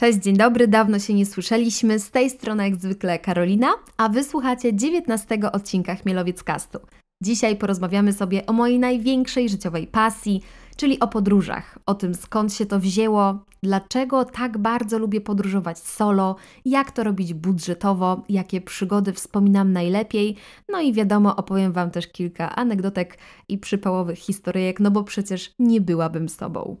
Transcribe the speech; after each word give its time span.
Cześć, 0.00 0.18
dzień 0.18 0.36
dobry, 0.36 0.68
dawno 0.68 0.98
się 0.98 1.14
nie 1.14 1.26
słyszeliśmy. 1.26 1.98
Z 1.98 2.10
tej 2.10 2.30
strony 2.30 2.64
jak 2.64 2.76
zwykle 2.76 3.18
Karolina, 3.18 3.68
a 3.96 4.08
wysłuchacie 4.08 4.74
19 4.74 5.38
odcinka 5.52 5.94
Chmielowiec 5.94 6.42
Castu. 6.42 6.78
Dzisiaj 7.22 7.56
porozmawiamy 7.56 8.12
sobie 8.12 8.46
o 8.46 8.52
mojej 8.52 8.78
największej 8.78 9.48
życiowej 9.48 9.86
pasji, 9.86 10.42
czyli 10.76 11.00
o 11.00 11.08
podróżach, 11.08 11.78
o 11.86 11.94
tym 11.94 12.14
skąd 12.14 12.54
się 12.54 12.66
to 12.66 12.80
wzięło, 12.80 13.44
dlaczego 13.62 14.24
tak 14.24 14.58
bardzo 14.58 14.98
lubię 14.98 15.20
podróżować 15.20 15.78
solo, 15.78 16.36
jak 16.64 16.90
to 16.90 17.04
robić 17.04 17.34
budżetowo, 17.34 18.22
jakie 18.28 18.60
przygody 18.60 19.12
wspominam 19.12 19.72
najlepiej, 19.72 20.36
no 20.68 20.80
i 20.80 20.92
wiadomo, 20.92 21.36
opowiem 21.36 21.72
Wam 21.72 21.90
też 21.90 22.06
kilka 22.06 22.56
anegdotek 22.56 23.18
i 23.48 23.58
przypałowych 23.58 24.18
historyjek, 24.18 24.80
no 24.80 24.90
bo 24.90 25.04
przecież 25.04 25.52
nie 25.58 25.80
byłabym 25.80 26.28
sobą. 26.28 26.76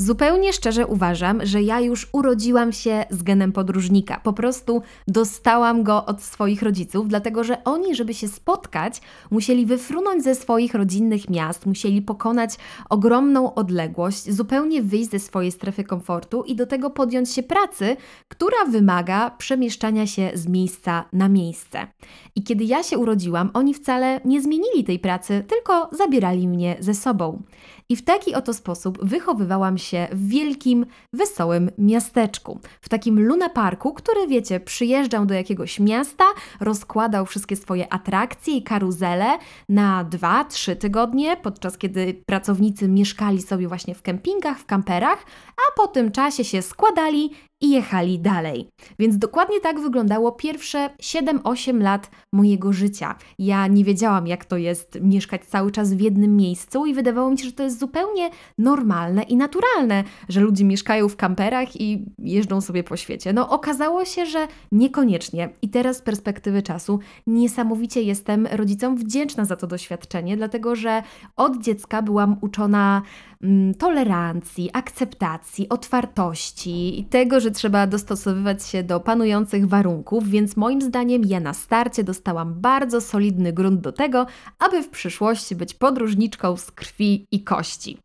Zupełnie 0.00 0.52
szczerze 0.52 0.86
uważam, 0.86 1.46
że 1.46 1.62
ja 1.62 1.80
już 1.80 2.08
urodziłam 2.12 2.72
się 2.72 3.04
z 3.10 3.22
genem 3.22 3.52
podróżnika. 3.52 4.20
Po 4.24 4.32
prostu 4.32 4.82
dostałam 5.08 5.82
go 5.82 6.06
od 6.06 6.22
swoich 6.22 6.62
rodziców, 6.62 7.08
dlatego 7.08 7.44
że 7.44 7.64
oni, 7.64 7.94
żeby 7.94 8.14
się 8.14 8.28
spotkać, 8.28 9.00
musieli 9.30 9.66
wyfrunąć 9.66 10.24
ze 10.24 10.34
swoich 10.34 10.74
rodzinnych 10.74 11.30
miast, 11.30 11.66
musieli 11.66 12.02
pokonać 12.02 12.54
ogromną 12.90 13.54
odległość, 13.54 14.32
zupełnie 14.32 14.82
wyjść 14.82 15.10
ze 15.10 15.18
swojej 15.18 15.52
strefy 15.52 15.84
komfortu 15.84 16.42
i 16.42 16.56
do 16.56 16.66
tego 16.66 16.90
podjąć 16.90 17.30
się 17.30 17.42
pracy, 17.42 17.96
która 18.28 18.64
wymaga 18.70 19.30
przemieszczania 19.30 20.06
się 20.06 20.30
z 20.34 20.46
miejsca 20.46 21.04
na 21.12 21.28
miejsce. 21.28 21.86
I 22.34 22.42
kiedy 22.42 22.64
ja 22.64 22.82
się 22.82 22.98
urodziłam, 22.98 23.50
oni 23.54 23.74
wcale 23.74 24.20
nie 24.24 24.42
zmienili 24.42 24.84
tej 24.84 24.98
pracy, 24.98 25.44
tylko 25.48 25.90
zabierali 25.92 26.48
mnie 26.48 26.76
ze 26.80 26.94
sobą. 26.94 27.42
I 27.90 27.96
w 27.96 28.04
taki 28.04 28.34
oto 28.34 28.54
sposób 28.54 29.04
wychowywałam 29.04 29.78
się 29.78 30.08
w 30.12 30.28
wielkim, 30.28 30.86
wesołym 31.12 31.70
miasteczku. 31.78 32.60
W 32.80 32.88
takim 32.88 33.20
lunaparku, 33.20 33.94
który 33.94 34.26
wiecie, 34.26 34.60
przyjeżdżał 34.60 35.26
do 35.26 35.34
jakiegoś 35.34 35.80
miasta, 35.80 36.24
rozkładał 36.60 37.26
wszystkie 37.26 37.56
swoje 37.56 37.92
atrakcje 37.92 38.56
i 38.56 38.62
karuzele 38.62 39.38
na 39.68 40.04
dwa, 40.04 40.44
trzy 40.44 40.76
tygodnie, 40.76 41.36
podczas 41.36 41.78
kiedy 41.78 42.22
pracownicy 42.26 42.88
mieszkali 42.88 43.42
sobie 43.42 43.68
właśnie 43.68 43.94
w 43.94 44.02
kempingach, 44.02 44.58
w 44.58 44.66
kamperach, 44.66 45.24
a 45.56 45.76
po 45.76 45.86
tym 45.86 46.12
czasie 46.12 46.44
się 46.44 46.62
składali 46.62 47.30
i 47.60 47.70
jechali 47.70 48.18
dalej. 48.18 48.68
Więc 48.98 49.18
dokładnie 49.18 49.60
tak 49.60 49.80
wyglądało 49.80 50.32
pierwsze 50.32 50.90
7-8 51.02 51.80
lat 51.82 52.10
mojego 52.32 52.72
życia. 52.72 53.14
Ja 53.38 53.66
nie 53.66 53.84
wiedziałam, 53.84 54.26
jak 54.26 54.44
to 54.44 54.56
jest 54.56 54.98
mieszkać 55.00 55.44
cały 55.44 55.70
czas 55.70 55.94
w 55.94 56.00
jednym 56.00 56.36
miejscu, 56.36 56.86
i 56.86 56.94
wydawało 56.94 57.30
mi 57.30 57.38
się, 57.38 57.44
że 57.44 57.52
to 57.52 57.62
jest 57.62 57.78
zupełnie 57.78 58.30
normalne 58.58 59.22
i 59.22 59.36
naturalne, 59.36 60.04
że 60.28 60.40
ludzie 60.40 60.64
mieszkają 60.64 61.08
w 61.08 61.16
kamperach 61.16 61.80
i 61.80 62.04
jeżdżą 62.18 62.60
sobie 62.60 62.84
po 62.84 62.96
świecie. 62.96 63.32
No, 63.32 63.48
okazało 63.48 64.04
się, 64.04 64.26
że 64.26 64.48
niekoniecznie. 64.72 65.48
I 65.62 65.68
teraz 65.68 65.96
z 65.96 66.02
perspektywy 66.02 66.62
czasu 66.62 66.98
niesamowicie 67.26 68.02
jestem 68.02 68.46
rodzicom 68.46 68.96
wdzięczna 68.96 69.44
za 69.44 69.56
to 69.56 69.66
doświadczenie, 69.66 70.36
dlatego 70.36 70.76
że 70.76 71.02
od 71.36 71.62
dziecka 71.62 72.02
byłam 72.02 72.36
uczona 72.40 73.02
mm, 73.42 73.74
tolerancji, 73.74 74.70
akceptacji, 74.72 75.68
otwartości 75.68 77.00
i 77.00 77.04
tego, 77.04 77.40
że 77.40 77.47
że 77.48 77.52
trzeba 77.52 77.86
dostosowywać 77.86 78.66
się 78.66 78.82
do 78.82 79.00
panujących 79.00 79.68
warunków, 79.68 80.28
więc 80.28 80.56
moim 80.56 80.82
zdaniem 80.82 81.22
ja 81.24 81.40
na 81.40 81.54
starcie 81.54 82.04
dostałam 82.04 82.54
bardzo 82.60 83.00
solidny 83.00 83.52
grunt 83.52 83.80
do 83.80 83.92
tego, 83.92 84.26
aby 84.58 84.82
w 84.82 84.88
przyszłości 84.88 85.56
być 85.56 85.74
podróżniczką 85.74 86.56
z 86.56 86.70
krwi 86.70 87.26
i 87.32 87.44
kości. 87.44 87.98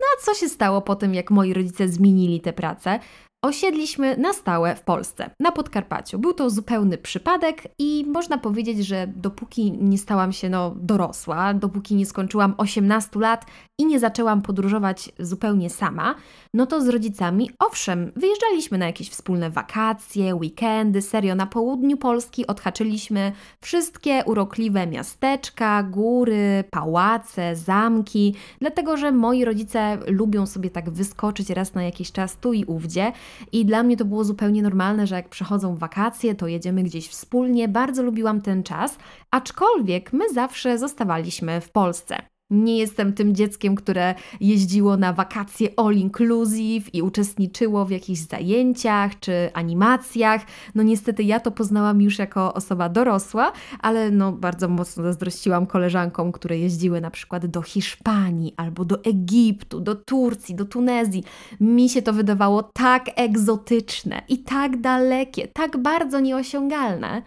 No 0.00 0.06
a 0.14 0.24
co 0.24 0.34
się 0.34 0.48
stało 0.48 0.82
po 0.82 0.96
tym, 0.96 1.14
jak 1.14 1.30
moi 1.30 1.54
rodzice 1.54 1.88
zmienili 1.88 2.40
tę 2.40 2.52
pracę? 2.52 3.00
osiedliśmy 3.44 4.16
na 4.16 4.32
stałe 4.32 4.76
w 4.76 4.82
Polsce, 4.82 5.30
na 5.40 5.52
Podkarpaciu. 5.52 6.18
Był 6.18 6.32
to 6.32 6.50
zupełny 6.50 6.98
przypadek 6.98 7.62
i 7.78 8.04
można 8.08 8.38
powiedzieć, 8.38 8.86
że 8.86 9.06
dopóki 9.16 9.72
nie 9.72 9.98
stałam 9.98 10.32
się 10.32 10.50
no, 10.50 10.74
dorosła, 10.76 11.54
dopóki 11.54 11.94
nie 11.94 12.06
skończyłam 12.06 12.54
18 12.56 13.20
lat 13.20 13.46
i 13.80 13.86
nie 13.86 14.00
zaczęłam 14.00 14.42
podróżować 14.42 15.10
zupełnie 15.18 15.70
sama, 15.70 16.14
no 16.54 16.66
to 16.66 16.80
z 16.80 16.88
rodzicami, 16.88 17.50
owszem, 17.58 18.12
wyjeżdżaliśmy 18.16 18.78
na 18.78 18.86
jakieś 18.86 19.10
wspólne 19.10 19.50
wakacje, 19.50 20.34
weekendy, 20.34 21.02
serio, 21.02 21.34
na 21.34 21.46
południu 21.46 21.96
Polski 21.96 22.46
odhaczyliśmy 22.46 23.32
wszystkie 23.60 24.22
urokliwe 24.26 24.86
miasteczka, 24.86 25.82
góry, 25.82 26.64
pałace, 26.70 27.56
zamki, 27.56 28.34
dlatego 28.60 28.96
że 28.96 29.12
moi 29.12 29.44
rodzice 29.44 29.98
lubią 30.06 30.46
sobie 30.46 30.70
tak 30.70 30.90
wyskoczyć 30.90 31.50
raz 31.50 31.74
na 31.74 31.82
jakiś 31.82 32.12
czas 32.12 32.36
tu 32.36 32.52
i 32.52 32.64
ówdzie 32.64 33.12
i 33.52 33.64
dla 33.64 33.82
mnie 33.82 33.96
to 33.96 34.04
było 34.04 34.24
zupełnie 34.24 34.62
normalne, 34.62 35.06
że 35.06 35.14
jak 35.14 35.28
przychodzą 35.28 35.76
wakacje, 35.76 36.34
to 36.34 36.46
jedziemy 36.46 36.82
gdzieś 36.82 37.08
wspólnie. 37.08 37.68
Bardzo 37.68 38.02
lubiłam 38.02 38.40
ten 38.40 38.62
czas, 38.62 38.98
aczkolwiek 39.30 40.12
my 40.12 40.32
zawsze 40.32 40.78
zostawaliśmy 40.78 41.60
w 41.60 41.70
Polsce. 41.70 42.33
Nie 42.50 42.78
jestem 42.78 43.12
tym 43.12 43.34
dzieckiem, 43.34 43.74
które 43.74 44.14
jeździło 44.40 44.96
na 44.96 45.12
wakacje 45.12 45.68
all 45.76 45.94
inclusive 45.94 46.94
i 46.94 47.02
uczestniczyło 47.02 47.84
w 47.84 47.90
jakichś 47.90 48.20
zajęciach 48.20 49.18
czy 49.20 49.50
animacjach. 49.54 50.46
No 50.74 50.82
niestety 50.82 51.22
ja 51.22 51.40
to 51.40 51.50
poznałam 51.50 52.02
już 52.02 52.18
jako 52.18 52.54
osoba 52.54 52.88
dorosła, 52.88 53.52
ale 53.80 54.10
no 54.10 54.32
bardzo 54.32 54.68
mocno 54.68 55.02
zazdrościłam 55.02 55.66
koleżankom, 55.66 56.32
które 56.32 56.58
jeździły 56.58 57.00
na 57.00 57.10
przykład 57.10 57.46
do 57.46 57.62
Hiszpanii 57.62 58.54
albo 58.56 58.84
do 58.84 59.04
Egiptu, 59.04 59.80
do 59.80 59.94
Turcji, 59.94 60.54
do 60.54 60.64
Tunezji. 60.64 61.24
Mi 61.60 61.88
się 61.88 62.02
to 62.02 62.12
wydawało 62.12 62.62
tak 62.62 63.10
egzotyczne 63.16 64.22
i 64.28 64.38
tak 64.38 64.80
dalekie, 64.80 65.48
tak 65.48 65.76
bardzo 65.76 66.20
nieosiągalne, 66.20 67.22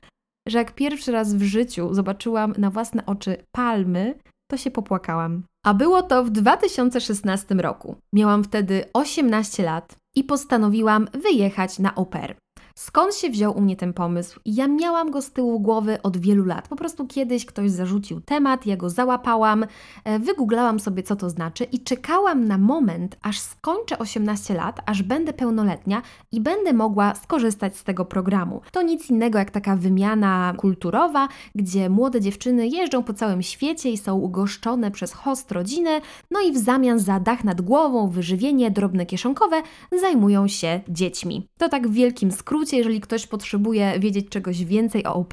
że 0.48 0.58
jak 0.58 0.76
pierwszy 0.76 1.12
raz 1.12 1.34
w 1.34 1.44
życiu 1.44 1.94
zobaczyłam 1.94 2.54
na 2.58 2.70
własne 2.70 3.06
oczy 3.06 3.38
palmy, 3.52 4.16
to 4.48 4.58
się 4.58 4.72
popłakałam. 4.72 5.44
A 5.66 5.74
było 5.74 6.04
to 6.04 6.24
w 6.24 6.30
2016 6.30 7.56
roku. 7.56 7.96
Miałam 8.14 8.44
wtedy 8.44 8.86
18 8.94 9.64
lat 9.64 9.96
i 10.16 10.24
postanowiłam 10.24 11.08
wyjechać 11.14 11.80
na 11.80 11.96
oper. 11.96 12.36
Skąd 12.78 13.16
się 13.16 13.30
wziął 13.30 13.58
u 13.58 13.62
mnie 13.62 13.76
ten 13.76 13.94
pomysł? 13.94 14.40
Ja 14.46 14.68
miałam 14.68 15.12
go 15.12 15.22
z 15.22 15.32
tyłu 15.32 15.60
głowy 15.60 16.02
od 16.02 16.18
wielu 16.18 16.46
lat. 16.46 16.68
Po 16.68 16.76
prostu 16.76 17.08
kiedyś 17.08 17.46
ktoś 17.46 17.72
zarzucił 17.72 18.22
temat, 18.22 18.66
ja 18.66 18.78
go 18.78 18.90
załapałam, 18.90 19.66
e, 20.04 20.20
wygooglałam 20.20 20.80
sobie, 20.80 21.04
co 21.04 21.16
to 21.16 21.30
znaczy 21.30 21.64
i 21.64 21.80
czekałam 21.80 22.46
na 22.46 22.58
moment, 22.58 23.18
aż 23.22 23.40
skończę 23.40 24.00
18 24.00 24.54
lat, 24.54 24.80
aż 24.86 25.04
będę 25.04 25.34
pełnoletnia 25.34 26.02
i 26.32 26.42
będę 26.42 26.74
mogła 26.74 27.16
skorzystać 27.16 27.78
z 27.78 27.84
tego 27.84 28.06
programu. 28.06 28.62
To 28.72 28.82
nic 28.82 29.10
innego 29.10 29.40
jak 29.40 29.52
taka 29.52 29.76
wymiana 29.76 30.54
kulturowa, 30.58 31.28
gdzie 31.56 31.90
młode 31.90 32.22
dziewczyny 32.22 32.68
jeżdżą 32.68 33.04
po 33.04 33.14
całym 33.14 33.42
świecie 33.42 33.90
i 33.90 33.98
są 33.98 34.16
ugoszczone 34.16 34.92
przez 34.92 35.14
host 35.14 35.52
rodziny, 35.52 36.02
no 36.32 36.42
i 36.42 36.52
w 36.52 36.58
zamian 36.58 37.00
za 37.00 37.20
dach 37.20 37.44
nad 37.44 37.62
głową, 37.62 38.10
wyżywienie, 38.10 38.72
drobne 38.72 39.06
kieszonkowe 39.06 39.62
zajmują 40.02 40.48
się 40.48 40.82
dziećmi. 40.90 41.48
To 41.58 41.70
tak 41.70 41.88
w 41.88 41.92
wielkim 41.92 42.32
skrócie 42.32 42.67
jeżeli 42.76 43.02
ktoś 43.02 43.28
potrzebuje 43.28 44.00
wiedzieć 44.00 44.30
czegoś 44.30 44.66
więcej 44.66 45.06
o 45.06 45.18
au 45.18 45.26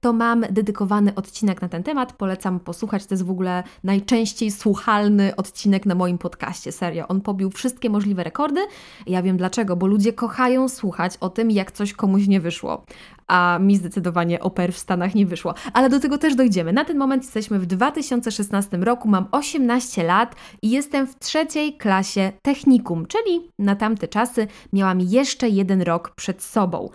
to 0.00 0.12
mam 0.12 0.40
dedykowany 0.50 1.14
odcinek 1.14 1.62
na 1.62 1.68
ten 1.68 1.82
temat. 1.82 2.12
Polecam 2.12 2.60
posłuchać. 2.60 3.06
To 3.06 3.14
jest 3.14 3.24
w 3.24 3.30
ogóle 3.30 3.62
najczęściej 3.84 4.50
słuchalny 4.50 5.36
odcinek 5.36 5.86
na 5.86 5.94
moim 5.94 6.18
podcaście. 6.18 6.72
Serio, 6.72 7.08
on 7.08 7.20
pobił 7.20 7.50
wszystkie 7.50 7.90
możliwe 7.90 8.24
rekordy. 8.24 8.60
Ja 9.06 9.22
wiem 9.22 9.36
dlaczego, 9.36 9.76
bo 9.76 9.86
ludzie 9.86 10.12
kochają 10.12 10.68
słuchać 10.68 11.16
o 11.20 11.28
tym, 11.28 11.50
jak 11.50 11.72
coś 11.72 11.92
komuś 11.92 12.26
nie 12.26 12.40
wyszło 12.40 12.84
a 13.30 13.58
mi 13.58 13.76
zdecydowanie 13.76 14.40
oper 14.40 14.72
w 14.72 14.78
Stanach 14.78 15.14
nie 15.14 15.26
wyszło. 15.26 15.54
Ale 15.72 15.88
do 15.88 16.00
tego 16.00 16.18
też 16.18 16.34
dojdziemy. 16.34 16.72
Na 16.72 16.84
ten 16.84 16.98
moment 16.98 17.22
jesteśmy 17.22 17.58
w 17.58 17.66
2016 17.66 18.76
roku, 18.76 19.08
mam 19.08 19.28
18 19.30 20.02
lat 20.02 20.34
i 20.62 20.70
jestem 20.70 21.06
w 21.06 21.18
trzeciej 21.18 21.76
klasie 21.76 22.32
technikum, 22.42 23.06
czyli 23.06 23.50
na 23.58 23.76
tamte 23.76 24.08
czasy 24.08 24.46
miałam 24.72 25.00
jeszcze 25.00 25.48
jeden 25.48 25.82
rok 25.82 26.10
przed 26.14 26.42
sobą. 26.42 26.88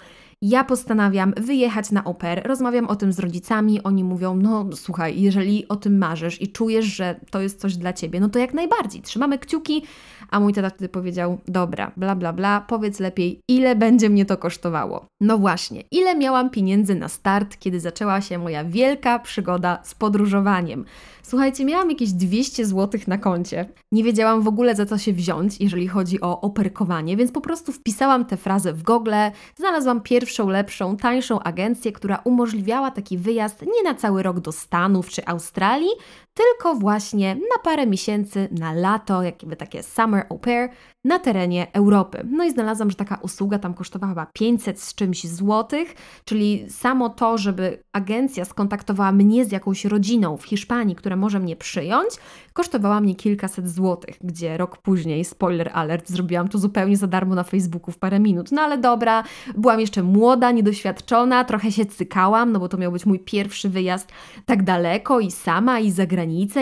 Ja 0.48 0.64
postanawiam 0.64 1.34
wyjechać 1.38 1.92
na 1.92 2.04
oper, 2.04 2.42
rozmawiam 2.46 2.88
o 2.88 2.96
tym 2.96 3.14
z 3.14 3.20
rodzicami, 3.20 3.84
oni 3.84 4.04
mówią: 4.04 4.36
No, 4.36 4.66
słuchaj, 4.74 5.22
jeżeli 5.22 5.68
o 5.68 5.76
tym 5.76 5.98
marzysz 5.98 6.42
i 6.42 6.52
czujesz, 6.52 6.86
że 6.86 7.20
to 7.32 7.42
jest 7.42 7.60
coś 7.60 7.76
dla 7.78 7.94
ciebie, 7.94 8.20
no 8.20 8.30
to 8.30 8.40
jak 8.40 8.54
najbardziej, 8.54 9.02
trzymamy 9.02 9.40
kciuki. 9.40 9.84
A 10.30 10.40
mój 10.40 10.54
tata 10.54 10.70
wtedy 10.70 10.90
powiedział: 10.90 11.38
Dobra, 11.48 11.92
bla, 11.98 12.16
bla, 12.16 12.34
bla, 12.34 12.62
powiedz 12.62 13.00
lepiej, 13.00 13.40
ile 13.48 13.76
będzie 13.76 14.10
mnie 14.10 14.26
to 14.26 14.38
kosztowało. 14.38 15.06
No 15.22 15.38
właśnie, 15.38 15.84
ile 15.92 16.16
miałam 16.16 16.50
pieniędzy 16.50 16.96
na 16.96 17.08
start, 17.08 17.58
kiedy 17.60 17.80
zaczęła 17.80 18.22
się 18.22 18.38
moja 18.38 18.64
wielka 18.64 19.20
przygoda 19.20 19.80
z 19.84 19.96
podróżowaniem. 19.96 20.86
Słuchajcie, 21.28 21.66
miałam 21.66 21.90
jakieś 21.90 22.12
200 22.12 22.66
zł 22.66 23.02
na 23.08 23.18
koncie. 23.18 23.66
Nie 23.92 24.04
wiedziałam 24.04 24.42
w 24.42 24.48
ogóle 24.48 24.76
za 24.76 24.86
co 24.86 24.98
się 24.98 25.14
wziąć, 25.14 25.62
jeżeli 25.62 25.88
chodzi 25.88 26.22
o 26.22 26.42
operkowanie, 26.42 27.18
więc 27.18 27.32
po 27.32 27.42
prostu 27.42 27.72
wpisałam 27.72 28.26
tę 28.26 28.38
frazę 28.38 28.74
w 28.74 28.84
Google, 28.84 29.14
znalazłam 29.56 30.02
pierwszą, 30.02 30.50
lepszą, 30.50 30.98
tańszą 30.98 31.40
agencję, 31.40 31.92
która 31.92 32.22
umożliwiała 32.24 32.92
taki 32.92 33.18
wyjazd 33.18 33.62
nie 33.62 33.84
na 33.84 33.96
cały 33.96 34.24
rok 34.24 34.40
do 34.40 34.52
Stanów 34.52 35.10
czy 35.10 35.26
Australii, 35.26 35.90
tylko 36.36 36.76
właśnie 36.76 37.36
na 37.36 37.64
parę 37.64 37.88
miesięcy, 37.88 38.48
na 38.52 38.74
lato, 38.74 39.24
jakby 39.24 39.56
takie 39.56 39.84
summer 39.84 40.26
au 40.30 40.40
pair 40.40 40.70
na 41.06 41.20
terenie 41.20 41.68
Europy. 41.74 42.28
No 42.32 42.44
i 42.44 42.52
znalazłam, 42.52 42.90
że 42.90 42.96
taka 42.96 43.16
usługa 43.22 43.60
tam 43.60 43.74
kosztowała 43.74 44.10
chyba 44.10 44.26
500 44.34 44.82
z 44.82 44.96
czymś 44.96 45.28
złotych, 45.28 45.96
czyli 46.26 46.66
samo 46.70 47.10
to, 47.10 47.38
żeby 47.38 47.84
agencja 47.94 48.46
skontaktowała 48.46 49.12
mnie 49.12 49.46
z 49.46 49.52
jakąś 49.52 49.86
rodziną 49.86 50.38
w 50.38 50.44
Hiszpanii, 50.44 50.96
która 50.96 51.16
może 51.16 51.40
mnie 51.40 51.56
przyjąć, 51.56 52.10
kosztowała 52.54 53.02
mnie 53.02 53.16
kilkaset 53.16 53.70
złotych, 53.70 54.18
gdzie 54.22 54.58
rok 54.58 54.78
później, 54.78 55.26
spoiler 55.26 55.72
alert, 55.74 56.10
zrobiłam 56.10 56.48
to 56.48 56.58
zupełnie 56.58 56.98
za 56.98 57.08
darmo 57.08 57.36
na 57.36 57.44
Facebooku 57.44 57.92
w 57.92 57.98
parę 57.98 58.20
minut. 58.20 58.52
No 58.52 58.62
ale 58.62 58.78
dobra, 58.78 59.24
byłam 59.58 59.80
jeszcze 59.80 60.04
młoda, 60.04 60.52
niedoświadczona, 60.52 61.44
trochę 61.44 61.72
się 61.72 61.86
cykałam, 61.86 62.52
no 62.52 62.60
bo 62.60 62.70
to 62.70 62.78
miał 62.78 62.92
być 62.92 63.06
mój 63.06 63.20
pierwszy 63.20 63.70
wyjazd 63.70 64.12
tak 64.46 64.64
daleko 64.64 65.20
i 65.20 65.32
sama, 65.32 65.80
i 65.80 65.92
za 65.92 66.06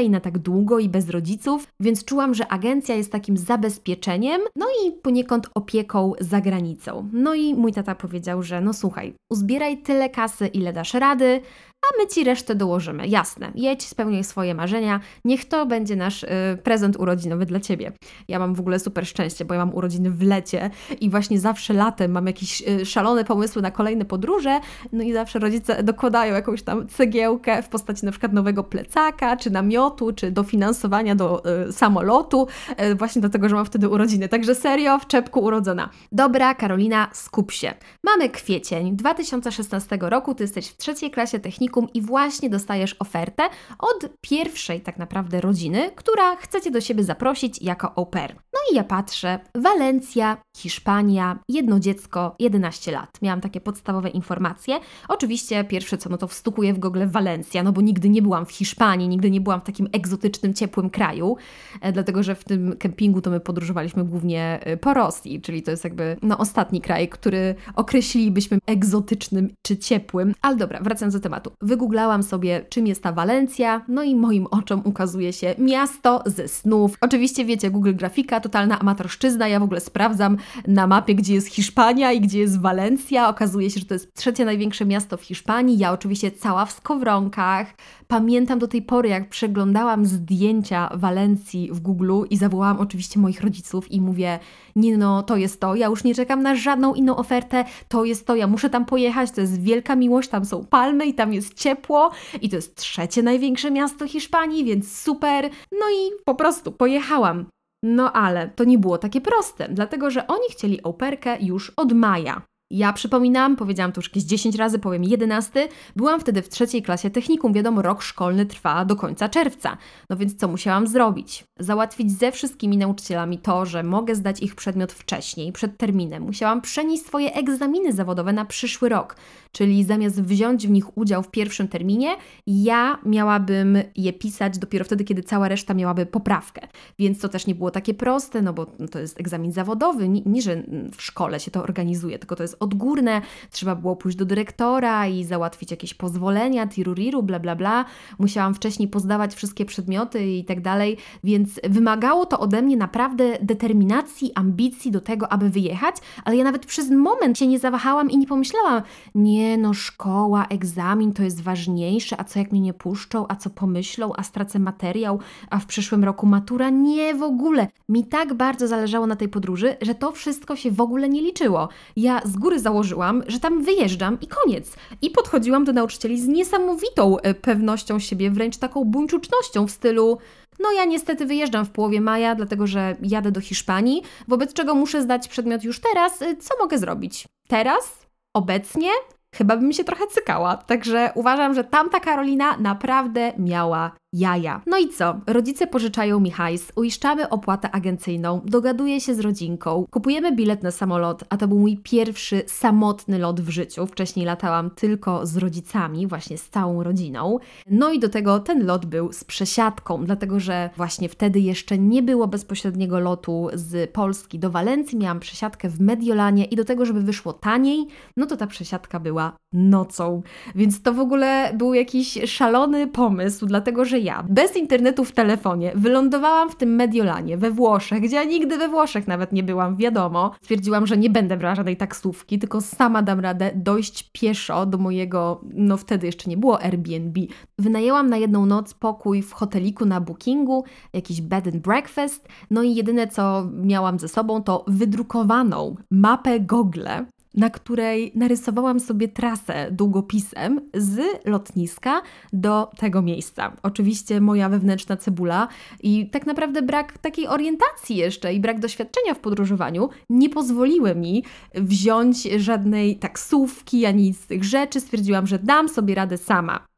i 0.04 0.10
na 0.10 0.20
tak 0.20 0.38
długo, 0.38 0.80
i 0.80 0.90
bez 0.90 1.10
rodziców, 1.10 1.68
więc 1.80 2.06
czułam, 2.06 2.34
że 2.34 2.48
agencja 2.48 2.96
jest 2.96 3.12
takim 3.12 3.38
zabezpieczeniem, 3.38 4.42
no 4.56 4.66
i 4.86 4.92
poniekąd 4.92 5.50
opieką 5.56 6.14
za 6.20 6.42
granicą. 6.42 7.10
No 7.14 7.34
i 7.34 7.56
mój 7.56 7.74
tata 7.74 7.96
powiedział, 7.96 8.44
że 8.44 8.62
no 8.62 8.74
słuchaj, 8.74 9.14
uzbieraj 9.32 9.78
tyle 9.78 10.10
kasy, 10.10 10.48
ile 10.48 10.74
dasz 10.74 10.94
rady, 10.94 11.42
a 11.84 12.02
my 12.02 12.08
ci 12.08 12.24
resztę 12.24 12.56
dołożymy. 12.56 13.08
Jasne, 13.08 13.52
jedź, 13.56 13.88
spełniaj 13.88 14.24
swoje 14.24 14.56
marzenia, 14.56 15.00
niech 15.26 15.46
to 15.46 15.66
będzie 15.66 15.96
nasz 15.96 16.24
y, 16.24 16.28
prezent 16.64 16.98
urodzinowy 17.00 17.46
dla 17.46 17.60
ciebie. 17.60 17.92
Ja 18.28 18.40
mam 18.40 18.56
w 18.56 18.60
ogóle 18.60 18.80
super 18.80 19.08
szczęście, 19.08 19.46
bo 19.46 19.54
ja 19.54 19.66
mam 19.66 19.76
urodziny 19.76 20.12
w 20.12 20.22
lecie 20.22 20.70
i 21.02 21.10
właśnie 21.10 21.40
zawsze 21.40 21.74
latem 21.74 22.12
mam 22.12 22.28
jakieś 22.28 22.64
y, 22.68 22.86
szalone 22.86 23.26
pomysły 23.26 23.62
na 23.62 23.72
kolejne 23.72 24.06
podróże, 24.06 24.60
no 24.92 25.04
i 25.04 25.14
zawsze 25.14 25.40
rodzice 25.40 25.84
dokładają 25.84 26.34
jakąś 26.34 26.62
tam 26.62 26.88
cegiełkę 26.88 27.64
w 27.64 27.68
postaci 27.68 28.06
na 28.06 28.12
przykład 28.12 28.34
nowego 28.34 28.64
plecaka, 28.64 29.38
czy 29.38 29.50
namiotu, 29.50 30.14
czy 30.14 30.32
dofinansowania 30.32 31.16
do 31.16 31.44
y, 31.70 31.74
samolotu, 31.74 32.48
y, 32.92 32.96
właśnie 32.96 33.22
dlatego, 33.22 33.50
że 33.50 33.56
mam 33.56 33.66
wtedy 33.66 33.90
urodziny. 33.90 34.30
Także 34.30 34.56
serio, 34.56 35.00
w 35.00 35.08
czepku 35.08 35.40
urodzona. 35.40 35.90
Dobra, 36.12 36.56
Karolina, 36.56 37.10
skup 37.14 37.52
się. 37.52 37.74
Mamy 38.04 38.30
kwiecień 38.30 38.96
2016 38.96 39.98
roku, 40.02 40.36
ty 40.36 40.44
jesteś 40.44 40.68
w 40.68 40.78
trzeciej 40.78 41.12
klasie 41.12 41.40
technikum 41.40 41.73
i 41.94 42.02
właśnie 42.02 42.50
dostajesz 42.50 42.96
ofertę 43.00 43.44
od 43.80 44.10
pierwszej 44.22 44.82
tak 44.82 44.98
naprawdę 44.98 45.42
rodziny, 45.42 45.92
która 45.96 46.36
chce 46.36 46.62
Cię 46.62 46.72
do 46.72 46.82
siebie 46.82 47.04
zaprosić 47.04 47.62
jako 47.62 47.98
au 47.98 48.06
pair. 48.06 48.36
I 48.72 48.76
ja 48.76 48.84
patrzę, 48.84 49.40
Walencja, 49.56 50.38
Hiszpania, 50.58 51.40
jedno 51.50 51.80
dziecko, 51.80 52.36
11 52.40 52.92
lat. 52.92 53.10
Miałam 53.22 53.42
takie 53.42 53.62
podstawowe 53.62 54.10
informacje. 54.10 54.80
Oczywiście 55.08 55.64
pierwsze 55.64 55.98
co, 55.98 56.10
no 56.10 56.18
to 56.18 56.28
wstukuję 56.28 56.74
w 56.74 56.80
Google 56.80 57.08
Walencja, 57.08 57.64
no 57.64 57.72
bo 57.72 57.82
nigdy 57.82 58.10
nie 58.10 58.22
byłam 58.22 58.46
w 58.46 58.52
Hiszpanii, 58.52 59.08
nigdy 59.08 59.32
nie 59.32 59.42
byłam 59.42 59.62
w 59.62 59.64
takim 59.64 59.88
egzotycznym, 59.92 60.54
ciepłym 60.54 60.90
kraju, 60.90 61.38
e, 61.82 61.92
dlatego 61.92 62.24
że 62.24 62.36
w 62.36 62.44
tym 62.44 62.78
kempingu 62.78 63.22
to 63.22 63.30
my 63.30 63.40
podróżowaliśmy 63.40 64.04
głównie 64.04 64.60
e, 64.64 64.78
po 64.78 64.94
Rosji, 64.94 65.42
czyli 65.42 65.64
to 65.64 65.72
jest 65.72 65.84
jakby 65.84 66.18
no, 66.22 66.38
ostatni 66.38 66.82
kraj, 66.82 67.10
który 67.10 67.56
określilibyśmy 67.76 68.58
egzotycznym 68.66 69.50
czy 69.62 69.78
ciepłym. 69.78 70.36
Ale 70.42 70.56
dobra, 70.56 70.80
wracając 70.82 71.14
do 71.14 71.20
tematu. 71.20 71.52
Wygooglałam 71.62 72.24
sobie, 72.24 72.66
czym 72.70 72.88
jest 72.88 73.04
ta 73.04 73.12
Walencja, 73.12 73.86
no 73.88 74.04
i 74.04 74.16
moim 74.16 74.48
oczom 74.52 74.82
ukazuje 74.86 75.34
się 75.34 75.56
miasto 75.58 76.24
ze 76.26 76.48
snów. 76.48 76.98
Oczywiście 77.02 77.46
wiecie, 77.46 77.72
Google 77.72 77.96
Grafika, 77.96 78.40
totalna 78.54 78.80
amatorszczyzna, 78.80 79.48
ja 79.48 79.60
w 79.60 79.64
ogóle 79.64 79.80
sprawdzam 79.80 80.38
na 80.68 80.88
mapie, 80.88 81.16
gdzie 81.16 81.34
jest 81.34 81.48
Hiszpania 81.48 82.12
i 82.12 82.22
gdzie 82.22 82.40
jest 82.40 82.62
Walencja. 82.62 83.30
Okazuje 83.30 83.70
się, 83.70 83.80
że 83.80 83.86
to 83.86 83.94
jest 83.94 84.14
trzecie 84.14 84.46
największe 84.46 84.86
miasto 84.86 85.18
w 85.18 85.22
Hiszpanii. 85.22 85.78
Ja 85.78 85.92
oczywiście 85.92 86.32
cała 86.32 86.66
w 86.66 86.72
skowronkach. 86.72 87.74
Pamiętam 88.08 88.60
do 88.60 88.68
tej 88.68 88.82
pory, 88.82 89.10
jak 89.10 89.30
przeglądałam 89.30 90.06
zdjęcia 90.06 90.90
Walencji 90.94 91.70
w 91.72 91.80
Google 91.80 92.12
i 92.30 92.38
zawołałam 92.38 92.80
oczywiście 92.80 93.20
moich 93.20 93.42
rodziców 93.42 93.92
i 93.92 94.02
mówię, 94.02 94.40
nie 94.76 94.98
no, 94.98 95.24
to 95.24 95.38
jest 95.38 95.60
to, 95.60 95.76
ja 95.76 95.88
już 95.88 96.04
nie 96.04 96.16
czekam 96.16 96.42
na 96.42 96.56
żadną 96.56 96.94
inną 96.94 97.16
ofertę, 97.16 97.66
to 97.88 98.06
jest 98.06 98.26
to, 98.26 98.36
ja 98.36 98.48
muszę 98.48 98.70
tam 98.70 98.86
pojechać, 98.86 99.32
to 99.32 99.42
jest 99.42 99.62
wielka 99.62 99.96
miłość, 99.96 100.30
tam 100.30 100.46
są 100.46 100.66
palmy 100.66 101.06
i 101.06 101.14
tam 101.14 101.34
jest 101.34 101.54
ciepło 101.54 102.12
i 102.42 102.50
to 102.50 102.56
jest 102.56 102.76
trzecie 102.76 103.24
największe 103.24 103.72
miasto 103.72 104.08
Hiszpanii, 104.08 104.66
więc 104.66 105.00
super. 105.00 105.50
No 105.72 105.86
i 105.90 106.24
po 106.26 106.36
prostu 106.36 106.72
pojechałam. 106.72 107.46
No 107.84 108.14
ale 108.14 108.50
to 108.50 108.64
nie 108.64 108.78
było 108.78 108.98
takie 108.98 109.22
proste, 109.22 109.68
dlatego 109.70 110.12
że 110.12 110.28
oni 110.28 110.50
chcieli 110.52 110.84
operkę 110.84 111.38
już 111.40 111.70
od 111.70 111.94
maja. 111.94 112.42
Ja 112.74 112.94
przypominam, 112.94 113.56
powiedziałam 113.56 113.92
to 113.92 114.00
już 114.00 114.08
jakieś 114.08 114.24
10 114.24 114.56
razy, 114.56 114.80
powiem 114.80 115.04
11. 115.04 115.68
Byłam 115.96 116.20
wtedy 116.20 116.42
w 116.42 116.50
trzeciej 116.50 116.84
klasie 116.84 117.10
technikum. 117.10 117.54
Wiadomo, 117.54 117.82
rok 117.82 118.02
szkolny 118.02 118.46
trwa 118.46 118.86
do 118.86 118.96
końca 118.96 119.30
czerwca. 119.30 119.78
No 120.10 120.18
więc 120.18 120.36
co 120.36 120.48
musiałam 120.48 120.88
zrobić? 120.88 121.46
Załatwić 121.60 122.12
ze 122.12 122.32
wszystkimi 122.32 122.78
nauczycielami 122.78 123.38
to, 123.38 123.66
że 123.66 123.84
mogę 123.84 124.16
zdać 124.16 124.40
ich 124.40 124.56
przedmiot 124.56 124.92
wcześniej, 124.92 125.52
przed 125.52 125.78
terminem. 125.78 126.24
Musiałam 126.24 126.62
przenieść 126.62 127.06
swoje 127.06 127.34
egzaminy 127.34 127.94
zawodowe 127.94 128.34
na 128.34 128.46
przyszły 128.46 128.90
rok. 128.90 129.16
Czyli 129.52 129.84
zamiast 129.84 130.22
wziąć 130.22 130.68
w 130.68 130.72
nich 130.72 130.98
udział 130.98 131.24
w 131.24 131.32
pierwszym 131.32 131.68
terminie, 131.68 132.16
ja 132.48 133.00
miałabym 133.06 133.78
je 133.96 134.14
pisać 134.14 134.58
dopiero 134.58 134.86
wtedy, 134.86 135.04
kiedy 135.04 135.24
cała 135.24 135.48
reszta 135.48 135.74
miałaby 135.74 136.06
poprawkę. 136.06 136.68
Więc 137.00 137.20
to 137.20 137.30
też 137.30 137.48
nie 137.48 137.56
było 137.56 137.72
takie 137.72 137.94
proste, 137.94 138.42
no 138.42 138.54
bo 138.54 138.66
to 138.66 139.00
jest 139.00 139.20
egzamin 139.20 139.52
zawodowy, 139.52 140.10
nie, 140.10 140.22
nie 140.26 140.42
że 140.42 140.64
w 140.98 141.02
szkole 141.02 141.40
się 141.40 141.52
to 141.52 141.64
organizuje, 141.64 142.20
tylko 142.20 142.36
to 142.36 142.44
jest 142.44 142.63
odgórne, 142.64 143.22
trzeba 143.52 143.76
było 143.76 143.96
pójść 143.96 144.18
do 144.18 144.26
dyrektora 144.26 145.08
i 145.08 145.24
załatwić 145.24 145.72
jakieś 145.72 145.94
pozwolenia, 145.94 146.68
tiruriru, 146.68 147.24
bla 147.24 147.40
bla 147.40 147.56
bla. 147.56 147.86
Musiałam 148.20 148.54
wcześniej 148.54 148.88
pozdawać 148.88 149.36
wszystkie 149.36 149.66
przedmioty 149.66 150.26
i 150.26 150.46
tak 150.46 150.62
dalej, 150.62 150.98
więc 151.24 151.60
wymagało 151.64 152.26
to 152.26 152.40
ode 152.40 152.62
mnie 152.62 152.78
naprawdę 152.78 153.38
determinacji, 153.42 154.32
ambicji 154.36 154.92
do 154.92 155.02
tego, 155.02 155.32
aby 155.32 155.50
wyjechać, 155.50 155.96
ale 156.24 156.38
ja 156.38 156.44
nawet 156.44 156.66
przez 156.66 156.92
moment 156.92 157.38
się 157.38 157.48
nie 157.48 157.60
zawahałam 157.60 158.10
i 158.10 158.18
nie 158.18 158.28
pomyślałam, 158.28 158.82
nie 159.16 159.58
no, 159.58 159.74
szkoła, 159.74 160.46
egzamin 160.50 161.14
to 161.14 161.24
jest 161.24 161.42
ważniejsze, 161.42 162.20
a 162.20 162.24
co 162.24 162.40
jak 162.40 162.52
mnie 162.52 162.62
nie 162.62 162.74
puszczą, 162.74 163.26
a 163.30 163.36
co 163.36 163.50
pomyślą, 163.50 164.12
a 164.18 164.24
stracę 164.24 164.60
materiał, 164.60 165.20
a 165.50 165.60
w 165.60 165.66
przyszłym 165.66 166.04
roku 166.04 166.26
matura? 166.26 166.70
Nie, 166.70 167.16
w 167.16 167.24
ogóle. 167.24 167.68
Mi 167.90 168.06
tak 168.06 168.34
bardzo 168.34 168.68
zależało 168.68 169.08
na 169.08 169.16
tej 169.16 169.30
podróży, 169.30 169.76
że 169.82 169.96
to 169.96 170.12
wszystko 170.12 170.56
się 170.56 170.72
w 170.72 170.82
ogóle 170.82 171.10
nie 171.10 171.22
liczyło. 171.22 171.70
Ja 171.96 172.22
z 172.26 172.36
góry 172.38 172.53
założyłam, 172.60 173.24
że 173.28 173.40
tam 173.40 173.64
wyjeżdżam 173.64 174.18
i 174.22 174.28
koniec. 174.28 174.76
I 175.02 175.10
podchodziłam 175.10 175.64
do 175.64 175.74
nauczycieli 175.74 176.22
z 176.22 176.28
niesamowitą 176.28 177.20
e, 177.20 177.34
pewnością 177.34 178.00
siebie, 178.00 178.32
wręcz 178.32 178.58
taką 178.58 178.84
buńczucznością 178.84 179.68
w 179.68 179.72
stylu 179.72 180.18
no 180.60 180.72
ja 180.72 180.86
niestety 180.86 181.26
wyjeżdżam 181.26 181.66
w 181.66 181.72
połowie 181.72 182.02
maja, 182.02 182.36
dlatego 182.36 182.68
że 182.68 182.96
jadę 183.02 183.32
do 183.32 183.42
Hiszpanii, 183.42 184.04
wobec 184.28 184.54
czego 184.54 184.76
muszę 184.76 185.02
zdać 185.02 185.28
przedmiot 185.28 185.64
już 185.64 185.80
teraz. 185.80 186.22
E, 186.22 186.36
co 186.36 186.54
mogę 186.60 186.78
zrobić? 186.78 187.28
Teraz? 187.48 188.06
Obecnie? 188.34 188.90
Chyba 189.36 189.58
bym 189.58 189.74
się 189.74 189.84
trochę 189.84 190.08
cykała. 190.08 190.58
Także 190.58 191.12
uważam, 191.16 191.54
że 191.54 191.64
tamta 191.64 192.00
Karolina 192.00 192.58
naprawdę 192.58 193.34
miała 193.38 193.92
jaja. 194.14 194.62
No 194.68 194.78
i 194.78 194.90
co? 194.90 195.16
Rodzice 195.28 195.68
pożyczają 195.68 196.20
mi 196.20 196.32
hajs, 196.32 196.72
uiszczamy 196.76 197.30
opłatę 197.30 197.72
agencyjną, 197.72 198.42
dogaduję 198.46 199.02
się 199.02 199.16
z 199.16 199.20
rodzinką, 199.20 199.86
kupujemy 199.92 200.36
bilet 200.36 200.64
na 200.64 200.72
samolot, 200.72 201.24
a 201.30 201.38
to 201.38 201.48
był 201.48 201.60
mój 201.60 201.78
pierwszy 201.78 202.42
samotny 202.48 203.20
lot 203.20 203.42
w 203.42 203.50
życiu. 203.50 203.88
Wcześniej 203.88 204.26
latałam 204.26 204.70
tylko 204.70 205.26
z 205.26 205.38
rodzicami, 205.38 206.08
właśnie 206.08 206.38
z 206.38 206.50
całą 206.50 206.84
rodziną. 206.84 207.40
No 207.70 207.92
i 207.92 208.00
do 208.00 208.10
tego 208.10 208.40
ten 208.40 208.66
lot 208.66 208.86
był 208.86 209.12
z 209.12 209.24
przesiadką, 209.24 210.06
dlatego 210.06 210.40
że 210.40 210.70
właśnie 210.78 211.10
wtedy 211.10 211.40
jeszcze 211.40 211.78
nie 211.78 212.04
było 212.04 212.28
bezpośredniego 212.28 213.00
lotu 213.00 213.50
z 213.54 213.92
Polski 213.92 214.40
do 214.40 214.50
Walencji. 214.50 214.98
Miałam 214.98 215.20
przesiadkę 215.20 215.70
w 215.70 215.80
Mediolanie 215.80 216.46
i 216.46 216.56
do 216.56 216.66
tego, 216.66 216.86
żeby 216.86 217.02
wyszło 217.02 217.34
taniej, 217.34 217.88
no 218.18 218.26
to 218.26 218.38
ta 218.38 218.48
przesiadka 218.48 219.00
była 219.00 219.36
nocą. 219.54 220.22
Więc 220.56 220.82
to 220.82 220.94
w 220.94 221.00
ogóle 221.00 221.54
był 221.58 221.74
jakiś 221.74 222.20
szalony 222.26 222.88
pomysł, 222.88 223.46
dlatego 223.46 223.86
że 223.86 224.00
ja, 224.04 224.26
bez 224.30 224.56
internetu 224.56 225.06
w 225.06 225.12
telefonie, 225.12 225.72
wylądowałam 225.76 226.50
w 226.50 226.56
tym 226.56 226.76
Mediolanie, 226.76 227.38
we 227.38 227.52
Włoszech, 227.52 228.02
gdzie 228.02 228.16
ja 228.16 228.24
nigdy 228.24 228.58
we 228.58 228.68
Włoszech 228.68 229.08
nawet 229.08 229.32
nie 229.32 229.44
byłam, 229.44 229.76
wiadomo. 229.76 230.32
Stwierdziłam, 230.42 230.88
że 230.88 230.98
nie 230.98 231.10
będę 231.10 231.38
brała 231.38 231.56
żadnej 231.56 231.78
taksówki, 231.78 232.40
tylko 232.40 232.62
sama 232.62 233.02
dam 233.02 233.20
radę 233.20 233.52
dojść 233.56 234.10
pieszo 234.12 234.66
do 234.66 234.78
mojego, 234.78 235.42
no 235.54 235.78
wtedy 235.78 236.06
jeszcze 236.06 236.30
nie 236.30 236.38
było 236.38 236.62
Airbnb. 236.62 237.22
Wynajęłam 237.60 238.10
na 238.10 238.18
jedną 238.18 238.46
noc 238.46 238.74
pokój 238.74 239.22
w 239.22 239.34
hoteliku 239.34 239.86
na 239.86 240.02
bookingu, 240.02 240.64
jakiś 240.94 241.22
bed 241.22 241.48
and 241.48 241.58
breakfast, 241.58 242.28
no 242.52 242.64
i 242.64 242.76
jedyne 242.76 243.08
co 243.08 243.48
miałam 243.64 244.00
ze 244.00 244.08
sobą 244.08 244.44
to 244.44 244.66
wydrukowaną 244.68 245.76
mapę 245.92 246.40
Google 246.40 246.88
na 247.34 247.50
której 247.50 248.12
narysowałam 248.16 248.80
sobie 248.80 249.08
trasę 249.08 249.72
długopisem 249.72 250.62
z 250.74 251.02
lotniska 251.26 252.02
do 252.34 252.70
tego 252.78 253.02
miejsca. 253.02 253.56
Oczywiście 253.64 254.22
moja 254.22 254.50
wewnętrzna 254.50 254.98
cebula 254.98 255.48
i 255.84 256.10
tak 256.10 256.26
naprawdę 256.26 256.62
brak 256.62 256.98
takiej 256.98 257.28
orientacji 257.28 257.96
jeszcze 257.96 258.34
i 258.34 258.40
brak 258.40 258.60
doświadczenia 258.60 259.14
w 259.14 259.20
podróżowaniu 259.20 259.90
nie 260.10 260.30
pozwoliły 260.30 260.96
mi 260.96 261.24
wziąć 261.56 262.24
żadnej 262.24 262.96
taksówki 262.96 263.86
ani 263.86 264.14
z 264.14 264.28
tych 264.28 264.44
rzeczy. 264.44 264.80
Stwierdziłam, 264.80 265.28
że 265.28 265.40
dam 265.40 265.70
sobie 265.70 265.96
radę 265.96 266.18
sama. 266.18 266.73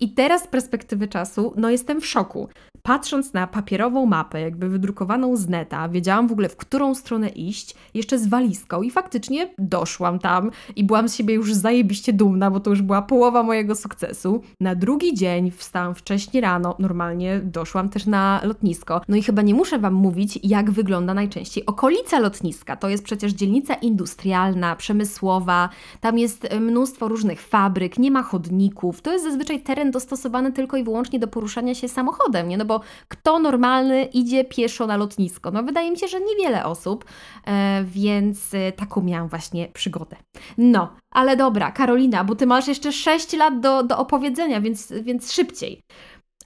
I 0.00 0.08
teraz 0.08 0.42
z 0.42 0.46
perspektywy 0.46 1.08
czasu, 1.08 1.54
no 1.56 1.70
jestem 1.70 2.00
w 2.00 2.06
szoku. 2.06 2.48
Patrząc 2.82 3.32
na 3.32 3.46
papierową 3.46 4.06
mapę, 4.06 4.40
jakby 4.40 4.68
wydrukowaną 4.68 5.36
z 5.36 5.48
neta, 5.48 5.88
wiedziałam 5.88 6.28
w 6.28 6.32
ogóle, 6.32 6.48
w 6.48 6.56
którą 6.56 6.94
stronę 6.94 7.28
iść, 7.28 7.74
jeszcze 7.94 8.18
z 8.18 8.28
walizką 8.28 8.82
i 8.82 8.90
faktycznie 8.90 9.54
doszłam 9.58 10.18
tam 10.18 10.50
i 10.76 10.84
byłam 10.84 11.08
z 11.08 11.14
siebie 11.14 11.34
już 11.34 11.54
zajebiście 11.54 12.12
dumna, 12.12 12.50
bo 12.50 12.60
to 12.60 12.70
już 12.70 12.82
była 12.82 13.02
połowa 13.02 13.42
mojego 13.42 13.74
sukcesu. 13.74 14.42
Na 14.60 14.74
drugi 14.74 15.14
dzień 15.14 15.50
wstałam 15.50 15.94
wcześnie 15.94 16.40
rano, 16.40 16.76
normalnie 16.78 17.40
doszłam 17.44 17.88
też 17.88 18.06
na 18.06 18.40
lotnisko. 18.44 19.00
No 19.08 19.16
i 19.16 19.22
chyba 19.22 19.42
nie 19.42 19.54
muszę 19.54 19.78
Wam 19.78 19.94
mówić, 19.94 20.38
jak 20.42 20.70
wygląda 20.70 21.14
najczęściej 21.14 21.66
okolica 21.66 22.18
lotniska. 22.18 22.76
To 22.76 22.88
jest 22.88 23.04
przecież 23.04 23.32
dzielnica 23.32 23.74
industrialna, 23.74 24.76
przemysłowa, 24.76 25.68
tam 26.00 26.18
jest 26.18 26.48
mnóstwo 26.60 27.08
różnych 27.08 27.42
fabryk, 27.42 27.98
nie 27.98 28.10
ma 28.10 28.22
chodników, 28.22 29.00
to 29.00 29.12
jest 29.12 29.24
zazwyczaj 29.24 29.60
teren 29.60 29.89
dostosowany 29.90 30.52
tylko 30.52 30.76
i 30.76 30.84
wyłącznie 30.84 31.18
do 31.18 31.28
poruszania 31.28 31.74
się 31.74 31.88
samochodem, 31.88 32.48
nie? 32.48 32.56
No 32.56 32.64
bo 32.64 32.80
kto 33.08 33.38
normalny 33.38 34.04
idzie 34.04 34.44
pieszo 34.44 34.86
na 34.86 34.96
lotnisko? 34.96 35.50
No 35.50 35.62
wydaje 35.62 35.90
mi 35.90 35.98
się, 35.98 36.08
że 36.08 36.20
niewiele 36.20 36.64
osób, 36.64 37.04
e, 37.46 37.84
więc 37.84 38.54
e, 38.54 38.72
taką 38.72 39.02
miałam 39.02 39.28
właśnie 39.28 39.68
przygodę. 39.68 40.16
No, 40.58 40.96
ale 41.10 41.36
dobra, 41.36 41.70
Karolina, 41.72 42.24
bo 42.24 42.34
Ty 42.34 42.46
masz 42.46 42.68
jeszcze 42.68 42.92
6 42.92 43.32
lat 43.32 43.60
do, 43.60 43.82
do 43.82 43.98
opowiedzenia, 43.98 44.60
więc, 44.60 44.92
więc 45.02 45.32
szybciej. 45.32 45.82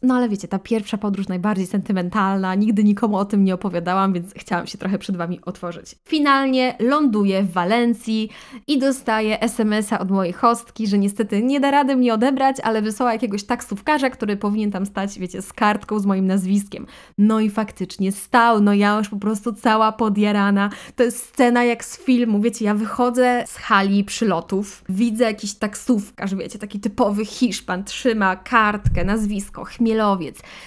No 0.04 0.14
ale 0.14 0.28
wiecie, 0.28 0.48
ta 0.48 0.58
pierwsza 0.58 0.98
podróż 0.98 1.28
najbardziej 1.28 1.66
sentymentalna, 1.66 2.54
nigdy 2.54 2.84
nikomu 2.84 3.16
o 3.16 3.24
tym 3.24 3.44
nie 3.44 3.54
opowiadałam, 3.54 4.12
więc 4.12 4.34
chciałam 4.36 4.66
się 4.66 4.78
trochę 4.78 4.98
przed 4.98 5.16
Wami 5.16 5.40
otworzyć. 5.46 5.94
Finalnie 6.08 6.76
ląduję 6.80 7.42
w 7.42 7.52
Walencji 7.52 8.30
i 8.66 8.78
dostaję 8.78 9.40
SMS-a 9.40 9.98
od 9.98 10.10
mojej 10.10 10.32
hostki, 10.32 10.86
że 10.86 10.98
niestety 10.98 11.42
nie 11.42 11.60
da 11.60 11.70
rady 11.70 11.96
mnie 11.96 12.14
odebrać, 12.14 12.56
ale 12.60 12.82
wysłała 12.82 13.12
jakiegoś 13.12 13.44
taksówkarza, 13.44 14.10
który 14.10 14.36
powinien 14.36 14.70
tam 14.70 14.86
stać, 14.86 15.18
wiecie, 15.18 15.42
z 15.42 15.52
kartką 15.52 15.98
z 15.98 16.06
moim 16.06 16.26
nazwiskiem. 16.26 16.86
No 17.18 17.40
i 17.40 17.50
faktycznie 17.50 18.12
stał, 18.12 18.60
no 18.60 18.74
ja 18.74 18.98
już 18.98 19.08
po 19.08 19.16
prostu 19.16 19.52
cała 19.52 19.92
podjarana. 19.92 20.70
To 20.96 21.02
jest 21.02 21.26
scena 21.26 21.64
jak 21.64 21.84
z 21.84 21.98
filmu, 21.98 22.40
wiecie, 22.40 22.64
ja 22.64 22.74
wychodzę 22.74 23.44
z 23.46 23.56
hali 23.56 24.04
przylotów, 24.04 24.84
widzę 24.88 25.24
jakiś 25.24 25.54
taksówkarz, 25.54 26.34
wiecie, 26.34 26.58
taki 26.58 26.80
typowy 26.80 27.24
Hiszpan, 27.24 27.84
trzyma 27.84 28.36
kartkę, 28.36 29.04
nazwisko, 29.04 29.64
chmiel 29.64 29.93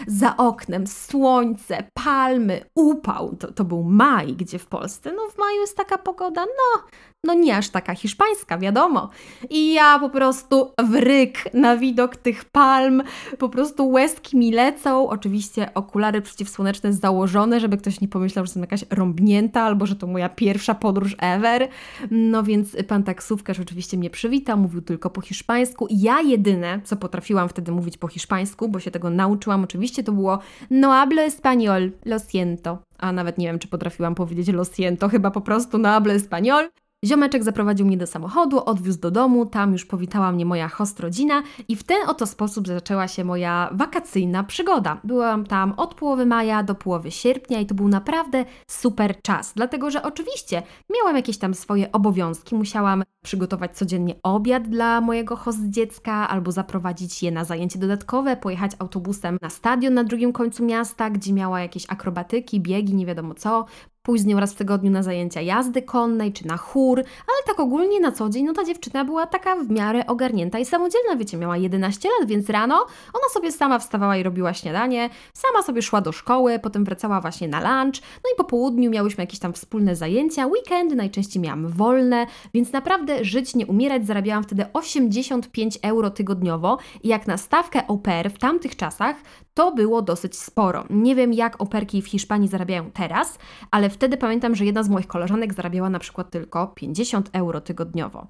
Za 0.07 0.37
oknem 0.37 0.87
słońce, 0.87 1.89
palmy, 1.93 2.61
upał. 2.75 3.35
To, 3.35 3.51
to 3.51 3.63
był 3.63 3.83
maj, 3.83 4.33
gdzie 4.33 4.59
w 4.59 4.65
Polsce, 4.65 5.11
no 5.11 5.29
w 5.29 5.37
maju 5.37 5.61
jest 5.61 5.77
taka 5.77 5.97
pogoda, 5.97 6.45
no 6.45 6.83
no 7.27 7.33
nie 7.33 7.57
aż 7.57 7.69
taka 7.69 7.95
hiszpańska, 7.95 8.57
wiadomo. 8.57 9.09
I 9.49 9.73
ja 9.73 9.99
po 9.99 10.09
prostu 10.09 10.71
wryk 10.89 11.53
na 11.53 11.77
widok 11.77 12.15
tych 12.15 12.45
palm, 12.45 13.03
po 13.37 13.49
prostu 13.49 13.89
łezki 13.89 14.37
mi 14.37 14.51
lecą. 14.51 15.09
Oczywiście 15.09 15.73
okulary 15.73 16.21
przeciwsłoneczne 16.21 16.93
założone, 16.93 17.59
żeby 17.59 17.77
ktoś 17.77 18.01
nie 18.01 18.07
pomyślał, 18.07 18.45
że 18.45 18.49
jestem 18.49 18.63
jakaś 18.63 18.85
rąbnięta 18.89 19.61
albo 19.61 19.85
że 19.85 19.95
to 19.95 20.07
moja 20.07 20.29
pierwsza 20.29 20.75
podróż 20.75 21.15
ever. 21.19 21.67
No 22.11 22.43
więc 22.43 22.75
pan 22.87 23.03
taksówkarz 23.03 23.59
oczywiście 23.59 23.97
mnie 23.97 24.09
przywitał, 24.09 24.57
mówił 24.57 24.81
tylko 24.81 25.09
po 25.09 25.21
hiszpańsku. 25.21 25.87
Ja 25.89 26.21
jedyne, 26.21 26.81
co 26.83 26.95
potrafiłam 26.95 27.49
wtedy 27.49 27.71
mówić 27.71 27.97
po 27.97 28.07
hiszpańsku, 28.07 28.69
bo 28.69 28.79
się 28.79 28.91
tego 28.91 29.09
nauczyłam 29.09 29.63
oczywiście, 29.63 30.03
to 30.03 30.11
było 30.11 30.39
no 30.69 30.91
hablo 30.91 31.21
español, 31.21 31.91
lo 32.05 32.19
siento. 32.31 32.77
A 32.97 33.11
nawet 33.11 33.37
nie 33.37 33.47
wiem, 33.47 33.59
czy 33.59 33.67
potrafiłam 33.67 34.15
powiedzieć 34.15 34.47
lo 34.47 34.65
siento, 34.65 35.09
chyba 35.09 35.31
po 35.31 35.41
prostu 35.41 35.77
no 35.77 35.89
hablo 35.89 36.13
español. 36.13 36.67
Ziomeczek 37.05 37.43
zaprowadził 37.43 37.85
mnie 37.85 37.97
do 37.97 38.07
samochodu, 38.07 38.65
odwiózł 38.65 38.99
do 38.99 39.11
domu, 39.11 39.45
tam 39.45 39.71
już 39.71 39.85
powitała 39.85 40.31
mnie 40.31 40.45
moja 40.45 40.67
host 40.67 40.99
rodzina 40.99 41.43
i 41.67 41.75
w 41.75 41.83
ten 41.83 41.97
oto 42.07 42.27
sposób 42.27 42.67
zaczęła 42.67 43.07
się 43.07 43.23
moja 43.23 43.69
wakacyjna 43.71 44.43
przygoda. 44.43 45.01
Byłam 45.03 45.45
tam 45.45 45.73
od 45.77 45.95
połowy 45.95 46.25
maja 46.25 46.63
do 46.63 46.75
połowy 46.75 47.11
sierpnia 47.11 47.59
i 47.59 47.65
to 47.65 47.75
był 47.75 47.87
naprawdę 47.87 48.45
super 48.67 49.21
czas, 49.21 49.53
dlatego 49.55 49.91
że 49.91 50.03
oczywiście 50.03 50.63
miałam 50.95 51.15
jakieś 51.15 51.37
tam 51.37 51.53
swoje 51.53 51.91
obowiązki, 51.91 52.55
musiałam 52.55 53.03
przygotować 53.23 53.77
codziennie 53.77 54.15
obiad 54.23 54.69
dla 54.69 55.01
mojego 55.01 55.35
host 55.35 55.69
dziecka 55.69 56.29
albo 56.29 56.51
zaprowadzić 56.51 57.23
je 57.23 57.31
na 57.31 57.45
zajęcie 57.45 57.79
dodatkowe, 57.79 58.37
pojechać 58.37 58.71
autobusem 58.79 59.37
na 59.41 59.49
stadion 59.49 59.93
na 59.93 60.03
drugim 60.03 60.33
końcu 60.33 60.65
miasta, 60.65 61.09
gdzie 61.09 61.33
miała 61.33 61.61
jakieś 61.61 61.85
akrobatyki, 61.89 62.61
biegi, 62.61 62.95
nie 62.95 63.05
wiadomo 63.05 63.33
co, 63.33 63.65
pójść 64.07 64.23
z 64.23 64.27
nią 64.27 64.39
raz 64.39 64.53
w 64.53 64.55
tygodniu 64.55 64.91
na 64.91 65.03
zajęcia 65.03 65.41
jazdy 65.41 65.81
konnej 65.81 66.33
czy 66.33 66.47
na 66.47 66.57
chór, 66.57 66.99
ale 66.99 67.37
tak 67.45 67.59
ogólnie 67.59 67.99
na 67.99 68.11
co 68.11 68.29
dzień, 68.29 68.45
no 68.45 68.53
ta 68.53 68.63
dziewczyna 68.63 69.05
była 69.05 69.27
taka 69.27 69.55
w 69.55 69.69
miarę 69.69 70.07
ogarnięta 70.07 70.59
i 70.59 70.65
samodzielna, 70.65 71.15
wiecie, 71.15 71.37
miała 71.37 71.57
11 71.57 72.09
lat, 72.19 72.29
więc 72.29 72.49
rano 72.49 72.75
ona 73.13 73.33
sobie 73.33 73.51
sama 73.51 73.79
wstawała 73.79 74.17
i 74.17 74.23
robiła 74.23 74.53
śniadanie, 74.53 75.09
sama 75.33 75.63
sobie 75.63 75.81
szła 75.81 76.01
do 76.01 76.11
szkoły, 76.11 76.59
potem 76.59 76.85
wracała 76.85 77.21
właśnie 77.21 77.47
na 77.47 77.59
lunch, 77.59 78.01
no 78.23 78.29
i 78.33 78.37
po 78.37 78.43
południu 78.43 78.91
miałyśmy 78.91 79.23
jakieś 79.23 79.39
tam 79.39 79.53
wspólne 79.53 79.95
zajęcia, 79.95 80.47
weekendy 80.47 80.95
najczęściej 80.95 81.41
miałam 81.41 81.67
wolne, 81.67 82.27
więc 82.53 82.71
naprawdę 82.71 83.25
żyć, 83.25 83.55
nie 83.55 83.65
umierać, 83.65 84.05
zarabiałam 84.05 84.43
wtedy 84.43 84.65
85 84.73 85.79
euro 85.81 86.09
tygodniowo 86.09 86.77
i 87.03 87.07
jak 87.07 87.27
na 87.27 87.37
stawkę 87.37 87.81
au 87.87 87.97
pair 87.97 88.31
w 88.31 88.39
tamtych 88.39 88.75
czasach, 88.75 89.15
to 89.57 89.71
było 89.71 90.01
dosyć 90.01 90.37
sporo. 90.37 90.85
Nie 90.89 91.15
wiem, 91.15 91.33
jak 91.33 91.61
operki 91.61 92.01
w 92.01 92.07
Hiszpanii 92.07 92.47
zarabiają 92.47 92.91
teraz, 92.91 93.39
ale 93.71 93.89
wtedy 93.89 94.17
pamiętam, 94.17 94.55
że 94.55 94.65
jedna 94.65 94.83
z 94.83 94.89
moich 94.89 95.07
koleżanek 95.07 95.53
zarabiała 95.53 95.89
na 95.89 95.99
przykład 95.99 96.31
tylko 96.31 96.67
50 96.67 97.29
euro 97.33 97.61
tygodniowo 97.61 98.27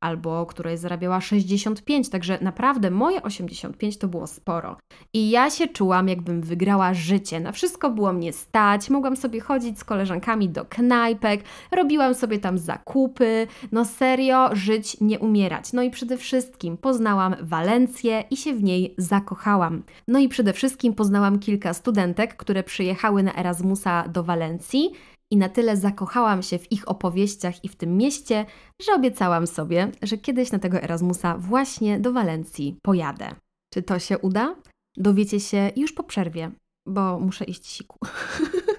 albo 0.00 0.46
której 0.46 0.76
zarabiała 0.76 1.20
65, 1.20 2.08
także 2.08 2.38
naprawdę 2.40 2.90
moje 2.90 3.22
85 3.22 3.98
to 3.98 4.08
było 4.08 4.26
sporo. 4.26 4.76
I 5.14 5.30
ja 5.30 5.50
się 5.50 5.68
czułam, 5.68 6.08
jakbym 6.08 6.42
wygrała 6.42 6.94
życie. 6.94 7.40
Na 7.40 7.52
wszystko 7.52 7.90
było 7.90 8.12
mnie 8.12 8.32
stać, 8.32 8.90
mogłam 8.90 9.16
sobie 9.16 9.40
chodzić 9.40 9.78
z 9.78 9.84
koleżankami 9.84 10.48
do 10.48 10.64
knajpek, 10.64 11.44
robiłam 11.72 12.14
sobie 12.14 12.38
tam 12.38 12.58
zakupy. 12.58 13.46
No 13.72 13.84
serio, 13.84 14.50
żyć, 14.52 15.00
nie 15.00 15.18
umierać. 15.18 15.72
No 15.72 15.82
i 15.82 15.90
przede 15.90 16.16
wszystkim 16.16 16.76
poznałam 16.76 17.36
Walencję 17.40 18.24
i 18.30 18.36
się 18.36 18.54
w 18.54 18.62
niej 18.62 18.94
zakochałam. 18.98 19.82
No 20.08 20.18
i 20.18 20.28
przede 20.28 20.52
wszystkim 20.52 20.94
poznałam 20.94 21.38
kilka 21.38 21.74
studentek, 21.74 22.36
które 22.36 22.62
przyjechały 22.62 23.22
na 23.22 23.34
Erasmusa 23.34 24.08
do 24.08 24.22
Walencji 24.24 24.92
i 25.30 25.36
na 25.36 25.48
tyle 25.48 25.76
zakochałam 25.76 26.42
się 26.42 26.58
w 26.58 26.72
ich 26.72 26.88
opowieściach 26.88 27.64
i 27.64 27.68
w 27.68 27.76
tym 27.76 27.96
mieście, 27.96 28.46
że 28.82 28.92
obiecałam 28.94 29.46
sobie, 29.46 29.92
że 30.02 30.18
kiedyś 30.18 30.52
na 30.52 30.58
tego 30.58 30.82
Erasmusa 30.82 31.38
właśnie 31.38 32.00
do 32.00 32.12
Walencji 32.12 32.78
pojadę. 32.82 33.30
Czy 33.74 33.82
to 33.82 33.98
się 33.98 34.18
uda? 34.18 34.54
Dowiecie 34.96 35.40
się 35.40 35.70
już 35.76 35.92
po 35.92 36.04
przerwie, 36.04 36.50
bo 36.86 37.20
muszę 37.20 37.44
iść 37.44 37.66
siku. 37.66 37.98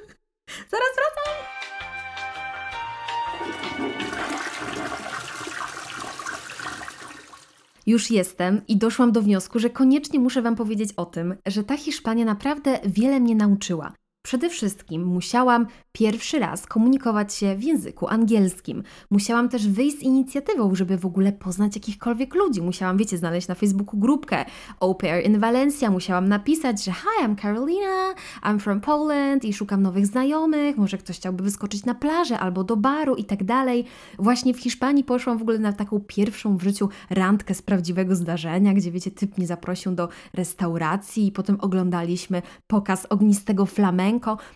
Zaraz 0.71 0.89
wracam! 0.95 1.29
Już 7.87 8.11
jestem 8.11 8.61
i 8.67 8.77
doszłam 8.77 9.11
do 9.11 9.21
wniosku, 9.21 9.59
że 9.59 9.69
koniecznie 9.69 10.19
muszę 10.19 10.41
Wam 10.41 10.55
powiedzieć 10.55 10.89
o 10.97 11.05
tym, 11.05 11.35
że 11.45 11.63
ta 11.63 11.77
Hiszpania 11.77 12.25
naprawdę 12.25 12.79
wiele 12.85 13.19
mnie 13.19 13.35
nauczyła. 13.35 13.93
Przede 14.29 14.49
wszystkim 14.49 15.05
musiałam 15.05 15.67
pierwszy 15.91 16.39
raz 16.39 16.65
komunikować 16.65 17.33
się 17.33 17.55
w 17.55 17.63
języku 17.63 18.07
angielskim. 18.07 18.83
Musiałam 19.11 19.49
też 19.49 19.67
wyjść 19.67 19.97
z 19.97 20.01
inicjatywą, 20.01 20.75
żeby 20.75 20.97
w 20.97 21.05
ogóle 21.05 21.31
poznać 21.31 21.75
jakichkolwiek 21.75 22.35
ludzi. 22.35 22.61
Musiałam, 22.61 22.97
wiecie, 22.97 23.17
znaleźć 23.17 23.47
na 23.47 23.55
Facebooku 23.55 23.99
grupkę 23.99 24.45
Au 24.79 24.95
Pair 24.95 25.25
in 25.25 25.39
Valencia. 25.39 25.91
Musiałam 25.91 26.27
napisać, 26.27 26.83
że 26.83 26.91
hi, 26.91 27.25
I'm 27.25 27.41
Carolina, 27.41 28.13
I'm 28.43 28.59
from 28.59 28.81
Poland 28.81 29.45
i 29.45 29.53
szukam 29.53 29.81
nowych 29.81 30.05
znajomych. 30.05 30.77
Może 30.77 30.97
ktoś 30.97 31.15
chciałby 31.15 31.43
wyskoczyć 31.43 31.85
na 31.85 31.95
plażę 31.95 32.39
albo 32.39 32.63
do 32.63 32.77
baru 32.77 33.15
i 33.15 33.23
tak 33.23 33.43
dalej. 33.43 33.85
Właśnie 34.19 34.53
w 34.53 34.59
Hiszpanii 34.59 35.03
poszłam 35.03 35.37
w 35.37 35.41
ogóle 35.41 35.59
na 35.59 35.73
taką 35.73 35.99
pierwszą 36.07 36.57
w 36.57 36.63
życiu 36.63 36.89
randkę 37.09 37.55
z 37.55 37.61
prawdziwego 37.61 38.15
zdarzenia, 38.15 38.73
gdzie, 38.73 38.91
wiecie, 38.91 39.11
typ 39.11 39.37
mnie 39.37 39.47
zaprosił 39.47 39.91
do 39.91 40.09
restauracji 40.33 41.27
i 41.27 41.31
potem 41.31 41.57
oglądaliśmy 41.61 42.41
pokaz 42.67 43.05
ognistego 43.09 43.65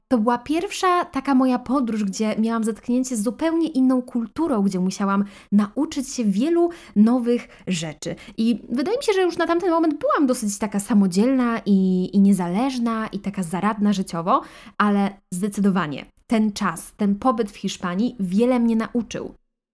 to 0.08 0.18
była 0.18 0.38
pierwsza 0.38 1.06
taka 1.06 1.36
moja 1.36 1.60
podróż, 1.60 2.04
gdzie 2.04 2.36
miałam 2.40 2.64
zetknięcie 2.64 3.16
z 3.16 3.24
zupełnie 3.24 3.68
inną 3.68 4.02
kulturą, 4.02 4.62
gdzie 4.62 4.80
musiałam 4.80 5.24
nauczyć 5.52 6.10
się 6.10 6.24
wielu 6.24 6.70
nowych 6.96 7.48
rzeczy. 7.68 8.16
I 8.38 8.62
wydaje 8.70 8.98
mi 8.98 9.04
się, 9.04 9.14
że 9.14 9.22
już 9.22 9.38
na 9.38 9.48
tamten 9.48 9.70
moment 9.70 10.00
byłam 10.00 10.28
dosyć 10.28 10.58
taka 10.58 10.80
samodzielna 10.80 11.62
i, 11.66 12.10
i 12.14 12.20
niezależna 12.20 13.08
i 13.08 13.20
taka 13.20 13.44
zaradna 13.44 13.94
życiowo, 13.94 14.42
ale 14.78 15.10
zdecydowanie 15.34 16.06
ten 16.28 16.52
czas, 16.52 16.94
ten 16.98 17.16
pobyt 17.16 17.52
w 17.52 17.56
Hiszpanii 17.56 18.16
wiele 18.20 18.60
mnie 18.60 18.76
nauczył. 18.76 19.34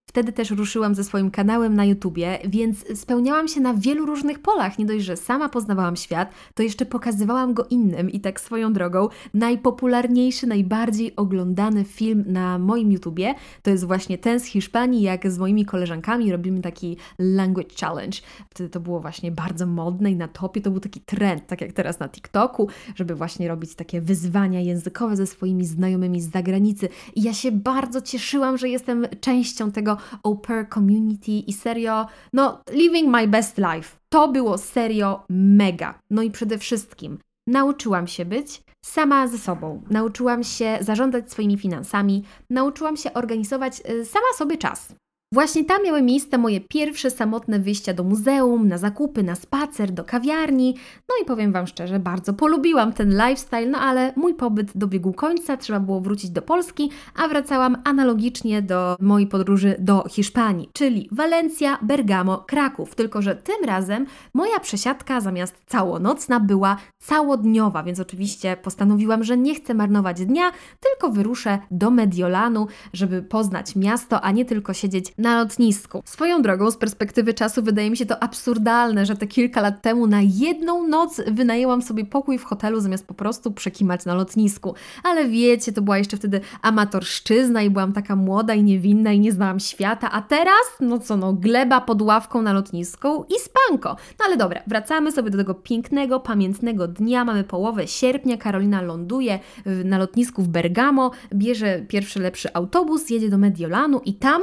Wtedy 0.09 0.33
też 0.33 0.51
ruszyłam 0.51 0.95
ze 0.95 1.03
swoim 1.03 1.31
kanałem 1.31 1.75
na 1.75 1.85
YouTubie, 1.85 2.39
więc 2.47 2.99
spełniałam 2.99 3.47
się 3.47 3.61
na 3.61 3.73
wielu 3.73 4.05
różnych 4.05 4.39
polach. 4.39 4.79
Nie 4.79 4.85
dość, 4.85 5.05
że 5.05 5.17
sama 5.17 5.49
poznawałam 5.49 5.95
świat, 5.95 6.31
to 6.53 6.63
jeszcze 6.63 6.85
pokazywałam 6.85 7.53
go 7.53 7.65
innym 7.69 8.09
i 8.09 8.19
tak 8.19 8.39
swoją 8.39 8.73
drogą. 8.73 9.07
Najpopularniejszy, 9.33 10.47
najbardziej 10.47 11.15
oglądany 11.15 11.83
film 11.83 12.23
na 12.27 12.59
moim 12.59 12.91
YouTubie 12.91 13.35
to 13.63 13.69
jest 13.69 13.85
właśnie 13.85 14.17
ten 14.17 14.39
z 14.39 14.45
Hiszpanii, 14.45 15.01
jak 15.01 15.31
z 15.31 15.37
moimi 15.37 15.65
koleżankami 15.65 16.31
robimy 16.31 16.61
taki 16.61 16.97
language 17.19 17.75
challenge. 17.81 18.17
Wtedy 18.49 18.69
to 18.69 18.79
było 18.79 18.99
właśnie 18.99 19.31
bardzo 19.31 19.65
modne 19.65 20.11
i 20.11 20.15
na 20.15 20.27
topie 20.27 20.61
to 20.61 20.71
był 20.71 20.79
taki 20.79 21.01
trend, 21.01 21.47
tak 21.47 21.61
jak 21.61 21.73
teraz 21.73 21.99
na 21.99 22.09
TikToku, 22.09 22.67
żeby 22.95 23.15
właśnie 23.15 23.47
robić 23.47 23.75
takie 23.75 24.01
wyzwania 24.01 24.61
językowe 24.61 25.15
ze 25.15 25.27
swoimi 25.27 25.65
znajomymi 25.65 26.21
z 26.21 26.31
zagranicy. 26.31 26.89
I 27.15 27.21
ja 27.21 27.33
się 27.33 27.51
bardzo 27.51 28.01
cieszyłam, 28.01 28.57
że 28.57 28.69
jestem 28.69 29.07
częścią 29.21 29.71
tego 29.71 29.98
au 30.23 30.35
pair 30.35 30.69
community 30.69 31.43
i 31.47 31.53
serio, 31.53 32.05
no, 32.33 32.61
living 32.71 33.09
my 33.11 33.27
best 33.27 33.57
life. 33.57 33.97
To 34.09 34.27
było 34.27 34.57
serio 34.57 35.23
mega. 35.29 35.99
No 36.09 36.21
i 36.21 36.31
przede 36.31 36.57
wszystkim 36.57 37.17
nauczyłam 37.47 38.07
się 38.07 38.25
być 38.25 38.63
sama 38.85 39.27
ze 39.27 39.37
sobą. 39.37 39.83
Nauczyłam 39.89 40.43
się 40.43 40.77
zarządzać 40.81 41.31
swoimi 41.31 41.57
finansami, 41.57 42.23
nauczyłam 42.49 42.97
się 42.97 43.13
organizować 43.13 43.81
y, 43.89 44.05
sama 44.05 44.27
sobie 44.37 44.57
czas. 44.57 44.95
Właśnie 45.33 45.65
tam 45.65 45.83
miały 45.83 46.01
miejsce 46.01 46.37
moje 46.37 46.61
pierwsze 46.61 47.11
samotne 47.11 47.59
wyjścia 47.59 47.93
do 47.93 48.03
muzeum, 48.03 48.67
na 48.67 48.77
zakupy, 48.77 49.23
na 49.23 49.35
spacer, 49.35 49.91
do 49.91 50.03
kawiarni. 50.03 50.75
No 51.09 51.15
i 51.21 51.25
powiem 51.25 51.51
Wam 51.51 51.67
szczerze, 51.67 51.99
bardzo 51.99 52.33
polubiłam 52.33 52.93
ten 52.93 53.09
lifestyle, 53.09 53.65
no 53.65 53.77
ale 53.77 54.13
mój 54.15 54.33
pobyt 54.33 54.77
dobiegł 54.77 55.13
końca, 55.13 55.57
trzeba 55.57 55.79
było 55.79 56.01
wrócić 56.01 56.29
do 56.29 56.41
Polski, 56.41 56.91
a 57.15 57.27
wracałam 57.27 57.77
analogicznie 57.83 58.61
do 58.61 58.95
mojej 58.99 59.27
podróży 59.27 59.75
do 59.79 60.03
Hiszpanii, 60.09 60.69
czyli 60.73 61.09
Walencja, 61.11 61.77
Bergamo, 61.81 62.37
Kraków. 62.37 62.95
Tylko, 62.95 63.21
że 63.21 63.35
tym 63.35 63.65
razem 63.65 64.05
moja 64.33 64.59
przesiadka 64.59 65.21
zamiast 65.21 65.55
całonocna 65.65 66.39
była 66.39 66.77
całodniowa, 66.97 67.83
więc 67.83 67.99
oczywiście 67.99 68.57
postanowiłam, 68.63 69.23
że 69.23 69.37
nie 69.37 69.55
chcę 69.55 69.73
marnować 69.73 70.25
dnia, 70.25 70.51
tylko 70.79 71.09
wyruszę 71.09 71.59
do 71.71 71.91
Mediolanu, 71.91 72.67
żeby 72.93 73.21
poznać 73.21 73.75
miasto, 73.75 74.21
a 74.21 74.31
nie 74.31 74.45
tylko 74.45 74.73
siedzieć 74.73 75.13
na 75.19 75.37
lotnisku. 75.37 76.01
Swoją 76.05 76.41
drogą, 76.41 76.71
z 76.71 76.77
perspektywy 76.77 77.33
czasu, 77.33 77.63
wydaje 77.63 77.89
mi 77.89 77.97
się 77.97 78.05
to 78.05 78.23
absurdalne, 78.23 79.05
że 79.05 79.15
te 79.15 79.27
kilka 79.27 79.61
lat 79.61 79.81
temu 79.81 80.07
na 80.07 80.21
jedną 80.21 80.87
noc 80.87 81.21
wynajęłam 81.31 81.81
sobie 81.81 82.05
pokój 82.05 82.37
w 82.37 82.43
hotelu, 82.43 82.79
zamiast 82.79 83.07
po 83.07 83.13
prostu 83.13 83.51
przekimać 83.51 84.05
na 84.05 84.15
lotnisku. 84.15 84.75
Ale 85.03 85.29
wiecie, 85.29 85.71
to 85.71 85.81
była 85.81 85.97
jeszcze 85.97 86.17
wtedy 86.17 86.41
amatorszczyzna 86.61 87.61
i 87.61 87.69
byłam 87.69 87.93
taka 87.93 88.15
młoda 88.15 88.53
i 88.53 88.63
niewinna 88.63 89.11
i 89.11 89.19
nie 89.19 89.31
znałam 89.31 89.59
świata, 89.59 90.11
a 90.11 90.21
teraz, 90.21 90.65
no 90.79 90.99
co 90.99 91.17
no, 91.17 91.33
gleba 91.33 91.81
pod 91.81 92.01
ławką 92.01 92.41
na 92.41 92.53
lotnisku 92.53 93.25
i 93.29 93.33
spanko. 93.39 93.89
No 94.19 94.25
ale 94.25 94.37
dobra, 94.37 94.61
wracamy 94.67 95.11
sobie 95.11 95.29
do 95.29 95.37
tego 95.37 95.53
pięknego, 95.53 96.19
pamiętnego 96.19 96.87
dnia. 96.87 97.25
Mamy 97.25 97.43
połowę 97.43 97.87
sierpnia, 97.87 98.37
Karolina 98.37 98.81
ląduje 98.81 99.39
na 99.85 99.97
lotnisku 99.97 100.43
w 100.43 100.47
Bergamo, 100.47 101.11
bierze 101.33 101.85
pierwszy 101.87 102.19
lepszy 102.19 102.53
autobus, 102.53 103.09
jedzie 103.09 103.29
do 103.29 103.37
Mediolanu 103.37 104.01
i 104.05 104.13
tam 104.13 104.41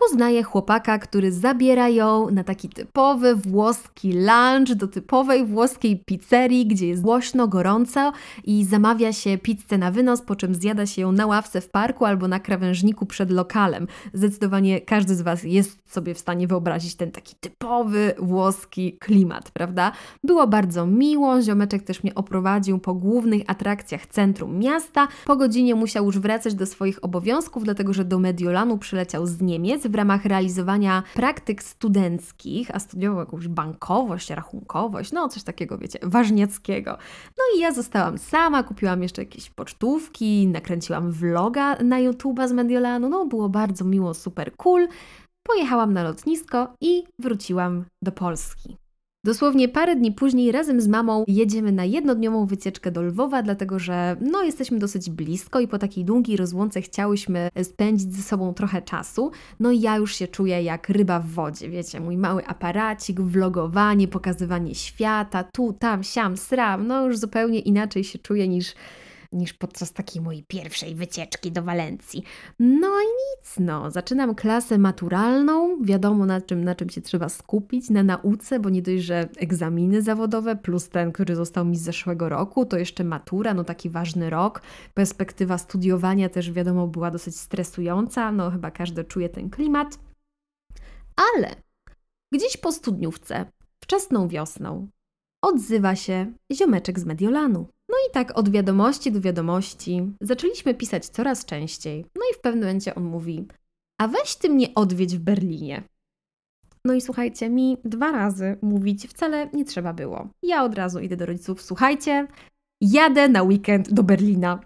poznaje 0.00 0.42
chłopaka, 0.42 0.98
który 0.98 1.32
zabiera 1.32 1.88
ją 1.88 2.30
na 2.30 2.44
taki 2.44 2.68
typowy 2.68 3.34
włoski 3.34 4.12
lunch 4.12 4.74
do 4.74 4.88
typowej 4.88 5.46
włoskiej 5.46 6.04
pizzerii, 6.06 6.66
gdzie 6.66 6.88
jest 6.88 7.02
głośno, 7.02 7.48
gorąco 7.48 8.12
i 8.44 8.64
zamawia 8.64 9.12
się 9.12 9.38
pizzę 9.38 9.78
na 9.78 9.90
wynos, 9.90 10.22
po 10.22 10.36
czym 10.36 10.54
zjada 10.54 10.86
się 10.86 11.02
ją 11.02 11.12
na 11.12 11.26
ławce 11.26 11.60
w 11.60 11.70
parku 11.70 12.04
albo 12.04 12.28
na 12.28 12.40
krawężniku 12.40 13.06
przed 13.06 13.30
lokalem. 13.30 13.86
Zdecydowanie 14.12 14.80
każdy 14.80 15.14
z 15.14 15.22
Was 15.22 15.42
jest 15.42 15.92
sobie 15.92 16.14
w 16.14 16.18
stanie 16.18 16.46
wyobrazić 16.46 16.94
ten 16.94 17.10
taki 17.10 17.34
typowy 17.40 18.14
włoski 18.18 18.98
klimat, 18.98 19.50
prawda? 19.50 19.92
Było 20.24 20.46
bardzo 20.46 20.86
miło, 20.86 21.42
ziomeczek 21.42 21.82
też 21.82 22.02
mnie 22.02 22.14
oprowadził 22.14 22.78
po 22.78 22.94
głównych 22.94 23.42
atrakcjach 23.46 24.06
centrum 24.06 24.58
miasta. 24.58 25.08
Po 25.26 25.36
godzinie 25.36 25.74
musiał 25.74 26.04
już 26.04 26.18
wracać 26.18 26.54
do 26.54 26.66
swoich 26.66 27.04
obowiązków, 27.04 27.64
dlatego 27.64 27.92
że 27.92 28.04
do 28.04 28.18
Mediolanu 28.18 28.78
przyleciał 28.78 29.26
z 29.26 29.40
Niemiec, 29.40 29.85
w 29.88 29.94
ramach 29.94 30.24
realizowania 30.24 31.02
praktyk 31.14 31.62
studenckich, 31.62 32.70
a 32.74 32.78
studiował 32.78 33.20
jakąś 33.20 33.48
bankowość, 33.48 34.30
rachunkowość, 34.30 35.12
no 35.12 35.28
coś 35.28 35.42
takiego, 35.42 35.78
wiecie, 35.78 35.98
ważniackiego. 36.02 36.90
No 37.38 37.44
i 37.56 37.60
ja 37.60 37.72
zostałam 37.72 38.18
sama, 38.18 38.62
kupiłam 38.62 39.02
jeszcze 39.02 39.22
jakieś 39.22 39.50
pocztówki, 39.50 40.46
nakręciłam 40.46 41.12
vloga 41.12 41.76
na 41.76 41.96
YouTube'a 42.00 42.48
z 42.48 42.52
Mediolanu, 42.52 43.08
no 43.08 43.26
było 43.26 43.48
bardzo 43.48 43.84
miło, 43.84 44.14
super 44.14 44.56
cool. 44.56 44.88
Pojechałam 45.42 45.92
na 45.92 46.02
lotnisko 46.02 46.74
i 46.80 47.04
wróciłam 47.18 47.84
do 48.02 48.12
Polski. 48.12 48.85
Dosłownie 49.24 49.68
parę 49.68 49.96
dni 49.96 50.12
później 50.12 50.52
razem 50.52 50.80
z 50.80 50.88
mamą 50.88 51.24
jedziemy 51.28 51.72
na 51.72 51.84
jednodniową 51.84 52.46
wycieczkę 52.46 52.90
do 52.90 53.02
Lwowa, 53.02 53.42
dlatego 53.42 53.78
że 53.78 54.16
no, 54.20 54.42
jesteśmy 54.42 54.78
dosyć 54.78 55.10
blisko 55.10 55.60
i 55.60 55.68
po 55.68 55.78
takiej 55.78 56.04
długiej 56.04 56.36
rozłące 56.36 56.82
chciałyśmy 56.82 57.48
spędzić 57.62 58.14
ze 58.14 58.22
sobą 58.22 58.54
trochę 58.54 58.82
czasu. 58.82 59.30
No 59.60 59.70
i 59.70 59.80
ja 59.80 59.96
już 59.96 60.14
się 60.14 60.28
czuję 60.28 60.62
jak 60.62 60.88
ryba 60.88 61.20
w 61.20 61.26
wodzie, 61.26 61.68
wiecie, 61.68 62.00
mój 62.00 62.16
mały 62.16 62.46
aparacik, 62.46 63.20
vlogowanie, 63.20 64.08
pokazywanie 64.08 64.74
świata, 64.74 65.44
tu, 65.44 65.72
tam, 65.72 66.02
siam, 66.02 66.36
sram, 66.36 66.86
no 66.86 67.06
już 67.06 67.18
zupełnie 67.18 67.58
inaczej 67.58 68.04
się 68.04 68.18
czuję 68.18 68.48
niż 68.48 68.74
niż 69.32 69.52
podczas 69.52 69.92
takiej 69.92 70.22
mojej 70.22 70.44
pierwszej 70.44 70.94
wycieczki 70.94 71.52
do 71.52 71.62
Walencji. 71.62 72.22
No 72.58 72.88
i 72.88 73.06
nic, 73.06 73.54
no. 73.58 73.90
Zaczynam 73.90 74.34
klasę 74.34 74.78
maturalną, 74.78 75.82
wiadomo 75.82 76.26
na 76.26 76.40
czym, 76.40 76.64
na 76.64 76.74
czym 76.74 76.90
się 76.90 77.00
trzeba 77.00 77.28
skupić, 77.28 77.90
na 77.90 78.02
nauce, 78.02 78.60
bo 78.60 78.70
nie 78.70 78.82
dość, 78.82 79.02
że 79.02 79.28
egzaminy 79.36 80.02
zawodowe 80.02 80.56
plus 80.56 80.88
ten, 80.88 81.12
który 81.12 81.36
został 81.36 81.64
mi 81.64 81.76
z 81.76 81.82
zeszłego 81.82 82.28
roku, 82.28 82.66
to 82.66 82.78
jeszcze 82.78 83.04
matura, 83.04 83.54
no 83.54 83.64
taki 83.64 83.90
ważny 83.90 84.30
rok. 84.30 84.62
Perspektywa 84.94 85.58
studiowania 85.58 86.28
też 86.28 86.52
wiadomo 86.52 86.86
była 86.86 87.10
dosyć 87.10 87.36
stresująca, 87.36 88.32
no 88.32 88.50
chyba 88.50 88.70
każdy 88.70 89.04
czuje 89.04 89.28
ten 89.28 89.50
klimat. 89.50 89.98
Ale 91.34 91.56
gdzieś 92.32 92.56
po 92.56 92.72
studniówce, 92.72 93.46
wczesną 93.80 94.28
wiosną, 94.28 94.88
odzywa 95.42 95.96
się 95.96 96.32
ziomeczek 96.52 97.00
z 97.00 97.04
Mediolanu. 97.04 97.68
No 97.88 97.96
i 98.08 98.12
tak 98.12 98.38
od 98.38 98.48
wiadomości 98.48 99.12
do 99.12 99.20
wiadomości 99.20 100.12
zaczęliśmy 100.20 100.74
pisać 100.74 101.06
coraz 101.06 101.44
częściej. 101.44 102.04
No 102.14 102.22
i 102.32 102.34
w 102.34 102.40
pewnym 102.40 102.64
momencie 102.64 102.94
on 102.94 103.04
mówi: 103.04 103.46
A 103.98 104.08
weź 104.08 104.36
ty 104.36 104.50
mnie 104.50 104.74
odwiedź 104.74 105.16
w 105.16 105.20
Berlinie. 105.20 105.82
No 106.84 106.94
i 106.94 107.00
słuchajcie, 107.00 107.50
mi 107.50 107.76
dwa 107.84 108.12
razy 108.12 108.58
mówić 108.62 109.06
wcale 109.06 109.50
nie 109.52 109.64
trzeba 109.64 109.92
było. 109.92 110.28
Ja 110.42 110.64
od 110.64 110.74
razu 110.74 111.00
idę 111.00 111.16
do 111.16 111.26
rodziców: 111.26 111.62
Słuchajcie, 111.62 112.26
jadę 112.80 113.28
na 113.28 113.42
weekend 113.42 113.92
do 113.92 114.02
Berlina. 114.02 114.60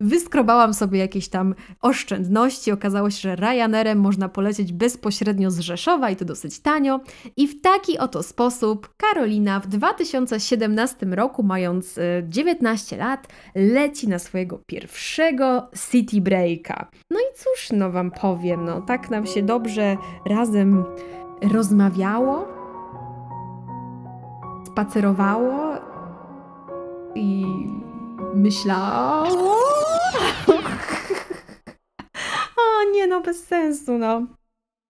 Wyskrobałam 0.00 0.74
sobie 0.74 0.98
jakieś 0.98 1.28
tam 1.28 1.54
oszczędności. 1.82 2.72
Okazało 2.72 3.10
się, 3.10 3.20
że 3.20 3.36
Ryanerem 3.36 3.98
można 3.98 4.28
polecieć 4.28 4.72
bezpośrednio 4.72 5.50
z 5.50 5.58
Rzeszowa 5.58 6.10
i 6.10 6.16
to 6.16 6.24
dosyć 6.24 6.60
tanio. 6.60 7.00
I 7.36 7.48
w 7.48 7.60
taki 7.60 7.98
oto 7.98 8.22
sposób 8.22 8.94
Karolina 8.96 9.60
w 9.60 9.66
2017 9.66 11.06
roku, 11.06 11.42
mając 11.42 11.98
19 12.22 12.96
e, 12.96 12.98
lat, 12.98 13.28
leci 13.54 14.08
na 14.08 14.18
swojego 14.18 14.60
pierwszego 14.66 15.68
city 15.90 16.20
breaka. 16.20 16.90
No 17.10 17.18
i 17.20 17.36
cóż, 17.36 17.68
no 17.72 17.90
wam 17.90 18.10
powiem, 18.10 18.64
no 18.64 18.80
tak 18.80 19.10
nam 19.10 19.26
się 19.26 19.42
dobrze 19.42 19.96
razem 20.26 20.84
rozmawiało, 21.42 22.48
spacerowało 24.66 25.74
i 27.14 27.46
myślało. 28.36 29.56
o 32.56 32.90
nie 32.92 33.06
no, 33.06 33.20
bez 33.20 33.44
sensu 33.44 33.98
no. 33.98 34.26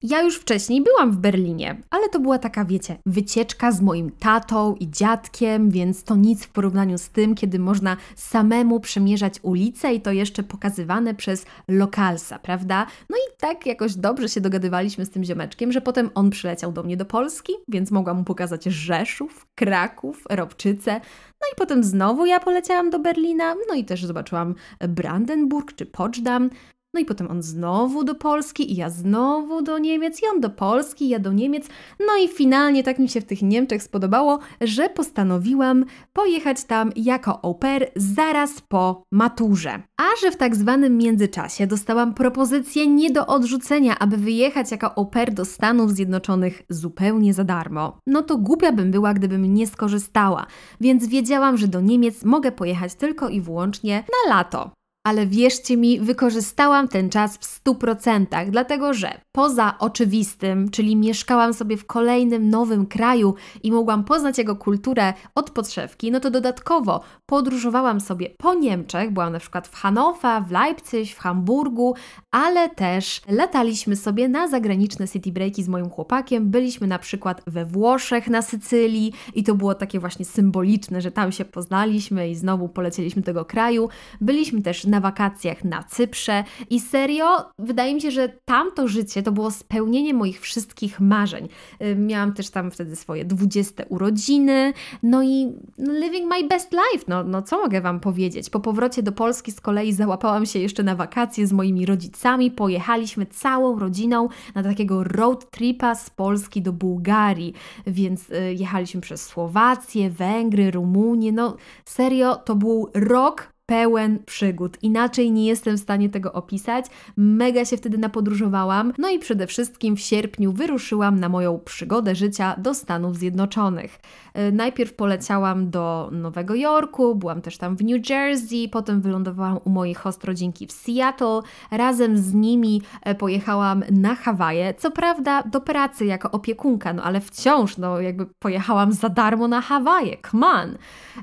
Ja 0.07 0.23
już 0.23 0.37
wcześniej 0.37 0.83
byłam 0.83 1.13
w 1.13 1.17
Berlinie, 1.17 1.77
ale 1.91 2.09
to 2.09 2.21
była 2.21 2.39
taka, 2.39 2.65
wiecie, 2.65 2.97
wycieczka 3.07 3.73
z 3.73 3.81
moim 3.81 4.11
tatą 4.11 4.75
i 4.75 4.91
dziadkiem, 4.91 5.71
więc 5.71 6.05
to 6.05 6.17
nic 6.17 6.45
w 6.45 6.49
porównaniu 6.49 6.99
z 6.99 7.09
tym, 7.09 7.35
kiedy 7.35 7.59
można 7.59 7.97
samemu 8.17 8.81
przemierzać 8.81 9.35
ulice 9.43 9.95
i 9.95 10.01
to 10.01 10.13
jeszcze 10.13 10.43
pokazywane 10.43 11.15
przez 11.15 11.47
lokalsa, 11.69 12.39
prawda? 12.39 12.87
No 13.11 13.17
i 13.17 13.37
tak 13.41 13.67
jakoś 13.67 13.95
dobrze 13.95 14.29
się 14.29 14.41
dogadywaliśmy 14.41 15.07
z 15.07 15.11
tym 15.11 15.25
ziomeczkiem, 15.25 15.73
że 15.73 15.81
potem 15.81 16.11
on 16.15 16.31
przyleciał 16.31 16.73
do 16.73 16.83
mnie 16.83 16.97
do 16.97 17.05
Polski, 17.05 17.53
więc 17.69 17.91
mogłam 17.91 18.17
mu 18.17 18.25
pokazać 18.25 18.65
Rzeszów, 18.65 19.47
Kraków, 19.55 20.25
Robczyce. 20.31 20.93
No 21.41 21.47
i 21.53 21.57
potem 21.57 21.85
znowu 21.85 22.27
ja 22.27 22.41
poleciałam 22.41 22.91
do 22.91 22.99
Berlina, 22.99 23.55
no 23.69 23.75
i 23.75 23.85
też 23.85 24.05
zobaczyłam 24.05 24.55
Brandenburg 24.89 25.73
czy 25.73 25.87
Poczdam. 25.87 26.51
No 26.95 27.01
i 27.01 27.05
potem 27.05 27.31
on 27.31 27.43
znowu 27.43 28.05
do 28.05 28.15
Polski 28.15 28.73
i 28.73 28.77
ja 28.77 28.91
znowu 28.91 29.63
do 29.63 29.79
Niemiec 29.79 30.23
i 30.23 30.27
on 30.35 30.41
do 30.41 30.51
Polski, 30.51 31.09
ja 31.09 31.19
do 31.19 31.33
Niemiec. 31.33 31.67
No 32.01 32.25
i 32.25 32.29
finalnie 32.29 32.83
tak 32.83 32.99
mi 32.99 33.09
się 33.09 33.21
w 33.21 33.25
tych 33.25 33.43
Niemczech 33.43 33.83
spodobało, 33.83 34.39
że 34.61 34.89
postanowiłam 34.89 35.85
pojechać 36.13 36.65
tam 36.65 36.93
jako 36.97 37.45
au 37.45 37.55
pair 37.55 37.91
zaraz 37.97 38.61
po 38.61 39.03
maturze. 39.13 39.83
A 40.01 40.05
że 40.23 40.31
w 40.31 40.37
tak 40.37 40.57
zwanym 40.57 40.99
międzyczasie 40.99 41.67
dostałam 41.67 42.15
propozycję 42.15 42.87
nie 42.87 43.11
do 43.11 43.27
odrzucenia, 43.27 43.99
aby 43.99 44.17
wyjechać 44.17 44.71
jako 44.71 44.99
au 44.99 45.07
pair 45.07 45.35
do 45.35 45.45
Stanów 45.45 45.93
Zjednoczonych 45.93 46.63
zupełnie 46.69 47.35
za 47.35 47.45
darmo, 47.45 47.99
no 48.07 48.23
to 48.23 48.39
głupia 48.39 48.73
bym 48.73 48.91
była, 48.91 49.15
gdybym 49.15 49.55
nie 49.55 49.67
skorzystała, 49.67 50.47
więc 50.81 51.07
wiedziałam, 51.07 51.57
że 51.57 51.69
do 51.69 51.81
Niemiec 51.81 52.25
mogę 52.25 52.53
pojechać 52.53 52.95
tylko 52.95 53.29
i 53.29 53.41
wyłącznie 53.41 54.05
na 54.27 54.35
lato. 54.35 54.84
Ale 55.07 55.27
wierzcie 55.27 55.77
mi, 55.77 56.01
wykorzystałam 56.01 56.89
ten 56.89 57.11
czas 57.11 57.37
w 57.37 57.65
100%, 57.65 58.51
dlatego 58.51 58.95
że 58.95 59.21
poza 59.33 59.75
oczywistym, 59.79 60.71
czyli 60.71 60.97
mieszkałam 60.97 61.55
sobie 61.55 61.77
w 61.77 61.87
kolejnym 61.87 62.51
nowym 62.51 62.87
kraju 62.87 63.35
i 63.63 63.73
mogłam 63.73 64.05
poznać 64.05 64.39
jego 64.39 64.57
kulturę 64.57 65.13
od 65.35 65.51
podszewki, 65.51 66.11
no 66.11 66.21
to 66.21 66.31
dodatkowo 66.31 67.01
podróżowałam 67.27 68.01
sobie 68.01 68.31
po 68.39 68.55
Niemczech, 68.55 69.11
byłam 69.11 69.33
na 69.33 69.39
przykład 69.39 69.69
w 69.69 69.75
Hannover, 69.75 70.43
w 70.43 70.51
Leipzig, 70.51 71.15
w 71.15 71.19
Hamburgu, 71.19 71.95
ale 72.31 72.69
też 72.69 73.21
lataliśmy 73.29 73.97
sobie 73.97 74.29
na 74.29 74.49
zagraniczne 74.49 75.09
city 75.09 75.33
breaki 75.33 75.63
z 75.63 75.69
moim 75.69 75.91
chłopakiem. 75.91 76.51
Byliśmy 76.51 76.87
na 76.87 76.99
przykład 76.99 77.43
we 77.47 77.65
Włoszech, 77.65 78.29
na 78.29 78.43
Sycylii 78.43 79.13
i 79.35 79.45
to 79.45 79.55
było 79.55 79.75
takie 79.75 80.01
właśnie 80.01 80.25
symboliczne, 80.25 81.01
że 81.01 81.11
tam 81.11 81.33
się 81.33 81.45
poznaliśmy 81.45 82.31
i 82.31 82.35
znowu 82.35 82.69
polecieliśmy 82.69 83.23
do 83.23 83.27
tego 83.27 83.45
kraju. 83.45 83.89
Byliśmy 84.21 84.63
też 84.63 84.85
na 84.95 85.01
wakacjach 85.01 85.65
na 85.65 85.83
Cyprze. 85.83 86.45
I 86.71 86.81
serio, 86.81 87.27
wydaje 87.59 87.95
mi 87.95 88.01
się, 88.01 88.11
że 88.11 88.29
tamto 88.45 88.89
życie 88.89 89.23
to 89.23 89.33
było 89.33 89.51
spełnienie 89.51 90.15
moich 90.15 90.41
wszystkich 90.41 91.01
marzeń. 91.01 91.49
Miałam 91.97 92.33
też 92.33 92.51
tam 92.51 92.71
wtedy 92.71 92.97
swoje 92.97 93.25
20 93.25 93.85
urodziny, 93.89 94.73
no 95.03 95.23
i 95.23 95.53
living 95.79 96.31
my 96.31 96.49
best 96.49 96.73
life, 96.73 97.05
no, 97.09 97.25
no 97.25 97.43
co 97.43 97.59
mogę 97.59 97.81
Wam 97.81 98.01
powiedzieć? 98.01 98.51
Po 98.51 98.61
powrocie 98.61 99.03
do 99.03 99.13
Polski 99.13 99.53
z 99.53 99.61
kolei 99.61 99.93
załapałam 99.93 100.47
się 100.47 100.59
jeszcze 100.59 100.83
na 100.83 100.97
wakacje 100.97 101.47
z 101.47 101.53
moimi 101.53 101.87
rodzicami, 101.87 102.51
pojechaliśmy 102.51 103.27
całą 103.27 103.79
rodziną 103.79 104.29
na 104.55 104.63
takiego 104.63 105.05
road 105.05 105.51
tripa 105.51 105.95
z 105.95 106.11
Polski 106.11 106.63
do 106.63 106.73
Bułgarii, 106.73 107.55
więc 107.87 108.31
y, 108.31 108.55
jechaliśmy 108.55 109.01
przez 109.01 109.27
Słowację, 109.27 110.11
Węgry, 110.11 110.71
Rumunię, 110.71 111.33
no 111.33 111.57
serio, 111.85 112.37
to 112.37 112.55
był 112.55 112.91
rok 112.95 113.54
pełen 113.67 114.19
przygód. 114.27 114.79
Inaczej 114.83 115.33
nie 115.33 115.47
jestem 115.47 115.77
w 115.77 115.81
stanie 115.81 116.09
tego 116.09 116.33
opisać. 116.33 116.87
Mega 117.17 117.65
się 117.65 117.77
wtedy 117.77 117.99
napodróżowałam. 117.99 118.93
No 118.99 119.11
i 119.11 119.19
przede 119.19 119.47
wszystkim 119.47 119.97
w 119.97 120.01
sierpniu 120.01 120.53
wyruszyłam 120.53 121.21
na 121.21 121.29
moją 121.29 121.59
przygodę 121.59 122.15
życia 122.15 122.55
do 122.59 122.75
Stanów 122.75 123.17
Zjednoczonych. 123.17 124.01
E, 124.35 124.53
najpierw 124.53 124.95
poleciałam 124.95 125.71
do 125.71 126.09
Nowego 126.13 126.55
Jorku, 126.55 127.15
byłam 127.15 127.43
też 127.43 127.59
tam 127.59 127.77
w 127.77 127.85
New 127.85 128.11
Jersey, 128.11 128.69
potem 128.69 129.01
wylądowałam 129.01 129.59
u 129.65 129.71
moich 129.71 129.99
host 129.99 130.25
rodzinki 130.25 130.67
w 130.67 130.73
Seattle. 130.73 131.41
Razem 131.71 132.19
z 132.19 132.35
nimi 132.35 132.83
e, 133.03 133.15
pojechałam 133.15 133.85
na 133.91 134.15
Hawaje. 134.15 134.75
Co 134.75 134.91
prawda 134.91 135.43
do 135.43 135.61
pracy 135.61 136.07
jako 136.07 136.31
opiekunka, 136.31 136.93
no 136.93 137.03
ale 137.03 137.21
wciąż, 137.21 137.77
no 137.77 138.01
jakby 138.01 138.27
pojechałam 138.27 138.93
za 138.93 139.09
darmo 139.09 139.49
na 139.49 139.61
Hawaje. 139.61 140.17
Come 140.31 140.47
on! 140.47 140.77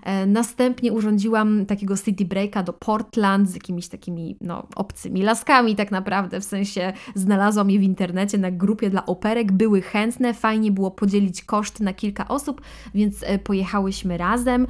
E, 0.04 0.26
następnie 0.26 0.94
urządziłam 0.94 1.66
takiego 1.66 1.98
city 1.98 2.26
breaka 2.32 2.64
do 2.64 2.74
Portland 2.74 3.50
z 3.50 3.54
jakimiś 3.54 3.88
takimi 3.88 4.38
no, 4.42 4.68
obcymi 4.76 5.22
laskami 5.22 5.76
tak 5.76 5.92
naprawdę, 5.92 6.40
w 6.40 6.44
sensie 6.44 6.94
znalazłam 7.16 7.70
je 7.72 7.80
w 7.80 7.84
internecie 7.84 8.38
na 8.38 8.52
grupie 8.52 8.90
dla 8.90 9.06
operek, 9.06 9.52
były 9.52 9.82
chętne, 9.82 10.34
fajnie 10.34 10.72
było 10.72 10.92
podzielić 10.92 11.44
koszty 11.44 11.84
na 11.84 11.94
kilka 11.94 12.28
osób, 12.28 12.62
więc 12.94 13.24
e, 13.24 13.40
pojechałyśmy 13.40 14.18
razem. 14.18 14.68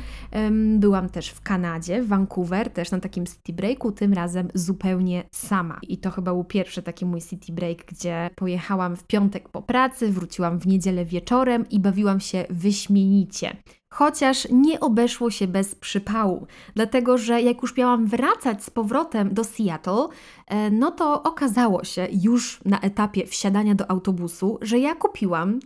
Byłam 0.79 1.09
też 1.09 1.29
w 1.29 1.41
Kanadzie, 1.41 2.01
w 2.01 2.07
Vancouver, 2.07 2.69
też 2.69 2.91
na 2.91 2.99
takim 2.99 3.25
city 3.25 3.53
breaku, 3.53 3.91
tym 3.91 4.13
razem 4.13 4.47
zupełnie 4.53 5.23
sama. 5.31 5.79
I 5.87 5.97
to 5.97 6.11
chyba 6.11 6.33
był 6.33 6.43
pierwszy 6.43 6.81
taki 6.81 7.05
mój 7.05 7.21
city 7.21 7.53
break, 7.53 7.85
gdzie 7.85 8.29
pojechałam 8.35 8.95
w 8.95 9.03
piątek 9.03 9.49
po 9.49 9.61
pracy, 9.61 10.11
wróciłam 10.11 10.59
w 10.59 10.67
niedzielę 10.67 11.05
wieczorem 11.05 11.69
i 11.69 11.79
bawiłam 11.79 12.19
się 12.19 12.45
wyśmienicie. 12.49 13.55
Chociaż 13.93 14.47
nie 14.51 14.79
obeszło 14.79 15.31
się 15.31 15.47
bez 15.47 15.75
przypału, 15.75 16.47
dlatego 16.75 17.17
że 17.17 17.41
jak 17.41 17.61
już 17.61 17.77
miałam 17.77 18.05
wracać 18.05 18.63
z 18.63 18.69
powrotem 18.69 19.33
do 19.33 19.43
Seattle, 19.43 20.07
e, 20.47 20.71
no 20.71 20.91
to 20.91 21.23
okazało 21.23 21.83
się 21.83 22.07
już 22.11 22.59
na 22.65 22.79
etapie 22.79 23.27
wsiadania 23.27 23.75
do 23.75 23.91
autobusu, 23.91 24.57
że 24.61 24.79
ja 24.79 24.95
kupiłam 24.95 25.59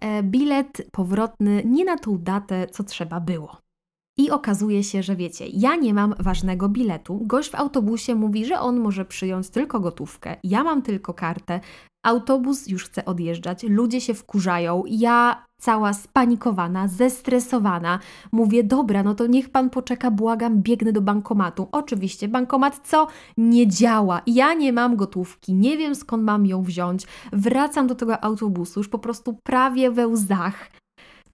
e, 0.00 0.22
bilet 0.22 0.88
powrotny 0.92 1.62
nie 1.64 1.84
na 1.84 1.98
tą 1.98 2.18
datę, 2.18 2.66
co 2.66 2.84
trzeba 2.84 3.20
było. 3.20 3.56
I 4.18 4.30
okazuje 4.30 4.84
się, 4.84 5.02
że 5.02 5.16
wiecie, 5.16 5.46
ja 5.46 5.76
nie 5.76 5.94
mam 5.94 6.14
ważnego 6.18 6.68
biletu. 6.68 7.20
Gość 7.22 7.50
w 7.50 7.54
autobusie 7.54 8.14
mówi, 8.14 8.46
że 8.46 8.60
on 8.60 8.80
może 8.80 9.04
przyjąć 9.04 9.50
tylko 9.50 9.80
gotówkę. 9.80 10.36
Ja 10.44 10.64
mam 10.64 10.82
tylko 10.82 11.14
kartę. 11.14 11.60
Autobus 12.04 12.68
już 12.68 12.84
chce 12.84 13.04
odjeżdżać, 13.04 13.62
ludzie 13.62 14.00
się 14.00 14.14
wkurzają. 14.14 14.82
Ja 14.86 15.44
cała 15.62 15.92
spanikowana, 15.92 16.88
zestresowana, 16.88 17.98
mówię: 18.32 18.64
Dobra, 18.64 19.02
no 19.02 19.14
to 19.14 19.26
niech 19.26 19.50
pan 19.50 19.70
poczeka, 19.70 20.10
błagam, 20.10 20.62
biegnę 20.62 20.92
do 20.92 21.00
bankomatu. 21.00 21.68
Oczywiście, 21.72 22.28
bankomat 22.28 22.80
co? 22.84 23.06
Nie 23.36 23.68
działa. 23.68 24.22
Ja 24.26 24.54
nie 24.54 24.72
mam 24.72 24.96
gotówki, 24.96 25.54
nie 25.54 25.78
wiem 25.78 25.94
skąd 25.94 26.22
mam 26.22 26.46
ją 26.46 26.62
wziąć. 26.62 27.06
Wracam 27.32 27.86
do 27.86 27.94
tego 27.94 28.24
autobusu, 28.24 28.80
już 28.80 28.88
po 28.88 28.98
prostu 28.98 29.38
prawie 29.42 29.90
we 29.90 30.08
łzach. 30.08 30.70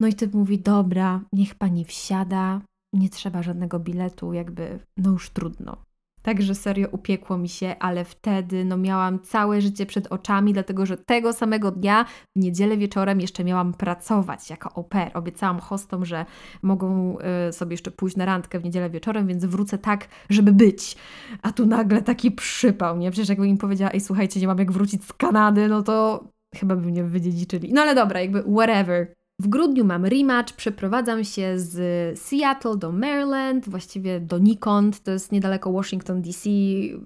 No 0.00 0.08
i 0.08 0.14
typ 0.14 0.34
mówi: 0.34 0.58
Dobra, 0.58 1.20
niech 1.32 1.54
pani 1.54 1.84
wsiada, 1.84 2.60
nie 2.92 3.08
trzeba 3.08 3.42
żadnego 3.42 3.78
biletu, 3.78 4.32
jakby, 4.32 4.78
no 4.96 5.10
już 5.10 5.30
trudno. 5.30 5.87
Także 6.28 6.54
serio 6.54 6.88
upiekło 6.92 7.38
mi 7.38 7.48
się, 7.48 7.76
ale 7.80 8.04
wtedy 8.04 8.64
no 8.64 8.76
miałam 8.76 9.20
całe 9.20 9.60
życie 9.60 9.86
przed 9.86 10.06
oczami, 10.06 10.52
dlatego 10.52 10.86
że 10.86 10.96
tego 10.96 11.32
samego 11.32 11.70
dnia 11.70 12.04
w 12.36 12.40
niedzielę 12.40 12.76
wieczorem 12.76 13.20
jeszcze 13.20 13.44
miałam 13.44 13.74
pracować 13.74 14.50
jako 14.50 14.84
pair. 14.84 15.10
Obiecałam 15.14 15.60
hostom, 15.60 16.04
że 16.04 16.26
mogą 16.62 17.16
y, 17.48 17.52
sobie 17.52 17.72
jeszcze 17.72 17.90
pójść 17.90 18.16
na 18.16 18.24
randkę 18.24 18.60
w 18.60 18.64
niedzielę 18.64 18.90
wieczorem, 18.90 19.26
więc 19.26 19.44
wrócę 19.44 19.78
tak, 19.78 20.08
żeby 20.30 20.52
być. 20.52 20.96
A 21.42 21.52
tu 21.52 21.66
nagle 21.66 22.02
taki 22.02 22.30
przypał, 22.30 22.98
nie? 22.98 23.10
Przecież 23.10 23.28
jakbym 23.28 23.48
im 23.48 23.58
powiedziała, 23.58 23.92
ej 23.92 24.00
słuchajcie, 24.00 24.40
nie 24.40 24.46
mam 24.46 24.58
jak 24.58 24.72
wrócić 24.72 25.04
z 25.04 25.12
Kanady, 25.12 25.68
no 25.68 25.82
to 25.82 26.24
chyba 26.54 26.76
by 26.76 26.86
mnie 26.86 27.04
wydziedziczyli. 27.04 27.72
No 27.72 27.82
ale 27.82 27.94
dobra, 27.94 28.20
jakby 28.20 28.42
whatever. 28.42 29.14
W 29.40 29.48
grudniu 29.48 29.84
mam 29.84 30.06
rematch, 30.06 30.52
przeprowadzam 30.52 31.24
się 31.24 31.58
z 31.58 32.18
Seattle 32.18 32.76
do 32.76 32.92
Maryland, 32.92 33.68
właściwie 33.68 34.20
donikąd, 34.20 35.02
to 35.02 35.10
jest 35.10 35.32
niedaleko 35.32 35.72
Washington 35.72 36.22
DC, 36.22 36.50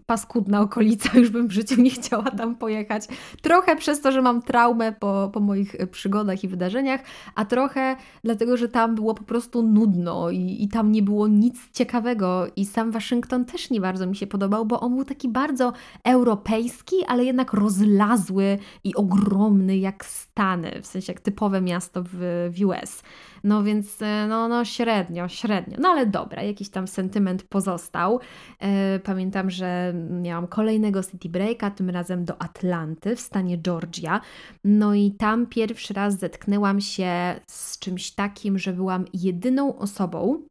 paskudna 0.07 0.61
okolica, 0.61 1.11
już 1.19 1.31
bym 1.31 1.49
w 1.49 1.53
życiu 1.53 1.83
nie 1.83 1.91
chciała 1.91 2.31
tam 2.31 2.57
pojechać. 2.57 3.09
Trochę 3.43 3.77
przez 3.77 4.01
to, 4.01 4.13
że 4.13 4.23
mam 4.23 4.43
traumę 4.43 4.93
po, 4.93 5.31
po 5.33 5.41
moich 5.41 5.77
przygodach 5.91 6.45
i 6.45 6.49
wydarzeniach, 6.49 7.01
a 7.35 7.45
trochę 7.45 7.97
dlatego, 8.25 8.57
że 8.57 8.69
tam 8.69 8.95
było 8.95 9.15
po 9.15 9.25
prostu 9.25 9.63
nudno 9.63 10.31
i, 10.31 10.57
i 10.61 10.69
tam 10.69 10.93
nie 10.93 11.03
było 11.03 11.29
nic 11.29 11.71
ciekawego 11.73 12.47
i 12.57 12.65
sam 12.65 12.91
Waszyngton 12.91 13.45
też 13.45 13.71
nie 13.71 13.81
bardzo 13.81 14.07
mi 14.07 14.17
się 14.17 14.27
podobał, 14.27 14.67
bo 14.67 14.81
on 14.81 14.95
był 14.95 15.05
taki 15.05 15.29
bardzo 15.29 15.73
europejski, 16.05 16.97
ale 17.09 17.25
jednak 17.25 17.53
rozlazły 17.53 18.59
i 18.85 18.95
ogromny 18.95 19.79
jak 19.79 20.05
Stany, 20.05 20.83
w 20.83 20.87
sensie 20.87 21.13
jak 21.13 21.21
typowe 21.21 21.61
miasto 21.61 22.03
w 22.03 22.22
w, 22.23 22.65
US. 22.65 23.03
No 23.45 23.63
więc 23.63 24.03
e, 24.03 24.27
no, 24.29 24.49
no 24.49 24.65
średnio, 24.65 25.29
średnio. 25.29 25.77
No 25.81 25.89
ale 25.89 26.07
dobra, 26.07 26.43
jakiś 26.43 26.71
tam 26.71 26.89
sentyment 26.89 27.43
pozostał. 27.43 28.21
E, 28.59 28.99
pamiętam, 28.99 29.51
że 29.51 29.95
miałam 30.11 30.47
kolejnego 30.47 31.03
city 31.03 31.29
breaka, 31.29 31.71
tym 31.71 31.91
razem 31.91 32.25
do 32.25 32.43
Atlanty 32.43 33.17
w 33.17 33.21
stanie 33.21 33.59
Georgia. 33.59 34.21
No 34.65 34.95
i 34.95 35.13
tam 35.13 35.47
pierwszy 35.47 35.95
raz 35.95 36.19
zetknęłam 36.19 36.81
się 36.81 37.41
z 37.47 37.79
czymś 37.79 38.11
takim, 38.11 38.59
że 38.59 38.73
byłam 38.73 39.05
jedyną 39.15 39.79
osobą, 39.79 40.43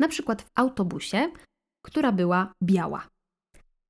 na 0.00 0.08
przykład 0.08 0.42
w 0.42 0.50
autobusie, 0.54 1.32
która 1.84 2.12
była 2.12 2.52
biała. 2.62 3.13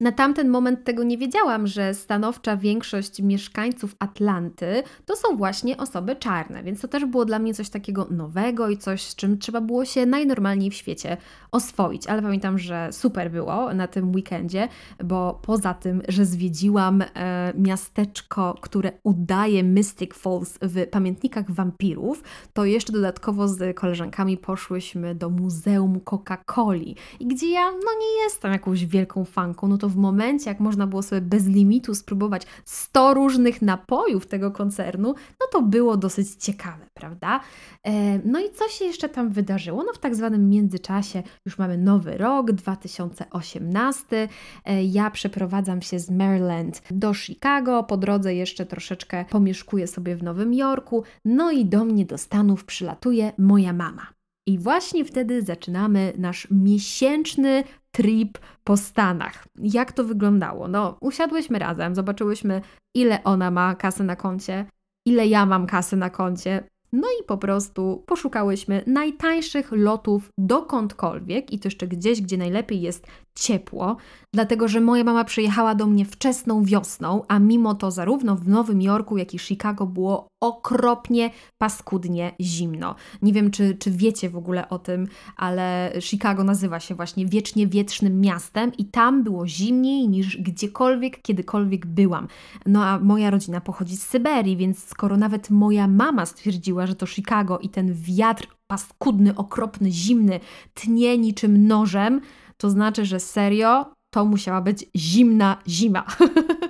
Na 0.04 0.12
tamten 0.12 0.48
moment 0.48 0.84
tego 0.84 1.04
nie 1.04 1.18
wiedziałam, 1.18 1.66
że 1.66 1.94
stanowcza 1.94 2.56
większość 2.56 3.22
mieszkańców 3.22 3.96
Atlanty 3.98 4.82
to 5.06 5.16
są 5.16 5.36
właśnie 5.36 5.76
osoby 5.76 6.16
czarne, 6.16 6.62
więc 6.62 6.80
to 6.80 6.88
też 6.88 7.04
było 7.04 7.24
dla 7.24 7.38
mnie 7.38 7.54
coś 7.54 7.68
takiego 7.68 8.06
nowego 8.10 8.68
i 8.68 8.78
coś, 8.78 9.02
z 9.02 9.16
czym 9.16 9.38
trzeba 9.38 9.60
było 9.60 9.84
się 9.84 10.06
najnormalniej 10.06 10.70
w 10.70 10.74
świecie 10.74 11.16
oswoić. 11.52 12.06
Ale 12.06 12.22
pamiętam, 12.22 12.58
że 12.58 12.88
super 12.92 13.30
było 13.30 13.74
na 13.74 13.86
tym 13.86 14.14
weekendzie, 14.14 14.68
bo 15.04 15.40
poza 15.42 15.74
tym, 15.74 16.02
że 16.08 16.24
zwiedziłam 16.24 17.02
e, 17.02 17.52
miasteczko, 17.58 18.54
które 18.60 18.92
udaje 19.02 19.62
Mystic 19.62 20.14
Falls 20.14 20.58
w 20.62 20.86
pamiętnikach 20.86 21.50
wampirów, 21.50 22.22
to 22.52 22.64
jeszcze 22.64 22.92
dodatkowo 22.92 23.48
z 23.48 23.76
koleżankami 23.76 24.36
poszłyśmy 24.36 25.14
do 25.14 25.30
Muzeum 25.30 26.00
Coca-Coli, 26.00 26.94
gdzie 27.20 27.50
ja 27.50 27.70
no 27.70 27.90
nie 28.00 28.22
jestem 28.24 28.52
jakąś 28.52 28.86
wielką 28.86 29.24
fanką, 29.24 29.68
no 29.68 29.78
to 29.78 29.93
w 29.94 29.96
momencie, 29.96 30.50
jak 30.50 30.60
można 30.60 30.86
było 30.86 31.02
sobie 31.02 31.20
bez 31.20 31.46
limitu 31.46 31.94
spróbować 31.94 32.42
100 32.64 33.14
różnych 33.14 33.62
napojów 33.62 34.26
tego 34.26 34.50
koncernu, 34.50 35.14
no 35.40 35.46
to 35.52 35.62
było 35.62 35.96
dosyć 35.96 36.28
ciekawe, 36.38 36.86
prawda? 36.94 37.40
E, 37.84 38.18
no 38.18 38.40
i 38.40 38.50
co 38.50 38.68
się 38.68 38.84
jeszcze 38.84 39.08
tam 39.08 39.30
wydarzyło? 39.30 39.84
No 39.84 39.92
w 39.92 39.98
tak 39.98 40.14
zwanym 40.14 40.48
międzyczasie 40.48 41.22
już 41.46 41.58
mamy 41.58 41.78
nowy 41.78 42.18
rok, 42.18 42.52
2018. 42.52 44.28
E, 44.64 44.84
ja 44.84 45.10
przeprowadzam 45.10 45.82
się 45.82 45.98
z 45.98 46.10
Maryland 46.10 46.82
do 46.90 47.14
Chicago, 47.14 47.82
po 47.82 47.96
drodze 47.96 48.34
jeszcze 48.34 48.66
troszeczkę 48.66 49.24
pomieszkuję 49.30 49.86
sobie 49.86 50.16
w 50.16 50.22
Nowym 50.22 50.54
Jorku, 50.54 51.04
no 51.24 51.50
i 51.50 51.64
do 51.64 51.84
mnie 51.84 52.04
do 52.04 52.18
Stanów 52.18 52.64
przylatuje 52.64 53.32
moja 53.38 53.72
mama. 53.72 54.23
I 54.46 54.58
właśnie 54.58 55.04
wtedy 55.04 55.42
zaczynamy 55.42 56.12
nasz 56.18 56.48
miesięczny 56.50 57.64
trip 57.90 58.38
po 58.64 58.76
Stanach. 58.76 59.46
Jak 59.58 59.92
to 59.92 60.04
wyglądało? 60.04 60.68
No, 60.68 60.96
usiadłyśmy 61.00 61.58
razem, 61.58 61.94
zobaczyłyśmy, 61.94 62.62
ile 62.94 63.24
ona 63.24 63.50
ma 63.50 63.74
kasy 63.74 64.04
na 64.04 64.16
koncie, 64.16 64.66
ile 65.06 65.26
ja 65.26 65.46
mam 65.46 65.66
kasy 65.66 65.96
na 65.96 66.10
koncie, 66.10 66.64
no 66.92 67.08
i 67.20 67.24
po 67.24 67.38
prostu 67.38 68.04
poszukałyśmy 68.06 68.84
najtańszych 68.86 69.72
lotów 69.72 70.30
dokądkolwiek 70.38 71.52
i 71.52 71.58
to 71.58 71.66
jeszcze 71.66 71.88
gdzieś, 71.88 72.20
gdzie 72.20 72.36
najlepiej 72.36 72.80
jest 72.80 73.06
ciepło, 73.38 73.96
dlatego 74.34 74.68
że 74.68 74.80
moja 74.80 75.04
mama 75.04 75.24
przyjechała 75.24 75.74
do 75.74 75.86
mnie 75.86 76.04
wczesną 76.04 76.64
wiosną, 76.64 77.22
a 77.28 77.38
mimo 77.38 77.74
to 77.74 77.90
zarówno 77.90 78.36
w 78.36 78.48
Nowym 78.48 78.82
Jorku, 78.82 79.18
jak 79.18 79.34
i 79.34 79.38
Chicago 79.38 79.86
było 79.86 80.28
okropnie, 80.42 81.30
paskudnie 81.58 82.32
zimno. 82.40 82.94
Nie 83.22 83.32
wiem, 83.32 83.50
czy, 83.50 83.74
czy 83.74 83.90
wiecie 83.90 84.30
w 84.30 84.36
ogóle 84.36 84.68
o 84.68 84.78
tym, 84.78 85.06
ale 85.36 85.92
Chicago 86.00 86.44
nazywa 86.44 86.80
się 86.80 86.94
właśnie 86.94 87.26
wiecznie 87.26 87.66
wietrznym 87.66 88.20
miastem 88.20 88.72
i 88.78 88.84
tam 88.84 89.22
było 89.22 89.46
zimniej 89.46 90.08
niż 90.08 90.36
gdziekolwiek, 90.36 91.22
kiedykolwiek 91.22 91.86
byłam. 91.86 92.28
No 92.66 92.84
a 92.84 92.98
moja 92.98 93.30
rodzina 93.30 93.60
pochodzi 93.60 93.96
z 93.96 94.02
Syberii, 94.02 94.56
więc 94.56 94.84
skoro 94.84 95.16
nawet 95.16 95.50
moja 95.50 95.88
mama 95.88 96.26
stwierdziła, 96.26 96.86
że 96.86 96.94
to 96.94 97.06
Chicago 97.06 97.58
i 97.58 97.68
ten 97.68 97.94
wiatr 97.94 98.46
paskudny, 98.66 99.34
okropny, 99.34 99.90
zimny 99.90 100.40
tnie 100.74 101.18
niczym 101.18 101.66
nożem, 101.66 102.20
to 102.64 102.70
znaczy, 102.70 103.04
że 103.04 103.20
serio 103.20 103.94
to 104.10 104.24
musiała 104.24 104.60
być 104.60 104.84
zimna 104.96 105.56
zima. 105.68 106.04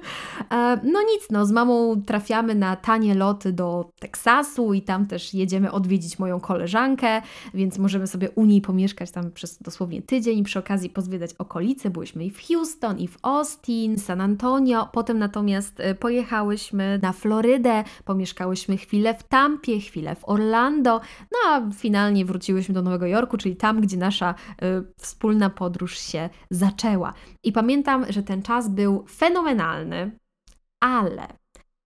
E, 0.51 0.81
no 0.85 1.01
nic, 1.03 1.31
no 1.31 1.47
z 1.47 1.53
mamą 1.53 2.03
trafiamy 2.07 2.55
na 2.55 2.77
tanie 2.77 3.15
loty 3.15 3.53
do 3.53 3.91
Teksasu 4.01 4.75
i 4.75 4.83
tam 4.83 5.07
też 5.07 5.35
jedziemy 5.35 5.73
odwiedzić 5.73 6.19
moją 6.19 6.41
koleżankę, 6.41 7.23
więc 7.55 7.79
możemy 7.79 8.07
sobie 8.07 8.31
u 8.31 8.45
niej 8.45 8.61
pomieszkać 8.61 9.11
tam 9.11 9.31
przez 9.31 9.63
dosłownie 9.63 10.03
tydzień 10.03 10.39
i 10.39 10.43
przy 10.43 10.59
okazji 10.59 10.91
pozwiedzać 10.91 11.35
okolice. 11.39 11.91
Byłyśmy 11.91 12.25
i 12.25 12.31
w 12.31 12.49
Houston, 12.49 12.99
i 12.99 13.09
w 13.09 13.19
Austin, 13.23 13.99
San 13.99 14.21
Antonio. 14.21 14.89
Potem 14.93 15.19
natomiast 15.19 15.81
e, 15.81 15.95
pojechałyśmy 15.95 16.99
na 17.03 17.13
Florydę, 17.13 17.85
pomieszkałyśmy 18.05 18.77
chwilę 18.77 19.15
w 19.15 19.23
Tampie, 19.23 19.81
chwilę 19.81 20.15
w 20.15 20.29
Orlando, 20.29 21.01
no 21.33 21.39
a 21.51 21.71
finalnie 21.75 22.25
wróciłyśmy 22.25 22.75
do 22.75 22.83
Nowego 22.83 23.07
Jorku, 23.07 23.37
czyli 23.37 23.57
tam, 23.57 23.81
gdzie 23.81 23.97
nasza 23.97 24.35
y, 24.63 24.65
wspólna 24.97 25.51
podróż 25.51 25.99
się 25.99 26.29
zaczęła. 26.51 27.13
I 27.43 27.53
pamiętam, 27.53 28.07
że 28.09 28.23
ten 28.23 28.43
czas 28.43 28.69
był 28.69 29.05
fenomenalny, 29.17 29.94
ale 30.81 31.29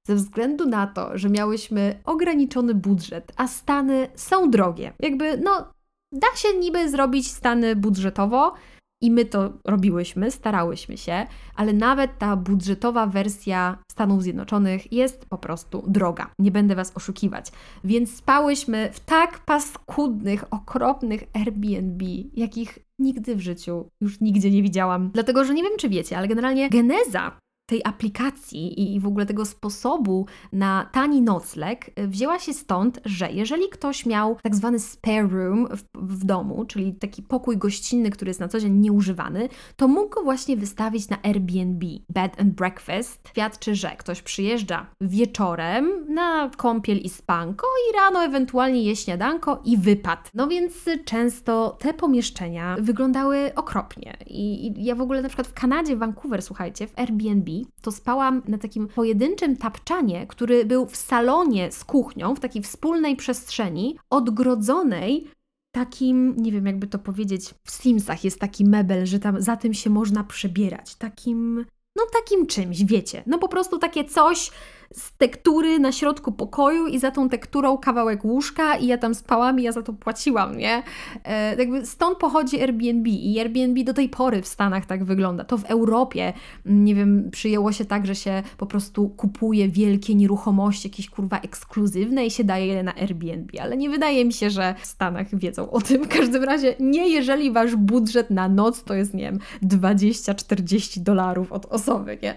ze 0.08 0.14
względu 0.14 0.66
na 0.66 0.86
to, 0.86 1.18
że 1.18 1.30
miałyśmy 1.30 2.00
ograniczony 2.04 2.74
budżet, 2.74 3.32
a 3.36 3.46
Stany 3.46 4.08
są 4.14 4.50
drogie, 4.50 4.92
jakby 5.00 5.38
no 5.38 5.72
da 6.12 6.36
się 6.36 6.58
niby 6.58 6.90
zrobić 6.90 7.30
Stany 7.30 7.76
budżetowo 7.76 8.54
i 9.02 9.10
my 9.10 9.24
to 9.24 9.52
robiłyśmy, 9.64 10.30
starałyśmy 10.30 10.96
się, 10.98 11.26
ale 11.54 11.72
nawet 11.72 12.18
ta 12.18 12.36
budżetowa 12.36 13.06
wersja 13.06 13.78
Stanów 13.90 14.22
Zjednoczonych 14.22 14.92
jest 14.92 15.26
po 15.26 15.38
prostu 15.38 15.84
droga. 15.86 16.30
Nie 16.38 16.50
będę 16.50 16.74
Was 16.74 16.96
oszukiwać. 16.96 17.52
Więc 17.84 18.16
spałyśmy 18.16 18.90
w 18.92 19.00
tak 19.00 19.38
paskudnych, 19.44 20.44
okropnych 20.50 21.24
Airbnb, 21.34 22.04
jakich 22.34 22.78
nigdy 22.98 23.36
w 23.36 23.40
życiu 23.40 23.88
już 24.00 24.20
nigdzie 24.20 24.50
nie 24.50 24.62
widziałam. 24.62 25.10
Dlatego, 25.14 25.44
że 25.44 25.54
nie 25.54 25.62
wiem, 25.62 25.78
czy 25.78 25.88
wiecie, 25.88 26.18
ale 26.18 26.28
generalnie 26.28 26.70
geneza 26.70 27.38
tej 27.68 27.80
aplikacji 27.84 28.94
i 28.94 29.00
w 29.00 29.06
ogóle 29.06 29.26
tego 29.26 29.44
sposobu 29.44 30.26
na 30.52 30.88
tani 30.92 31.22
nocleg 31.22 31.90
y, 31.98 32.08
wzięła 32.08 32.38
się 32.38 32.54
stąd, 32.54 33.00
że 33.04 33.32
jeżeli 33.32 33.68
ktoś 33.68 34.06
miał 34.06 34.36
tak 34.42 34.54
zwany 34.54 34.78
spare 34.78 35.28
room 35.28 35.68
w, 35.70 35.82
w, 35.94 36.24
domu, 36.24 36.64
czyli 36.64 36.94
taki 36.94 37.22
pokój 37.22 37.56
gościnny, 37.56 38.10
który 38.10 38.30
jest 38.30 38.40
na 38.40 38.48
co 38.48 38.60
dzień 38.60 38.72
nieużywany, 38.72 39.48
to 39.76 39.88
mógł 39.88 40.14
go 40.14 40.22
właśnie 40.22 40.56
wystawić 40.56 41.08
na 41.08 41.22
Airbnb, 41.22 41.86
bed 42.08 42.40
and 42.40 42.54
breakfast. 42.54 43.28
Świadczy, 43.30 43.74
że 43.74 43.90
ktoś 43.96 44.22
przyjeżdża 44.22 44.86
wieczorem 45.00 46.14
na 46.14 46.50
kąpiel 46.56 46.98
i 46.98 47.08
spanko 47.08 47.66
i 47.90 47.96
rano 47.96 48.24
ewentualnie 48.24 48.82
je 48.82 48.96
śniadanko 48.96 49.60
i 49.64 49.76
wypad. 49.76 50.30
No 50.34 50.46
więc 50.46 50.74
często 51.04 51.76
te 51.80 51.94
pomieszczenia 51.94 52.76
wyglądały 52.80 53.54
okropnie 53.54 54.16
I, 54.26 54.66
i 54.66 54.84
ja 54.84 54.94
w 54.94 55.00
ogóle 55.00 55.22
na 55.22 55.28
przykład 55.28 55.46
w 55.48 55.54
Kanadzie, 55.54 55.96
w 55.96 55.98
Vancouver, 55.98 56.42
słuchajcie, 56.42 56.86
w 56.86 56.98
Airbnb 56.98 57.57
to 57.82 57.92
spałam 57.92 58.42
na 58.48 58.58
takim 58.58 58.88
pojedynczym 58.88 59.56
tapczanie, 59.56 60.26
który 60.26 60.64
był 60.64 60.86
w 60.86 60.96
salonie 60.96 61.72
z 61.72 61.84
kuchnią, 61.84 62.34
w 62.34 62.40
takiej 62.40 62.62
wspólnej 62.62 63.16
przestrzeni, 63.16 63.98
odgrodzonej 64.10 65.26
takim, 65.72 66.34
nie 66.36 66.52
wiem 66.52 66.66
jakby 66.66 66.86
to 66.86 66.98
powiedzieć, 66.98 67.54
w 67.64 67.70
Simsach 67.70 68.24
jest 68.24 68.38
taki 68.38 68.64
mebel, 68.64 69.06
że 69.06 69.18
tam 69.18 69.42
za 69.42 69.56
tym 69.56 69.74
się 69.74 69.90
można 69.90 70.24
przebierać, 70.24 70.94
takim, 70.94 71.66
no 71.96 72.02
takim 72.12 72.46
czymś, 72.46 72.84
wiecie, 72.84 73.22
no 73.26 73.38
po 73.38 73.48
prostu 73.48 73.78
takie 73.78 74.04
coś, 74.04 74.50
z 74.92 75.16
tektury 75.16 75.78
na 75.78 75.92
środku 75.92 76.32
pokoju 76.32 76.86
i 76.86 76.98
za 76.98 77.10
tą 77.10 77.28
tekturą 77.28 77.78
kawałek 77.78 78.24
łóżka 78.24 78.76
i 78.76 78.86
ja 78.86 78.98
tam 78.98 79.14
spałam 79.14 79.60
i 79.60 79.62
ja 79.62 79.72
za 79.72 79.82
to 79.82 79.92
płaciłam, 79.92 80.56
nie? 80.56 80.82
E, 81.24 81.56
jakby 81.56 81.86
stąd 81.86 82.18
pochodzi 82.18 82.60
Airbnb 82.60 83.10
i 83.10 83.40
Airbnb 83.40 83.84
do 83.84 83.94
tej 83.94 84.08
pory 84.08 84.42
w 84.42 84.48
Stanach 84.48 84.86
tak 84.86 85.04
wygląda. 85.04 85.44
To 85.44 85.58
w 85.58 85.64
Europie, 85.64 86.32
mm, 86.66 86.84
nie 86.84 86.94
wiem, 86.94 87.28
przyjęło 87.30 87.72
się 87.72 87.84
tak, 87.84 88.06
że 88.06 88.14
się 88.14 88.42
po 88.56 88.66
prostu 88.66 89.08
kupuje 89.08 89.68
wielkie 89.68 90.14
nieruchomości, 90.14 90.88
jakieś 90.88 91.10
kurwa 91.10 91.38
ekskluzywne 91.38 92.26
i 92.26 92.30
się 92.30 92.44
daje 92.44 92.66
je 92.66 92.82
na 92.82 92.94
Airbnb, 92.94 93.60
ale 93.62 93.76
nie 93.76 93.90
wydaje 93.90 94.24
mi 94.24 94.32
się, 94.32 94.50
że 94.50 94.74
w 94.78 94.86
Stanach 94.86 95.36
wiedzą 95.36 95.70
o 95.70 95.80
tym. 95.80 96.04
W 96.04 96.08
każdym 96.08 96.44
razie 96.44 96.74
nie, 96.80 97.08
jeżeli 97.08 97.50
wasz 97.50 97.76
budżet 97.76 98.30
na 98.30 98.48
noc 98.48 98.84
to 98.84 98.94
jest, 98.94 99.14
nie 99.14 99.22
wiem, 99.22 99.38
20-40 99.62 101.00
dolarów 101.00 101.52
od 101.52 101.66
osoby, 101.66 102.18
nie? 102.22 102.34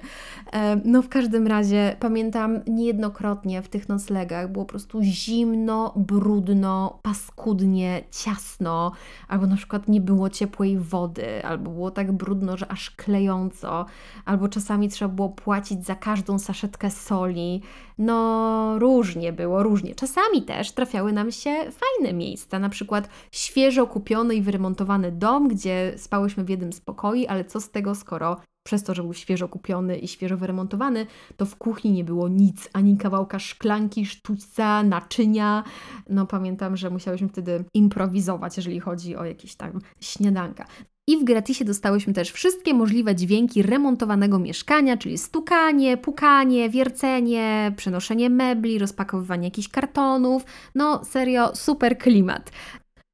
E, 0.53 0.81
no 0.85 1.01
w 1.01 1.09
każdym 1.09 1.47
razie 1.47 1.95
pamiętam 1.99 2.40
pamiętam 2.41 2.73
niejednokrotnie 2.73 3.61
w 3.61 3.67
tych 3.67 3.89
noclegach 3.89 4.51
było 4.51 4.65
po 4.65 4.69
prostu 4.69 4.99
zimno, 5.01 5.93
brudno, 5.95 6.99
paskudnie, 7.01 8.03
ciasno, 8.11 8.91
albo 9.27 9.47
na 9.47 9.55
przykład 9.55 9.87
nie 9.87 10.01
było 10.01 10.29
ciepłej 10.29 10.77
wody, 10.77 11.45
albo 11.45 11.71
było 11.71 11.91
tak 11.91 12.11
brudno, 12.11 12.57
że 12.57 12.71
aż 12.71 12.91
klejąco, 12.91 13.85
albo 14.25 14.47
czasami 14.47 14.89
trzeba 14.89 15.13
było 15.13 15.29
płacić 15.29 15.85
za 15.85 15.95
każdą 15.95 16.39
saszetkę 16.39 16.91
soli. 16.91 17.61
No, 17.97 18.79
różnie 18.79 19.33
było, 19.33 19.63
różnie. 19.63 19.95
Czasami 19.95 20.41
też 20.41 20.71
trafiały 20.71 21.13
nam 21.13 21.31
się 21.31 21.55
fajne 21.71 22.13
miejsca, 22.13 22.59
na 22.59 22.69
przykład 22.69 23.09
świeżo 23.31 23.87
kupiony 23.87 24.35
i 24.35 24.41
wyremontowany 24.41 25.11
dom, 25.11 25.47
gdzie 25.47 25.93
spałyśmy 25.97 26.43
w 26.43 26.49
jednym 26.49 26.73
z 26.73 26.81
pokoi, 26.81 27.27
ale 27.27 27.45
co 27.45 27.59
z 27.59 27.69
tego, 27.69 27.95
skoro 27.95 28.37
przez 28.63 28.83
to, 28.83 28.93
że 28.93 29.03
był 29.03 29.13
świeżo 29.13 29.47
kupiony 29.47 29.97
i 29.97 30.07
świeżo 30.07 30.37
wyremontowany, 30.37 31.05
to 31.37 31.45
w 31.45 31.55
kuchni 31.55 31.91
nie 31.91 32.03
było 32.03 32.27
nic, 32.27 32.69
ani 32.73 32.97
kawałka 32.97 33.39
szklanki, 33.39 34.05
sztućca, 34.05 34.83
naczynia. 34.83 35.63
No 36.09 36.25
pamiętam, 36.25 36.77
że 36.77 36.89
musiałyśmy 36.89 37.29
wtedy 37.29 37.63
improwizować, 37.73 38.57
jeżeli 38.57 38.79
chodzi 38.79 39.15
o 39.15 39.25
jakieś 39.25 39.55
tam 39.55 39.79
śniadanka. 39.99 40.65
I 41.07 41.17
w 41.17 41.23
gratisie 41.23 41.65
dostałyśmy 41.65 42.13
też 42.13 42.31
wszystkie 42.31 42.73
możliwe 42.73 43.15
dźwięki 43.15 43.61
remontowanego 43.61 44.39
mieszkania, 44.39 44.97
czyli 44.97 45.17
stukanie, 45.17 45.97
pukanie, 45.97 46.69
wiercenie, 46.69 47.73
przenoszenie 47.77 48.29
mebli, 48.29 48.79
rozpakowywanie 48.79 49.47
jakichś 49.47 49.67
kartonów. 49.67 50.43
No 50.75 51.05
serio, 51.05 51.55
super 51.55 51.97
klimat. 51.97 52.51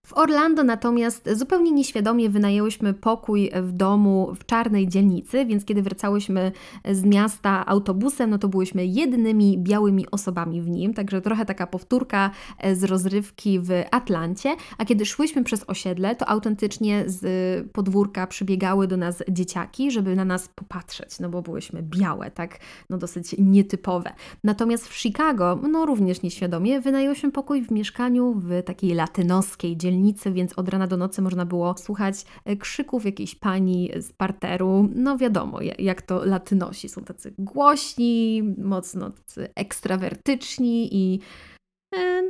W 0.08 0.14
Orlando 0.14 0.64
natomiast 0.64 1.30
zupełnie 1.34 1.72
nieświadomie 1.72 2.30
wynajęłyśmy 2.30 2.94
pokój 2.94 3.52
w 3.62 3.72
domu 3.72 4.36
w 4.40 4.46
czarnej 4.46 4.88
dzielnicy, 4.88 5.46
więc 5.46 5.66
kiedy 5.66 5.82
wracałyśmy 5.82 6.52
z 6.92 7.04
miasta 7.04 7.66
autobusem, 7.66 8.30
no 8.30 8.38
to 8.38 8.48
byłyśmy 8.48 8.86
jedynymi 8.86 9.58
białymi 9.58 10.12
osobami 10.12 10.62
w 10.62 10.70
nim, 10.70 10.94
także 10.94 11.22
trochę 11.22 11.46
taka 11.46 11.68
powtórka 11.68 12.32
e, 12.60 12.76
z 12.76 12.84
rozrywki 12.84 13.60
w 13.60 13.70
Atlancie. 13.92 14.56
A 14.78 14.86
kiedy 14.86 15.06
szłyśmy 15.06 15.44
przez 15.44 15.64
osiedle, 15.68 16.16
to 16.16 16.30
autentycznie 16.30 17.04
z 17.08 17.72
podwórka 17.72 18.28
przybiegały 18.28 18.88
do 18.88 18.98
nas 18.98 19.24
dzieciaki, 19.30 19.92
żeby 19.92 20.16
na 20.16 20.26
nas 20.26 20.48
popatrzeć, 20.48 21.20
no 21.20 21.30
bo 21.30 21.42
byłyśmy 21.42 21.84
białe, 21.84 22.32
tak, 22.32 22.60
no 22.90 22.98
dosyć 22.98 23.36
nietypowe. 23.40 24.14
Natomiast 24.44 24.88
w 24.88 24.96
Chicago, 24.96 25.60
no 25.72 25.86
również 25.86 26.22
nieświadomie, 26.22 26.82
wynajęłyśmy 26.82 27.32
pokój 27.32 27.62
w 27.62 27.72
mieszkaniu 27.72 28.34
w 28.34 28.64
takiej 28.64 28.94
latynoskiej 28.94 29.78
dzielnicy 29.78 29.97
kamienicy, 29.98 30.32
więc 30.32 30.54
od 30.54 30.70
rana 30.70 30.88
do 30.88 30.98
nocy 30.98 31.22
można 31.22 31.46
było 31.46 31.78
słuchać 31.78 32.26
e, 32.46 32.56
krzyków 32.56 33.06
jakiejś 33.06 33.36
pani 33.36 33.92
z 34.00 34.14
parteru. 34.14 34.90
No 34.96 35.18
wiadomo, 35.18 35.60
jak 35.80 36.02
to 36.02 36.26
latynosi 36.26 36.90
są 36.90 37.04
tacy 37.04 37.34
głośni, 37.38 38.44
mocno 38.58 39.10
tacy 39.10 39.50
ekstrawertyczni 39.56 40.96
i 40.96 41.20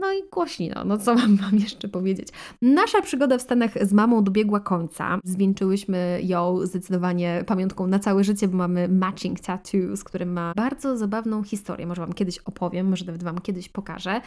no 0.02 0.14
i 0.14 0.30
głośno, 0.32 0.84
no 0.86 0.98
co 0.98 1.16
mam 1.16 1.36
Wam 1.36 1.56
jeszcze 1.66 1.88
powiedzieć. 1.88 2.28
Nasza 2.62 3.02
przygoda 3.02 3.38
w 3.38 3.42
Stanach 3.42 3.72
z 3.88 3.94
mamą 3.94 4.24
dobiegła 4.24 4.60
końca. 4.60 5.20
Zwieńczyłyśmy 5.24 6.20
ją 6.24 6.66
zdecydowanie 6.66 7.44
pamiątką 7.48 7.88
na 7.88 8.00
całe 8.00 8.24
życie, 8.24 8.48
bo 8.48 8.58
mamy 8.58 8.88
matching 8.88 9.40
tattoo, 9.40 9.96
z 9.96 10.04
którym 10.04 10.34
ma 10.34 10.54
bardzo 10.56 10.98
zabawną 10.98 11.44
historię. 11.44 11.88
Może 11.88 12.02
Wam 12.02 12.14
kiedyś 12.14 12.38
opowiem, 12.38 12.90
może 12.90 13.06
nawet 13.06 13.24
Wam 13.24 13.42
kiedyś 13.42 13.70
pokażę. 13.70 14.22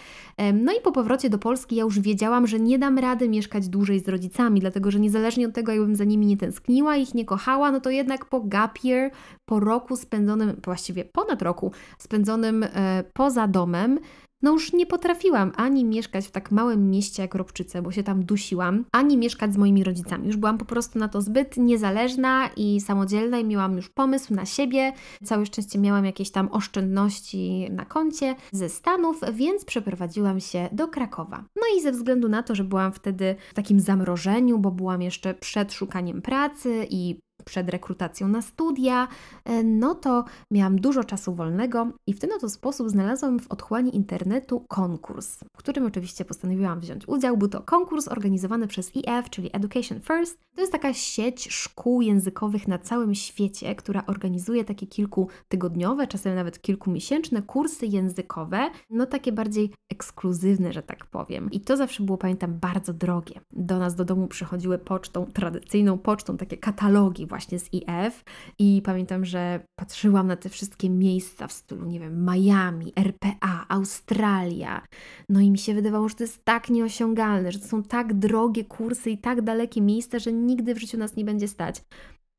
No 0.55 0.73
i 0.73 0.81
po 0.83 0.93
powrocie 0.93 1.31
do 1.31 1.39
Polski 1.39 1.77
ja 1.77 1.85
już 1.85 2.01
wiedziałam, 2.01 2.47
że 2.47 2.61
nie 2.61 2.79
dam 2.79 2.99
rady 2.99 3.29
mieszkać 3.29 3.69
dłużej 3.69 4.01
z 4.01 4.09
rodzicami, 4.09 4.61
dlatego 4.61 4.91
że 4.91 5.01
niezależnie 5.01 5.49
od 5.49 5.55
tego, 5.55 5.73
jakbym 5.73 5.97
za 5.97 6.05
nimi 6.05 6.27
nie 6.27 6.37
tęskniła, 6.37 6.97
ich 6.97 7.15
nie 7.15 7.25
kochała, 7.25 7.73
no 7.73 7.81
to 7.81 7.91
jednak 7.91 8.25
po 8.25 8.41
gap 8.41 8.79
year, 8.85 9.11
po 9.45 9.61
roku 9.61 9.97
spędzonym, 9.97 10.53
właściwie 10.65 11.05
ponad 11.05 11.43
roku 11.43 11.73
spędzonym 11.99 12.63
e, 12.63 13.05
poza 13.13 13.49
domem, 13.49 13.99
no 14.43 14.53
już 14.53 14.73
nie 14.73 14.87
potrafiłam 14.87 15.53
ani 15.57 15.85
mieszkać 15.85 16.27
w 16.27 16.31
tak 16.31 16.51
małym 16.51 16.91
mieście 16.91 17.23
jak 17.23 17.35
Robczyce, 17.35 17.83
bo 17.83 17.93
się 17.93 18.03
tam 18.03 18.25
dusiłam, 18.25 18.85
ani 18.93 19.17
mieszkać 19.17 19.55
z 19.55 19.57
moimi 19.57 19.85
rodzicami. 19.85 20.27
Już 20.27 20.37
byłam 20.37 20.59
po 20.59 20.65
prostu 20.65 20.99
na 20.99 21.09
to 21.09 21.21
zbyt 21.21 21.57
niezależna 21.57 22.51
i 22.57 22.81
samodzielna 22.81 23.39
i 23.39 23.45
miałam 23.45 23.77
już 23.77 23.89
pomysł 23.89 24.35
na 24.35 24.47
siebie. 24.47 24.93
Całe 25.25 25.47
szczęście 25.47 25.79
miałam 25.79 26.05
jakieś 26.05 26.31
tam 26.31 26.49
oszczędności 26.53 27.69
na 27.71 27.85
koncie 27.85 28.37
ze 28.53 28.69
Stanów, 28.69 29.21
więc 29.33 29.65
przeprowadziłam 29.65 30.41
się 30.41 30.69
do 30.73 30.89
Krakowa. 30.89 31.45
No 31.57 31.63
i 31.79 31.83
ze 31.83 31.93
względu 31.93 32.29
na 32.29 32.43
to, 32.43 32.55
że 32.55 32.65
byłam 32.65 32.93
wtedy 32.93 33.37
w 33.51 33.55
takim 33.55 33.81
zamrożeniu, 33.81 34.59
bo 34.59 34.71
byłam 34.71 35.03
jeszcze 35.03 35.35
przed 35.35 35.73
szukaniem 35.73 36.23
pracy 36.23 36.87
i 36.91 37.21
przed 37.51 37.71
rekrutacją 37.71 38.29
na 38.29 38.43
studia, 38.43 39.09
e, 39.45 39.63
no 39.63 39.95
to 39.95 40.25
miałam 40.51 40.81
dużo 40.81 41.05
czasu 41.05 41.35
wolnego 41.35 41.87
i 42.07 42.15
w 42.15 42.21
ten 42.21 42.31
oto 42.33 42.49
sposób 42.49 42.91
znalazłam 42.91 43.41
w 43.41 43.51
otchłani 43.51 43.97
internetu 43.97 44.65
konkurs, 44.69 45.39
w 45.57 45.59
którym 45.59 45.87
oczywiście 45.87 46.25
postanowiłam 46.25 46.81
wziąć 46.81 47.09
udział. 47.09 47.37
Był 47.37 47.49
to 47.49 47.61
konkurs 47.61 48.09
organizowany 48.09 48.67
przez 48.67 48.93
EF, 49.07 49.31
czyli 49.31 49.51
Education 49.53 50.01
First. 50.01 50.39
To 50.55 50.61
jest 50.61 50.73
taka 50.73 50.95
sieć 50.95 51.49
szkół 51.49 52.03
językowych 52.03 52.69
na 52.69 52.79
całym 52.79 53.15
świecie, 53.15 53.75
która 53.75 54.07
organizuje 54.07 54.65
takie 54.65 54.87
kilkutygodniowe, 54.87 56.07
czasem 56.07 56.35
nawet 56.35 56.63
kilkumiesięczne 56.63 57.43
kursy 57.43 57.87
językowe, 57.87 58.71
no 58.91 59.07
takie 59.07 59.33
bardziej 59.33 59.73
ekskluzywne, 59.93 60.73
że 60.73 60.83
tak 60.83 61.07
powiem. 61.07 61.51
I 61.51 61.61
to 61.61 61.77
zawsze 61.77 62.03
było, 62.03 62.19
pamiętam, 62.19 62.59
bardzo 62.59 62.93
drogie. 62.93 63.41
Do 63.53 63.79
nas 63.79 63.95
do 63.95 64.05
domu 64.05 64.29
przychodziły 64.29 64.79
pocztą, 64.79 65.27
tradycyjną 65.27 65.99
pocztą, 65.99 66.37
takie 66.37 66.57
katalogi 66.57 67.27
właśnie 67.27 67.40
z 67.49 67.69
IF 67.73 68.25
i 68.59 68.83
pamiętam, 68.85 69.25
że 69.25 69.61
patrzyłam 69.79 70.27
na 70.27 70.37
te 70.37 70.49
wszystkie 70.49 70.91
miejsca 70.91 71.47
w 71.47 71.53
stylu, 71.53 71.87
nie 71.87 72.01
wiem, 72.01 72.27
Miami, 72.31 72.93
RPA, 72.97 73.67
Australia. 73.69 74.83
No 75.29 75.41
i 75.41 75.51
mi 75.51 75.59
się 75.59 75.75
wydawało, 75.75 76.09
że 76.09 76.15
to 76.15 76.25
jest 76.25 76.45
tak 76.45 76.71
nieosiągalne, 76.71 77.53
że 77.53 77.59
to 77.59 77.67
są 77.67 77.83
tak 77.83 78.15
drogie 78.15 78.65
kursy 78.65 79.11
i 79.11 79.19
tak 79.19 79.43
dalekie 79.43 79.81
miejsca, 79.81 80.19
że 80.19 80.33
nigdy 80.33 80.75
w 80.75 80.81
życiu 80.81 80.99
nas 80.99 81.17
nie 81.17 81.25
będzie 81.25 81.49
stać. 81.49 81.83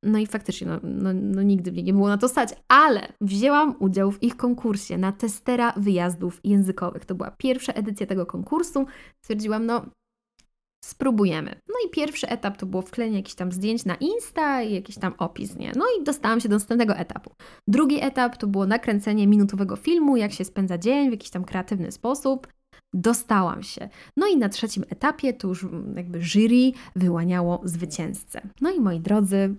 No 0.04 0.20
i 0.20 0.28
faktycznie, 0.28 0.68
no, 0.68 0.80
no, 0.84 1.14
no, 1.14 1.44
nigdy 1.44 1.72
mnie 1.72 1.84
nie 1.84 1.94
było 1.94 2.08
na 2.08 2.18
to 2.18 2.28
stać, 2.28 2.50
ale 2.68 3.14
wzięłam 3.22 3.76
udział 3.80 4.12
w 4.12 4.24
ich 4.24 4.38
konkursie 4.38 4.98
na 4.98 5.12
testera 5.12 5.74
wyjazdów 5.78 6.40
językowych. 6.44 7.06
To 7.06 7.16
była 7.16 7.32
pierwsza 7.32 7.74
edycja 7.74 8.08
tego 8.08 8.26
konkursu. 8.26 8.86
Stwierdziłam, 9.24 9.66
no 9.66 9.86
spróbujemy. 10.86 11.56
No 11.67 11.76
i 11.88 11.89
pierwszy 11.89 12.30
etap 12.30 12.58
to 12.58 12.65
było 12.65 12.82
wklejenie 12.82 13.17
jakichś 13.17 13.36
tam 13.36 13.52
zdjęć 13.52 13.86
na 13.86 13.96
Insta 13.96 14.62
i 14.62 14.74
jakiś 14.74 14.98
tam 14.98 15.13
opis, 15.17 15.56
nie? 15.56 15.72
No 15.76 15.86
i 16.00 16.04
dostałam 16.04 16.39
się 16.39 16.50
do 16.50 16.56
następnego 16.56 16.96
etapu. 16.96 17.32
Drugi 17.67 18.04
etap 18.04 18.38
to 18.38 18.48
było 18.48 18.67
nakręcenie 18.67 19.28
minutowego 19.28 19.76
filmu, 19.76 20.17
jak 20.17 20.34
się 20.34 20.46
spędza 20.46 20.78
dzień 20.78 21.10
w 21.10 21.12
jakiś 21.12 21.30
tam 21.30 21.44
kreatywny 21.44 21.91
sposób. 21.91 22.48
Dostałam 22.94 23.63
się. 23.63 23.89
No 24.17 24.28
i 24.28 24.38
na 24.38 24.50
trzecim 24.50 24.84
etapie 24.89 25.34
to 25.34 25.48
już 25.48 25.65
jakby 25.96 26.22
jury 26.22 26.72
wyłaniało 26.96 27.62
zwycięzcę. 27.63 28.41
No 28.62 28.72
i 28.72 28.80
moi 28.80 29.00
drodzy, 29.00 29.56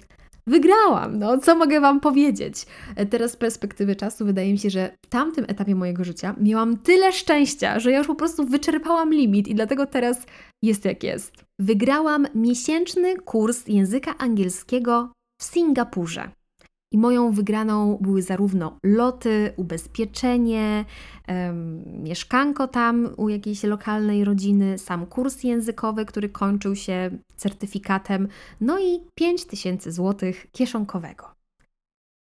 wygrałam. 0.47 1.19
No, 1.19 1.39
co 1.39 1.57
mogę 1.57 1.81
Wam 1.81 2.01
powiedzieć? 2.01 2.67
E, 2.97 3.07
teraz 3.07 3.33
z 3.33 3.37
perspektywy 3.37 3.97
czasu 3.97 4.25
wydaje 4.25 4.53
mi 4.53 4.59
się, 4.59 4.71
że 4.71 4.91
w 5.07 5.09
tamtym 5.09 5.45
etapie 5.49 5.75
mojego 5.75 6.05
życia 6.05 6.35
miałam 6.41 6.79
tyle 6.79 7.13
szczęścia, 7.13 7.81
że 7.81 7.91
ja 7.93 7.99
już 7.99 8.07
po 8.07 8.15
prostu 8.15 8.45
wyczerpałam 8.45 9.13
limit 9.13 9.49
i 9.49 9.55
dlatego 9.55 9.87
teraz 9.87 10.27
jest 10.63 10.85
jak 10.85 11.03
jest. 11.03 11.45
Wygrałam 11.61 12.27
miesięczny 12.35 13.17
kurs 13.17 13.69
języka 13.69 14.19
angielskiego 14.19 15.13
w 15.41 15.45
Singapurze. 15.45 16.31
I 16.93 16.99
moją 16.99 17.33
wygraną 17.33 17.99
były 18.01 18.23
zarówno 18.23 18.77
loty, 18.85 19.53
ubezpieczenie, 19.57 20.85
mieszkanko 22.03 22.69
tam 22.69 23.09
u 23.17 23.29
jakiejś 23.29 23.63
lokalnej 23.63 24.25
rodziny, 24.25 24.79
sam 24.79 25.07
kurs 25.07 25.43
językowy, 25.43 26.07
który 26.07 26.29
kończył 26.29 26.77
się 26.77 27.11
certyfikatem, 27.37 28.29
no 28.61 28.81
i 28.81 29.01
5000 29.15 29.93
zł 29.93 30.33
kieszonkowego. 30.53 31.25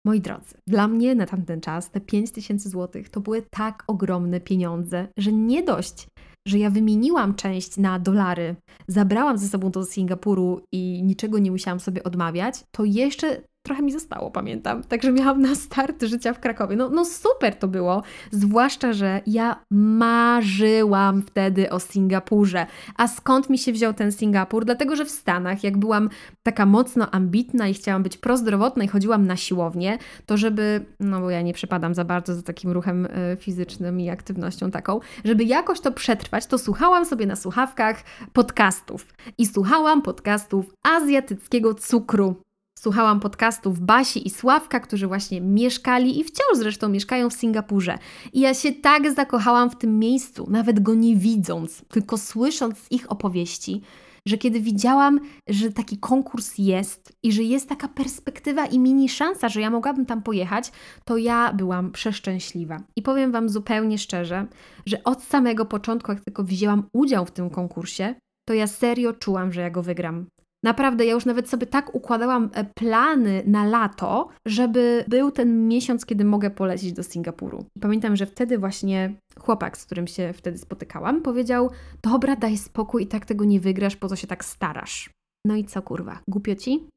Moi 0.05 0.21
drodzy, 0.21 0.55
dla 0.67 0.87
mnie 0.87 1.15
na 1.15 1.25
tamten 1.25 1.61
czas 1.61 1.91
te 1.91 2.01
5000 2.01 2.69
zł 2.69 3.03
to 3.11 3.21
były 3.21 3.41
tak 3.41 3.83
ogromne 3.87 4.39
pieniądze, 4.39 5.07
że 5.17 5.33
nie 5.33 5.63
dość, 5.63 6.07
że 6.47 6.59
ja 6.59 6.69
wymieniłam 6.69 7.35
część 7.35 7.77
na 7.77 7.99
dolary, 7.99 8.55
zabrałam 8.87 9.37
ze 9.37 9.47
sobą 9.47 9.71
do 9.71 9.85
Singapuru 9.85 10.61
i 10.71 11.03
niczego 11.03 11.39
nie 11.39 11.51
musiałam 11.51 11.79
sobie 11.79 12.03
odmawiać, 12.03 12.63
to 12.71 12.83
jeszcze 12.83 13.41
trochę 13.63 13.81
mi 13.81 13.91
zostało, 13.91 14.31
pamiętam. 14.31 14.83
Także 14.83 15.11
miałam 15.11 15.41
na 15.41 15.55
start 15.55 16.03
życia 16.03 16.33
w 16.33 16.39
Krakowie. 16.39 16.75
No, 16.75 16.89
no 16.89 17.05
super 17.05 17.55
to 17.55 17.67
było, 17.67 18.03
zwłaszcza, 18.31 18.93
że 18.93 19.21
ja 19.27 19.63
marzyłam 19.71 21.21
wtedy 21.21 21.69
o 21.69 21.79
Singapurze. 21.79 22.65
A 22.97 23.07
skąd 23.07 23.49
mi 23.49 23.57
się 23.57 23.73
wziął 23.73 23.93
ten 23.93 24.11
Singapur? 24.11 24.65
Dlatego, 24.65 24.95
że 24.95 25.05
w 25.05 25.11
Stanach, 25.11 25.63
jak 25.63 25.77
byłam 25.77 26.09
taka 26.43 26.65
mocno 26.65 27.11
ambitna 27.11 27.67
i 27.67 27.73
chciałam 27.73 28.03
być 28.03 28.17
prozdrowotna 28.17 28.83
i 28.83 28.87
chodziłam 28.87 29.27
na 29.27 29.37
siłownię, 29.37 29.97
to 30.25 30.37
żeby, 30.37 30.85
no 30.99 31.21
bo 31.21 31.29
ja 31.29 31.41
nie 31.41 31.53
przepadam 31.53 31.95
za 31.95 32.03
bardzo 32.03 32.35
za 32.35 32.41
takim 32.41 32.71
ruchem 32.71 33.05
e, 33.11 33.37
fizycznym 33.37 33.99
i 33.99 34.09
aktywnością 34.09 34.71
taką, 34.71 34.99
żeby 35.25 35.43
jakoś 35.43 35.79
to 35.79 35.91
przetrwać, 35.91 36.45
to 36.45 36.57
słuchałam 36.57 37.05
sobie 37.05 37.25
na 37.25 37.35
słuchawkach 37.35 38.03
podcastów. 38.33 39.13
I 39.37 39.45
słuchałam 39.45 40.01
podcastów 40.01 40.65
azjatyckiego 40.83 41.73
cukru. 41.73 42.35
Słuchałam 42.83 43.19
podcastów 43.19 43.79
Basi 43.79 44.27
i 44.27 44.29
Sławka, 44.29 44.79
którzy 44.79 45.07
właśnie 45.07 45.41
mieszkali 45.41 46.19
i 46.19 46.23
wciąż 46.23 46.57
zresztą 46.57 46.89
mieszkają 46.89 47.29
w 47.29 47.33
Singapurze. 47.33 47.97
I 48.33 48.39
ja 48.39 48.53
się 48.53 48.71
tak 48.71 49.11
zakochałam 49.11 49.69
w 49.69 49.77
tym 49.77 49.99
miejscu, 49.99 50.47
nawet 50.49 50.79
go 50.79 50.93
nie 50.93 51.15
widząc, 51.15 51.81
tylko 51.87 52.17
słysząc 52.17 52.85
ich 52.91 53.11
opowieści, 53.11 53.81
że 54.27 54.37
kiedy 54.37 54.61
widziałam, 54.61 55.19
że 55.49 55.71
taki 55.71 55.97
konkurs 55.97 56.57
jest 56.57 57.13
i 57.23 57.31
że 57.31 57.43
jest 57.43 57.69
taka 57.69 57.87
perspektywa 57.87 58.65
i 58.65 58.79
mini 58.79 59.09
szansa, 59.09 59.49
że 59.49 59.61
ja 59.61 59.69
mogłabym 59.69 60.05
tam 60.05 60.23
pojechać, 60.23 60.71
to 61.05 61.17
ja 61.17 61.53
byłam 61.53 61.91
przeszczęśliwa. 61.91 62.77
I 62.95 63.01
powiem 63.01 63.31
Wam 63.31 63.49
zupełnie 63.49 63.97
szczerze, 63.97 64.47
że 64.85 65.03
od 65.03 65.23
samego 65.23 65.65
początku, 65.65 66.11
jak 66.11 66.23
tylko 66.23 66.43
wzięłam 66.43 66.83
udział 66.93 67.25
w 67.25 67.31
tym 67.31 67.49
konkursie, 67.49 68.15
to 68.47 68.53
ja 68.53 68.67
serio 68.67 69.13
czułam, 69.13 69.53
że 69.53 69.61
ja 69.61 69.69
go 69.69 69.83
wygram. 69.83 70.25
Naprawdę, 70.63 71.05
ja 71.05 71.13
już 71.13 71.25
nawet 71.25 71.49
sobie 71.49 71.67
tak 71.67 71.95
układałam 71.95 72.49
e, 72.53 72.63
plany 72.63 73.43
na 73.45 73.65
lato, 73.65 74.29
żeby 74.47 75.05
był 75.07 75.31
ten 75.31 75.67
miesiąc, 75.67 76.05
kiedy 76.05 76.25
mogę 76.25 76.49
polecieć 76.49 76.93
do 76.93 77.03
Singapuru. 77.03 77.65
Pamiętam, 77.81 78.15
że 78.15 78.25
wtedy 78.25 78.57
właśnie 78.57 79.15
chłopak, 79.39 79.77
z 79.77 79.85
którym 79.85 80.07
się 80.07 80.33
wtedy 80.33 80.57
spotykałam, 80.57 81.21
powiedział: 81.21 81.69
Dobra, 82.03 82.35
daj 82.35 82.57
spokój 82.57 83.03
i 83.03 83.07
tak 83.07 83.25
tego 83.25 83.45
nie 83.45 83.59
wygrasz, 83.59 83.95
po 83.95 84.07
co 84.07 84.15
się 84.15 84.27
tak 84.27 84.45
starasz. 84.45 85.09
No 85.45 85.55
i 85.55 85.65
co 85.65 85.81
kurwa, 85.81 86.19
głupio 86.27 86.55
ci? 86.55 86.87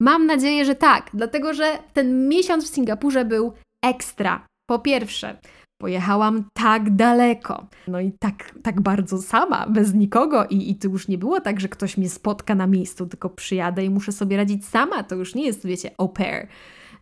Mam 0.00 0.26
nadzieję, 0.26 0.64
że 0.64 0.74
tak, 0.74 1.10
dlatego 1.14 1.54
że 1.54 1.78
ten 1.92 2.28
miesiąc 2.28 2.64
w 2.64 2.74
Singapurze 2.74 3.24
był 3.24 3.52
ekstra. 3.84 4.46
Po 4.70 4.78
pierwsze, 4.78 5.38
Pojechałam 5.78 6.44
tak 6.52 6.96
daleko, 6.96 7.66
no 7.88 8.00
i 8.00 8.12
tak, 8.12 8.54
tak 8.62 8.80
bardzo 8.80 9.18
sama, 9.18 9.66
bez 9.66 9.94
nikogo, 9.94 10.46
i, 10.46 10.70
i 10.70 10.74
to 10.74 10.88
już 10.88 11.08
nie 11.08 11.18
było 11.18 11.40
tak, 11.40 11.60
że 11.60 11.68
ktoś 11.68 11.96
mnie 11.96 12.08
spotka 12.08 12.54
na 12.54 12.66
miejscu, 12.66 13.06
tylko 13.06 13.30
przyjadę 13.30 13.84
i 13.84 13.90
muszę 13.90 14.12
sobie 14.12 14.36
radzić 14.36 14.66
sama. 14.66 15.02
To 15.02 15.14
już 15.14 15.34
nie 15.34 15.46
jest, 15.46 15.66
wiecie, 15.66 15.90
au 15.98 16.08
pair. 16.08 16.48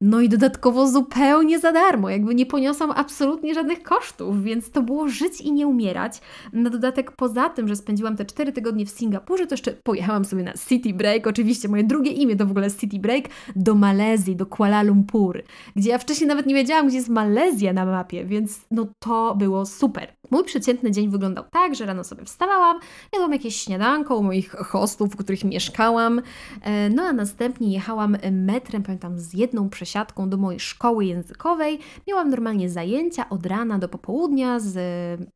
No 0.07 0.21
i 0.21 0.29
dodatkowo 0.29 0.89
zupełnie 0.89 1.59
za 1.59 1.73
darmo, 1.73 2.11
jakby 2.11 2.35
nie 2.35 2.47
poniosłam 2.47 2.91
absolutnie 2.91 3.55
żadnych 3.55 3.83
kosztów, 3.83 4.43
więc 4.43 4.71
to 4.71 4.83
było 4.83 5.09
żyć 5.09 5.41
i 5.41 5.53
nie 5.53 5.67
umierać. 5.67 6.21
Na 6.53 6.71
dodatek 6.71 7.13
poza 7.13 7.49
tym, 7.49 7.69
że 7.69 7.77
spędziłam 7.77 8.17
te 8.17 8.25
4 8.25 8.53
tygodnie 8.53 8.87
w 8.87 8.91
Singapurze, 8.91 9.47
to 9.47 9.55
jeszcze 9.55 9.73
pojechałam 9.73 10.25
sobie 10.25 10.43
na 10.43 10.53
City 10.69 10.95
Break, 10.95 11.27
oczywiście 11.27 11.69
moje 11.69 11.85
drugie 11.85 12.11
imię 12.11 12.37
to 12.37 12.47
w 12.47 12.51
ogóle 12.51 12.71
City 12.71 12.99
Break, 12.99 13.25
do 13.57 13.75
Malezji, 13.75 14.37
do 14.37 14.47
Kuala 14.47 14.83
Lumpur, 14.83 15.43
gdzie 15.77 15.91
ja 15.91 15.99
wcześniej 15.99 16.29
nawet 16.29 16.47
nie 16.47 16.55
wiedziałam, 16.55 16.87
gdzie 16.87 16.97
jest 16.97 17.09
Malezja 17.09 17.73
na 17.73 17.87
mapie, 17.87 18.25
więc 18.25 18.61
no 18.71 18.87
to 18.99 19.35
było 19.39 19.67
super. 19.67 20.14
Mój 20.31 20.45
przeciętny 20.45 20.91
dzień 20.91 21.11
wyglądał 21.11 21.45
tak, 21.51 21.75
że 21.75 21.87
rano 21.87 22.05
sobie 22.05 22.25
wstawałam, 22.25 22.79
jadłam 23.13 23.33
jakieś 23.33 23.57
śniadanko 23.57 24.17
u 24.17 24.23
moich 24.23 24.51
hostów, 24.51 25.13
w 25.13 25.17
których 25.17 25.45
mieszkałam, 25.45 26.23
e, 26.63 26.91
no 26.91 27.03
a 27.03 27.13
następnie 27.13 27.73
jechałam 27.73 28.17
metrem, 28.33 28.83
pamiętam, 28.83 29.19
z 29.19 29.35
jedną 29.35 29.69
przesiadką 29.69 30.29
do 30.29 30.37
mojej 30.37 30.61
szkoły 30.61 31.05
językowej. 31.05 31.79
Miałam 32.09 32.31
normalnie 32.31 32.71
zajęcia 32.71 33.29
od 33.29 33.47
rana 33.47 33.79
do 33.79 33.89
popołudnia 33.89 34.61
z 34.61 34.77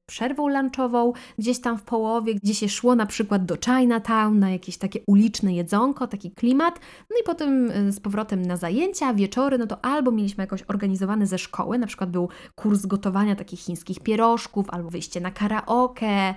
przerwą 0.06 0.48
lunchową, 0.48 1.12
gdzieś 1.38 1.60
tam 1.60 1.78
w 1.78 1.82
połowie, 1.82 2.34
gdzie 2.34 2.54
się 2.54 2.68
szło 2.68 2.94
na 2.94 3.06
przykład 3.06 3.44
do 3.44 3.56
Chinatown, 3.64 4.38
na 4.38 4.50
jakieś 4.50 4.76
takie 4.76 5.00
uliczne 5.06 5.54
jedzonko, 5.54 6.06
taki 6.06 6.30
klimat, 6.30 6.80
no 7.10 7.16
i 7.20 7.24
potem 7.24 7.70
e, 7.70 7.92
z 7.92 8.00
powrotem 8.00 8.42
na 8.42 8.56
zajęcia, 8.56 9.14
wieczory, 9.14 9.58
no 9.58 9.66
to 9.66 9.84
albo 9.84 10.10
mieliśmy 10.10 10.42
jakoś 10.42 10.64
organizowane 10.68 11.26
ze 11.26 11.38
szkoły, 11.38 11.78
na 11.78 11.86
przykład 11.86 12.10
był 12.10 12.28
kurs 12.54 12.86
gotowania 12.86 13.36
takich 13.36 13.60
chińskich 13.60 14.00
pierożków, 14.00 14.66
albo 14.78 14.90
wyjście 14.90 15.20
na 15.20 15.30
karaoke 15.30 16.06
e, 16.06 16.34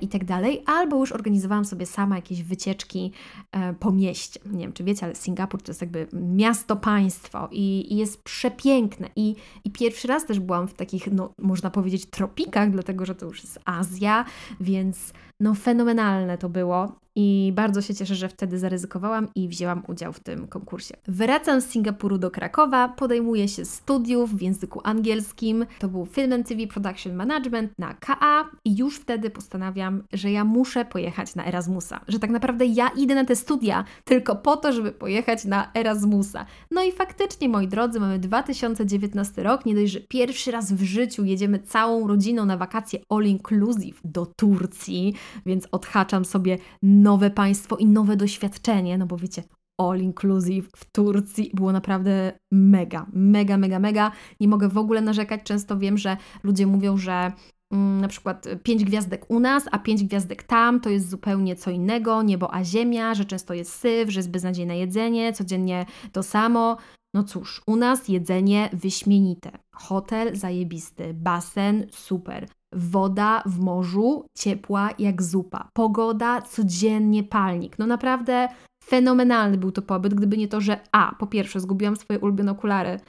i 0.00 0.08
tak 0.08 0.24
dalej, 0.24 0.62
albo 0.66 0.96
już 0.96 1.12
organizowałam 1.12 1.64
sobie 1.64 1.86
sama 1.86 2.16
jakieś 2.16 2.42
wycieczki 2.42 3.12
e, 3.52 3.74
po 3.74 3.92
mieście. 3.92 4.40
Nie 4.46 4.60
wiem, 4.60 4.72
czy 4.72 4.84
wiecie, 4.84 5.06
ale 5.06 5.14
Singapur 5.14 5.62
to 5.62 5.70
jest 5.70 5.80
jakby 5.80 6.06
miasto-państwo 6.12 7.48
i, 7.50 7.92
i, 7.92 7.96
jest 7.96 8.22
przepiękne. 8.22 9.08
I, 9.16 9.34
I 9.64 9.70
pierwszy 9.70 10.08
raz 10.08 10.26
też 10.26 10.40
byłam 10.40 10.68
w 10.68 10.74
takich, 10.74 11.12
no, 11.12 11.32
można 11.38 11.70
powiedzieć, 11.70 12.06
tropikach, 12.06 12.70
dlatego 12.70 13.06
że 13.06 13.14
to 13.14 13.26
już 13.26 13.42
jest 13.42 13.58
Azja, 13.64 14.24
więc 14.60 15.12
no 15.40 15.54
fenomenalne 15.54 16.38
to 16.38 16.48
było 16.48 17.02
i 17.16 17.52
bardzo 17.56 17.82
się 17.82 17.94
cieszę, 17.94 18.14
że 18.14 18.28
wtedy 18.28 18.58
zaryzykowałam 18.58 19.28
i 19.34 19.48
wzięłam 19.48 19.82
udział 19.88 20.12
w 20.12 20.20
tym 20.20 20.48
konkursie. 20.48 20.94
Wracam 21.08 21.60
z 21.60 21.66
Singapuru 21.66 22.18
do 22.18 22.30
Krakowa, 22.30 22.88
podejmuję 22.88 23.48
się 23.48 23.64
studiów 23.64 24.34
w 24.34 24.42
języku 24.42 24.80
angielskim. 24.84 25.66
To 25.78 25.88
był 25.88 26.06
Film 26.06 26.32
and 26.32 26.48
TV 26.48 26.66
Production 26.66 27.14
Management 27.14 27.78
na 27.78 27.94
KA 27.94 28.50
i 28.64 28.76
już 28.76 28.96
wtedy 28.96 29.30
postanawiam, 29.30 30.02
że 30.12 30.32
ja 30.32 30.44
muszę 30.44 30.84
pojechać 30.84 31.34
na 31.34 31.46
Erasmusa. 31.46 32.00
Że 32.08 32.18
tak 32.18 32.30
naprawdę 32.30 32.66
ja 32.66 32.88
idę 32.88 33.14
na 33.14 33.24
te 33.24 33.36
studia 33.36 33.84
tylko 34.04 34.36
po 34.36 34.56
to, 34.56 34.72
żeby 34.72 34.92
pojechać 34.92 35.44
na 35.44 35.72
Erasmusa. 35.74 36.46
No 36.70 36.82
i 36.82 36.92
faktycznie, 36.92 37.48
moi 37.48 37.68
drodzy, 37.68 38.00
mamy 38.00 38.18
2019 38.18 39.42
rok, 39.42 39.66
nie 39.66 39.74
dość, 39.74 39.92
że 39.92 40.00
pierwszy 40.00 40.50
raz 40.50 40.72
w 40.72 40.82
życiu 40.82 41.24
jedziemy 41.24 41.58
całą 41.58 42.08
rodziną 42.08 42.46
na 42.46 42.56
wakacje 42.56 42.98
all 43.08 43.24
inclusive 43.24 44.00
do 44.04 44.26
Turcji, 44.26 45.14
więc 45.46 45.68
odhaczam 45.72 46.24
sobie 46.24 46.58
nowe 47.02 47.30
państwo 47.30 47.76
i 47.76 47.86
nowe 47.86 48.16
doświadczenie, 48.16 48.98
no 48.98 49.06
bo 49.06 49.16
wiecie, 49.16 49.42
all 49.78 50.00
inclusive 50.00 50.68
w 50.76 50.84
Turcji 50.92 51.50
było 51.54 51.72
naprawdę 51.72 52.32
mega, 52.52 53.06
mega, 53.12 53.56
mega, 53.56 53.78
mega. 53.78 54.12
Nie 54.40 54.48
mogę 54.48 54.68
w 54.68 54.78
ogóle 54.78 55.00
narzekać. 55.00 55.40
Często 55.44 55.78
wiem, 55.78 55.98
że 55.98 56.16
ludzie 56.42 56.66
mówią, 56.66 56.96
że 56.96 57.32
mm, 57.72 58.00
na 58.00 58.08
przykład 58.08 58.48
pięć 58.62 58.84
gwiazdek 58.84 59.30
u 59.30 59.40
nas, 59.40 59.64
a 59.72 59.78
pięć 59.78 60.04
gwiazdek 60.04 60.42
tam 60.42 60.80
to 60.80 60.90
jest 60.90 61.10
zupełnie 61.10 61.56
co 61.56 61.70
innego, 61.70 62.22
niebo 62.22 62.54
a 62.54 62.64
ziemia, 62.64 63.14
że 63.14 63.24
często 63.24 63.54
jest 63.54 63.72
syf, 63.72 64.10
że 64.10 64.18
jest 64.20 64.30
beznadziejne 64.30 64.78
jedzenie, 64.78 65.32
codziennie 65.32 65.86
to 66.12 66.22
samo. 66.22 66.76
No 67.14 67.24
cóż, 67.24 67.62
u 67.66 67.76
nas 67.76 68.08
jedzenie 68.08 68.70
wyśmienite. 68.72 69.50
Hotel 69.74 70.36
zajebisty, 70.36 71.14
basen 71.14 71.86
super. 71.90 72.48
Woda 72.72 73.42
w 73.46 73.58
morzu 73.58 74.26
ciepła 74.38 74.90
jak 74.98 75.22
zupa. 75.22 75.68
Pogoda 75.72 76.42
codziennie 76.42 77.24
palnik. 77.24 77.78
No 77.78 77.86
naprawdę 77.86 78.48
fenomenalny 78.84 79.58
był 79.58 79.72
to 79.72 79.82
pobyt, 79.82 80.14
gdyby 80.14 80.36
nie 80.36 80.48
to, 80.48 80.60
że 80.60 80.80
A, 80.92 81.14
po 81.18 81.26
pierwsze 81.26 81.60
zgubiłam 81.60 81.96
swoje 81.96 82.20
ulubione 82.20 82.52
okulary, 82.52 83.00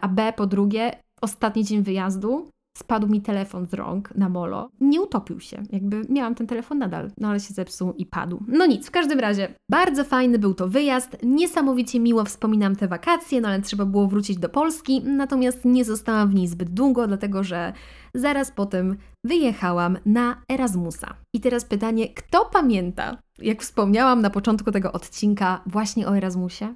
a 0.00 0.08
B, 0.08 0.32
po 0.36 0.46
drugie, 0.46 1.02
ostatni 1.20 1.64
dzień 1.64 1.82
wyjazdu 1.82 2.50
spadł 2.78 3.08
mi 3.08 3.20
telefon 3.22 3.66
z 3.66 3.74
rąk 3.74 4.14
na 4.14 4.28
molo. 4.28 4.70
Nie 4.80 5.00
utopił 5.00 5.40
się, 5.40 5.62
jakby 5.72 6.02
miałam 6.08 6.34
ten 6.34 6.46
telefon 6.46 6.78
nadal, 6.78 7.10
no 7.18 7.28
ale 7.28 7.40
się 7.40 7.54
zepsuł 7.54 7.92
i 7.92 8.06
padł. 8.06 8.44
No 8.48 8.66
nic, 8.66 8.86
w 8.86 8.90
każdym 8.90 9.20
razie 9.20 9.54
bardzo 9.70 10.04
fajny 10.04 10.38
był 10.38 10.54
to 10.54 10.68
wyjazd, 10.68 11.16
niesamowicie 11.22 12.00
miło 12.00 12.24
wspominam 12.24 12.76
te 12.76 12.88
wakacje, 12.88 13.40
no 13.40 13.48
ale 13.48 13.62
trzeba 13.62 13.84
było 13.84 14.06
wrócić 14.08 14.38
do 14.38 14.48
Polski, 14.48 15.02
natomiast 15.04 15.64
nie 15.64 15.84
zostałam 15.84 16.28
w 16.28 16.34
niej 16.34 16.48
zbyt 16.48 16.70
długo, 16.70 17.06
dlatego 17.06 17.44
że 17.44 17.72
zaraz 18.14 18.50
potem 18.50 18.96
wyjechałam 19.24 19.98
na 20.06 20.42
Erasmusa. 20.52 21.14
I 21.34 21.40
teraz 21.40 21.64
pytanie, 21.64 22.08
kto 22.14 22.44
pamięta, 22.44 23.16
jak 23.38 23.62
wspomniałam 23.62 24.22
na 24.22 24.30
początku 24.30 24.72
tego 24.72 24.92
odcinka 24.92 25.62
właśnie 25.66 26.08
o 26.08 26.16
Erasmusie? 26.16 26.74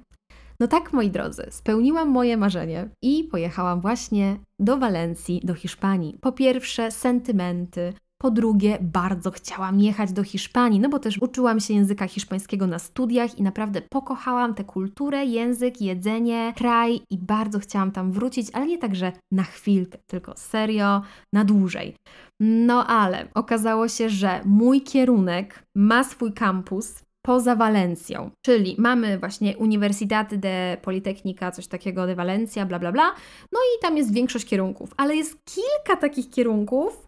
No 0.59 0.67
tak, 0.67 0.93
moi 0.93 1.09
drodzy, 1.09 1.47
spełniłam 1.49 2.09
moje 2.09 2.37
marzenie 2.37 2.89
i 3.01 3.23
pojechałam 3.23 3.81
właśnie 3.81 4.37
do 4.59 4.77
Walencji, 4.77 5.41
do 5.43 5.53
Hiszpanii. 5.53 6.17
Po 6.21 6.31
pierwsze, 6.31 6.91
sentymenty. 6.91 7.93
Po 8.21 8.31
drugie, 8.31 8.77
bardzo 8.81 9.31
chciałam 9.31 9.79
jechać 9.79 10.11
do 10.11 10.23
Hiszpanii, 10.23 10.79
no 10.79 10.89
bo 10.89 10.99
też 10.99 11.21
uczyłam 11.21 11.59
się 11.59 11.73
języka 11.73 12.07
hiszpańskiego 12.07 12.67
na 12.67 12.79
studiach 12.79 13.39
i 13.39 13.43
naprawdę 13.43 13.81
pokochałam 13.81 14.53
tę 14.53 14.63
kulturę, 14.63 15.25
język, 15.25 15.81
jedzenie, 15.81 16.53
kraj 16.57 17.01
i 17.09 17.17
bardzo 17.17 17.59
chciałam 17.59 17.91
tam 17.91 18.11
wrócić, 18.11 18.47
ale 18.53 18.65
nie 18.67 18.77
tak, 18.77 18.95
że 18.95 19.11
na 19.31 19.43
chwilkę, 19.43 19.97
tylko 20.07 20.33
serio, 20.37 21.01
na 21.33 21.45
dłużej. 21.45 21.95
No 22.39 22.87
ale 22.87 23.27
okazało 23.33 23.87
się, 23.87 24.09
że 24.09 24.41
mój 24.45 24.81
kierunek 24.81 25.63
ma 25.75 26.03
swój 26.03 26.33
kampus 26.33 27.03
poza 27.25 27.55
Walencją. 27.55 28.31
Czyli 28.41 28.75
mamy 28.79 29.19
właśnie 29.19 29.57
Universidad 29.57 30.35
de 30.35 30.77
Politecnica, 30.81 31.51
coś 31.51 31.67
takiego 31.67 32.07
de 32.07 32.15
Valencia, 32.15 32.65
bla 32.65 32.79
bla 32.79 32.91
bla. 32.91 33.11
No 33.51 33.59
i 33.59 33.81
tam 33.81 33.97
jest 33.97 34.13
większość 34.13 34.45
kierunków, 34.45 34.93
ale 34.97 35.15
jest 35.15 35.37
kilka 35.45 36.01
takich 36.01 36.29
kierunków, 36.29 37.07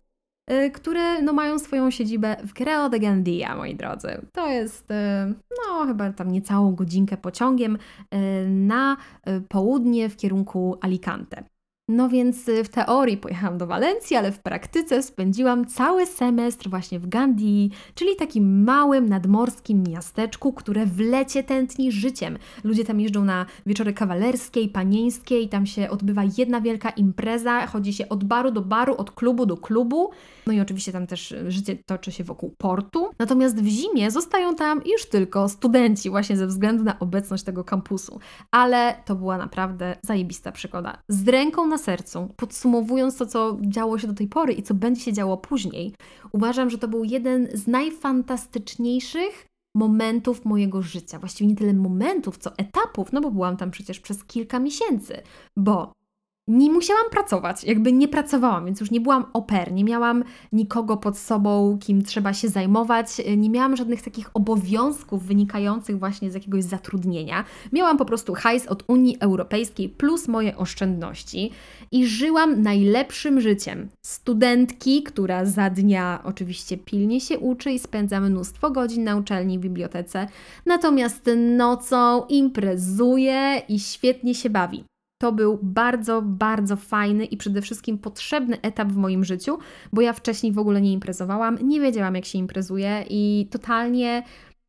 yy, 0.50 0.72
które 0.72 1.22
no, 1.22 1.34
mają 1.34 1.60
swoją 1.60 1.92
siedzibę 1.92 2.36
w 2.48 2.54
Creo 2.54 2.90
de 2.90 3.00
Gandia, 3.00 3.56
moi 3.56 3.76
drodzy. 3.76 4.28
To 4.34 4.48
jest 4.48 4.90
yy, 4.90 5.36
no 5.68 5.86
chyba 5.86 6.14
tam 6.14 6.32
niecałą 6.32 6.76
godzinkę 6.76 7.18
pociągiem 7.18 7.78
yy, 8.12 8.20
na 8.50 8.98
y, 9.30 9.42
południe 9.42 10.10
w 10.10 10.18
kierunku 10.18 10.78
Alicante. 10.82 11.44
No 11.90 12.10
więc 12.10 12.48
y, 12.50 12.64
w 12.64 12.70
teorii 12.70 13.18
pojechałam 13.18 13.58
do 13.58 13.68
Walencji, 13.68 14.16
ale 14.16 14.32
w 14.32 14.40
praktyce 14.40 15.04
spędziłam 15.04 15.66
cały 15.66 16.06
semestr 16.06 16.70
właśnie 16.70 17.00
w 17.00 17.08
Gandii, 17.08 17.72
czyli 17.96 18.16
takim 18.16 18.64
małym 18.64 19.10
nadmorskim 19.10 19.84
miasteczku, 19.90 20.54
które 20.54 20.86
w 20.86 21.00
lecie 21.00 21.44
tętni 21.44 21.92
życiem. 21.92 22.38
Ludzie 22.64 22.86
tam 22.86 23.00
jeżdżą 23.00 23.26
na 23.26 23.46
wieczory 23.66 23.94
kawalerskie 23.94 24.62
i 24.62 24.70
panieńskie 24.70 25.42
i 25.42 25.50
tam 25.50 25.66
się 25.66 25.90
odbywa 25.90 26.22
jedna 26.38 26.62
wielka 26.62 26.90
impreza, 26.90 27.68
chodzi 27.68 27.94
się 27.94 28.10
od 28.10 28.24
baru 28.24 28.52
do 28.52 28.62
baru, 28.62 28.96
od 28.96 29.12
klubu 29.12 29.46
do 29.46 29.58
klubu. 29.58 30.10
No 30.48 30.54
i 30.54 30.60
oczywiście 30.60 30.92
tam 30.92 31.08
też 31.08 31.36
życie 31.48 31.78
toczy 31.86 32.12
się 32.12 32.24
wokół 32.24 32.56
portu. 32.58 33.10
Natomiast 33.20 33.62
w 33.62 33.68
zimie 33.68 34.12
zostają 34.12 34.56
tam 34.56 34.82
już 34.86 35.06
tylko 35.06 35.50
studenci 35.50 36.10
właśnie 36.10 36.38
ze 36.38 36.48
względu 36.48 36.84
na 36.84 37.00
obecność 37.00 37.44
tego 37.44 37.64
kampusu. 37.64 38.20
Ale 38.52 38.96
to 39.06 39.16
była 39.16 39.38
naprawdę 39.38 39.96
zajebista 40.02 40.52
przygoda. 40.52 40.98
Z 41.08 41.28
ręką 41.28 41.68
na 41.68 41.75
na 41.76 41.84
sercu, 41.84 42.30
podsumowując 42.36 43.18
to, 43.18 43.26
co 43.26 43.58
działo 43.62 44.00
się 44.00 44.08
do 44.08 44.14
tej 44.14 44.28
pory 44.28 44.54
i 44.54 44.64
co 44.64 44.74
będzie 44.74 45.02
się 45.02 45.14
działo 45.14 45.38
później, 45.38 45.94
uważam, 46.32 46.70
że 46.70 46.78
to 46.78 46.88
był 46.88 47.04
jeden 47.04 47.48
z 47.54 47.68
najfantastyczniejszych 47.68 49.48
momentów 49.76 50.46
mojego 50.46 50.82
życia. 50.82 51.20
Właściwie 51.20 51.50
nie 51.50 51.56
tyle 51.56 51.74
momentów, 51.74 52.38
co 52.38 52.58
etapów, 52.58 53.14
no 53.14 53.22
bo 53.22 53.32
byłam 53.32 53.58
tam 53.58 53.72
przecież 53.72 54.00
przez 54.00 54.24
kilka 54.24 54.60
miesięcy, 54.60 55.22
bo 55.58 55.92
nie 56.48 56.72
musiałam 56.72 57.10
pracować, 57.12 57.64
jakby 57.64 57.92
nie 57.94 58.08
pracowałam, 58.08 58.66
więc 58.66 58.80
już 58.80 58.92
nie 58.92 59.02
byłam 59.02 59.26
oper, 59.34 59.72
nie 59.72 59.84
miałam 59.84 60.24
nikogo 60.52 60.98
pod 60.98 61.18
sobą, 61.18 61.78
kim 61.82 62.04
trzeba 62.04 62.34
się 62.34 62.50
zajmować, 62.50 63.08
nie 63.38 63.50
miałam 63.50 63.76
żadnych 63.76 64.02
takich 64.02 64.30
obowiązków 64.34 65.24
wynikających 65.24 66.00
właśnie 66.00 66.32
z 66.32 66.34
jakiegoś 66.34 66.64
zatrudnienia. 66.64 67.46
Miałam 67.74 67.98
po 67.98 68.06
prostu 68.06 68.34
hajs 68.34 68.68
od 68.68 68.84
Unii 68.88 69.18
Europejskiej 69.20 69.90
plus 69.90 70.28
moje 70.28 70.58
oszczędności 70.58 71.52
i 71.92 72.08
żyłam 72.08 72.62
najlepszym 72.62 73.42
życiem. 73.42 73.90
Studentki, 74.06 75.04
która 75.04 75.46
za 75.46 75.70
dnia 75.70 76.20
oczywiście 76.24 76.78
pilnie 76.78 77.22
się 77.22 77.40
uczy 77.40 77.72
i 77.72 77.80
spędza 77.80 78.20
mnóstwo 78.20 78.72
godzin 78.72 79.04
na 79.04 79.16
uczelni 79.16 79.60
w 79.60 79.62
bibliotece, 79.62 80.28
natomiast 80.66 81.30
nocą 81.58 82.26
imprezuje 82.26 83.62
i 83.70 83.80
świetnie 83.80 84.36
się 84.36 84.50
bawi. 84.50 84.84
To 85.18 85.32
był 85.32 85.60
bardzo, 85.64 86.22
bardzo 86.22 86.76
fajny 86.76 87.26
i 87.26 87.38
przede 87.38 87.62
wszystkim 87.62 87.98
potrzebny 87.98 88.62
etap 88.62 88.88
w 88.88 88.98
moim 88.98 89.26
życiu, 89.26 89.58
bo 89.94 90.02
ja 90.02 90.14
wcześniej 90.14 90.52
w 90.52 90.60
ogóle 90.60 90.82
nie 90.82 90.94
imprezowałam, 90.94 91.58
nie 91.64 91.82
wiedziałam 91.82 92.16
jak 92.16 92.26
się 92.26 92.38
imprezuje 92.38 93.06
i 93.10 93.48
totalnie 93.52 94.24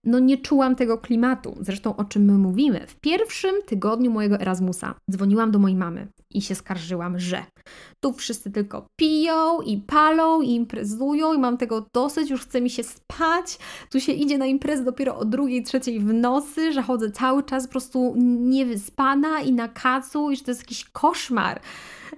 no 0.07 0.19
nie 0.19 0.39
czułam 0.39 0.77
tego 0.77 0.99
klimatu. 0.99 1.57
Zresztą 1.61 1.97
o 1.97 2.05
czym 2.05 2.25
my 2.25 2.33
mówimy? 2.33 2.87
W 2.87 2.95
pierwszym 2.95 3.55
tygodniu 3.67 4.11
mojego 4.11 4.41
Erasmusa 4.41 4.95
dzwoniłam 5.11 5.51
do 5.51 5.59
mojej 5.59 5.77
mamy 5.77 6.09
i 6.31 6.43
się 6.43 6.55
skarżyłam, 6.55 7.19
że 7.19 7.45
tu 8.01 8.13
wszyscy 8.13 8.51
tylko 8.51 8.87
piją 8.97 9.61
i 9.61 9.79
palą 9.79 10.41
i 10.41 10.55
imprezują 10.55 11.35
i 11.35 11.39
mam 11.39 11.57
tego 11.57 11.87
dosyć, 11.95 12.31
już 12.31 12.43
chce 12.43 12.61
mi 12.61 12.71
się 12.71 12.83
spać. 12.83 13.59
Tu 13.91 14.01
się 14.01 14.13
idzie 14.13 14.39
na 14.39 14.47
imprezę 14.47 14.85
dopiero 14.85 15.19
o 15.19 15.25
drugiej, 15.25 15.63
trzeciej 15.63 16.01
w 16.01 16.13
nocy, 16.13 16.73
że 16.73 16.83
chodzę 16.83 17.11
cały 17.11 17.43
czas 17.43 17.67
po 17.67 17.71
prostu 17.71 18.15
niewyspana 18.41 19.41
i 19.41 19.53
na 19.53 19.69
kacu 19.69 20.31
i 20.31 20.37
że 20.37 20.45
to 20.45 20.51
jest 20.51 20.63
jakiś 20.63 20.85
koszmar 20.85 21.61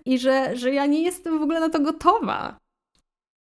i 0.05 0.19
że, 0.19 0.57
że 0.57 0.73
ja 0.73 0.87
nie 0.87 1.03
jestem 1.03 1.39
w 1.39 1.43
ogóle 1.43 1.61
na 1.61 1.69
to 1.69 1.81
gotowa. 1.81 2.59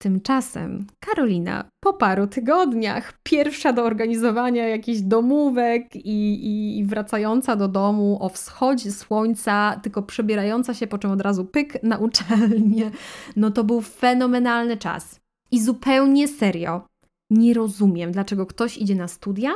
Tymczasem 0.02 0.88
Karolina 1.00 1.70
po 1.80 1.94
paru 1.94 2.28
tygodniach, 2.28 3.14
pierwsza 3.24 3.74
do 3.74 3.84
organizowania 3.84 4.68
jakichś 4.68 5.00
domówek 5.02 5.96
i, 5.96 6.80
i, 6.80 6.86
wracająca 6.86 7.56
do 7.56 7.68
domu 7.68 8.18
o 8.22 8.30
wschodzie 8.30 8.92
słońca, 8.92 9.80
tylko 9.84 10.04
przebierająca 10.04 10.74
się, 10.74 10.88
po 10.88 10.98
czym 10.98 11.12
od 11.12 11.22
razu 11.22 11.46
pyk 11.46 11.84
na 11.84 11.98
uczelnię. 12.08 12.92
No 13.36 13.52
to 13.52 13.64
był 13.64 13.82
fenomenalny 13.82 14.78
czas. 14.78 15.20
I 15.52 15.62
zupełnie 15.62 16.28
serio, 16.28 16.88
nie 17.30 17.54
rozumiem, 17.54 18.12
dlaczego 18.12 18.46
ktoś 18.46 18.78
idzie 18.78 18.96
na 18.96 19.08
studia, 19.08 19.52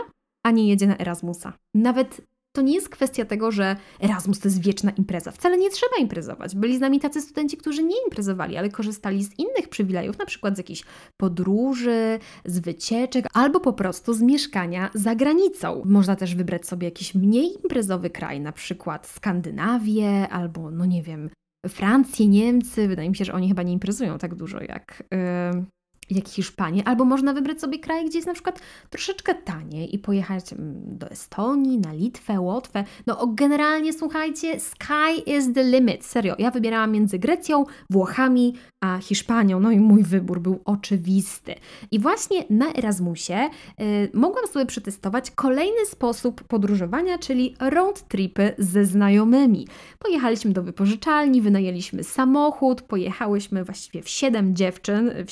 a 0.46 0.52
nie 0.52 0.68
jedzie 0.68 0.88
na 0.88 0.98
Erasmusa. 0.98 1.54
Nawet 1.74 2.22
to 2.56 2.62
nie 2.62 2.74
jest 2.74 2.90
kwestia 2.90 3.26
tego, 3.26 3.52
że 3.52 3.76
Erasmus 4.02 4.40
to 4.40 4.48
jest 4.48 4.62
wieczna 4.62 4.92
impreza. 4.92 5.32
Wcale 5.32 5.58
nie 5.58 5.70
trzeba 5.70 5.96
imprezować. 6.00 6.56
Byli 6.56 6.78
z 6.78 6.80
nami 6.80 7.00
tacy 7.00 7.22
studenci, 7.22 7.58
którzy 7.58 7.84
nie 7.84 7.96
imprezowali, 8.06 8.58
ale 8.58 8.70
korzystali 8.70 9.24
z 9.24 9.40
innych 9.40 9.70
przywilejów, 9.70 10.20
na 10.20 10.26
przykład 10.26 10.56
z 10.56 10.58
jakichś 10.58 10.84
podróży, 11.18 12.20
z 12.46 12.60
wycieczek 12.60 13.26
albo 13.34 13.60
po 13.60 13.74
prostu 13.74 14.14
z 14.14 14.22
mieszkania 14.22 14.90
za 14.94 15.16
granicą. 15.16 15.82
Można 15.86 16.16
też 16.16 16.36
wybrać 16.36 16.68
sobie 16.68 16.88
jakiś 16.88 17.16
mniej 17.16 17.54
imprezowy 17.64 18.10
kraj, 18.10 18.42
na 18.42 18.52
przykład 18.52 19.08
Skandynawię 19.08 20.30
albo, 20.30 20.72
no 20.72 20.86
nie 20.86 21.04
wiem, 21.04 21.30
Francję, 21.68 22.28
Niemcy. 22.28 22.88
Wydaje 22.88 23.10
mi 23.10 23.16
się, 23.16 23.26
że 23.26 23.34
oni 23.34 23.48
chyba 23.48 23.64
nie 23.64 23.74
imprezują 23.74 24.18
tak 24.18 24.36
dużo 24.36 24.62
jak. 24.62 25.04
Yy 25.12 25.66
jak 26.12 26.28
Hiszpanię, 26.28 26.88
albo 26.88 27.06
można 27.06 27.34
wybrać 27.34 27.62
sobie 27.62 27.80
kraj, 27.80 28.06
gdzie 28.06 28.18
jest 28.18 28.28
na 28.28 28.34
przykład 28.34 28.60
troszeczkę 28.90 29.36
taniej 29.36 29.96
i 29.96 30.00
pojechać 30.00 30.54
mm, 30.54 30.98
do 30.98 31.10
Estonii, 31.10 31.80
na 31.80 31.94
Litwę, 31.94 32.40
Łotwę. 32.40 32.84
No 33.08 33.28
generalnie 33.28 33.94
słuchajcie, 33.94 34.60
sky 34.60 35.22
is 35.26 35.54
the 35.54 35.64
limit. 35.64 36.06
Serio, 36.06 36.36
ja 36.40 36.52
wybierałam 36.52 36.92
między 36.92 37.20
Grecją, 37.20 37.66
Włochami, 37.90 38.54
a 38.82 38.98
Hiszpanią. 38.98 39.60
No 39.60 39.72
i 39.72 39.80
mój 39.80 40.04
wybór 40.04 40.40
był 40.40 40.60
oczywisty. 40.66 41.56
I 41.92 42.00
właśnie 42.00 42.44
na 42.50 42.74
Erasmusie 42.74 43.50
y, 43.82 44.10
mogłam 44.14 44.48
sobie 44.48 44.66
przetestować 44.66 45.32
kolejny 45.32 45.86
sposób 45.86 46.44
podróżowania, 46.44 47.18
czyli 47.18 47.56
road 47.60 48.08
tripy 48.08 48.56
ze 48.58 48.86
znajomymi. 48.86 49.68
Pojechaliśmy 50.00 50.52
do 50.52 50.64
wypożyczalni, 50.64 51.42
wynajęliśmy 51.42 52.04
samochód, 52.04 52.82
pojechałyśmy 52.82 53.64
właściwie 53.64 54.02
w 54.02 54.10
siedem 54.10 54.56
dziewczyn 54.56 55.12
w 55.28 55.32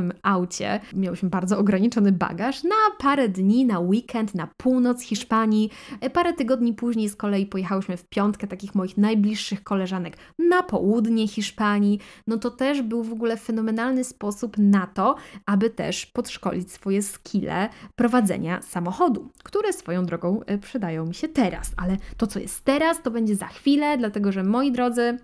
siedmioosobowym 0.00 0.12
aucie. 0.22 0.80
Miałyśmy 0.92 1.28
bardzo 1.28 1.58
ograniczony 1.58 2.12
bagaż 2.12 2.64
na 2.64 2.76
parę 2.98 3.28
dni, 3.28 3.66
na 3.66 3.80
weekend, 3.80 4.34
na 4.34 4.48
północ 4.56 5.02
Hiszpanii. 5.02 5.70
Parę 6.12 6.32
tygodni 6.32 6.74
później 6.74 7.08
z 7.08 7.16
kolei 7.16 7.46
pojechałyśmy 7.46 7.96
w 7.96 8.04
piątkę 8.08 8.46
takich 8.46 8.74
moich 8.74 8.96
najbliższych 8.96 9.62
koleżanek 9.62 10.16
na 10.38 10.62
południe 10.62 11.28
Hiszpanii. 11.28 11.98
No 12.26 12.38
to 12.38 12.50
też 12.50 12.82
był 12.82 13.02
w 13.02 13.12
ogóle 13.12 13.36
fenomenalny 13.36 14.04
sposób 14.04 14.58
na 14.58 14.86
to, 14.86 15.16
aby 15.46 15.70
też 15.70 16.06
podszkolić 16.06 16.72
swoje 16.72 17.02
skille 17.02 17.68
prowadzenia 17.96 18.62
samochodu, 18.62 19.30
które 19.44 19.72
swoją 19.72 20.06
drogą 20.06 20.40
e, 20.46 20.58
przydają 20.58 21.06
mi 21.06 21.14
się 21.14 21.28
teraz. 21.28 21.72
Ale 21.76 21.96
to, 22.16 22.26
co 22.26 22.38
jest 22.38 22.64
teraz, 22.64 23.02
to 23.02 23.10
będzie 23.10 23.36
za 23.36 23.46
chwilę, 23.46 23.98
dlatego 23.98 24.32
że 24.32 24.44
moi 24.44 24.72
drodzy, 24.72 25.18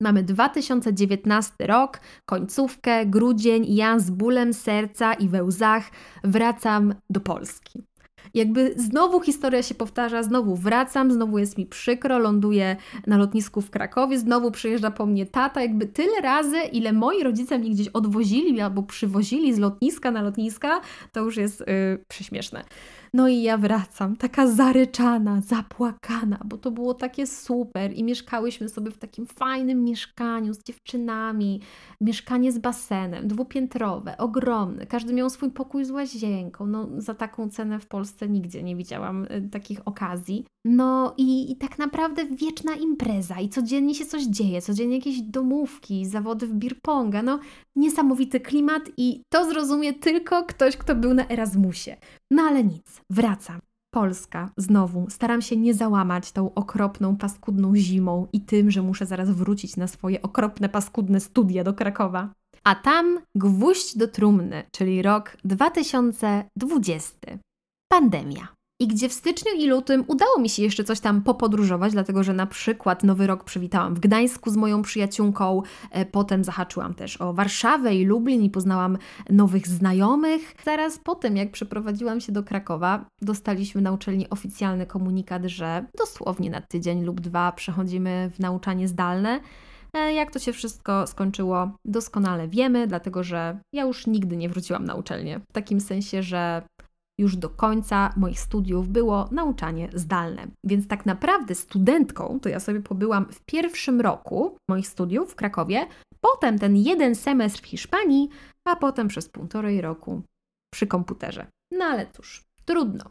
Mamy 0.00 0.22
2019 0.22 1.54
rok, 1.66 2.00
końcówkę, 2.26 3.06
grudzień 3.06 3.74
ja 3.74 3.98
z 3.98 4.10
bólem 4.10 4.54
serca 4.54 5.14
i 5.14 5.28
we 5.28 5.44
łzach 5.44 5.90
wracam 6.24 6.94
do 7.10 7.20
Polski. 7.20 7.82
Jakby 8.34 8.74
znowu 8.76 9.20
historia 9.20 9.62
się 9.62 9.74
powtarza, 9.74 10.22
znowu 10.22 10.56
wracam, 10.56 11.12
znowu 11.12 11.38
jest 11.38 11.58
mi 11.58 11.66
przykro, 11.66 12.18
ląduję 12.18 12.76
na 13.06 13.16
lotnisku 13.16 13.60
w 13.60 13.70
Krakowie, 13.70 14.18
znowu 14.18 14.50
przyjeżdża 14.50 14.90
po 14.90 15.06
mnie 15.06 15.26
tata, 15.26 15.62
jakby 15.62 15.86
tyle 15.86 16.20
razy, 16.20 16.58
ile 16.72 16.92
moi 16.92 17.22
rodzice 17.22 17.58
mnie 17.58 17.70
gdzieś 17.70 17.88
odwozili 17.88 18.60
albo 18.60 18.82
przywozili 18.82 19.54
z 19.54 19.58
lotniska 19.58 20.10
na 20.10 20.22
lotniska, 20.22 20.80
to 21.12 21.20
już 21.20 21.36
jest 21.36 21.60
yy, 21.60 22.04
prześmieszne. 22.08 22.64
No 23.14 23.28
i 23.28 23.42
ja 23.42 23.58
wracam, 23.58 24.16
taka 24.16 24.46
zaryczana, 24.46 25.40
zapłakana, 25.40 26.38
bo 26.44 26.58
to 26.58 26.70
było 26.70 26.94
takie 26.94 27.26
super 27.26 27.92
i 27.92 28.04
mieszkałyśmy 28.04 28.68
sobie 28.68 28.90
w 28.90 28.98
takim 28.98 29.26
fajnym 29.26 29.84
mieszkaniu 29.84 30.54
z 30.54 30.62
dziewczynami, 30.62 31.60
mieszkanie 32.00 32.52
z 32.52 32.58
basenem, 32.58 33.28
dwupiętrowe, 33.28 34.16
ogromne, 34.16 34.86
każdy 34.86 35.12
miał 35.12 35.30
swój 35.30 35.50
pokój 35.50 35.84
z 35.84 35.90
łazienką, 35.90 36.66
no 36.66 36.88
za 36.96 37.14
taką 37.14 37.50
cenę 37.50 37.80
w 37.80 37.86
Polsce 37.86 38.28
nigdzie 38.28 38.62
nie 38.62 38.76
widziałam 38.76 39.24
y, 39.24 39.48
takich 39.52 39.80
okazji. 39.84 40.44
No 40.70 41.14
i, 41.16 41.52
i 41.52 41.56
tak 41.56 41.78
naprawdę 41.78 42.26
wieczna 42.26 42.74
impreza 42.74 43.40
i 43.40 43.48
codziennie 43.48 43.94
się 43.94 44.06
coś 44.06 44.22
dzieje, 44.22 44.62
codziennie 44.62 44.96
jakieś 44.96 45.20
domówki, 45.20 46.06
zawody 46.06 46.46
w 46.46 46.54
birponga, 46.54 47.22
no 47.22 47.38
niesamowity 47.76 48.40
klimat 48.40 48.82
i 48.96 49.22
to 49.32 49.44
zrozumie 49.44 49.94
tylko 49.94 50.44
ktoś, 50.44 50.76
kto 50.76 50.94
był 50.94 51.14
na 51.14 51.28
Erasmusie. 51.28 51.96
No 52.30 52.42
ale 52.42 52.64
nic, 52.64 53.00
wracam. 53.10 53.60
Polska, 53.94 54.50
znowu, 54.56 55.06
staram 55.10 55.42
się 55.42 55.56
nie 55.56 55.74
załamać 55.74 56.32
tą 56.32 56.54
okropną, 56.54 57.16
paskudną 57.16 57.76
zimą 57.76 58.26
i 58.32 58.40
tym, 58.40 58.70
że 58.70 58.82
muszę 58.82 59.06
zaraz 59.06 59.30
wrócić 59.30 59.76
na 59.76 59.86
swoje 59.86 60.22
okropne, 60.22 60.68
paskudne 60.68 61.20
studia 61.20 61.64
do 61.64 61.74
Krakowa. 61.74 62.32
A 62.64 62.74
tam 62.74 63.18
gwóźdź 63.34 63.96
do 63.96 64.08
trumny, 64.08 64.62
czyli 64.72 65.02
rok 65.02 65.36
2020. 65.44 67.16
Pandemia 67.92 68.57
i 68.80 68.86
gdzie 68.86 69.08
w 69.08 69.12
styczniu 69.12 69.52
i 69.58 69.66
lutym 69.66 70.04
udało 70.06 70.38
mi 70.38 70.48
się 70.48 70.62
jeszcze 70.62 70.84
coś 70.84 71.00
tam 71.00 71.22
popodróżować, 71.22 71.92
dlatego 71.92 72.24
że 72.24 72.32
na 72.32 72.46
przykład 72.46 73.04
Nowy 73.04 73.26
Rok 73.26 73.44
przywitałam 73.44 73.94
w 73.94 74.00
Gdańsku 74.00 74.50
z 74.50 74.56
moją 74.56 74.82
przyjaciółką, 74.82 75.62
e, 75.90 76.06
potem 76.06 76.44
zahaczyłam 76.44 76.94
też 76.94 77.20
o 77.20 77.32
Warszawę 77.32 77.94
i 77.94 78.04
Lublin 78.04 78.42
i 78.42 78.50
poznałam 78.50 78.98
nowych 79.30 79.68
znajomych. 79.68 80.54
Zaraz 80.64 80.98
po 80.98 81.14
tym, 81.14 81.36
jak 81.36 81.50
przeprowadziłam 81.50 82.20
się 82.20 82.32
do 82.32 82.42
Krakowa, 82.42 83.04
dostaliśmy 83.22 83.80
na 83.80 83.92
uczelni 83.92 84.30
oficjalny 84.30 84.86
komunikat, 84.86 85.44
że 85.44 85.86
dosłownie 85.98 86.50
na 86.50 86.60
tydzień 86.60 87.04
lub 87.04 87.20
dwa 87.20 87.52
przechodzimy 87.52 88.30
w 88.34 88.38
nauczanie 88.38 88.88
zdalne. 88.88 89.40
E, 89.94 90.12
jak 90.12 90.30
to 90.30 90.38
się 90.38 90.52
wszystko 90.52 91.06
skończyło, 91.06 91.70
doskonale 91.84 92.48
wiemy, 92.48 92.86
dlatego 92.86 93.22
że 93.22 93.58
ja 93.72 93.84
już 93.84 94.06
nigdy 94.06 94.36
nie 94.36 94.48
wróciłam 94.48 94.84
na 94.84 94.94
uczelnię. 94.94 95.40
W 95.50 95.52
takim 95.52 95.80
sensie, 95.80 96.22
że 96.22 96.62
już 97.18 97.36
do 97.36 97.50
końca 97.50 98.12
moich 98.16 98.40
studiów 98.40 98.88
było 98.88 99.28
nauczanie 99.32 99.88
zdalne. 99.94 100.46
Więc 100.64 100.88
tak 100.88 101.06
naprawdę 101.06 101.54
studentką 101.54 102.38
to 102.42 102.48
ja 102.48 102.60
sobie 102.60 102.80
pobyłam 102.80 103.26
w 103.32 103.40
pierwszym 103.40 104.00
roku 104.00 104.56
moich 104.70 104.88
studiów 104.88 105.32
w 105.32 105.34
Krakowie, 105.34 105.86
potem 106.20 106.58
ten 106.58 106.76
jeden 106.76 107.14
semestr 107.14 107.62
w 107.62 107.66
Hiszpanii, 107.66 108.28
a 108.68 108.76
potem 108.76 109.08
przez 109.08 109.28
półtorej 109.28 109.80
roku 109.80 110.22
przy 110.74 110.86
komputerze. 110.86 111.46
No 111.72 111.84
ale 111.84 112.06
cóż, 112.06 112.44
trudno. 112.64 113.04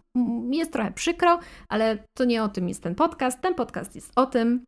Jest 0.51 0.74
trochę 0.74 0.91
przykro, 0.91 1.39
ale 1.70 2.03
to 2.18 2.26
nie 2.26 2.43
o 2.43 2.49
tym 2.49 2.70
jest 2.70 2.84
ten 2.84 2.95
podcast. 2.95 3.41
Ten 3.41 3.55
podcast 3.55 3.95
jest 3.95 4.12
o 4.16 4.26
tym, 4.26 4.64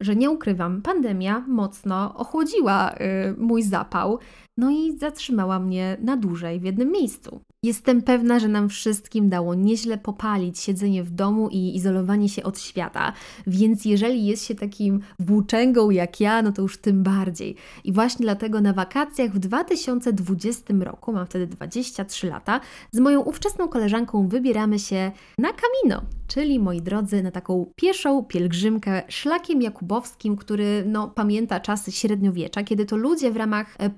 że 0.00 0.16
nie 0.16 0.30
ukrywam, 0.30 0.82
pandemia 0.82 1.44
mocno 1.48 2.14
ochłodziła 2.16 2.92
y, 2.92 2.96
mój 3.38 3.62
zapał, 3.62 4.18
no 4.56 4.70
i 4.70 4.98
zatrzymała 4.98 5.58
mnie 5.58 5.96
na 6.00 6.16
dłużej 6.16 6.60
w 6.60 6.64
jednym 6.64 6.92
miejscu. 6.92 7.40
Jestem 7.64 8.02
pewna, 8.02 8.38
że 8.38 8.48
nam 8.48 8.68
wszystkim 8.68 9.28
dało 9.28 9.54
nieźle 9.54 9.98
popalić 9.98 10.58
siedzenie 10.58 11.04
w 11.04 11.10
domu 11.10 11.48
i 11.48 11.76
izolowanie 11.76 12.28
się 12.28 12.42
od 12.42 12.60
świata, 12.60 13.12
więc 13.46 13.84
jeżeli 13.84 14.26
jest 14.26 14.44
się 14.44 14.54
takim 14.54 15.00
włóczęgą 15.18 15.90
jak 15.90 16.20
ja, 16.20 16.42
no 16.42 16.52
to 16.52 16.62
już 16.62 16.78
tym 16.78 17.02
bardziej. 17.02 17.56
I 17.84 17.92
właśnie 17.92 18.22
dlatego 18.24 18.60
na 18.60 18.72
wakacjach 18.72 19.30
w 19.30 19.38
2020 19.38 20.74
roku, 20.80 21.12
mam 21.12 21.26
wtedy 21.26 21.46
23 21.46 22.26
lata, 22.26 22.60
z 22.92 22.98
moją 22.98 23.20
ówczesną 23.20 23.68
koleżanką 23.68 24.28
wybieramy 24.28 24.78
się 24.78 25.12
na 25.38 25.48
Camino, 25.52 26.02
czyli 26.26 26.58
moi 26.58 26.82
drodzy, 26.82 27.22
na 27.22 27.30
taką 27.30 27.66
pieszą 27.76 28.24
pielgrzymkę 28.24 29.02
szlakiem 29.08 29.62
jakubowskim, 29.62 30.36
który 30.36 30.84
no, 30.86 31.08
pamięta 31.08 31.60
czasy 31.60 31.92
średniowiecza, 31.92 32.62
kiedy 32.62 32.86
to 32.86 32.96
ludzie 32.96 33.30
w 33.30 33.36
ramach 33.36 33.74
e, 33.78 33.90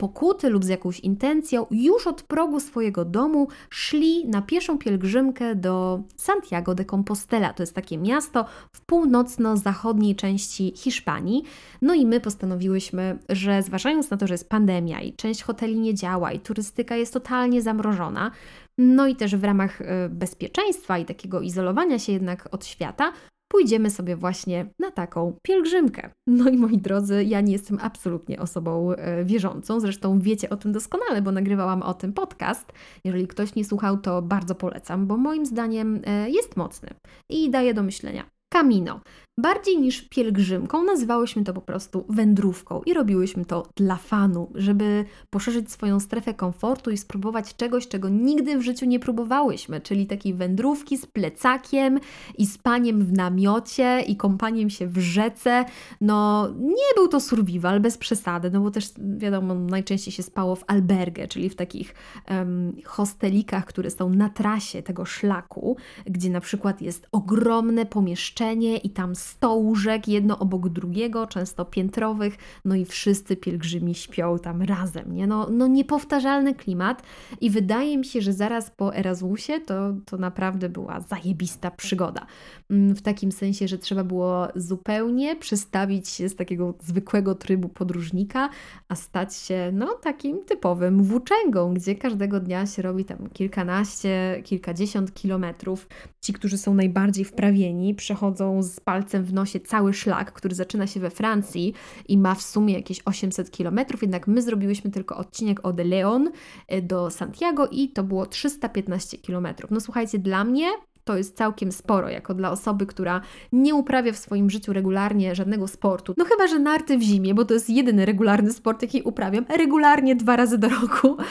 pokuty 0.44 0.52
lub 0.52 0.64
z 0.64 0.68
jakąś 0.68 1.00
intencją 1.00 1.66
już 1.70 2.06
od 2.06 2.22
progu 2.22 2.60
swojego 2.60 3.04
domu 3.04 3.48
szli 3.70 4.28
na 4.28 4.42
pieszą 4.42 4.78
pielgrzymkę 4.78 5.54
do 5.54 6.02
Santiago 6.16 6.74
de 6.74 6.84
Compostela. 6.84 7.52
To 7.52 7.62
jest 7.62 7.74
takie 7.74 7.98
miasto 7.98 8.44
w 8.72 8.80
północno-zachodniej 8.80 10.16
części 10.16 10.72
Hiszpanii. 10.76 11.42
No 11.82 11.94
i 11.94 12.06
my 12.06 12.20
postanowiłyśmy, 12.20 13.18
że 13.28 13.62
zważając 13.62 14.10
na 14.10 14.16
to, 14.16 14.26
że 14.26 14.34
jest 14.34 14.48
pandemia 14.48 15.00
i 15.00 15.12
część 15.12 15.42
hoteli 15.42 15.80
nie 15.80 15.94
działa 15.94 16.32
i 16.32 16.40
turystyka 16.40 16.96
jest 16.96 17.12
totalnie 17.12 17.62
zamrożona, 17.62 18.30
no 18.78 19.06
i 19.06 19.16
też 19.16 19.36
w 19.36 19.44
ramach 19.44 19.80
y, 19.80 19.84
bezpieczeństwa 20.08 20.98
i 20.98 21.04
takiego 21.04 21.40
izolowania 21.40 21.98
się 21.98 22.12
jednak 22.12 22.48
od 22.52 22.66
świata, 22.66 23.12
pójdziemy 23.54 23.90
sobie 23.90 24.16
właśnie 24.16 24.66
na 24.78 24.90
taką 24.90 25.38
pielgrzymkę. 25.42 26.10
No 26.26 26.50
i 26.50 26.56
moi 26.56 26.78
drodzy, 26.78 27.24
ja 27.24 27.40
nie 27.40 27.52
jestem 27.52 27.78
absolutnie 27.82 28.40
osobą 28.40 28.92
e, 28.92 29.24
wierzącą, 29.24 29.80
zresztą 29.80 30.20
wiecie 30.20 30.50
o 30.50 30.56
tym 30.56 30.72
doskonale, 30.72 31.22
bo 31.22 31.32
nagrywałam 31.32 31.82
o 31.82 31.94
tym 31.94 32.12
podcast. 32.12 32.72
Jeżeli 33.04 33.26
ktoś 33.26 33.54
nie 33.54 33.64
słuchał, 33.64 33.98
to 33.98 34.22
bardzo 34.22 34.54
polecam, 34.54 35.06
bo 35.06 35.16
moim 35.16 35.46
zdaniem 35.46 36.00
e, 36.06 36.30
jest 36.30 36.56
mocny 36.56 36.88
i 37.30 37.50
daje 37.50 37.74
do 37.74 37.82
myślenia. 37.82 38.24
Camino. 38.52 39.00
Bardziej 39.38 39.78
niż 39.78 40.02
pielgrzymką 40.02 40.84
nazywałyśmy 40.84 41.44
to 41.44 41.54
po 41.54 41.60
prostu 41.60 42.04
wędrówką 42.08 42.82
i 42.86 42.94
robiłyśmy 42.94 43.44
to 43.44 43.66
dla 43.76 43.96
fanu, 43.96 44.50
żeby 44.54 45.04
poszerzyć 45.30 45.72
swoją 45.72 46.00
strefę 46.00 46.34
komfortu 46.34 46.90
i 46.90 46.96
spróbować 46.96 47.56
czegoś, 47.56 47.88
czego 47.88 48.08
nigdy 48.08 48.58
w 48.58 48.62
życiu 48.62 48.86
nie 48.86 49.00
próbowałyśmy, 49.00 49.80
czyli 49.80 50.06
takiej 50.06 50.34
wędrówki 50.34 50.98
z 50.98 51.06
plecakiem 51.06 52.00
i 52.38 52.46
spaniem 52.46 53.04
w 53.04 53.12
namiocie 53.12 54.00
i 54.00 54.16
kąpaniem 54.16 54.70
się 54.70 54.86
w 54.86 54.98
rzece. 54.98 55.64
No, 56.00 56.48
nie 56.58 56.94
był 56.96 57.08
to 57.08 57.20
survival 57.20 57.80
bez 57.80 57.98
przesady, 57.98 58.50
no 58.50 58.60
bo 58.60 58.70
też 58.70 58.90
wiadomo, 59.16 59.54
najczęściej 59.54 60.12
się 60.12 60.22
spało 60.22 60.56
w 60.56 60.64
albergę, 60.66 61.28
czyli 61.28 61.48
w 61.48 61.56
takich 61.56 61.94
um, 62.30 62.72
hostelikach, 62.84 63.64
które 63.64 63.90
są 63.90 64.10
na 64.10 64.28
trasie 64.28 64.82
tego 64.82 65.04
szlaku, 65.04 65.76
gdzie 66.06 66.30
na 66.30 66.40
przykład 66.40 66.82
jest 66.82 67.06
ogromne 67.12 67.86
pomieszczenie 67.86 68.76
i 68.76 68.90
tam 68.90 69.14
100 69.24 69.54
łóżek, 69.54 70.08
jedno 70.08 70.38
obok 70.38 70.68
drugiego, 70.68 71.26
często 71.26 71.64
piętrowych, 71.64 72.36
no 72.64 72.74
i 72.74 72.84
wszyscy 72.84 73.36
pielgrzymi 73.36 73.94
śpią 73.94 74.38
tam 74.38 74.62
razem, 74.62 75.14
nie? 75.14 75.26
No, 75.26 75.48
no 75.50 75.66
niepowtarzalny 75.66 76.54
klimat 76.54 77.02
i 77.40 77.50
wydaje 77.50 77.98
mi 77.98 78.04
się, 78.04 78.20
że 78.20 78.32
zaraz 78.32 78.70
po 78.70 78.96
Erasmusie 78.96 79.60
to, 79.60 79.94
to 80.04 80.16
naprawdę 80.16 80.68
była 80.68 81.00
zajebista 81.00 81.70
przygoda. 81.70 82.26
Mm, 82.74 82.94
w 82.94 83.02
takim 83.02 83.32
sensie, 83.32 83.68
że 83.68 83.78
trzeba 83.78 84.04
było 84.04 84.48
zupełnie 84.56 85.36
przestawić 85.36 86.08
się 86.08 86.28
z 86.28 86.36
takiego 86.36 86.74
zwykłego 86.82 87.34
trybu 87.34 87.68
podróżnika, 87.68 88.48
a 88.88 88.94
stać 88.94 89.36
się 89.36 89.70
no 89.72 89.94
takim 89.94 90.44
typowym 90.44 91.02
włóczęgą, 91.02 91.74
gdzie 91.74 91.94
każdego 91.94 92.40
dnia 92.40 92.66
się 92.66 92.82
robi 92.82 93.04
tam 93.04 93.30
kilkanaście, 93.32 94.42
kilkadziesiąt 94.44 95.14
kilometrów. 95.14 95.88
Ci, 96.20 96.32
którzy 96.32 96.58
są 96.58 96.74
najbardziej 96.74 97.24
wprawieni, 97.24 97.94
przechodzą 97.94 98.62
z 98.62 98.80
palcem 98.80 99.24
w 99.24 99.32
nosie 99.32 99.60
cały 99.60 99.94
szlak, 99.94 100.32
który 100.32 100.54
zaczyna 100.54 100.86
się 100.86 101.00
we 101.00 101.10
Francji 101.10 101.74
i 102.08 102.18
ma 102.18 102.34
w 102.34 102.42
sumie 102.42 102.74
jakieś 102.74 103.00
800 103.04 103.50
kilometrów, 103.50 104.02
jednak 104.02 104.26
my 104.26 104.42
zrobiłyśmy 104.42 104.90
tylko 104.90 105.16
odcinek 105.16 105.64
od 105.66 105.80
Leon 105.80 106.30
e, 106.68 106.82
do 106.82 107.10
Santiago 107.10 107.66
i 107.66 107.88
to 107.88 108.04
było 108.04 108.26
315 108.26 109.18
kilometrów. 109.18 109.70
No 109.70 109.80
słuchajcie, 109.80 110.18
dla 110.18 110.44
mnie 110.44 110.66
to 111.04 111.16
jest 111.16 111.36
całkiem 111.36 111.72
sporo, 111.72 112.08
jako 112.08 112.34
dla 112.34 112.50
osoby, 112.50 112.86
która 112.86 113.20
nie 113.52 113.74
uprawia 113.74 114.12
w 114.12 114.16
swoim 114.16 114.50
życiu 114.50 114.72
regularnie 114.72 115.34
żadnego 115.34 115.68
sportu. 115.68 116.14
No 116.16 116.24
chyba, 116.24 116.46
że 116.46 116.58
narty 116.58 116.98
w 116.98 117.02
zimie, 117.02 117.34
bo 117.34 117.44
to 117.44 117.54
jest 117.54 117.70
jedyny 117.70 118.06
regularny 118.06 118.52
sport, 118.52 118.82
jaki 118.82 119.02
uprawiam, 119.02 119.44
regularnie 119.56 120.16
dwa 120.16 120.36
razy 120.36 120.58
do 120.58 120.68
roku. 120.68 121.16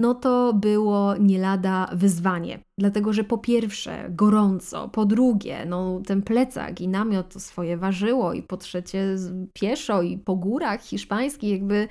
No 0.00 0.14
to 0.14 0.52
było 0.52 1.16
nie 1.16 1.38
lada 1.38 1.90
wyzwanie. 1.92 2.58
Dlatego, 2.78 3.12
że 3.12 3.24
po 3.24 3.38
pierwsze 3.38 4.06
gorąco, 4.10 4.88
po 4.88 5.04
drugie, 5.04 5.64
no 5.66 6.00
ten 6.06 6.22
plecak 6.22 6.80
i 6.80 6.88
namiot 6.88 7.32
to 7.32 7.40
swoje 7.40 7.76
ważyło 7.76 8.32
i 8.32 8.42
po 8.42 8.56
trzecie 8.56 9.16
pieszo 9.52 10.02
i 10.02 10.18
po 10.18 10.36
górach 10.36 10.82
hiszpańskich 10.82 11.50
jakby 11.50 11.88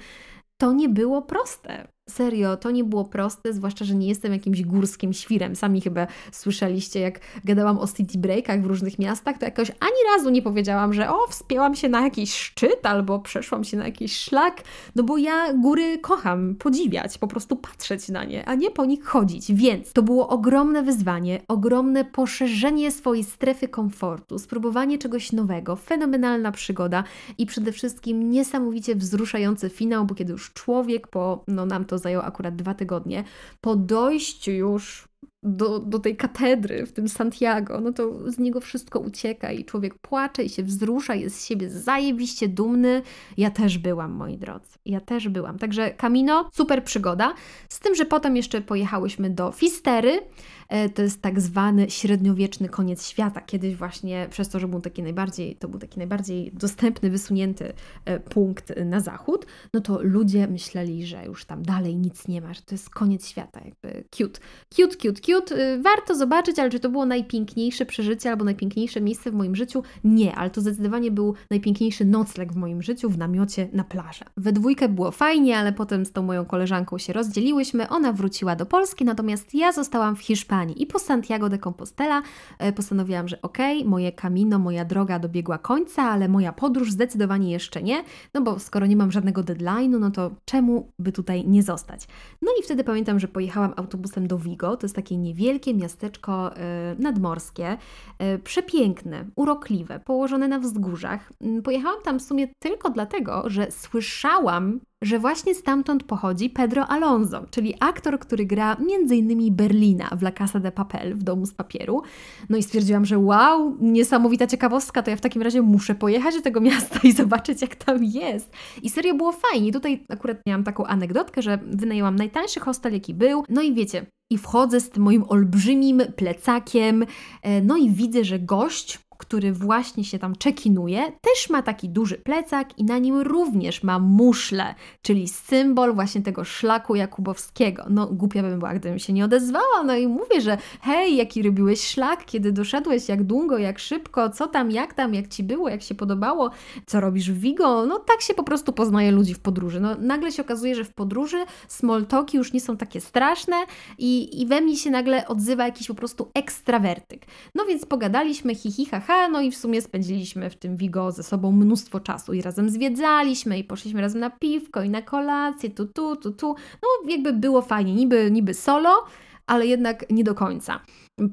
to 0.58 0.74
nie 0.74 0.90
było 0.90 1.22
proste. 1.22 1.88
Serio, 2.10 2.58
to 2.58 2.72
nie 2.72 2.84
było 2.84 3.06
proste, 3.06 3.54
zwłaszcza, 3.54 3.86
że 3.86 3.96
nie 3.96 4.08
jestem 4.08 4.34
jakimś 4.34 4.64
górskim 4.64 5.14
świrem. 5.14 5.56
Sami 5.56 5.82
chyba 5.82 6.08
słyszeliście, 6.32 7.00
jak 7.00 7.20
gadałam 7.46 7.78
o 7.78 7.88
city 7.88 8.18
breakach 8.18 8.62
w 8.62 8.66
różnych 8.66 9.00
miastach, 9.00 9.38
to 9.38 9.46
jakoś 9.46 9.70
ani 9.70 10.16
razu 10.16 10.30
nie 10.30 10.42
powiedziałam, 10.42 10.94
że 10.94 11.10
o, 11.10 11.28
wspięłam 11.30 11.76
się 11.76 11.90
na 11.90 12.02
jakiś 12.02 12.34
szczyt 12.34 12.86
albo 12.86 13.20
przeszłam 13.20 13.64
się 13.64 13.78
na 13.78 13.86
jakiś 13.86 14.18
szlak, 14.18 14.62
no 14.96 15.04
bo 15.04 15.18
ja 15.18 15.54
góry 15.54 15.98
kocham 15.98 16.56
podziwiać, 16.56 17.18
po 17.18 17.28
prostu 17.28 17.56
patrzeć 17.56 18.10
na 18.10 18.24
nie, 18.24 18.46
a 18.46 18.56
nie 18.56 18.72
po 18.72 18.86
nich 18.86 19.06
chodzić. 19.06 19.54
Więc 19.54 19.94
to 19.94 20.04
było 20.04 20.30
ogromne 20.30 20.84
wyzwanie, 20.84 21.42
ogromne 21.48 22.06
poszerzenie 22.06 22.92
swojej 22.92 23.24
strefy 23.24 23.68
komfortu, 23.68 24.40
spróbowanie 24.40 24.98
czegoś 24.98 25.32
nowego, 25.32 25.76
fenomenalna 25.76 26.52
przygoda 26.52 27.04
i 27.38 27.46
przede 27.46 27.72
wszystkim 27.72 28.32
niesamowicie 28.32 28.96
wzruszający 28.96 29.70
finał, 29.70 30.06
bo 30.06 30.16
kiedy 30.16 30.32
już 30.32 30.54
człowiek 30.54 31.08
po, 31.08 31.44
no 31.48 31.66
nam 31.66 31.86
to 31.86 31.95
to 31.96 32.00
zajęło 32.00 32.24
akurat 32.24 32.56
dwa 32.56 32.74
tygodnie, 32.74 33.24
po 33.62 33.76
dojściu 33.76 34.52
już 34.52 35.08
do, 35.46 35.80
do 35.80 36.00
tej 36.00 36.16
katedry 36.16 36.86
w 36.86 36.92
tym 36.92 37.10
Santiago, 37.10 37.82
no 37.82 37.94
to 37.94 38.32
z 38.32 38.40
niego 38.40 38.62
wszystko 38.62 39.00
ucieka 39.00 39.52
i 39.52 39.66
człowiek 39.66 39.98
płacze 39.98 40.44
i 40.44 40.50
się 40.50 40.64
wzrusza, 40.64 41.16
jest 41.16 41.40
z 41.40 41.46
siebie 41.46 41.70
zajebiście 41.70 42.48
dumny. 42.48 43.02
Ja 43.38 43.52
też 43.52 43.78
byłam, 43.78 44.12
moi 44.12 44.38
drodzy. 44.38 44.78
Ja 44.86 45.02
też 45.02 45.30
byłam. 45.30 45.60
Także 45.60 45.94
Camino, 45.94 46.50
super 46.54 46.84
przygoda. 46.84 47.34
Z 47.70 47.80
tym, 47.80 47.96
że 47.96 48.06
potem 48.06 48.36
jeszcze 48.36 48.62
pojechałyśmy 48.62 49.30
do 49.30 49.52
Fistery, 49.52 50.22
E, 50.70 50.90
to 50.90 51.02
jest 51.02 51.22
tak 51.22 51.42
zwany 51.42 51.90
średniowieczny 51.90 52.70
koniec 52.70 53.08
świata. 53.08 53.42
Kiedyś 53.42 53.76
właśnie 53.76 54.28
przez 54.30 54.50
to, 54.50 54.60
że 54.60 54.68
był 54.68 54.82
taki 54.82 55.04
najbardziej, 55.04 55.56
to 55.56 55.68
był 55.68 55.80
taki 55.80 55.98
najbardziej 55.98 56.52
dostępny, 56.54 57.10
wysunięty 57.10 57.74
e, 58.06 58.20
punkt 58.20 58.74
na 58.86 59.00
zachód, 59.00 59.46
no 59.74 59.82
to 59.82 60.00
ludzie 60.02 60.48
myśleli, 60.48 61.06
że 61.06 61.26
już 61.26 61.46
tam 61.46 61.64
dalej 61.64 61.96
nic 61.96 62.28
nie 62.28 62.42
ma, 62.42 62.54
że 62.54 62.62
to 62.62 62.76
jest 62.76 62.90
koniec 62.90 63.28
świata, 63.28 63.62
jakby 63.66 64.04
cute. 64.12 64.40
Cute, 64.70 64.96
cute, 64.96 65.22
cute. 65.22 65.35
E, 65.38 65.78
warto 65.82 66.16
zobaczyć, 66.16 66.60
ale 66.60 66.70
czy 66.70 66.80
to 66.80 66.90
było 66.90 67.06
najpiękniejsze 67.06 67.86
przeżycie 67.86 68.30
albo 68.30 68.46
najpiękniejsze 68.46 69.02
miejsce 69.02 69.32
w 69.32 69.34
moim 69.34 69.56
życiu? 69.56 69.84
Nie, 70.04 70.36
ale 70.36 70.50
to 70.50 70.62
zdecydowanie 70.62 71.12
był 71.12 71.34
najpiękniejszy 71.50 72.06
nocleg 72.06 72.54
w 72.54 72.56
moim 72.56 72.82
życiu 72.82 73.10
w 73.10 73.18
namiocie 73.18 73.70
na 73.74 73.84
plaży. 73.84 74.26
We 74.38 74.52
dwójkę 74.52 74.90
było 74.90 75.12
fajnie, 75.12 75.58
ale 75.58 75.74
potem 75.74 76.06
z 76.06 76.12
tą 76.12 76.24
moją 76.24 76.46
koleżanką 76.46 76.98
się 76.98 77.14
rozdzieliłyśmy, 77.14 77.90
ona 77.90 78.14
wróciła 78.14 78.56
do 78.56 78.66
Polski, 78.66 79.06
natomiast 79.06 79.56
ja 79.56 79.72
zostałam 79.72 80.16
w 80.16 80.22
Hiszpanii. 80.22 80.84
I 80.84 80.88
po 80.88 81.00
Santiago 81.00 81.50
de 81.50 81.58
Compostela 81.58 82.22
e, 82.60 82.74
postanowiłam, 82.74 83.28
że 83.28 83.42
okej, 83.42 83.78
okay, 83.78 83.90
moje 83.90 84.12
camino, 84.12 84.60
moja 84.60 84.86
droga 84.86 85.20
dobiegła 85.20 85.58
końca, 85.58 86.04
ale 86.04 86.28
moja 86.28 86.54
podróż 86.54 86.92
zdecydowanie 86.92 87.52
jeszcze 87.52 87.84
nie, 87.84 88.04
no 88.34 88.42
bo 88.42 88.60
skoro 88.60 88.86
nie 88.86 88.96
mam 88.96 89.12
żadnego 89.12 89.42
deadline'u, 89.42 90.00
no 90.00 90.12
to 90.12 90.32
czemu 90.46 90.92
by 91.00 91.12
tutaj 91.12 91.48
nie 91.48 91.64
zostać? 91.64 92.08
No 92.42 92.52
i 92.60 92.64
wtedy 92.64 92.84
pamiętam, 92.84 93.20
że 93.20 93.28
pojechałam 93.28 93.74
autobusem 93.76 94.28
do 94.28 94.38
Vigo, 94.38 94.78
to 94.78 94.86
jest 94.86 94.96
takie 94.96 95.18
niewielkie 95.26 95.74
miasteczko 95.74 96.56
e, 96.56 96.96
nadmorskie, 97.00 97.78
e, 98.20 98.38
przepiękne, 98.40 99.26
urokliwe, 99.36 100.00
położone 100.00 100.48
na 100.48 100.60
wzgórzach. 100.60 101.32
Mm, 101.42 101.62
pojechałam 101.62 102.02
tam 102.04 102.20
w 102.20 102.22
sumie 102.22 102.48
tylko 102.60 102.90
dlatego, 102.90 103.44
że 103.50 103.72
słyszałam 103.72 104.80
że 105.02 105.20
właśnie 105.20 105.56
stamtąd 105.56 106.04
pochodzi 106.04 106.50
Pedro 106.50 106.88
Alonso, 106.88 107.46
czyli 107.52 107.74
aktor, 107.80 108.20
który 108.20 108.46
gra 108.46 108.78
m.in. 108.80 109.56
Berlina 109.56 110.10
w 110.18 110.22
La 110.22 110.32
Casa 110.32 110.60
de 110.60 110.72
Papel, 110.72 111.16
w 111.16 111.24
Domu 111.24 111.46
z 111.46 111.54
Papieru. 111.54 112.02
No 112.50 112.58
i 112.58 112.64
stwierdziłam, 112.64 113.06
że 113.06 113.20
wow, 113.20 113.78
niesamowita 113.80 114.48
ciekawostka, 114.48 115.04
to 115.04 115.12
ja 115.12 115.18
w 115.18 115.22
takim 115.22 115.42
razie 115.42 115.62
muszę 115.62 115.96
pojechać 115.96 116.36
do 116.36 116.42
tego 116.42 116.62
miasta 116.62 117.00
i 117.04 117.12
zobaczyć, 117.12 117.62
jak 117.62 117.76
tam 117.76 118.04
jest. 118.04 118.54
I 118.82 118.90
serio 118.90 119.14
było 119.14 119.32
fajnie. 119.32 119.72
Tutaj 119.72 120.04
akurat 120.10 120.38
miałam 120.48 120.64
taką 120.64 120.86
anegdotkę, 120.86 121.42
że 121.42 121.60
wynajęłam 121.68 122.16
najtańszy 122.16 122.60
hostel, 122.60 122.94
jaki 122.94 123.14
był. 123.14 123.44
No 123.50 123.62
i 123.62 123.74
wiecie, 123.74 124.06
i 124.30 124.38
wchodzę 124.38 124.80
z 124.80 124.90
tym 124.90 125.04
moim 125.04 125.24
olbrzymim 125.28 126.04
plecakiem, 126.16 127.06
e, 127.42 127.62
no 127.62 127.78
i 127.78 127.90
widzę, 127.90 128.24
że 128.24 128.40
gość, 128.40 129.00
który 129.18 129.54
właśnie 129.54 130.04
się 130.04 130.20
tam 130.20 130.36
czekinuje, 130.36 131.12
też 131.22 131.50
ma 131.50 131.62
taki 131.62 131.90
duży 131.90 132.16
plecak 132.16 132.80
i 132.80 132.84
na 132.84 132.98
nim 132.98 133.22
również 133.22 133.84
ma 133.84 134.00
muszle, 134.00 134.76
czyli 135.02 135.28
symbol 135.28 135.96
właśnie 135.96 136.22
tego 136.22 136.44
szlaku 136.44 136.96
jakubowskiego. 136.96 137.86
No, 137.90 138.08
głupia 138.08 138.42
bym 138.42 138.60
była, 138.60 138.74
gdybym 138.74 139.00
się 139.00 139.14
nie 139.14 139.26
odezwała, 139.26 139.84
no 139.86 139.96
i 139.96 140.08
mówię, 140.08 140.42
że 140.42 140.58
hej, 140.82 141.16
jaki 141.16 141.44
robiłeś 141.44 141.88
szlak, 141.88 142.26
kiedy 142.26 142.52
doszedłeś, 142.52 143.10
jak 143.10 143.24
długo, 143.24 143.58
jak 143.58 143.80
szybko, 143.80 144.30
co 144.30 144.48
tam, 144.48 144.72
jak 144.72 144.94
tam, 144.94 145.14
jak 145.14 145.28
Ci 145.28 145.44
było, 145.44 145.70
jak 145.70 145.82
się 145.82 145.96
podobało, 145.96 146.52
co 146.86 147.00
robisz 147.00 147.32
w 147.32 147.40
Vigo, 147.40 147.86
no 147.86 148.00
tak 148.00 148.22
się 148.22 148.34
po 148.34 148.44
prostu 148.44 148.74
poznaje 148.74 149.12
ludzi 149.12 149.34
w 149.34 149.40
podróży. 149.40 149.80
No, 149.80 149.96
nagle 150.00 150.32
się 150.32 150.42
okazuje, 150.42 150.76
że 150.76 150.84
w 150.84 150.94
podróży 150.94 151.46
small 151.68 152.06
talki 152.06 152.38
już 152.38 152.54
nie 152.54 152.62
są 152.62 152.78
takie 152.78 153.02
straszne 153.02 153.56
i, 153.98 154.42
i 154.42 154.46
we 154.46 154.62
mnie 154.62 154.78
się 154.78 154.90
nagle 154.90 155.28
odzywa 155.28 155.66
jakiś 155.66 155.88
po 155.88 155.96
prostu 155.96 156.32
ekstrawertyk. 156.34 157.26
No 157.56 157.66
więc 157.66 157.86
pogadaliśmy, 157.86 158.56
hi, 158.56 158.86
hi 159.06 159.12
ha, 159.12 159.14
ha, 159.14 159.30
no 159.30 159.42
i 159.42 159.52
w 159.52 159.58
sumie 159.58 159.82
spędziliśmy 159.82 160.50
w 160.50 160.56
tym 160.56 160.78
Vigo 160.78 161.12
ze 161.12 161.24
sobą 161.24 161.52
mnóstwo 161.52 162.00
czasu 162.00 162.34
i 162.34 162.42
razem 162.42 162.70
zwiedzaliśmy 162.70 163.60
i 163.60 163.64
poszliśmy 163.64 164.02
razem 164.02 164.20
na 164.20 164.30
piwko 164.30 164.84
i 164.84 164.90
na 164.90 165.02
kolację, 165.02 165.70
tu, 165.70 165.86
tu, 165.86 166.16
tu, 166.16 166.32
tu. 166.32 166.56
No 166.84 167.12
jakby 167.12 167.34
było 167.34 167.62
fajnie, 167.62 167.94
niby, 167.94 168.32
niby 168.32 168.54
solo, 168.54 169.06
ale 169.48 169.68
jednak 169.68 170.10
nie 170.10 170.24
do 170.24 170.36
końca. 170.36 170.80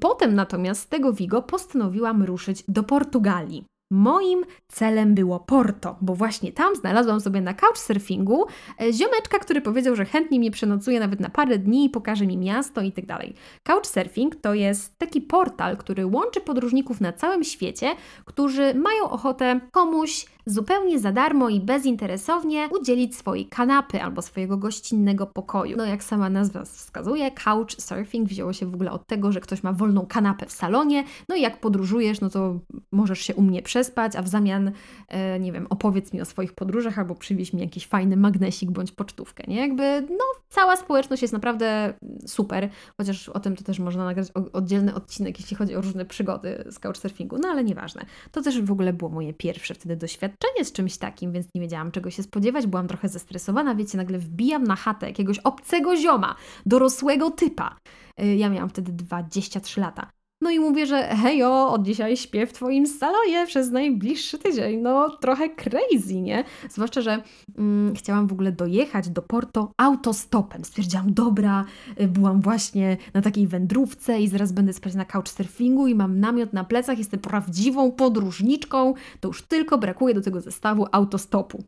Potem 0.00 0.34
natomiast 0.34 0.80
z 0.80 0.88
tego 0.88 1.12
Vigo 1.12 1.42
postanowiłam 1.42 2.22
ruszyć 2.22 2.64
do 2.68 2.82
Portugalii. 2.82 3.64
Moim 3.94 4.44
celem 4.68 5.14
było 5.14 5.40
Porto, 5.40 5.96
bo 6.00 6.14
właśnie 6.14 6.52
tam 6.52 6.76
znalazłam 6.76 7.20
sobie 7.20 7.40
na 7.40 7.54
couchsurfingu 7.54 8.46
e, 8.80 8.92
ziomeczka, 8.92 9.38
który 9.38 9.60
powiedział, 9.60 9.96
że 9.96 10.04
chętnie 10.04 10.38
mnie 10.38 10.50
przenocuje 10.50 11.00
nawet 11.00 11.20
na 11.20 11.28
parę 11.28 11.58
dni, 11.58 11.90
pokaże 11.90 12.26
mi 12.26 12.38
miasto 12.38 12.80
i 12.80 12.92
tak 12.92 13.06
dalej. 13.06 13.34
Couchsurfing 13.62 14.36
to 14.36 14.54
jest 14.54 14.98
taki 14.98 15.20
portal, 15.20 15.76
który 15.76 16.06
łączy 16.06 16.40
podróżników 16.40 17.00
na 17.00 17.12
całym 17.12 17.44
świecie, 17.44 17.94
którzy 18.24 18.74
mają 18.74 19.10
ochotę 19.10 19.60
komuś 19.72 20.26
zupełnie 20.46 20.98
za 20.98 21.12
darmo 21.12 21.48
i 21.48 21.60
bezinteresownie 21.60 22.68
udzielić 22.80 23.16
swojej 23.16 23.46
kanapy 23.46 24.02
albo 24.02 24.22
swojego 24.22 24.56
gościnnego 24.56 25.26
pokoju. 25.26 25.76
No 25.76 25.86
jak 25.86 26.04
sama 26.04 26.30
nazwa 26.30 26.64
wskazuje, 26.64 27.30
couchsurfing 27.30 28.28
wzięło 28.28 28.52
się 28.52 28.66
w 28.66 28.74
ogóle 28.74 28.90
od 28.90 29.06
tego, 29.06 29.32
że 29.32 29.40
ktoś 29.40 29.62
ma 29.62 29.72
wolną 29.72 30.06
kanapę 30.06 30.46
w 30.46 30.52
salonie, 30.52 31.04
no 31.28 31.36
i 31.36 31.40
jak 31.40 31.60
podróżujesz, 31.60 32.20
no 32.20 32.30
to 32.30 32.58
możesz 32.92 33.18
się 33.18 33.34
u 33.34 33.42
mnie 33.42 33.62
przespać, 33.62 34.16
a 34.16 34.22
w 34.22 34.28
zamian, 34.28 34.72
e, 35.08 35.40
nie 35.40 35.52
wiem, 35.52 35.66
opowiedz 35.70 36.12
mi 36.12 36.20
o 36.20 36.24
swoich 36.24 36.52
podróżach 36.52 36.98
albo 36.98 37.14
przywieź 37.14 37.52
mi 37.52 37.60
jakiś 37.60 37.86
fajny 37.86 38.16
magnesik 38.16 38.70
bądź 38.70 38.92
pocztówkę, 38.92 39.44
nie? 39.48 39.56
Jakby, 39.56 40.06
no, 40.10 40.24
cała 40.48 40.76
społeczność 40.76 41.22
jest 41.22 41.34
naprawdę 41.34 41.94
super, 42.26 42.68
chociaż 42.96 43.28
o 43.28 43.40
tym 43.40 43.56
to 43.56 43.64
też 43.64 43.78
można 43.78 44.04
nagrać 44.04 44.28
oddzielny 44.52 44.94
odcinek, 44.94 45.40
jeśli 45.40 45.56
chodzi 45.56 45.76
o 45.76 45.80
różne 45.80 46.04
przygody 46.04 46.64
z 46.70 46.78
couchsurfingu, 46.78 47.38
no 47.38 47.48
ale 47.48 47.64
nieważne. 47.64 48.04
To 48.32 48.42
też 48.42 48.62
w 48.62 48.72
ogóle 48.72 48.92
było 48.92 49.10
moje 49.10 49.34
pierwsze 49.34 49.74
wtedy 49.74 49.96
doświadczenie 49.96 50.31
z 50.64 50.72
czymś 50.72 50.98
takim, 50.98 51.32
więc 51.32 51.46
nie 51.54 51.60
wiedziałam 51.60 51.90
czego 51.90 52.10
się 52.10 52.22
spodziewać, 52.22 52.66
byłam 52.66 52.88
trochę 52.88 53.08
zestresowana, 53.08 53.74
wiecie, 53.74 53.98
nagle 53.98 54.18
wbijam 54.18 54.64
na 54.64 54.76
chatę 54.76 55.06
jakiegoś 55.06 55.38
obcego 55.38 55.96
zioma, 55.96 56.34
dorosłego 56.66 57.30
typa. 57.30 57.76
Y, 58.20 58.36
ja 58.36 58.48
miałam 58.48 58.68
wtedy 58.68 58.92
23 58.92 59.80
lata. 59.80 60.10
No 60.42 60.50
i 60.50 60.60
mówię, 60.60 60.86
że 60.86 61.02
hejo, 61.02 61.72
od 61.72 61.82
dzisiaj 61.82 62.16
śpię 62.16 62.46
w 62.46 62.52
Twoim 62.52 62.86
salonie 62.86 63.46
przez 63.46 63.70
najbliższy 63.70 64.38
tydzień. 64.38 64.80
No 64.80 65.10
trochę 65.10 65.48
crazy, 65.50 66.20
nie? 66.20 66.44
Zwłaszcza, 66.70 67.00
że 67.00 67.22
mm, 67.58 67.94
chciałam 67.94 68.26
w 68.26 68.32
ogóle 68.32 68.52
dojechać 68.52 69.08
do 69.08 69.22
Porto 69.22 69.72
autostopem. 69.76 70.64
Stwierdziłam, 70.64 71.14
dobra, 71.14 71.64
y, 72.00 72.08
byłam 72.08 72.40
właśnie 72.40 72.96
na 73.14 73.22
takiej 73.22 73.46
wędrówce 73.46 74.20
i 74.20 74.28
zaraz 74.28 74.52
będę 74.52 74.72
spać 74.72 74.94
na 74.94 75.04
couchsurfingu 75.04 75.86
i 75.86 75.94
mam 75.94 76.20
namiot 76.20 76.52
na 76.52 76.64
plecach, 76.64 76.98
jestem 76.98 77.20
prawdziwą 77.20 77.92
podróżniczką, 77.92 78.94
to 79.20 79.28
już 79.28 79.42
tylko 79.42 79.78
brakuje 79.78 80.14
do 80.14 80.20
tego 80.20 80.40
zestawu 80.40 80.86
autostopu. 80.92 81.64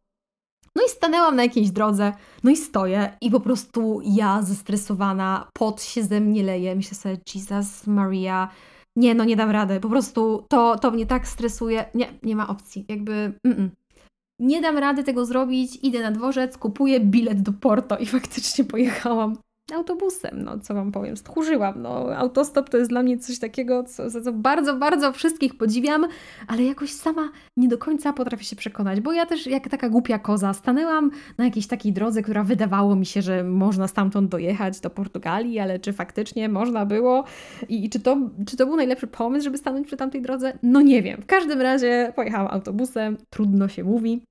No 0.76 0.82
i 0.86 0.88
stanęłam 0.88 1.36
na 1.36 1.42
jakiejś 1.42 1.70
drodze, 1.70 2.12
no 2.44 2.50
i 2.50 2.56
stoję 2.56 3.16
i 3.20 3.30
po 3.30 3.40
prostu 3.40 4.00
ja 4.04 4.42
zestresowana, 4.42 5.48
pot 5.52 5.82
się 5.82 6.02
ze 6.02 6.20
mnie 6.20 6.42
leje. 6.42 6.76
Myślę 6.76 6.96
sobie, 6.96 7.16
Jesus 7.34 7.86
Maria, 7.86 8.48
nie, 8.96 9.14
no 9.14 9.24
nie 9.24 9.36
dam 9.36 9.50
rady, 9.50 9.80
po 9.80 9.88
prostu 9.88 10.44
to, 10.48 10.78
to 10.78 10.90
mnie 10.90 11.06
tak 11.06 11.28
stresuje. 11.28 11.84
Nie, 11.94 12.18
nie 12.22 12.36
ma 12.36 12.48
opcji, 12.48 12.84
jakby 12.88 13.12
mm 13.44 13.58
-mm. 13.58 13.68
nie 14.40 14.60
dam 14.60 14.78
rady 14.78 15.04
tego 15.04 15.26
zrobić, 15.26 15.78
idę 15.82 16.02
na 16.02 16.10
dworzec, 16.10 16.58
kupuję 16.58 17.00
bilet 17.00 17.42
do 17.42 17.52
Porto 17.52 17.98
i 17.98 18.06
faktycznie 18.06 18.64
pojechałam 18.64 19.36
autobusem, 19.72 20.42
no 20.42 20.58
co 20.58 20.74
Wam 20.74 20.92
powiem, 20.92 21.16
stchórzyłam, 21.16 21.82
no 21.82 22.16
autostop 22.16 22.70
to 22.70 22.78
jest 22.78 22.90
dla 22.90 23.02
mnie 23.02 23.18
coś 23.18 23.38
takiego, 23.38 23.84
co, 23.84 24.10
za 24.10 24.20
co 24.20 24.32
bardzo, 24.32 24.76
bardzo 24.76 25.12
wszystkich 25.12 25.56
podziwiam, 25.58 26.06
ale 26.46 26.62
jakoś 26.62 26.92
sama 26.92 27.30
nie 27.56 27.68
do 27.68 27.78
końca 27.78 28.12
potrafię 28.12 28.44
się 28.44 28.56
przekonać, 28.56 29.00
bo 29.00 29.12
ja 29.12 29.26
też 29.26 29.46
jak 29.46 29.68
taka 29.68 29.88
głupia 29.88 30.18
koza 30.18 30.52
stanęłam 30.52 31.10
na 31.38 31.44
jakiejś 31.44 31.66
takiej 31.66 31.92
drodze, 31.92 32.22
która 32.22 32.44
wydawało 32.44 32.96
mi 32.96 33.06
się, 33.06 33.22
że 33.22 33.44
można 33.44 33.88
stamtąd 33.88 34.30
dojechać 34.30 34.80
do 34.80 34.90
Portugalii, 34.90 35.58
ale 35.58 35.78
czy 35.78 35.92
faktycznie 35.92 36.48
można 36.48 36.86
było? 36.86 37.24
I, 37.68 37.84
i 37.84 37.90
czy, 37.90 38.00
to, 38.00 38.16
czy 38.46 38.56
to 38.56 38.66
był 38.66 38.76
najlepszy 38.76 39.06
pomysł, 39.06 39.44
żeby 39.44 39.58
stanąć 39.58 39.86
przy 39.86 39.96
tamtej 39.96 40.22
drodze? 40.22 40.58
No 40.62 40.80
nie 40.80 41.02
wiem, 41.02 41.22
w 41.22 41.26
każdym 41.26 41.60
razie 41.60 42.12
pojechałam 42.16 42.54
autobusem, 42.54 43.16
trudno 43.30 43.68
się 43.68 43.84
mówi, 43.84 44.22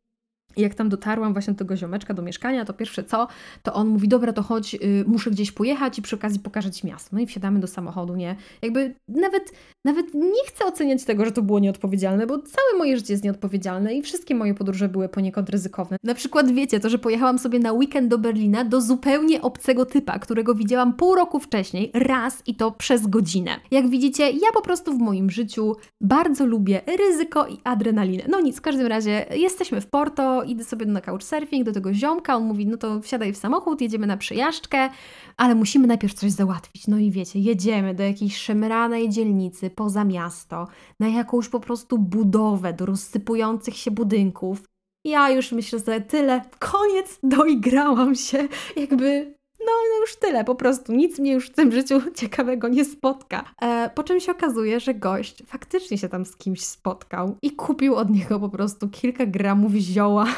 i 0.58 0.62
jak 0.62 0.76
tam 0.76 0.90
dotarłam 0.90 1.34
właśnie 1.34 1.54
do 1.54 1.60
tego 1.60 1.78
ziomeczka, 1.78 2.14
do 2.14 2.22
mieszkania, 2.22 2.66
to 2.66 2.74
pierwsze 2.74 3.04
co, 3.04 3.28
to 3.64 3.74
on 3.74 3.88
mówi, 3.88 4.08
dobra, 4.08 4.34
to 4.34 4.44
chodź, 4.44 4.76
y, 4.76 5.04
muszę 5.08 5.32
gdzieś 5.32 5.52
pojechać 5.52 6.00
i 6.00 6.02
przy 6.02 6.16
okazji 6.16 6.40
pokażę 6.40 6.72
Ci 6.72 6.88
miasto. 6.88 7.10
No 7.14 7.20
i 7.20 7.26
wsiadamy 7.26 7.60
do 7.60 7.68
samochodu, 7.68 8.16
nie? 8.16 8.36
Jakby 8.62 8.96
nawet, 9.08 9.52
nawet 9.86 10.14
nie 10.14 10.46
chcę 10.48 10.66
oceniać 10.66 11.04
tego, 11.04 11.26
że 11.26 11.32
to 11.32 11.42
było 11.42 11.60
nieodpowiedzialne, 11.60 12.28
bo 12.28 12.40
całe 12.40 12.78
moje 12.78 12.98
życie 12.98 13.14
jest 13.14 13.24
nieodpowiedzialne 13.24 13.94
i 13.94 14.02
wszystkie 14.02 14.36
moje 14.36 14.54
podróże 14.54 14.90
były 14.90 15.10
poniekąd 15.10 15.50
ryzykowne. 15.50 15.98
Na 16.04 16.14
przykład 16.14 16.52
wiecie, 16.52 16.80
to, 16.80 16.90
że 16.90 16.98
pojechałam 16.98 17.40
sobie 17.40 17.60
na 17.60 17.74
weekend 17.74 18.08
do 18.08 18.18
Berlina 18.18 18.66
do 18.66 18.82
zupełnie 18.82 19.42
obcego 19.42 19.86
typa, 19.86 20.20
którego 20.20 20.56
widziałam 20.56 20.94
pół 20.94 21.16
roku 21.16 21.40
wcześniej, 21.40 21.92
raz 21.94 22.44
i 22.48 22.56
to 22.56 22.72
przez 22.72 23.08
godzinę. 23.08 23.52
Jak 23.72 23.90
widzicie, 23.90 24.30
ja 24.30 24.52
po 24.54 24.62
prostu 24.62 24.94
w 24.94 25.00
moim 25.00 25.30
życiu 25.30 25.76
bardzo 26.02 26.46
lubię 26.46 26.82
ryzyko 26.98 27.48
i 27.48 27.58
adrenalinę. 27.64 28.24
No 28.30 28.40
nic, 28.40 28.58
w 28.58 28.62
każdym 28.62 28.88
razie 28.88 29.26
jesteśmy 29.36 29.82
w 29.82 29.88
Porto, 29.88 30.43
idę 30.44 30.64
sobie 30.64 30.86
na 30.86 31.02
couchsurfing 31.02 31.66
do 31.66 31.72
tego 31.72 31.94
ziomka, 31.94 32.36
on 32.36 32.44
mówi, 32.44 32.68
no 32.68 32.78
to 32.78 33.02
wsiadaj 33.02 33.34
w 33.34 33.38
samochód, 33.38 33.82
jedziemy 33.82 34.08
na 34.08 34.18
przejażdżkę, 34.18 34.90
ale 35.38 35.56
musimy 35.56 35.88
najpierw 35.88 36.14
coś 36.14 36.32
załatwić. 36.32 36.88
No 36.88 36.98
i 36.98 37.12
wiecie, 37.12 37.40
jedziemy 37.40 37.94
do 37.94 38.04
jakiejś 38.04 38.38
szemranej 38.38 39.10
dzielnicy 39.10 39.70
poza 39.70 40.04
miasto, 40.04 40.68
na 41.00 41.08
jakąś 41.08 41.50
po 41.50 41.60
prostu 41.60 41.98
budowę 41.98 42.74
do 42.74 42.86
rozsypujących 42.86 43.78
się 43.78 43.92
budynków. 43.92 44.64
Ja 45.06 45.30
już 45.30 45.52
myślę 45.52 45.80
sobie 45.80 46.02
tyle, 46.02 46.42
koniec, 46.60 47.20
doigrałam 47.24 48.16
się, 48.16 48.48
jakby 48.76 49.33
no, 49.66 49.72
no 49.90 50.02
już 50.02 50.16
tyle, 50.16 50.44
po 50.44 50.56
prostu 50.56 50.94
nic 50.94 51.20
mnie 51.20 51.34
już 51.34 51.48
w 51.48 51.54
tym 51.54 51.72
życiu 51.72 52.02
ciekawego 52.16 52.68
nie 52.68 52.86
spotka. 52.86 53.44
E, 53.62 53.90
po 53.96 54.04
czym 54.04 54.20
się 54.20 54.32
okazuje, 54.32 54.80
że 54.80 54.94
gość 54.94 55.44
faktycznie 55.46 55.98
się 55.98 56.10
tam 56.10 56.26
z 56.26 56.36
kimś 56.36 56.62
spotkał 56.62 57.38
i 57.42 57.52
kupił 57.52 57.96
od 57.96 58.10
niego 58.10 58.40
po 58.40 58.50
prostu 58.50 58.90
kilka 58.90 59.26
gramów 59.26 59.74
zioła. 59.74 60.26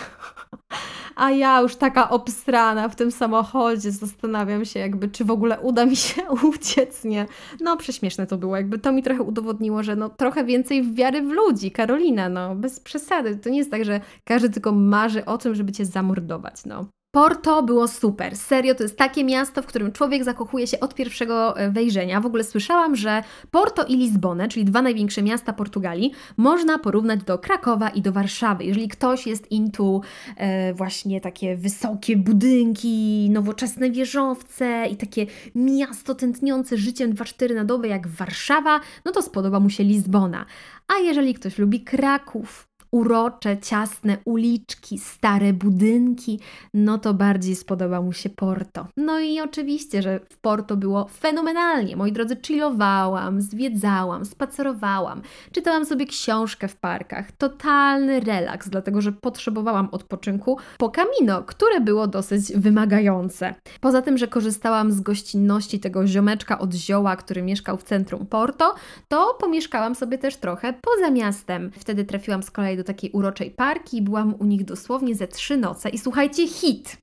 A 1.16 1.32
ja 1.32 1.62
już 1.62 1.76
taka 1.76 2.10
obstrana 2.10 2.90
w 2.90 2.96
tym 2.96 3.12
samochodzie 3.12 3.92
zastanawiam 3.92 4.66
się 4.66 4.80
jakby, 4.80 5.08
czy 5.08 5.26
w 5.26 5.32
ogóle 5.32 5.60
uda 5.60 5.86
mi 5.86 5.96
się 5.96 6.22
uciec, 6.54 7.04
nie? 7.04 7.26
No 7.62 7.78
prześmieszne 7.78 8.28
to 8.28 8.38
było, 8.38 8.56
jakby 8.56 8.80
to 8.80 8.92
mi 8.92 9.04
trochę 9.04 9.24
udowodniło, 9.24 9.84
że 9.84 9.96
no 9.96 10.10
trochę 10.10 10.44
więcej 10.46 10.94
wiary 10.94 11.22
w 11.22 11.32
ludzi, 11.32 11.72
Karolina, 11.72 12.30
no 12.30 12.56
bez 12.56 12.80
przesady. 12.80 13.36
To 13.36 13.50
nie 13.50 13.58
jest 13.58 13.72
tak, 13.72 13.86
że 13.86 14.02
każdy 14.24 14.50
tylko 14.50 14.72
marzy 14.72 15.26
o 15.26 15.38
tym, 15.38 15.56
żeby 15.56 15.72
cię 15.72 15.86
zamordować, 15.86 16.66
no. 16.66 16.86
Porto 17.16 17.64
było 17.64 17.88
super. 17.88 18.36
Serio, 18.38 18.76
to 18.76 18.84
jest 18.84 18.98
takie 18.98 19.24
miasto, 19.24 19.62
w 19.62 19.66
którym 19.66 19.92
człowiek 19.92 20.24
zakochuje 20.24 20.68
się 20.68 20.80
od 20.80 20.96
pierwszego 20.96 21.60
e, 21.60 21.72
wejrzenia. 21.72 22.22
W 22.22 22.26
ogóle 22.26 22.44
słyszałam, 22.44 22.96
że 22.96 23.24
Porto 23.52 23.86
i 23.86 23.98
Lizbonę, 23.98 24.48
czyli 24.48 24.66
dwa 24.66 24.82
największe 24.82 25.24
miasta 25.24 25.54
Portugalii, 25.54 26.12
można 26.38 26.80
porównać 26.80 27.24
do 27.24 27.38
Krakowa 27.38 27.90
i 27.90 28.02
do 28.02 28.12
Warszawy. 28.12 28.64
Jeżeli 28.64 28.88
ktoś 28.88 29.28
jest 29.28 29.52
into 29.52 30.02
e, 30.38 30.74
właśnie 30.74 31.22
takie 31.22 31.56
wysokie 31.56 32.18
budynki, 32.18 33.30
nowoczesne 33.32 33.92
wieżowce 33.92 34.88
i 34.92 34.96
takie 34.96 35.26
miasto 35.56 36.16
tętniące 36.16 36.78
życiem 36.78 37.14
24 37.14 37.56
na 37.56 37.66
dobę 37.66 37.88
jak 37.88 38.08
Warszawa, 38.08 38.80
no 39.06 39.12
to 39.12 39.22
spodoba 39.22 39.60
mu 39.60 39.70
się 39.70 39.84
Lizbona. 39.84 40.46
A 40.88 41.02
jeżeli 41.04 41.34
ktoś 41.34 41.58
lubi 41.58 41.82
Kraków, 41.82 42.68
urocze, 42.96 43.58
ciasne 43.58 44.18
uliczki, 44.26 44.98
stare 44.98 45.54
budynki, 45.54 46.40
no 46.74 46.98
to 46.98 47.14
bardziej 47.14 47.56
spodobał 47.56 48.04
mu 48.04 48.14
się 48.14 48.30
Porto. 48.30 48.88
No 48.98 49.20
i 49.20 49.42
oczywiście, 49.42 50.02
że 50.02 50.20
w 50.30 50.38
Porto 50.38 50.78
było 50.78 51.08
fenomenalnie. 51.08 51.96
Moi 51.96 52.12
drodzy, 52.12 52.38
chillowałam, 52.46 53.42
zwiedzałam, 53.42 54.26
spacerowałam, 54.26 55.22
czytałam 55.52 55.86
sobie 55.86 56.06
książkę 56.06 56.68
w 56.68 56.76
parkach. 56.76 57.32
Totalny 57.32 58.20
relaks, 58.20 58.70
dlatego 58.70 59.02
że 59.02 59.12
potrzebowałam 59.12 59.90
odpoczynku 59.92 60.58
po 60.78 60.90
Camino, 60.90 61.44
które 61.44 61.82
było 61.82 62.08
dosyć 62.08 62.54
wymagające. 62.54 63.56
Poza 63.82 64.02
tym, 64.02 64.18
że 64.18 64.28
korzystałam 64.28 64.92
z 64.92 65.02
gościnności 65.02 65.80
tego 65.80 66.08
ziomeczka 66.08 66.60
od 66.60 66.74
zioła, 66.74 67.16
który 67.16 67.42
mieszkał 67.42 67.78
w 67.78 67.84
centrum 67.84 68.26
Porto, 68.26 68.76
to 69.08 69.38
pomieszkałam 69.40 69.96
sobie 69.96 70.18
też 70.18 70.38
trochę 70.38 70.74
poza 70.74 71.12
miastem. 71.12 71.72
Wtedy 71.80 72.06
trafiłam 72.06 72.44
z 72.44 72.52
kolei 72.52 72.78
do 72.78 72.85
takiej 72.86 73.12
uroczej 73.12 73.52
parki, 73.52 74.02
byłam 74.02 74.36
u 74.40 74.46
nich 74.46 74.66
dosłownie 74.66 75.16
ze 75.16 75.28
trzy 75.28 75.58
noce 75.58 75.90
i 75.90 75.98
słuchajcie, 75.98 76.48
hit! 76.48 76.98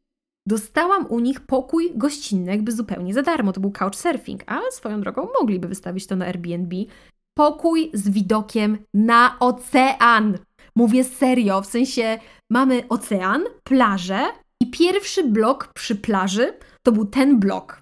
Dostałam 0.49 1.07
u 1.07 1.20
nich 1.20 1.41
pokój 1.41 1.93
gościnny 1.95 2.51
jakby 2.51 2.72
zupełnie 2.72 3.14
za 3.14 3.22
darmo, 3.22 3.53
to 3.53 3.61
był 3.61 3.70
couchsurfing, 3.70 4.43
ale 4.47 4.72
swoją 4.72 5.01
drogą 5.01 5.28
mogliby 5.41 5.68
wystawić 5.68 6.07
to 6.07 6.16
na 6.16 6.26
Airbnb. 6.26 6.76
Pokój 7.39 7.91
z 7.95 8.09
widokiem 8.09 8.78
na 8.95 9.37
ocean. 9.41 10.39
Mówię 10.76 11.05
serio, 11.05 11.62
w 11.62 11.66
sensie 11.66 12.18
mamy 12.51 12.89
ocean, 12.89 13.43
plażę 13.64 14.20
i 14.62 14.70
pierwszy 14.70 15.24
blok 15.24 15.72
przy 15.74 15.97
plaży 15.97 16.55
to 16.83 16.93
był 16.93 17.05
ten 17.05 17.41
blok. 17.41 17.82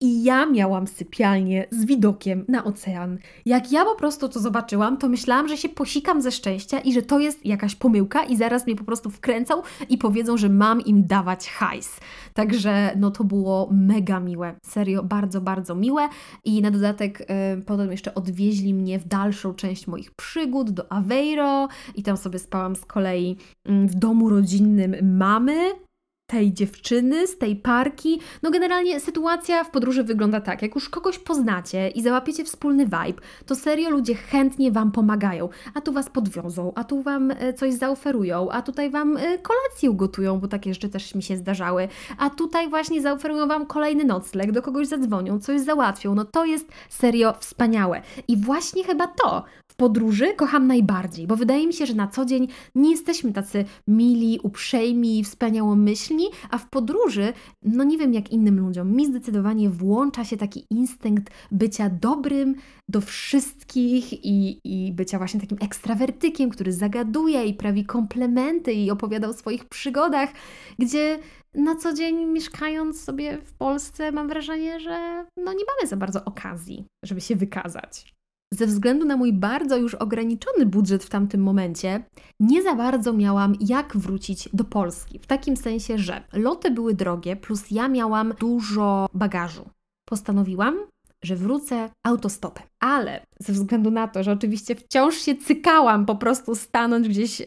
I 0.00 0.24
ja 0.24 0.46
miałam 0.46 0.86
sypialnię 0.86 1.66
z 1.70 1.84
widokiem 1.84 2.44
na 2.48 2.64
ocean. 2.64 3.18
Jak 3.46 3.72
ja 3.72 3.84
po 3.84 3.94
prostu 3.94 4.28
to 4.28 4.40
zobaczyłam, 4.40 4.96
to 4.96 5.08
myślałam, 5.08 5.48
że 5.48 5.56
się 5.56 5.68
posikam 5.68 6.22
ze 6.22 6.32
szczęścia 6.32 6.78
i 6.80 6.92
że 6.92 7.02
to 7.02 7.18
jest 7.18 7.46
jakaś 7.46 7.74
pomyłka 7.74 8.24
i 8.24 8.36
zaraz 8.36 8.66
mnie 8.66 8.76
po 8.76 8.84
prostu 8.84 9.10
wkręcą 9.10 9.62
i 9.88 9.98
powiedzą, 9.98 10.36
że 10.36 10.48
mam 10.48 10.80
im 10.80 11.06
dawać 11.06 11.50
hajs. 11.50 12.00
Także 12.34 12.92
no 12.96 13.10
to 13.10 13.24
było 13.24 13.68
mega 13.72 14.20
miłe. 14.20 14.54
Serio, 14.62 15.02
bardzo, 15.02 15.40
bardzo 15.40 15.74
miłe. 15.74 16.08
I 16.44 16.62
na 16.62 16.70
dodatek 16.70 17.20
y, 17.20 17.62
potem 17.62 17.90
jeszcze 17.90 18.14
odwieźli 18.14 18.74
mnie 18.74 18.98
w 18.98 19.08
dalszą 19.08 19.54
część 19.54 19.86
moich 19.86 20.10
przygód 20.10 20.70
do 20.70 20.92
Aveiro 20.92 21.68
i 21.94 22.02
tam 22.02 22.16
sobie 22.16 22.38
spałam 22.38 22.76
z 22.76 22.84
kolei 22.84 23.36
y, 23.68 23.86
w 23.86 23.94
domu 23.94 24.28
rodzinnym 24.28 25.16
mamy 25.16 25.85
tej 26.26 26.52
dziewczyny, 26.52 27.26
z 27.26 27.38
tej 27.38 27.56
parki. 27.56 28.20
No 28.42 28.50
generalnie 28.50 29.00
sytuacja 29.00 29.64
w 29.64 29.70
podróży 29.70 30.04
wygląda 30.04 30.40
tak, 30.40 30.62
jak 30.62 30.74
już 30.74 30.88
kogoś 30.88 31.18
poznacie 31.18 31.88
i 31.88 32.02
załapiecie 32.02 32.44
wspólny 32.44 32.84
vibe, 32.84 33.22
to 33.46 33.54
serio 33.54 33.90
ludzie 33.90 34.14
chętnie 34.14 34.72
Wam 34.72 34.92
pomagają. 34.92 35.48
A 35.74 35.80
tu 35.80 35.92
Was 35.92 36.10
podwiozą, 36.10 36.72
a 36.74 36.84
tu 36.84 37.02
Wam 37.02 37.30
e, 37.30 37.52
coś 37.54 37.74
zaoferują, 37.74 38.50
a 38.50 38.62
tutaj 38.62 38.90
Wam 38.90 39.16
e, 39.16 39.38
kolację 39.38 39.90
ugotują, 39.90 40.40
bo 40.40 40.48
takie 40.48 40.74
rzeczy 40.74 40.88
też 40.88 41.14
mi 41.14 41.22
się 41.22 41.36
zdarzały, 41.36 41.88
a 42.18 42.30
tutaj 42.30 42.68
właśnie 42.68 43.02
zaoferują 43.02 43.46
Wam 43.46 43.66
kolejny 43.66 44.04
nocleg, 44.04 44.52
do 44.52 44.62
kogoś 44.62 44.86
zadzwonią, 44.86 45.40
coś 45.40 45.60
załatwią. 45.60 46.14
No 46.14 46.24
to 46.24 46.44
jest 46.44 46.68
serio 46.88 47.34
wspaniałe. 47.40 48.02
I 48.28 48.36
właśnie 48.36 48.84
chyba 48.84 49.06
to 49.06 49.44
podróży 49.76 50.34
kocham 50.34 50.66
najbardziej, 50.66 51.26
bo 51.26 51.36
wydaje 51.36 51.66
mi 51.66 51.72
się, 51.72 51.86
że 51.86 51.94
na 51.94 52.06
co 52.06 52.24
dzień 52.24 52.48
nie 52.74 52.90
jesteśmy 52.90 53.32
tacy 53.32 53.64
mili, 53.88 54.40
uprzejmi, 54.42 55.24
wspaniałomyślni, 55.24 56.26
a 56.50 56.58
w 56.58 56.70
podróży, 56.70 57.32
no 57.62 57.84
nie 57.84 57.98
wiem 57.98 58.14
jak 58.14 58.30
innym 58.30 58.60
ludziom, 58.60 58.92
mi 58.92 59.06
zdecydowanie 59.06 59.70
włącza 59.70 60.24
się 60.24 60.36
taki 60.36 60.66
instynkt 60.70 61.32
bycia 61.50 61.90
dobrym 61.90 62.54
do 62.88 63.00
wszystkich 63.00 64.24
i, 64.24 64.60
i 64.64 64.92
bycia 64.92 65.18
właśnie 65.18 65.40
takim 65.40 65.58
ekstrawertykiem, 65.60 66.50
który 66.50 66.72
zagaduje 66.72 67.44
i 67.44 67.54
prawi 67.54 67.84
komplementy 67.84 68.72
i 68.72 68.90
opowiada 68.90 69.28
o 69.28 69.32
swoich 69.32 69.64
przygodach, 69.64 70.30
gdzie 70.78 71.18
na 71.54 71.76
co 71.76 71.92
dzień 71.92 72.26
mieszkając 72.26 73.00
sobie 73.00 73.38
w 73.38 73.52
Polsce 73.54 74.12
mam 74.12 74.28
wrażenie, 74.28 74.80
że 74.80 75.26
no 75.36 75.52
nie 75.52 75.64
mamy 75.64 75.88
za 75.88 75.96
bardzo 75.96 76.24
okazji, 76.24 76.84
żeby 77.04 77.20
się 77.20 77.36
wykazać 77.36 78.15
ze 78.54 78.66
względu 78.66 79.06
na 79.06 79.16
mój 79.16 79.32
bardzo 79.32 79.76
już 79.76 79.94
ograniczony 79.94 80.66
budżet 80.66 81.04
w 81.04 81.10
tamtym 81.10 81.42
momencie, 81.42 82.04
nie 82.40 82.62
za 82.62 82.74
bardzo 82.74 83.12
miałam 83.12 83.54
jak 83.60 83.96
wrócić 83.96 84.48
do 84.52 84.64
Polski. 84.64 85.18
W 85.18 85.26
takim 85.26 85.56
sensie, 85.56 85.98
że 85.98 86.24
loty 86.32 86.70
były 86.70 86.94
drogie, 86.94 87.36
plus 87.36 87.70
ja 87.70 87.88
miałam 87.88 88.34
dużo 88.40 89.08
bagażu. 89.14 89.70
Postanowiłam, 90.08 90.78
że 91.24 91.36
wrócę 91.36 91.90
autostopem. 92.06 92.66
Ale 92.80 93.26
ze 93.38 93.52
względu 93.52 93.90
na 93.90 94.08
to, 94.08 94.22
że 94.22 94.32
oczywiście 94.32 94.74
wciąż 94.74 95.14
się 95.14 95.36
cykałam 95.36 96.06
po 96.06 96.16
prostu 96.16 96.54
stanąć 96.54 97.08
gdzieś 97.08 97.40
yy, 97.40 97.46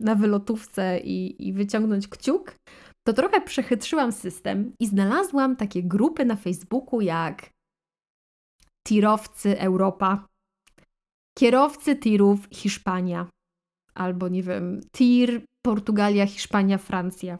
na 0.00 0.14
wylotówce 0.14 1.00
i, 1.00 1.48
i 1.48 1.52
wyciągnąć 1.52 2.08
kciuk, 2.08 2.54
to 3.06 3.12
trochę 3.12 3.40
przechytrzyłam 3.40 4.12
system 4.12 4.72
i 4.80 4.86
znalazłam 4.86 5.56
takie 5.56 5.82
grupy 5.82 6.24
na 6.24 6.36
Facebooku 6.36 7.00
jak 7.00 7.50
tirowcy 8.88 9.60
Europa, 9.60 10.26
Kierowcy 11.40 11.96
tirów 11.96 12.38
Hiszpania. 12.50 13.26
Albo 13.94 14.28
nie 14.28 14.42
wiem, 14.42 14.80
tir 14.92 15.42
Portugalia, 15.62 16.26
Hiszpania, 16.26 16.78
Francja. 16.78 17.38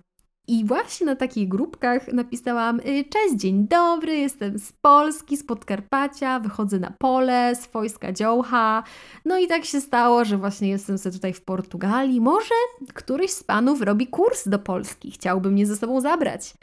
I 0.49 0.65
właśnie 0.65 1.07
na 1.07 1.17
takich 1.17 1.49
grupkach 1.49 2.13
napisałam: 2.13 2.81
y, 2.81 3.05
Cześć, 3.05 3.35
dzień 3.35 3.69
dobry, 3.69 4.17
jestem 4.17 4.59
z 4.59 4.73
Polski, 4.73 5.37
z 5.37 5.45
Podkarpacia, 5.47 6.41
wychodzę 6.41 6.79
na 6.79 6.95
pole, 6.99 7.57
z 7.57 7.67
wojska 7.67 8.13
Dziołcha. 8.13 8.83
No 9.25 9.39
i 9.39 9.47
tak 9.47 9.65
się 9.65 9.81
stało, 9.81 10.25
że 10.25 10.37
właśnie 10.37 10.69
jestem 10.69 10.99
sobie 10.99 11.13
tutaj 11.13 11.33
w 11.33 11.45
Portugalii. 11.45 12.21
Może 12.21 12.55
któryś 12.95 13.31
z 13.31 13.45
panów 13.45 13.83
robi 13.83 14.07
kurs 14.07 14.49
do 14.49 14.59
Polski, 14.59 15.11
chciałby 15.11 15.51
mnie 15.51 15.67
ze 15.67 15.77
sobą 15.77 16.01
zabrać. 16.01 16.55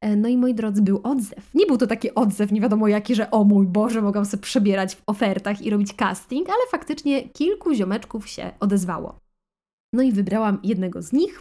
E, 0.00 0.16
no 0.16 0.28
i 0.28 0.36
moi 0.36 0.54
drodzy, 0.54 0.82
był 0.82 1.00
odzew. 1.02 1.54
Nie 1.54 1.66
był 1.66 1.76
to 1.76 1.86
taki 1.86 2.14
odzew, 2.14 2.52
nie 2.52 2.60
wiadomo 2.60 2.88
jaki, 2.88 3.14
że 3.14 3.30
o 3.30 3.44
mój 3.44 3.66
Boże, 3.66 4.02
mogłam 4.02 4.24
sobie 4.24 4.42
przebierać 4.42 4.94
w 4.94 5.02
ofertach 5.06 5.62
i 5.62 5.70
robić 5.70 5.94
casting, 5.94 6.48
ale 6.48 6.70
faktycznie 6.70 7.28
kilku 7.28 7.74
ziomeczków 7.74 8.28
się 8.28 8.52
odezwało. 8.60 9.18
No 9.92 10.02
i 10.02 10.12
wybrałam 10.12 10.58
jednego 10.62 11.02
z 11.02 11.12
nich. 11.12 11.40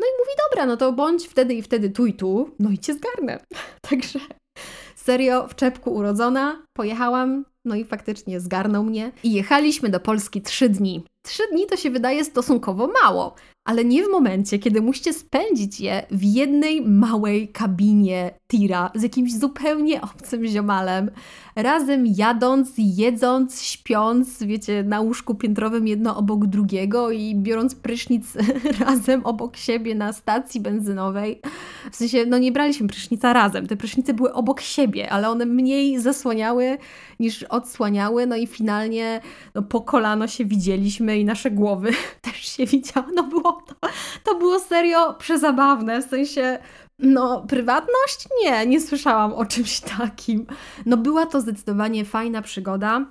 No 0.00 0.06
i 0.06 0.12
mówi, 0.18 0.30
dobra, 0.50 0.66
no 0.66 0.76
to 0.76 0.92
bądź 0.92 1.26
wtedy 1.26 1.54
i 1.54 1.62
wtedy 1.62 1.90
tu 1.90 2.06
i 2.06 2.12
tu, 2.12 2.50
no 2.58 2.70
i 2.70 2.78
cię 2.78 2.94
zgarnę. 2.94 3.38
Także 3.90 4.18
serio, 4.94 5.48
w 5.48 5.54
czepku 5.54 5.94
urodzona, 5.94 6.62
pojechałam, 6.76 7.44
no 7.64 7.74
i 7.74 7.84
faktycznie 7.84 8.40
zgarnął 8.40 8.84
mnie. 8.84 9.12
I 9.22 9.32
jechaliśmy 9.32 9.88
do 9.88 10.00
Polski 10.00 10.42
trzy 10.42 10.68
dni. 10.68 11.04
Trzy 11.26 11.42
dni 11.52 11.66
to 11.66 11.76
się 11.76 11.90
wydaje 11.90 12.24
stosunkowo 12.24 12.88
mało, 13.02 13.34
ale 13.64 13.84
nie 13.84 14.04
w 14.04 14.08
momencie, 14.08 14.58
kiedy 14.58 14.82
musicie 14.82 15.12
spędzić 15.12 15.80
je 15.80 16.06
w 16.10 16.22
jednej 16.22 16.82
małej 16.82 17.48
kabinie 17.48 18.30
tira 18.50 18.90
z 18.94 19.02
jakimś 19.02 19.34
zupełnie 19.34 20.02
obcym 20.02 20.46
ziomalem, 20.46 21.10
razem 21.56 22.06
jadąc, 22.06 22.72
jedząc, 22.76 23.62
śpiąc, 23.62 24.42
wiecie, 24.42 24.82
na 24.82 25.00
łóżku 25.00 25.34
piętrowym 25.34 25.88
jedno 25.88 26.16
obok 26.16 26.46
drugiego 26.46 27.10
i 27.10 27.34
biorąc 27.36 27.74
prysznic 27.74 28.26
razem 28.86 29.26
obok 29.26 29.56
siebie 29.56 29.94
na 29.94 30.12
stacji 30.12 30.60
benzynowej. 30.60 31.40
W 31.92 31.96
sensie, 31.96 32.24
no 32.26 32.38
nie 32.38 32.52
braliśmy 32.52 32.88
prysznica 32.88 33.32
razem, 33.32 33.66
te 33.66 33.76
prysznice 33.76 34.14
były 34.14 34.32
obok 34.32 34.60
siebie, 34.60 35.12
ale 35.12 35.28
one 35.28 35.46
mniej 35.46 36.00
zasłaniały 36.00 36.78
niż 37.20 37.42
odsłaniały, 37.42 38.26
no 38.26 38.36
i 38.36 38.46
finalnie 38.46 39.20
no, 39.54 39.62
po 39.62 39.80
kolano 39.80 40.26
się 40.26 40.44
widzieliśmy 40.44 41.13
i 41.18 41.24
nasze 41.24 41.50
głowy 41.50 41.90
też 42.20 42.36
się 42.36 42.66
widziały. 42.66 43.06
No 43.14 43.22
było 43.22 43.52
to, 43.52 43.88
to 44.24 44.38
było 44.38 44.60
serio 44.60 45.14
przezabawne, 45.14 46.02
w 46.02 46.04
sensie 46.04 46.58
no, 46.98 47.44
prywatność? 47.48 48.28
Nie, 48.42 48.66
nie 48.66 48.80
słyszałam 48.80 49.32
o 49.32 49.46
czymś 49.46 49.80
takim. 49.80 50.46
No, 50.86 50.96
była 50.96 51.26
to 51.26 51.40
zdecydowanie 51.40 52.04
fajna 52.04 52.42
przygoda. 52.42 53.06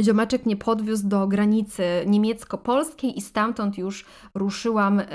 Ziomeczek 0.00 0.46
mnie 0.46 0.56
podwiózł 0.56 1.08
do 1.08 1.26
granicy 1.26 1.82
niemiecko-polskiej 2.06 3.18
i 3.18 3.20
stamtąd 3.20 3.78
już 3.78 4.04
ruszyłam 4.34 5.00
y, 5.00 5.06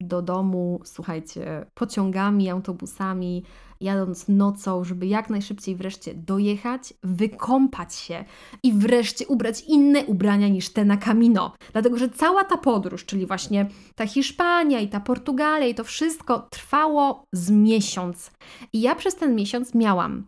do 0.00 0.22
domu, 0.22 0.80
słuchajcie, 0.84 1.66
pociągami, 1.74 2.50
autobusami, 2.50 3.44
jadąc 3.80 4.28
nocą, 4.28 4.84
żeby 4.84 5.06
jak 5.06 5.30
najszybciej 5.30 5.76
wreszcie 5.76 6.14
dojechać, 6.14 6.94
wykąpać 7.02 7.94
się 7.94 8.24
i 8.62 8.72
wreszcie 8.72 9.26
ubrać 9.26 9.60
inne 9.60 10.04
ubrania 10.04 10.48
niż 10.48 10.68
te 10.68 10.84
na 10.84 10.96
Camino. 10.96 11.52
Dlatego, 11.72 11.98
że 11.98 12.08
cała 12.08 12.44
ta 12.44 12.56
podróż, 12.56 13.04
czyli 13.04 13.26
właśnie 13.26 13.68
ta 13.94 14.06
Hiszpania 14.06 14.80
i 14.80 14.88
ta 14.88 15.00
Portugalia 15.00 15.66
i 15.66 15.74
to 15.74 15.84
wszystko 15.84 16.48
trwało 16.50 17.24
z 17.32 17.50
miesiąc. 17.50 18.30
I 18.72 18.80
ja 18.80 18.94
przez 18.94 19.14
ten 19.14 19.34
miesiąc 19.34 19.74
miałam 19.74 20.26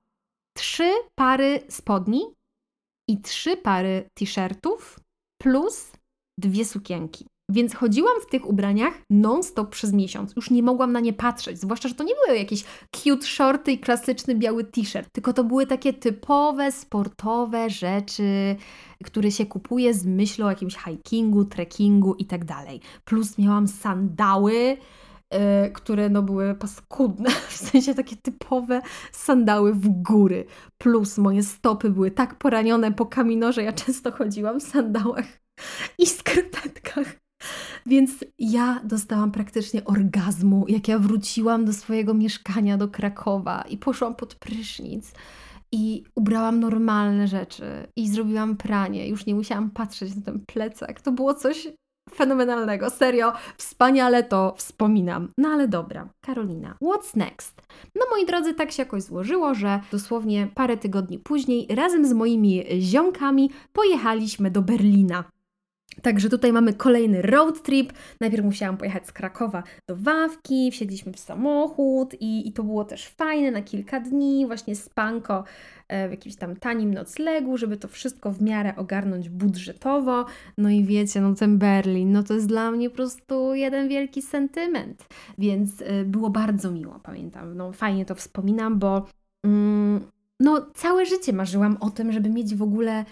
trzy 0.57 0.91
pary 1.15 1.61
spodni 1.69 2.23
i 3.09 3.21
trzy 3.21 3.57
pary 3.57 4.09
t-shirtów 4.15 5.01
plus 5.43 5.93
dwie 6.39 6.65
sukienki. 6.65 7.27
Więc 7.51 7.75
chodziłam 7.75 8.21
w 8.23 8.27
tych 8.27 8.49
ubraniach 8.49 8.95
non-stop 9.11 9.71
przez 9.71 9.93
miesiąc. 9.93 10.37
Już 10.37 10.51
nie 10.51 10.63
mogłam 10.63 10.93
na 10.93 11.01
nie 11.01 11.13
patrzeć. 11.13 11.61
Zwłaszcza, 11.61 11.89
że 11.89 11.95
to 11.95 12.05
nie 12.05 12.15
były 12.27 12.39
jakieś 12.39 12.65
cute 12.97 13.27
shorty 13.27 13.73
i 13.73 13.79
klasyczny 13.79 14.35
biały 14.35 14.65
t-shirt, 14.65 15.09
tylko 15.13 15.33
to 15.33 15.45
były 15.45 15.67
takie 15.67 15.93
typowe, 15.93 16.73
sportowe 16.73 17.71
rzeczy, 17.71 18.57
które 19.05 19.31
się 19.31 19.47
kupuje 19.47 19.95
z 19.95 20.07
myślą 20.07 20.47
o 20.47 20.51
jakimś 20.51 20.77
hikingu, 20.77 21.45
trekkingu 21.45 22.15
i 22.15 22.25
tak 22.25 22.45
dalej. 22.45 22.81
Plus 23.05 23.39
miałam 23.39 23.69
sandały, 23.69 24.77
Yy, 25.65 25.71
które 25.71 26.09
no 26.09 26.23
były 26.23 26.55
paskudne, 26.55 27.31
w 27.49 27.57
sensie 27.57 27.95
takie 27.95 28.17
typowe 28.17 28.81
sandały 29.13 29.75
w 29.75 29.89
góry. 29.89 30.45
Plus 30.79 31.19
moje 31.19 31.43
stopy 31.43 31.91
były 31.91 32.11
tak 32.11 32.39
poranione 32.39 32.93
po 32.93 33.07
kaminorze, 33.07 33.63
ja 33.63 33.73
często 33.73 34.13
chodziłam 34.13 34.61
w 34.61 34.63
sandałach 34.63 35.27
i 35.99 36.07
skarpetkach. 36.07 37.28
Więc 37.87 38.25
ja 38.39 38.81
dostałam 38.85 39.33
praktycznie 39.33 39.85
orgazmu, 39.85 40.65
jak 40.69 40.89
ja 40.89 40.99
wróciłam 40.99 41.65
do 41.65 41.73
swojego 41.73 42.15
mieszkania 42.15 42.77
do 42.77 42.89
Krakowa 42.89 43.63
i 43.63 43.79
poszłam 43.79 44.15
pod 44.15 44.35
prysznic 44.35 45.13
i 45.73 46.05
ubrałam 46.15 46.61
normalne 46.61 47.27
rzeczy 47.27 47.65
i 47.97 48.09
zrobiłam 48.09 48.57
pranie. 48.57 49.09
Już 49.09 49.27
nie 49.27 49.35
musiałam 49.35 49.71
patrzeć 49.71 50.17
na 50.17 50.23
ten 50.23 50.41
plecak. 50.47 51.01
To 51.01 51.13
było 51.13 51.35
coś 51.35 51.69
fenomenalnego. 52.15 52.91
Serio, 52.91 53.33
wspaniale 53.57 54.23
to 54.23 54.55
wspominam. 54.57 55.29
No 55.39 55.49
ale 55.49 55.69
dobra, 55.69 56.09
Karolina, 56.21 56.77
what's 56.83 57.17
next? 57.17 57.63
No 57.95 58.05
moi 58.11 58.27
drodzy, 58.27 58.55
tak 58.55 58.73
się 58.73 58.83
jakoś 58.83 59.03
złożyło, 59.03 59.55
że 59.55 59.81
dosłownie 59.93 60.49
parę 60.55 60.77
tygodni 60.77 61.19
później 61.19 61.67
razem 61.71 62.07
z 62.07 62.13
moimi 62.13 62.65
ziomkami 62.81 63.51
pojechaliśmy 63.73 64.51
do 64.51 64.63
Berlina. 64.63 65.25
Także 66.03 66.29
tutaj 66.29 66.53
mamy 66.53 66.73
kolejny 66.73 67.23
road 67.23 67.63
trip. 67.63 67.93
Najpierw 68.21 68.45
musiałam 68.45 68.77
pojechać 68.77 69.07
z 69.07 69.13
Krakowa 69.13 69.63
do 69.89 69.97
Wawki, 69.97 70.71
wsiedliśmy 70.71 71.13
w 71.13 71.19
samochód 71.19 72.15
i, 72.21 72.49
i 72.49 72.53
to 72.53 72.63
było 72.63 72.85
też 72.85 73.09
fajne 73.09 73.51
na 73.51 73.63
kilka 73.63 74.01
dni, 74.01 74.47
właśnie 74.47 74.77
spanko 74.77 75.45
e, 75.89 76.09
w 76.09 76.11
jakimś 76.11 76.37
tam 76.37 76.57
tanim 76.57 76.95
noclegu, 76.95 77.57
żeby 77.57 77.77
to 77.77 77.89
wszystko 77.89 78.33
w 78.33 78.43
miarę 78.43 78.77
ogarnąć 78.77 79.29
budżetowo. 79.29 80.27
No 80.59 80.71
i 80.71 80.85
wiecie, 80.85 81.21
no 81.21 81.35
ten 81.35 81.59
Berlin, 81.59 82.13
no 82.13 82.23
to 82.23 82.35
jest 82.35 82.47
dla 82.47 82.71
mnie 82.71 82.91
po 82.91 82.97
prostu 82.97 83.55
jeden 83.55 83.89
wielki 83.89 84.23
sentyment, 84.23 85.07
więc 85.39 85.83
e, 85.83 86.05
było 86.05 86.31
bardzo 86.31 86.71
miło, 86.71 87.01
pamiętam. 87.03 87.57
No 87.57 87.73
fajnie 87.73 88.05
to 88.05 88.15
wspominam, 88.15 88.79
bo 88.79 89.07
mm, 89.45 90.01
no 90.41 90.67
całe 90.75 91.07
życie 91.07 91.33
marzyłam 91.33 91.77
o 91.81 91.91
tym, 91.91 92.13
żeby 92.13 92.31
mieć 92.31 92.55
w 92.55 92.63
ogóle 92.63 93.05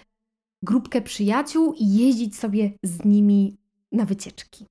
grupkę 0.66 1.02
przyjaciół 1.02 1.74
i 1.78 1.94
jeździć 1.94 2.36
sobie 2.36 2.70
z 2.82 3.04
nimi 3.04 3.56
na 3.92 4.04
wycieczki. 4.04 4.66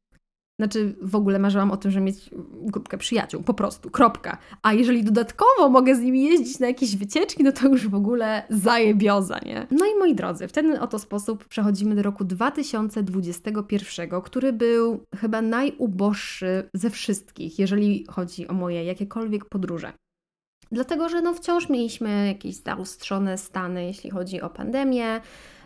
Znaczy, 0.59 0.95
w 1.01 1.15
ogóle 1.15 1.39
marzyłam 1.39 1.71
o 1.71 1.77
tym, 1.77 1.91
żeby 1.91 2.05
mieć 2.05 2.29
grupkę 2.51 2.97
przyjaciół, 2.97 3.43
po 3.43 3.53
prostu, 3.53 3.89
kropka. 3.89 4.37
A 4.61 4.73
jeżeli 4.73 5.03
dodatkowo 5.03 5.69
mogę 5.69 5.95
z 5.95 5.99
nimi 5.99 6.23
jeździć 6.23 6.59
na 6.59 6.67
jakieś 6.67 6.95
wycieczki, 6.95 7.43
no 7.43 7.51
to 7.51 7.67
już 7.67 7.87
w 7.87 7.95
ogóle 7.95 8.43
zajebioza, 8.49 9.39
nie? 9.45 9.67
No 9.71 9.85
i 9.85 9.99
moi 9.99 10.15
drodzy, 10.15 10.47
w 10.47 10.51
ten 10.51 10.77
oto 10.79 10.99
sposób 10.99 11.45
przechodzimy 11.45 11.95
do 11.95 12.03
roku 12.03 12.25
2021, 12.25 14.21
który 14.21 14.53
był 14.53 14.99
chyba 15.15 15.41
najuboższy 15.41 16.69
ze 16.73 16.89
wszystkich, 16.89 17.59
jeżeli 17.59 18.05
chodzi 18.09 18.47
o 18.47 18.53
moje 18.53 18.83
jakiekolwiek 18.83 19.45
podróże. 19.45 19.93
Dlatego, 20.71 21.09
że 21.09 21.21
no 21.21 21.33
wciąż 21.33 21.69
mieliśmy 21.69 22.27
jakieś 22.27 22.55
zaostrzone 22.55 23.37
stany, 23.37 23.85
jeśli 23.85 24.09
chodzi 24.09 24.41
o 24.41 24.49
pandemię. 24.49 25.21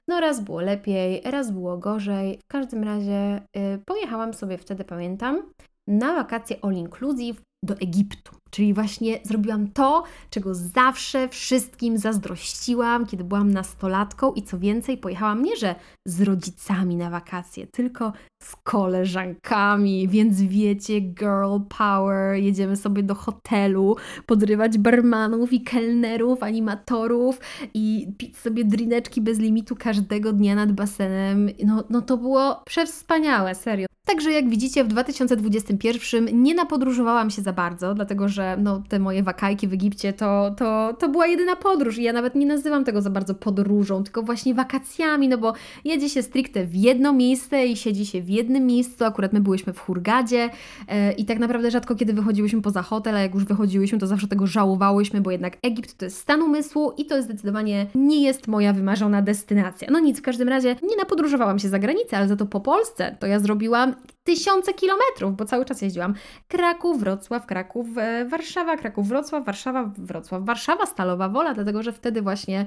No 0.09 0.19
raz 0.19 0.41
było 0.41 0.61
lepiej, 0.61 1.21
raz 1.25 1.51
było 1.51 1.77
gorzej. 1.77 2.39
W 2.43 2.47
każdym 2.47 2.83
razie 2.83 3.37
y, 3.37 3.79
pojechałam 3.85 4.33
sobie 4.33 4.57
wtedy, 4.57 4.83
pamiętam, 4.83 5.53
na 5.87 6.15
wakacje 6.15 6.57
all 6.61 6.73
inclusive 6.73 7.41
do 7.63 7.73
Egiptu. 7.73 8.35
Czyli 8.51 8.73
właśnie 8.73 9.19
zrobiłam 9.23 9.67
to, 9.67 10.03
czego 10.29 10.55
zawsze 10.55 11.27
wszystkim 11.27 11.97
zazdrościłam, 11.97 13.05
kiedy 13.05 13.23
byłam 13.23 13.51
nastolatką 13.51 14.33
i 14.33 14.43
co 14.43 14.59
więcej, 14.59 14.97
pojechałam 14.97 15.43
nie, 15.43 15.55
że 15.55 15.75
z 16.05 16.21
rodzicami 16.21 16.95
na 16.95 17.09
wakacje, 17.09 17.67
tylko 17.67 18.13
z 18.43 18.55
koleżankami, 18.55 20.07
więc 20.07 20.41
wiecie, 20.41 20.99
girl 20.99 21.57
power, 21.77 22.35
jedziemy 22.35 22.75
sobie 22.75 23.03
do 23.03 23.15
hotelu, 23.15 23.95
podrywać 24.25 24.77
barmanów 24.77 25.53
i 25.53 25.61
kelnerów, 25.61 26.43
animatorów 26.43 27.39
i 27.73 28.07
pić 28.17 28.37
sobie 28.37 28.65
drineczki 28.65 29.21
bez 29.21 29.39
limitu 29.39 29.75
każdego 29.75 30.33
dnia 30.33 30.55
nad 30.55 30.71
basenem. 30.71 31.49
No, 31.65 31.83
no 31.89 32.01
to 32.01 32.17
było 32.17 32.61
przewspaniałe, 32.65 33.55
serio. 33.55 33.89
Także 34.09 34.31
jak 34.31 34.49
widzicie, 34.49 34.83
w 34.83 34.87
2021 34.87 36.43
nie 36.43 36.55
napodróżowałam 36.55 37.29
się 37.29 37.41
za 37.41 37.53
bardzo, 37.53 37.93
dlatego 37.93 38.29
że 38.29 38.38
no, 38.57 38.81
te 38.89 38.99
moje 38.99 39.23
wakajki 39.23 39.67
w 39.67 39.73
Egipcie 39.73 40.13
to, 40.13 40.55
to, 40.57 40.93
to 40.99 41.09
była 41.09 41.27
jedyna 41.27 41.55
podróż 41.55 41.97
i 41.97 42.03
ja 42.03 42.13
nawet 42.13 42.35
nie 42.35 42.45
nazywam 42.45 42.83
tego 42.83 43.01
za 43.01 43.09
bardzo 43.09 43.35
podróżą, 43.35 44.03
tylko 44.03 44.23
właśnie 44.23 44.53
wakacjami, 44.53 45.27
no 45.27 45.37
bo 45.37 45.53
jedzie 45.85 46.09
się 46.09 46.23
stricte 46.23 46.65
w 46.65 46.75
jedno 46.75 47.13
miejsce 47.13 47.65
i 47.65 47.75
siedzi 47.75 48.05
się 48.05 48.21
w 48.21 48.29
jednym 48.29 48.65
miejscu. 48.65 49.05
Akurat 49.05 49.33
my 49.33 49.41
byłyśmy 49.41 49.73
w 49.73 49.79
Hurgadzie 49.79 50.49
e, 50.87 51.11
i 51.11 51.25
tak 51.25 51.39
naprawdę 51.39 51.71
rzadko 51.71 51.95
kiedy 51.95 52.13
wychodziłyśmy 52.13 52.61
poza 52.61 52.81
hotel, 52.81 53.15
a 53.15 53.19
jak 53.19 53.33
już 53.33 53.45
wychodziłyśmy, 53.45 53.99
to 53.99 54.07
zawsze 54.07 54.27
tego 54.27 54.47
żałowałyśmy, 54.47 55.21
bo 55.21 55.31
jednak 55.31 55.57
Egipt 55.63 55.97
to 55.97 56.05
jest 56.05 56.17
stan 56.17 56.41
umysłu 56.41 56.93
i 56.97 57.05
to 57.05 57.21
zdecydowanie 57.21 57.87
nie 57.95 58.23
jest 58.23 58.47
moja 58.47 58.73
wymarzona 58.73 59.21
destynacja. 59.21 59.87
No 59.91 59.99
nic, 59.99 60.19
w 60.19 60.21
każdym 60.21 60.49
razie 60.49 60.75
nie 60.83 60.97
napodróżowałam 60.97 61.59
się 61.59 61.69
za 61.69 61.79
granicę, 61.79 62.17
ale 62.17 62.27
za 62.27 62.35
to 62.35 62.45
po 62.45 62.59
Polsce 62.59 63.17
to 63.19 63.27
ja 63.27 63.39
zrobiłam 63.39 63.93
tysiące 64.29 64.73
kilometrów, 64.73 65.35
bo 65.35 65.45
cały 65.45 65.65
czas 65.65 65.81
jeździłam. 65.81 66.13
Kraków, 66.47 66.99
Wrocław, 66.99 67.45
Kraków, 67.45 67.87
e, 67.97 68.25
Warszawa, 68.25 68.77
Kraków, 68.77 69.07
Wrocław, 69.07 69.45
Warszawa, 69.45 69.91
Wrocław, 69.97 70.45
Warszawa, 70.45 70.85
Stalowa 70.85 71.29
Wola, 71.29 71.53
dlatego 71.53 71.83
że 71.83 71.93
wtedy 71.93 72.21
właśnie 72.21 72.65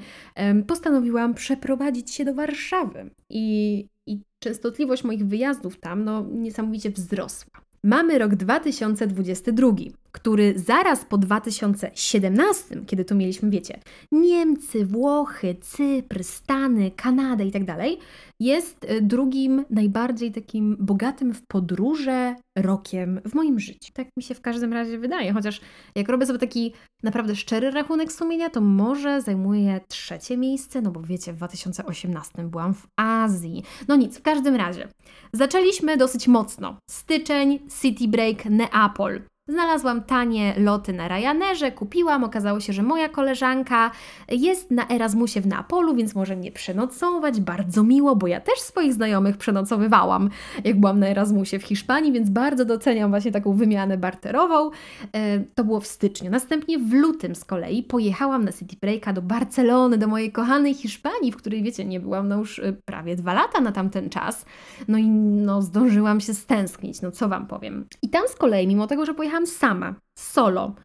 postanowiłam 0.67 1.35
przeprowadzić 1.35 2.15
się 2.15 2.25
do 2.25 2.35
Warszawy 2.35 3.11
i, 3.31 3.87
i 4.07 4.21
częstotliwość 4.39 5.05
moich 5.05 5.27
wyjazdów 5.27 5.81
tam 5.81 6.05
no, 6.05 6.27
niesamowicie 6.31 6.91
wzrosła. 6.91 7.61
Mamy 7.83 8.19
rok 8.19 8.35
2022, 8.35 9.69
który 10.13 10.59
zaraz 10.59 11.05
po 11.05 11.19
2017, 11.19 12.83
kiedy 12.87 13.05
to 13.05 13.15
mieliśmy, 13.15 13.51
wiecie, 13.51 13.81
Niemcy, 14.13 14.87
Włochy, 14.87 15.57
Cypr, 15.61 16.25
Stany, 16.25 16.91
Kanadę 16.91 17.45
i 17.45 17.53
tak 17.53 17.65
dalej, 17.65 17.99
jest 18.41 18.85
y, 18.85 19.03
drugim 19.03 19.65
najbardziej 19.71 20.33
takim 20.33 20.77
bogatym 20.81 21.35
w 21.35 21.43
podróże 21.47 22.37
rokiem 22.59 23.21
w 23.25 23.35
moim 23.35 23.61
życiu. 23.61 23.93
Tak 23.95 24.07
mi 24.17 24.23
się 24.23 24.35
w 24.35 24.41
każdym 24.41 24.73
razie 24.73 24.99
wydaje, 24.99 25.33
chociaż 25.33 25.61
jak 25.95 26.09
robię 26.09 26.27
sobie 26.27 26.39
taki 26.39 26.73
naprawdę 27.03 27.37
szczery 27.37 27.71
rachunek 27.71 28.13
sumienia, 28.13 28.51
to 28.51 28.61
może 28.61 29.21
zajmuje 29.21 29.81
trzecie 29.89 30.37
miejsce, 30.37 30.83
no 30.83 30.91
bo 30.91 31.01
wiecie, 31.01 31.33
w 31.33 31.37
2018 31.37 32.45
byłam 32.45 32.75
w 32.75 32.87
Azji. 32.97 33.63
No 33.89 33.97
nic, 33.97 34.19
w 34.19 34.23
każdym 34.23 34.55
razie. 34.55 34.89
Zaczęliśmy 35.33 35.97
dosyć 35.97 36.29
mocno. 36.29 36.77
Styczeń, 36.91 37.59
City 37.81 38.09
Break, 38.09 38.45
Neapol. 38.45 39.23
Znalazłam 39.49 40.03
tanie 40.03 40.55
loty 40.57 40.93
na 40.93 41.09
Ryanerze, 41.09 41.73
kupiłam. 41.73 42.25
Okazało 42.25 42.61
się, 42.61 42.73
że 42.73 42.83
moja 42.83 43.09
koleżanka 43.09 43.91
jest 44.29 44.71
na 44.71 44.89
Erasmusie 44.89 45.41
w 45.41 45.47
Neapolu, 45.47 45.95
więc 45.95 46.15
może 46.15 46.37
mnie 46.37 46.53
przenocować. 46.53 47.41
Bardzo 47.41 47.83
miło, 47.83 48.17
bo 48.17 48.27
ja 48.27 48.41
też 48.41 48.59
swoich 48.59 48.95
znajomych 48.95 49.37
przenocowywałam, 49.37 50.31
jak 50.65 50.81
byłam 50.81 51.01
na 51.01 51.07
Erasmusie 51.07 51.59
w 51.59 51.63
Hiszpanii, 51.63 52.13
więc 52.13 52.31
bardzo 52.31 52.65
doceniam 52.65 53.11
właśnie 53.11 53.33
taką 53.33 53.53
wymianę 53.53 53.99
barterową. 53.99 54.71
E, 55.13 55.41
to 55.55 55.65
było 55.65 55.81
w 55.81 55.87
styczniu. 55.87 56.31
Następnie 56.31 56.79
w 56.79 56.93
lutym 56.93 57.35
z 57.35 57.45
kolei 57.45 57.83
pojechałam 57.83 58.45
na 58.45 58.53
City 58.53 58.77
Breaka 58.81 59.13
do 59.13 59.23
Barcelony, 59.23 59.99
do 59.99 60.07
mojej 60.07 60.33
kochanej 60.33 60.75
Hiszpanii, 60.75 61.33
w 61.33 61.37
której 61.37 61.63
wiecie, 61.63 61.85
nie 61.85 62.01
byłam 62.01 62.29
no 62.29 62.39
już 62.39 62.59
e, 62.59 62.73
prawie 62.73 63.17
dwa 63.17 63.35
lata 63.35 63.61
na 63.61 63.73
tamten 63.73 64.11
czas. 64.11 64.45
No 64.89 64.99
i 64.99 65.09
no 65.09 65.63
zdążyłam 65.63 66.21
się 66.21 66.35
stęsknić, 66.35 67.03
no 67.03 67.11
co 67.11 67.29
Wam 67.29 67.47
powiem. 67.47 67.87
I 68.03 68.09
tam 68.09 68.29
z 68.29 68.35
kolei, 68.35 68.67
mimo 68.67 68.87
tego, 68.87 69.07
że 69.07 69.15
pojechałam 69.15 69.32
sama, 69.47 69.97
solo, 70.15 70.77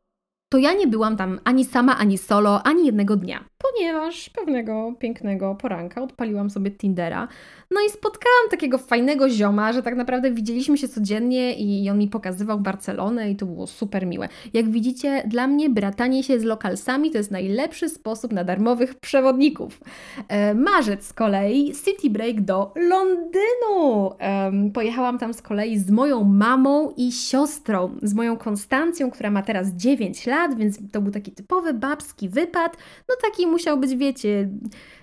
to 0.49 0.57
ja 0.57 0.73
nie 0.73 0.87
byłam 0.87 1.17
tam 1.17 1.39
ani 1.43 1.65
sama, 1.65 1.97
ani 1.97 2.17
solo, 2.17 2.63
ani 2.63 2.85
jednego 2.85 3.15
dnia 3.15 3.43
ponieważ 3.77 4.29
pewnego 4.29 4.93
pięknego 4.99 5.55
poranka 5.55 6.01
odpaliłam 6.01 6.49
sobie 6.49 6.71
Tindera. 6.71 7.27
No 7.71 7.81
i 7.87 7.89
spotkałam 7.89 8.49
takiego 8.51 8.77
fajnego 8.77 9.29
zioma, 9.29 9.73
że 9.73 9.83
tak 9.83 9.95
naprawdę 9.95 10.31
widzieliśmy 10.31 10.77
się 10.77 10.87
codziennie 10.87 11.53
i 11.53 11.89
on 11.89 11.97
mi 11.97 12.07
pokazywał 12.07 12.59
Barcelonę 12.59 13.31
i 13.31 13.35
to 13.35 13.45
było 13.45 13.67
super 13.67 14.07
miłe. 14.07 14.29
Jak 14.53 14.69
widzicie, 14.69 15.23
dla 15.27 15.47
mnie 15.47 15.69
bratanie 15.69 16.23
się 16.23 16.39
z 16.39 16.43
lokalsami 16.43 17.11
to 17.11 17.17
jest 17.17 17.31
najlepszy 17.31 17.89
sposób 17.89 18.33
na 18.33 18.43
darmowych 18.43 18.95
przewodników. 18.95 19.79
E, 20.27 20.53
marzec 20.53 21.05
z 21.05 21.13
kolei 21.13 21.73
City 21.85 22.09
Break 22.09 22.41
do 22.41 22.73
Londynu. 22.75 24.11
E, 24.19 24.51
pojechałam 24.73 25.17
tam 25.17 25.33
z 25.33 25.41
kolei 25.41 25.77
z 25.77 25.91
moją 25.91 26.23
mamą 26.23 26.93
i 26.97 27.11
siostrą, 27.11 27.97
z 28.01 28.13
moją 28.13 28.37
Konstancją, 28.37 29.11
która 29.11 29.31
ma 29.31 29.41
teraz 29.41 29.69
9 29.69 30.27
lat, 30.27 30.36
więc 30.57 30.79
to 30.91 31.01
był 31.01 31.11
taki 31.11 31.31
typowy 31.31 31.73
babski 31.73 32.29
wypad. 32.29 32.77
No 33.09 33.15
taki 33.21 33.47
musiał 33.47 33.79
być, 33.79 33.95
wiecie, 33.95 34.49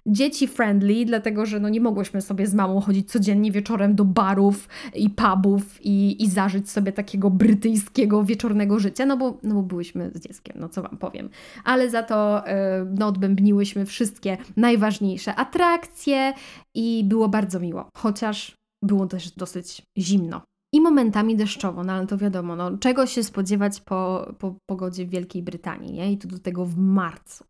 dzieci 0.07 0.49
friendly, 0.49 1.05
dlatego 1.05 1.47
że 1.47 1.61
no 1.61 1.68
nie 1.68 1.80
mogłyśmy 1.80 2.22
sobie 2.22 2.47
z 2.47 2.55
mamą 2.55 2.80
chodzić 2.80 3.11
codziennie 3.11 3.53
wieczorem 3.53 3.95
do 3.95 4.05
barów 4.05 4.68
i 4.95 5.11
pubów 5.11 5.78
i, 5.80 6.22
i 6.22 6.30
zażyć 6.30 6.70
sobie 6.70 6.93
takiego 6.93 7.30
brytyjskiego 7.30 8.24
wieczornego 8.24 8.78
życia, 8.78 9.07
no 9.07 9.16
bo, 9.16 9.39
no 9.43 9.55
bo 9.55 9.62
byłyśmy 9.62 10.11
z 10.14 10.20
dzieckiem, 10.20 10.57
no 10.61 10.68
co 10.68 10.82
Wam 10.82 10.97
powiem. 10.97 11.28
Ale 11.64 11.91
za 11.91 12.03
to 12.03 12.43
yy, 12.47 12.53
no, 12.99 13.07
odbębniłyśmy 13.07 13.87
wszystkie 13.87 14.37
najważniejsze 14.57 15.35
atrakcje 15.35 16.32
i 16.74 17.05
było 17.05 17.28
bardzo 17.28 17.61
miło, 17.61 17.89
chociaż 17.97 18.57
było 18.82 19.07
też 19.07 19.30
dosyć 19.30 19.82
zimno 19.99 20.43
i 20.75 20.81
momentami 20.81 21.37
deszczowo, 21.37 21.85
no 21.85 21.93
ale 21.93 22.07
to 22.07 22.18
wiadomo, 22.18 22.57
no, 22.57 22.79
czego 22.79 23.07
się 23.07 23.25
spodziewać 23.25 23.81
po, 23.81 24.33
po 24.39 24.55
pogodzie 24.66 25.07
w 25.07 25.11
Wielkiej 25.11 25.43
Brytanii, 25.43 25.93
nie? 25.93 26.12
I 26.12 26.18
to 26.18 26.29
do 26.29 26.39
tego 26.39 26.64
w 26.64 26.77
marcu. 26.77 27.45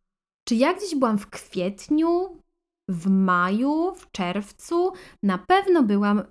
Czy 0.49 0.55
ja 0.55 0.75
gdzieś 0.75 0.95
byłam 0.95 1.19
w 1.19 1.31
kwietniu, 1.31 2.39
w 2.89 3.11
maju, 3.11 3.95
w 3.97 4.11
czerwcu? 4.11 4.93
Na 5.23 5.39
pewno 5.39 5.83
byłam 5.83 6.23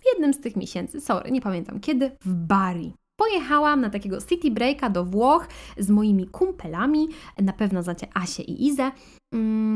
jednym 0.12 0.34
z 0.34 0.40
tych 0.40 0.56
miesięcy, 0.56 1.00
sorry, 1.00 1.30
nie 1.30 1.40
pamiętam 1.40 1.80
kiedy, 1.80 2.10
w 2.20 2.34
Bari. 2.34 2.92
Pojechałam 3.16 3.80
na 3.80 3.90
takiego 3.90 4.20
city 4.20 4.50
breaka 4.50 4.90
do 4.90 5.04
Włoch 5.04 5.48
z 5.78 5.90
moimi 5.90 6.26
kumpelami, 6.26 7.08
na 7.38 7.52
pewno 7.52 7.82
znacie 7.82 8.06
Asię 8.14 8.42
i 8.42 8.66
Izę, 8.66 8.90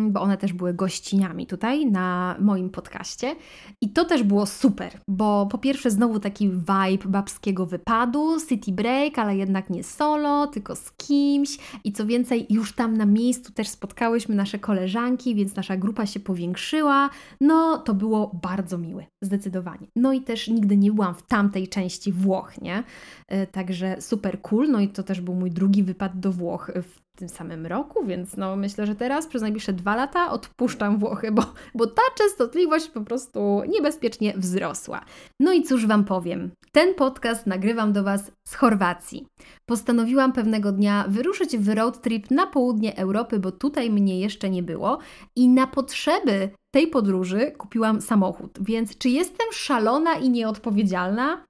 bo 0.09 0.21
one 0.21 0.37
też 0.37 0.53
były 0.53 0.75
gościniami 0.75 1.47
tutaj 1.47 1.87
na 1.87 2.37
moim 2.41 2.71
podcaście. 2.71 3.37
I 3.81 3.93
to 3.93 4.05
też 4.05 4.23
było 4.23 4.47
super, 4.47 5.01
bo 5.09 5.47
po 5.47 5.59
pierwsze 5.59 5.91
znowu 5.91 6.21
taki 6.21 6.51
vibe 6.51 7.09
babskiego 7.09 7.67
wypadu, 7.67 8.37
city 8.49 8.73
break, 8.73 9.19
ale 9.19 9.37
jednak 9.37 9.71
nie 9.71 9.85
solo, 9.85 10.47
tylko 10.47 10.77
z 10.77 10.93
kimś. 10.93 11.59
I 11.85 11.93
co 11.93 12.07
więcej, 12.07 12.47
już 12.51 12.73
tam 12.73 12.97
na 12.97 13.07
miejscu 13.07 13.53
też 13.53 13.69
spotkałyśmy 13.69 14.35
nasze 14.35 14.59
koleżanki, 14.59 15.35
więc 15.35 15.57
nasza 15.57 15.77
grupa 15.77 16.07
się 16.07 16.21
powiększyła. 16.21 17.11
No, 17.41 17.79
to 17.79 17.95
było 17.95 18.41
bardzo 18.43 18.79
miłe, 18.79 19.07
zdecydowanie. 19.23 19.87
No 19.97 20.13
i 20.13 20.21
też 20.21 20.49
nigdy 20.49 20.77
nie 20.77 20.93
byłam 20.93 21.15
w 21.15 21.23
tamtej 21.23 21.69
części 21.69 22.13
Włoch, 22.13 22.61
nie? 22.63 22.83
E, 23.29 23.47
także 23.47 23.97
super 24.01 24.43
cool. 24.43 24.71
No 24.71 24.81
i 24.81 24.89
to 24.89 25.03
też 25.03 25.21
był 25.21 25.35
mój 25.35 25.51
drugi 25.51 25.83
wypad 25.83 26.21
do 26.21 26.33
Włoch 26.33 26.71
w 26.83 27.06
tym 27.17 27.29
samym 27.29 27.67
roku, 27.67 28.05
więc 28.05 28.37
no 28.37 28.57
myślę, 28.57 28.87
że 28.87 28.95
teraz 28.95 29.27
przez 29.27 29.43
najbliższe 29.43 29.73
dwa 29.73 29.97
lata 29.97 30.31
odpuszczam 30.31 30.99
Włochy, 30.99 31.33
bo, 31.33 31.43
bo 31.75 31.87
ta 31.87 32.03
częstotliwość 32.19 32.89
po 32.89 33.01
prostu 33.01 33.63
niebezpiecznie 33.69 34.35
wzrosła. 34.37 35.01
No 35.41 35.53
i 35.53 35.63
cóż 35.63 35.87
Wam 35.87 36.05
powiem, 36.05 36.51
ten 36.73 36.95
podcast 36.95 37.47
nagrywam 37.47 37.93
do 37.93 38.05
Was 38.05 38.33
z 38.49 38.55
Chorwacji. 38.55 39.27
Postanowiłam 39.69 40.33
pewnego 40.33 40.73
dnia 40.73 41.05
wyruszyć 41.09 41.57
w 41.57 41.69
road 41.75 42.03
trip 42.03 42.31
na 42.31 42.47
południe 42.47 42.97
Europy, 42.97 43.39
bo 43.39 43.53
tutaj 43.53 43.91
mnie 43.91 44.21
jeszcze 44.21 44.51
nie 44.51 44.63
było 44.63 44.99
i 45.37 45.49
na 45.49 45.67
potrzeby 45.67 46.51
tej 46.75 46.87
podróży 46.87 47.53
kupiłam 47.59 48.01
samochód. 48.01 48.59
Więc 48.61 48.99
czy 48.99 49.09
jestem 49.09 49.47
szalona 49.53 50.15
i 50.15 50.31
nieodpowiedzialna? 50.31 51.45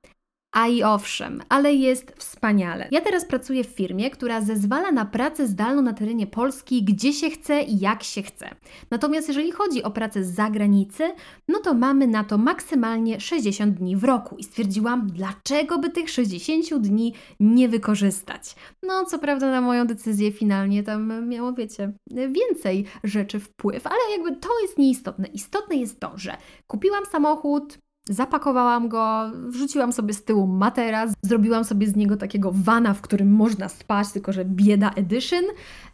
A 0.57 0.69
i 0.69 0.83
owszem, 0.83 1.43
ale 1.49 1.75
jest 1.75 2.13
wspaniale. 2.17 2.89
Ja 2.91 3.01
teraz 3.01 3.25
pracuję 3.25 3.65
w 3.65 3.67
firmie, 3.67 4.11
która 4.11 4.41
zezwala 4.41 4.93
na 4.93 5.05
pracę 5.05 5.47
zdalną 5.47 5.83
na 5.83 5.93
terenie 5.93 6.27
Polski, 6.27 6.83
gdzie 6.83 7.13
się 7.13 7.31
chce 7.31 7.63
i 7.63 7.79
jak 7.79 8.03
się 8.03 8.23
chce. 8.23 8.55
Natomiast 8.91 9.29
jeżeli 9.29 9.53
chodzi 9.53 9.83
o 9.83 9.91
pracę 9.91 10.25
z 10.25 10.35
zagranicy, 10.35 11.05
no 11.49 11.59
to 11.59 11.75
mamy 11.75 12.07
na 12.07 12.25
to 12.25 12.39
maksymalnie 12.39 13.21
60 13.21 13.75
dni 13.75 13.97
w 13.97 14.05
roku 14.05 14.37
i 14.37 14.45
stwierdziłam, 14.45 15.07
dlaczego 15.07 15.79
by 15.79 15.91
tych 15.91 16.11
60 16.11 16.83
dni 16.83 17.15
nie 17.41 17.69
wykorzystać. 17.69 18.55
No, 18.83 19.05
co 19.05 19.19
prawda 19.19 19.51
na 19.51 19.61
moją 19.61 19.87
decyzję 19.87 20.33
finalnie 20.33 20.83
tam 20.83 21.29
miało, 21.29 21.53
wiecie, 21.53 21.93
więcej 22.11 22.85
rzeczy 23.05 23.41
wpływ, 23.41 23.87
ale 23.87 23.99
jakby 24.13 24.37
to 24.37 24.49
jest 24.63 24.79
nieistotne. 24.79 25.29
Istotne 25.29 25.77
jest 25.77 26.01
to, 26.01 26.13
że 26.17 26.37
kupiłam 26.67 27.05
samochód, 27.07 27.79
Zapakowałam 28.11 28.89
go, 28.89 29.31
wrzuciłam 29.49 29.93
sobie 29.93 30.15
z 30.15 30.25
tyłu 30.25 30.47
materac, 30.47 31.13
zrobiłam 31.23 31.65
sobie 31.65 31.87
z 31.87 31.97
niego 31.97 32.17
takiego 32.17 32.51
vana, 32.55 32.95
w 32.95 33.01
którym 33.01 33.33
można 33.33 33.69
spać, 33.69 34.13
tylko 34.13 34.33
że 34.33 34.45
bieda 34.45 34.91
edition 34.91 35.45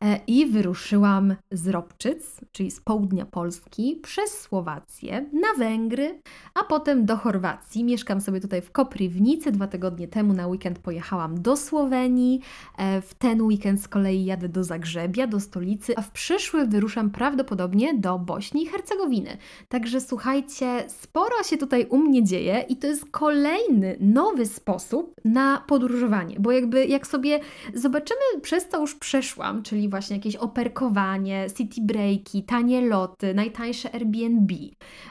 e, 0.01 0.21
i 0.27 0.47
wyruszyłam 0.47 1.35
z 1.51 1.69
Robczyc, 1.69 2.41
czyli 2.53 2.71
z 2.71 2.81
południa 2.81 3.27
Polski, 3.27 4.01
przez 4.03 4.41
Słowację 4.41 5.27
na 5.33 5.59
Węgry, 5.59 6.21
a 6.55 6.65
potem 6.65 7.07
do 7.07 7.17
Chorwacji. 7.17 7.85
Mieszkam 7.85 8.21
sobie 8.21 8.41
tutaj 8.41 8.63
w 8.63 8.73
Koprywnicy. 8.73 9.53
Dwa 9.53 9.67
tygodnie 9.67 10.09
temu 10.09 10.33
na 10.33 10.47
weekend 10.47 10.79
pojechałam 10.79 11.43
do 11.43 11.57
Słowenii. 11.57 12.41
E, 12.79 13.03
w 13.03 13.15
ten 13.15 13.43
weekend 13.43 13.83
z 13.83 13.89
kolei 13.89 14.25
jadę 14.25 14.49
do 14.49 14.65
Zagrzebia, 14.65 15.27
do 15.27 15.41
stolicy, 15.41 15.97
a 15.97 16.03
w 16.03 16.11
przyszły 16.11 16.67
wyruszam 16.67 17.11
prawdopodobnie 17.11 17.95
do 17.95 18.19
Bośni 18.19 18.63
i 18.63 18.67
Hercegowiny. 18.67 19.37
Także 19.69 20.01
słuchajcie, 20.01 20.85
sporo 20.89 21.43
się 21.43 21.57
tutaj 21.57 21.87
u 21.91 22.02
mnie 22.03 22.25
dzieje 22.25 22.65
i 22.69 22.77
to 22.77 22.87
jest 22.87 23.11
kolejny 23.11 23.97
nowy 24.01 24.47
sposób 24.47 25.15
na 25.25 25.65
podróżowanie, 25.67 26.37
bo 26.41 26.53
jakby 26.53 26.87
jak 26.87 27.07
sobie 27.07 27.41
zobaczymy 27.75 28.21
przez 28.43 28.69
co 28.69 28.81
już 28.81 28.95
przeszłam, 28.95 29.63
czyli 29.63 29.89
właśnie 29.89 30.17
jakieś 30.17 30.37
operkowanie, 30.37 31.47
city 31.57 31.81
breaki, 31.81 32.43
tanie 32.43 32.89
loty, 32.89 33.35
najtańsze 33.35 33.95
Airbnb, 33.95 34.55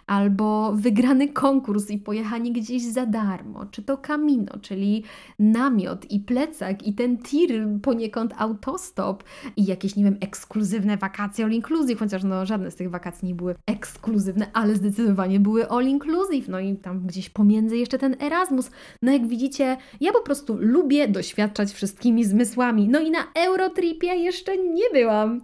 albo 0.07 0.73
wygrany 0.75 1.27
konkurs 1.27 1.89
i 1.89 1.97
pojechanie 1.97 2.51
gdzieś 2.51 2.83
za 2.83 3.05
darmo, 3.05 3.65
czy 3.65 3.81
to 3.81 3.97
kamino, 3.97 4.59
czyli 4.61 5.03
namiot 5.39 6.11
i 6.11 6.19
plecak 6.19 6.87
i 6.87 6.93
ten 6.93 7.17
tir 7.17 7.67
poniekąd 7.81 8.33
autostop 8.37 9.23
i 9.57 9.65
jakieś, 9.65 9.95
nie 9.95 10.03
wiem, 10.03 10.17
ekskluzywne 10.21 10.97
wakacje 10.97 11.45
all 11.45 11.51
inclusive, 11.51 11.99
chociaż 11.99 12.23
no 12.23 12.45
żadne 12.45 12.71
z 12.71 12.75
tych 12.75 12.89
wakacji 12.89 13.27
nie 13.27 13.35
były 13.35 13.55
ekskluzywne, 13.65 14.47
ale 14.53 14.75
zdecydowanie 14.75 15.39
były 15.39 15.69
all 15.69 15.85
inclusive, 15.85 16.47
no 16.47 16.59
i 16.59 16.75
tam 16.82 17.07
gdzieś 17.07 17.29
pomiędzy 17.29 17.77
jeszcze 17.77 17.97
ten 17.97 18.15
Erasmus. 18.21 18.71
No 19.01 19.11
jak 19.11 19.27
widzicie, 19.27 19.77
ja 20.01 20.11
po 20.11 20.21
prostu 20.21 20.57
lubię 20.59 21.07
doświadczać 21.07 21.71
wszystkimi 21.71 22.25
zmysłami. 22.25 22.88
No 22.89 22.99
i 22.99 23.11
na 23.11 23.27
Eurotripie 23.36 24.07
jeszcze 24.07 24.57
nie 24.57 24.89
byłam. 24.93 25.41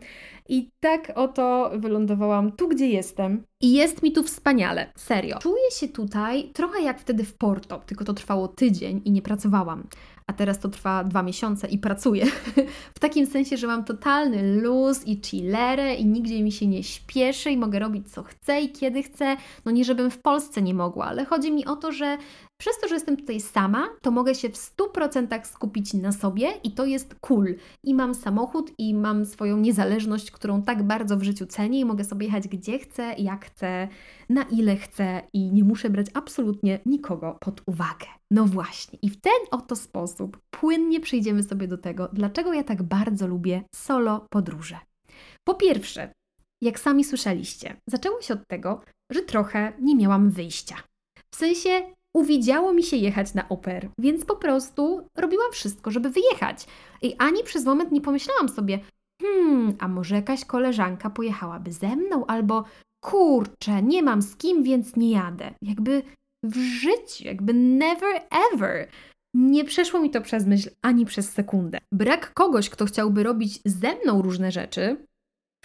I 0.49 0.69
tak 0.79 1.11
oto 1.15 1.71
wylądowałam 1.75 2.51
tu, 2.51 2.67
gdzie 2.67 2.87
jestem. 2.87 3.43
I 3.61 3.73
jest 3.73 4.03
mi 4.03 4.11
tu 4.11 4.23
wspaniale, 4.23 4.91
serio. 4.95 5.37
Czuję 5.41 5.71
się 5.71 5.87
tutaj 5.87 6.49
trochę 6.53 6.81
jak 6.81 6.99
wtedy 6.99 7.23
w 7.23 7.33
Porto, 7.33 7.81
tylko 7.85 8.05
to 8.05 8.13
trwało 8.13 8.47
tydzień 8.47 9.01
i 9.05 9.11
nie 9.11 9.21
pracowałam. 9.21 9.87
A 10.27 10.33
teraz 10.33 10.59
to 10.59 10.69
trwa 10.69 11.03
dwa 11.03 11.23
miesiące 11.23 11.67
i 11.67 11.77
pracuję. 11.77 12.25
w 12.95 12.99
takim 12.99 13.25
sensie, 13.25 13.57
że 13.57 13.67
mam 13.67 13.83
totalny 13.83 14.61
luz 14.61 15.07
i 15.07 15.21
chillerę 15.25 15.95
i 15.95 16.05
nigdzie 16.05 16.43
mi 16.43 16.51
się 16.51 16.67
nie 16.67 16.83
śpieszy 16.83 17.51
i 17.51 17.57
mogę 17.57 17.79
robić 17.79 18.11
co 18.11 18.23
chcę 18.23 18.61
i 18.61 18.71
kiedy 18.71 19.03
chcę. 19.03 19.37
No 19.65 19.71
nie, 19.71 19.85
żebym 19.85 20.11
w 20.11 20.17
Polsce 20.17 20.61
nie 20.61 20.73
mogła, 20.73 21.05
ale 21.05 21.25
chodzi 21.25 21.51
mi 21.51 21.65
o 21.65 21.75
to, 21.75 21.91
że 21.91 22.17
przez 22.57 22.79
to, 22.79 22.87
że 22.87 22.95
jestem 22.95 23.17
tutaj 23.17 23.39
sama, 23.39 23.89
to 24.01 24.11
mogę 24.11 24.35
się 24.35 24.49
w 24.49 24.55
100% 24.55 25.45
skupić 25.45 25.93
na 25.93 26.11
sobie 26.11 26.51
i 26.63 26.71
to 26.71 26.85
jest 26.85 27.15
cool. 27.15 27.55
I 27.83 27.93
mam 27.93 28.15
samochód 28.15 28.71
i 28.77 28.93
mam 28.93 29.25
swoją 29.25 29.57
niezależność, 29.57 30.31
którą 30.31 30.61
tak 30.61 30.83
bardzo 30.83 31.17
w 31.17 31.23
życiu 31.23 31.45
cenię 31.45 31.79
i 31.79 31.85
mogę 31.85 32.03
sobie 32.03 32.25
jechać 32.25 32.47
gdzie 32.47 32.79
chcę, 32.79 33.15
jak 33.17 33.45
chcę, 33.45 33.87
na 34.29 34.43
ile 34.43 34.75
chcę 34.75 35.21
i 35.33 35.51
nie 35.51 35.63
muszę 35.63 35.89
brać 35.89 36.07
absolutnie 36.13 36.79
nikogo 36.85 37.37
pod 37.39 37.61
uwagę. 37.65 38.05
No 38.31 38.45
właśnie, 38.45 38.99
i 39.01 39.09
w 39.09 39.21
ten 39.21 39.41
oto 39.51 39.75
sposób 39.75 40.37
płynnie 40.49 40.99
przejdziemy 40.99 41.43
sobie 41.43 41.67
do 41.67 41.77
tego, 41.77 42.09
dlaczego 42.13 42.53
ja 42.53 42.63
tak 42.63 42.83
bardzo 42.83 43.27
lubię 43.27 43.63
solo 43.75 44.25
podróże. 44.29 44.79
Po 45.47 45.55
pierwsze, 45.55 46.13
jak 46.63 46.79
sami 46.79 47.03
słyszeliście, 47.03 47.81
zaczęło 47.89 48.21
się 48.21 48.33
od 48.33 48.47
tego, 48.47 48.81
że 49.11 49.21
trochę 49.21 49.73
nie 49.81 49.95
miałam 49.95 50.29
wyjścia. 50.29 50.75
W 51.33 51.35
sensie 51.35 51.96
uwidziało 52.17 52.73
mi 52.73 52.83
się 52.83 52.97
jechać 52.97 53.33
na 53.33 53.49
oper, 53.49 53.89
więc 53.99 54.25
po 54.25 54.35
prostu 54.35 55.07
robiłam 55.17 55.51
wszystko, 55.51 55.91
żeby 55.91 56.09
wyjechać. 56.09 56.65
I 57.01 57.15
ani 57.17 57.43
przez 57.43 57.65
moment 57.65 57.91
nie 57.91 58.01
pomyślałam 58.01 58.49
sobie, 58.49 58.79
hmm, 59.21 59.75
a 59.79 59.87
może 59.87 60.15
jakaś 60.15 60.45
koleżanka 60.45 61.09
pojechałaby 61.09 61.71
ze 61.71 61.95
mną, 61.95 62.25
albo 62.25 62.63
kurczę, 63.03 63.83
nie 63.83 64.03
mam 64.03 64.21
z 64.21 64.35
kim, 64.35 64.63
więc 64.63 64.95
nie 64.95 65.11
jadę. 65.11 65.53
Jakby 65.61 66.01
w 66.43 66.57
życiu, 66.57 67.23
jakby 67.25 67.53
never 67.53 68.21
ever. 68.53 68.87
Nie 69.35 69.65
przeszło 69.65 69.99
mi 69.99 70.09
to 70.09 70.21
przez 70.21 70.45
myśl 70.45 70.69
ani 70.81 71.05
przez 71.05 71.29
sekundę. 71.31 71.77
Brak 71.91 72.33
kogoś, 72.33 72.69
kto 72.69 72.85
chciałby 72.85 73.23
robić 73.23 73.59
ze 73.65 73.95
mną 73.95 74.21
różne 74.21 74.51
rzeczy, 74.51 75.06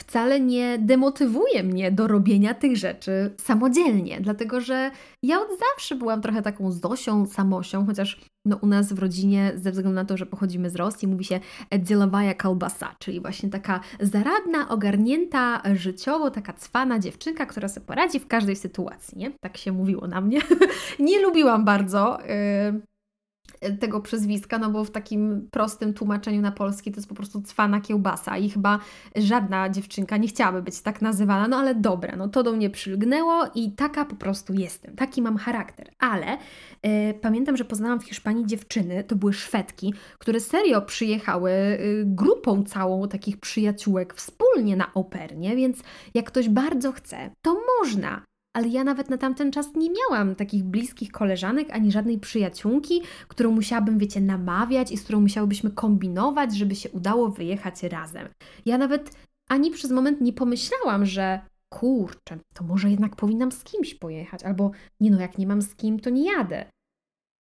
wcale 0.02 0.40
nie 0.40 0.78
demotywuje 0.78 1.62
mnie 1.62 1.90
do 1.90 2.08
robienia 2.08 2.54
tych 2.54 2.76
rzeczy 2.76 3.34
samodzielnie, 3.38 4.20
dlatego 4.20 4.60
że 4.60 4.90
ja 5.22 5.40
od 5.40 5.48
zawsze 5.58 5.94
byłam 5.94 6.22
trochę 6.22 6.42
taką 6.42 6.72
Zosią, 6.72 7.26
Samosią, 7.26 7.86
chociaż 7.86 8.20
no, 8.44 8.56
u 8.56 8.66
nas 8.66 8.92
w 8.92 8.98
rodzinie, 8.98 9.52
ze 9.54 9.70
względu 9.70 9.94
na 9.94 10.04
to, 10.04 10.16
że 10.16 10.26
pochodzimy 10.26 10.70
z 10.70 10.76
Rosji, 10.76 11.08
mówi 11.08 11.24
się 11.24 11.40
dzielowaja 11.78 12.34
kalbasa, 12.34 12.94
czyli 12.98 13.20
właśnie 13.20 13.50
taka 13.50 13.80
zaradna, 14.00 14.68
ogarnięta 14.68 15.62
życiowo, 15.74 16.30
taka 16.30 16.52
cwana 16.52 16.98
dziewczynka, 16.98 17.46
która 17.46 17.68
sobie 17.68 17.86
poradzi 17.86 18.20
w 18.20 18.26
każdej 18.26 18.56
sytuacji, 18.56 19.18
nie? 19.18 19.32
Tak 19.40 19.56
się 19.56 19.72
mówiło 19.72 20.06
na 20.06 20.20
mnie. 20.20 20.40
nie 20.98 21.20
lubiłam 21.20 21.64
bardzo 21.64 22.18
yy, 22.72 22.82
tego 23.80 24.00
przezwiska, 24.00 24.58
no 24.58 24.70
bo 24.70 24.84
w 24.84 24.90
takim 24.90 25.48
prostym 25.50 25.94
tłumaczeniu 25.94 26.40
na 26.40 26.52
polski 26.52 26.92
to 26.92 26.96
jest 26.96 27.08
po 27.08 27.14
prostu 27.14 27.42
cwana 27.42 27.80
kiełbasa 27.80 28.38
i 28.38 28.50
chyba 28.50 28.78
żadna 29.16 29.68
dziewczynka 29.68 30.16
nie 30.16 30.28
chciałaby 30.28 30.62
być 30.62 30.80
tak 30.80 31.02
nazywana, 31.02 31.48
no 31.48 31.56
ale 31.56 31.74
dobra, 31.74 32.16
no 32.16 32.28
to 32.28 32.42
do 32.42 32.52
mnie 32.52 32.70
przylgnęło 32.70 33.44
i 33.54 33.72
taka 33.72 34.04
po 34.04 34.16
prostu 34.16 34.52
jestem, 34.54 34.96
taki 34.96 35.22
mam 35.22 35.36
charakter, 35.36 35.90
ale 35.98 36.38
e, 36.82 37.14
pamiętam, 37.14 37.56
że 37.56 37.64
poznałam 37.64 38.00
w 38.00 38.04
Hiszpanii 38.04 38.46
dziewczyny, 38.46 39.04
to 39.04 39.16
były 39.16 39.32
Szwedki, 39.32 39.94
które 40.18 40.40
serio 40.40 40.82
przyjechały 40.82 41.50
y, 41.50 42.04
grupą 42.06 42.64
całą 42.64 43.08
takich 43.08 43.40
przyjaciółek 43.40 44.14
wspólnie 44.14 44.76
na 44.76 44.94
opernie, 44.94 45.56
więc 45.56 45.82
jak 46.14 46.26
ktoś 46.26 46.48
bardzo 46.48 46.92
chce, 46.92 47.30
to 47.42 47.56
można 47.80 48.22
ale 48.52 48.68
ja 48.68 48.84
nawet 48.84 49.10
na 49.10 49.18
tamten 49.18 49.52
czas 49.52 49.74
nie 49.74 49.90
miałam 49.90 50.34
takich 50.34 50.64
bliskich 50.64 51.12
koleżanek 51.12 51.70
ani 51.70 51.92
żadnej 51.92 52.18
przyjaciółki, 52.18 53.02
którą 53.28 53.50
musiałabym, 53.50 53.98
wiecie, 53.98 54.20
namawiać 54.20 54.92
i 54.92 54.96
z 54.96 55.04
którą 55.04 55.20
musiałybyśmy 55.20 55.70
kombinować, 55.70 56.56
żeby 56.56 56.74
się 56.74 56.90
udało 56.90 57.28
wyjechać 57.28 57.82
razem. 57.82 58.28
Ja 58.66 58.78
nawet 58.78 59.10
ani 59.48 59.70
przez 59.70 59.90
moment 59.90 60.20
nie 60.20 60.32
pomyślałam, 60.32 61.06
że 61.06 61.40
kurczę, 61.68 62.38
to 62.54 62.64
może 62.64 62.90
jednak 62.90 63.16
powinnam 63.16 63.52
z 63.52 63.64
kimś 63.64 63.94
pojechać, 63.94 64.42
albo 64.42 64.70
nie 65.00 65.10
no, 65.10 65.20
jak 65.20 65.38
nie 65.38 65.46
mam 65.46 65.62
z 65.62 65.74
kim, 65.74 66.00
to 66.00 66.10
nie 66.10 66.32
jadę. 66.32 66.64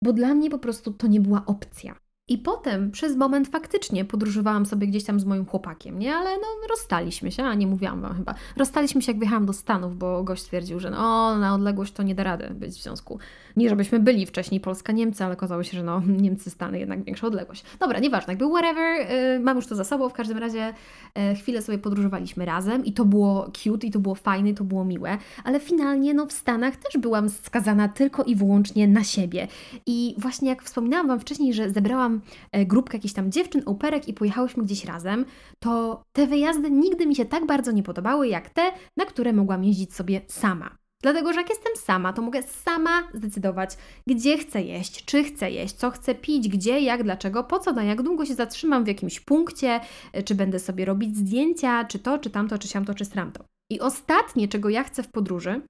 Bo 0.04 0.12
dla 0.12 0.34
mnie 0.34 0.50
po 0.50 0.58
prostu 0.58 0.92
to 0.92 1.06
nie 1.06 1.20
była 1.20 1.46
opcja. 1.46 1.96
I 2.30 2.38
potem 2.38 2.90
przez 2.90 3.16
moment 3.16 3.48
faktycznie 3.48 4.04
podróżowałam 4.04 4.66
sobie 4.66 4.86
gdzieś 4.86 5.04
tam 5.04 5.20
z 5.20 5.24
moim 5.24 5.46
chłopakiem, 5.46 5.98
nie? 5.98 6.14
Ale 6.14 6.30
no 6.30 6.68
rozstaliśmy 6.70 7.32
się, 7.32 7.42
a 7.42 7.54
nie 7.54 7.66
mówiłam 7.66 8.00
Wam 8.00 8.14
chyba. 8.14 8.34
Rozstaliśmy 8.56 9.02
się 9.02 9.12
jak 9.12 9.18
wjechałam 9.18 9.46
do 9.46 9.52
Stanów, 9.52 9.96
bo 9.96 10.24
gość 10.24 10.42
stwierdził, 10.42 10.80
że 10.80 10.90
no 10.90 11.38
na 11.38 11.54
odległość 11.54 11.92
to 11.92 12.02
nie 12.02 12.14
da 12.14 12.22
rady 12.22 12.50
być 12.54 12.70
w 12.70 12.82
związku. 12.82 13.18
Nie 13.56 13.68
żebyśmy 13.68 14.00
byli 14.00 14.26
wcześniej 14.26 14.60
Polska-Niemcy, 14.60 15.24
ale 15.24 15.34
okazało 15.34 15.62
się, 15.62 15.76
że 15.76 15.82
no 15.82 16.02
Niemcy-Stany 16.22 16.78
jednak 16.78 17.04
większa 17.04 17.26
odległość. 17.26 17.64
Dobra, 17.80 17.98
nieważne, 17.98 18.32
jakby 18.32 18.48
whatever, 18.48 19.10
yy, 19.10 19.40
mam 19.40 19.56
już 19.56 19.66
to 19.66 19.74
za 19.74 19.84
sobą, 19.84 20.08
w 20.08 20.12
każdym 20.12 20.38
razie 20.38 20.74
yy, 21.16 21.34
chwilę 21.34 21.62
sobie 21.62 21.78
podróżowaliśmy 21.78 22.44
razem 22.44 22.84
i 22.84 22.92
to 22.92 23.04
było 23.04 23.50
cute, 23.52 23.86
i 23.86 23.90
to 23.90 23.98
było 23.98 24.14
fajne, 24.14 24.50
i 24.50 24.54
to 24.54 24.64
było 24.64 24.84
miłe, 24.84 25.18
ale 25.44 25.60
finalnie 25.60 26.14
no 26.14 26.26
w 26.26 26.32
Stanach 26.32 26.76
też 26.76 27.00
byłam 27.02 27.28
skazana 27.28 27.88
tylko 27.88 28.24
i 28.24 28.36
wyłącznie 28.36 28.88
na 28.88 29.04
siebie. 29.04 29.48
I 29.86 30.14
właśnie 30.18 30.48
jak 30.48 30.62
wspominałam 30.62 31.08
Wam 31.08 31.20
wcześniej, 31.20 31.54
że 31.54 31.70
zebrałam 31.70 32.19
E, 32.52 32.66
grupkę 32.66 32.96
jakichś 32.96 33.14
tam 33.14 33.32
dziewczyn, 33.32 33.62
operek 33.66 34.08
i 34.08 34.14
pojechałyśmy 34.14 34.64
gdzieś 34.64 34.84
razem, 34.84 35.24
to 35.58 36.02
te 36.12 36.26
wyjazdy 36.26 36.70
nigdy 36.70 37.06
mi 37.06 37.16
się 37.16 37.24
tak 37.24 37.46
bardzo 37.46 37.72
nie 37.72 37.82
podobały 37.82 38.28
jak 38.28 38.50
te, 38.50 38.72
na 38.96 39.04
które 39.04 39.32
mogłam 39.32 39.64
jeździć 39.64 39.94
sobie 39.94 40.20
sama. 40.28 40.80
Dlatego, 41.02 41.32
że 41.32 41.40
jak 41.40 41.50
jestem 41.50 41.76
sama, 41.76 42.12
to 42.12 42.22
mogę 42.22 42.42
sama 42.42 43.08
zdecydować, 43.14 43.76
gdzie 44.06 44.38
chcę 44.38 44.62
jeść, 44.62 45.04
czy 45.04 45.24
chcę 45.24 45.50
jeść, 45.50 45.74
co 45.74 45.90
chcę 45.90 46.14
pić, 46.14 46.48
gdzie, 46.48 46.80
jak, 46.80 47.02
dlaczego, 47.02 47.44
po 47.44 47.58
co, 47.58 47.72
na 47.72 47.84
jak 47.84 48.02
długo 48.02 48.26
się 48.26 48.34
zatrzymam 48.34 48.84
w 48.84 48.88
jakimś 48.88 49.20
punkcie, 49.20 49.80
e, 50.12 50.22
czy 50.22 50.34
będę 50.34 50.58
sobie 50.58 50.84
robić 50.84 51.16
zdjęcia, 51.16 51.84
czy 51.84 51.98
to, 51.98 52.18
czy 52.18 52.30
tamto, 52.30 52.58
czy 52.58 52.68
siamto, 52.68 52.94
czy 52.94 53.04
stramto. 53.04 53.44
I 53.70 53.80
ostatnie, 53.80 54.48
czego 54.48 54.68
ja 54.68 54.84
chcę 54.84 55.02
w 55.02 55.10
podróży, 55.10 55.62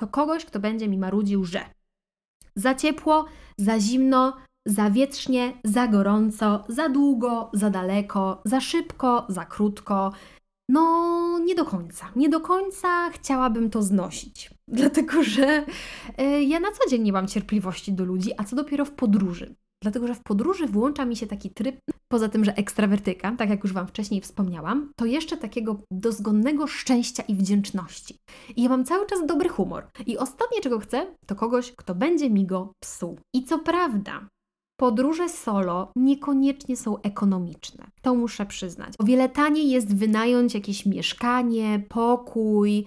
to 0.00 0.06
kogoś, 0.06 0.44
kto 0.44 0.60
będzie 0.60 0.88
mi 0.88 0.98
marudził, 0.98 1.44
że 1.44 1.64
za 2.56 2.74
ciepło, 2.74 3.24
za 3.58 3.80
zimno, 3.80 4.36
za 4.66 4.90
wietrznie, 4.90 5.52
za 5.64 5.88
gorąco, 5.88 6.64
za 6.68 6.88
długo, 6.88 7.50
za 7.52 7.70
daleko, 7.70 8.42
za 8.44 8.60
szybko, 8.60 9.26
za 9.28 9.44
krótko. 9.44 10.12
No, 10.68 11.38
nie 11.38 11.54
do 11.54 11.64
końca. 11.64 12.10
Nie 12.16 12.28
do 12.28 12.40
końca 12.40 13.10
chciałabym 13.10 13.70
to 13.70 13.82
znosić. 13.82 14.50
Dlatego, 14.68 15.22
że 15.22 15.66
y, 16.20 16.42
ja 16.42 16.60
na 16.60 16.68
co 16.72 16.90
dzień 16.90 17.02
nie 17.02 17.12
mam 17.12 17.28
cierpliwości 17.28 17.92
do 17.92 18.04
ludzi, 18.04 18.30
a 18.36 18.44
co 18.44 18.56
dopiero 18.56 18.84
w 18.84 18.90
podróży. 18.90 19.54
Dlatego, 19.82 20.06
że 20.06 20.14
w 20.14 20.22
podróży 20.22 20.66
włącza 20.66 21.04
mi 21.04 21.16
się 21.16 21.26
taki 21.26 21.50
tryb, 21.50 21.80
poza 22.08 22.28
tym, 22.28 22.44
że 22.44 22.54
ekstrawertyka, 22.54 23.36
tak 23.38 23.50
jak 23.50 23.62
już 23.62 23.72
Wam 23.72 23.86
wcześniej 23.86 24.20
wspomniałam, 24.20 24.92
to 24.96 25.06
jeszcze 25.06 25.36
takiego 25.36 25.82
dozgonnego 25.90 26.66
szczęścia 26.66 27.22
i 27.22 27.34
wdzięczności. 27.34 28.16
I 28.56 28.62
ja 28.62 28.68
mam 28.68 28.84
cały 28.84 29.06
czas 29.06 29.26
dobry 29.26 29.48
humor. 29.48 29.86
I 30.06 30.18
ostatnie, 30.18 30.60
czego 30.60 30.78
chcę, 30.78 31.06
to 31.26 31.34
kogoś, 31.34 31.72
kto 31.72 31.94
będzie 31.94 32.30
mi 32.30 32.46
go 32.46 32.72
psuł. 32.80 33.18
I 33.34 33.44
co 33.44 33.58
prawda, 33.58 34.28
podróże 34.82 35.28
solo 35.28 35.92
niekoniecznie 35.96 36.76
są 36.76 37.02
ekonomiczne. 37.02 37.86
To 38.00 38.14
muszę 38.14 38.46
przyznać. 38.46 38.94
O 38.98 39.04
wiele 39.04 39.28
taniej 39.28 39.70
jest 39.70 39.96
wynająć 39.96 40.54
jakieś 40.54 40.86
mieszkanie, 40.86 41.82
pokój, 41.88 42.84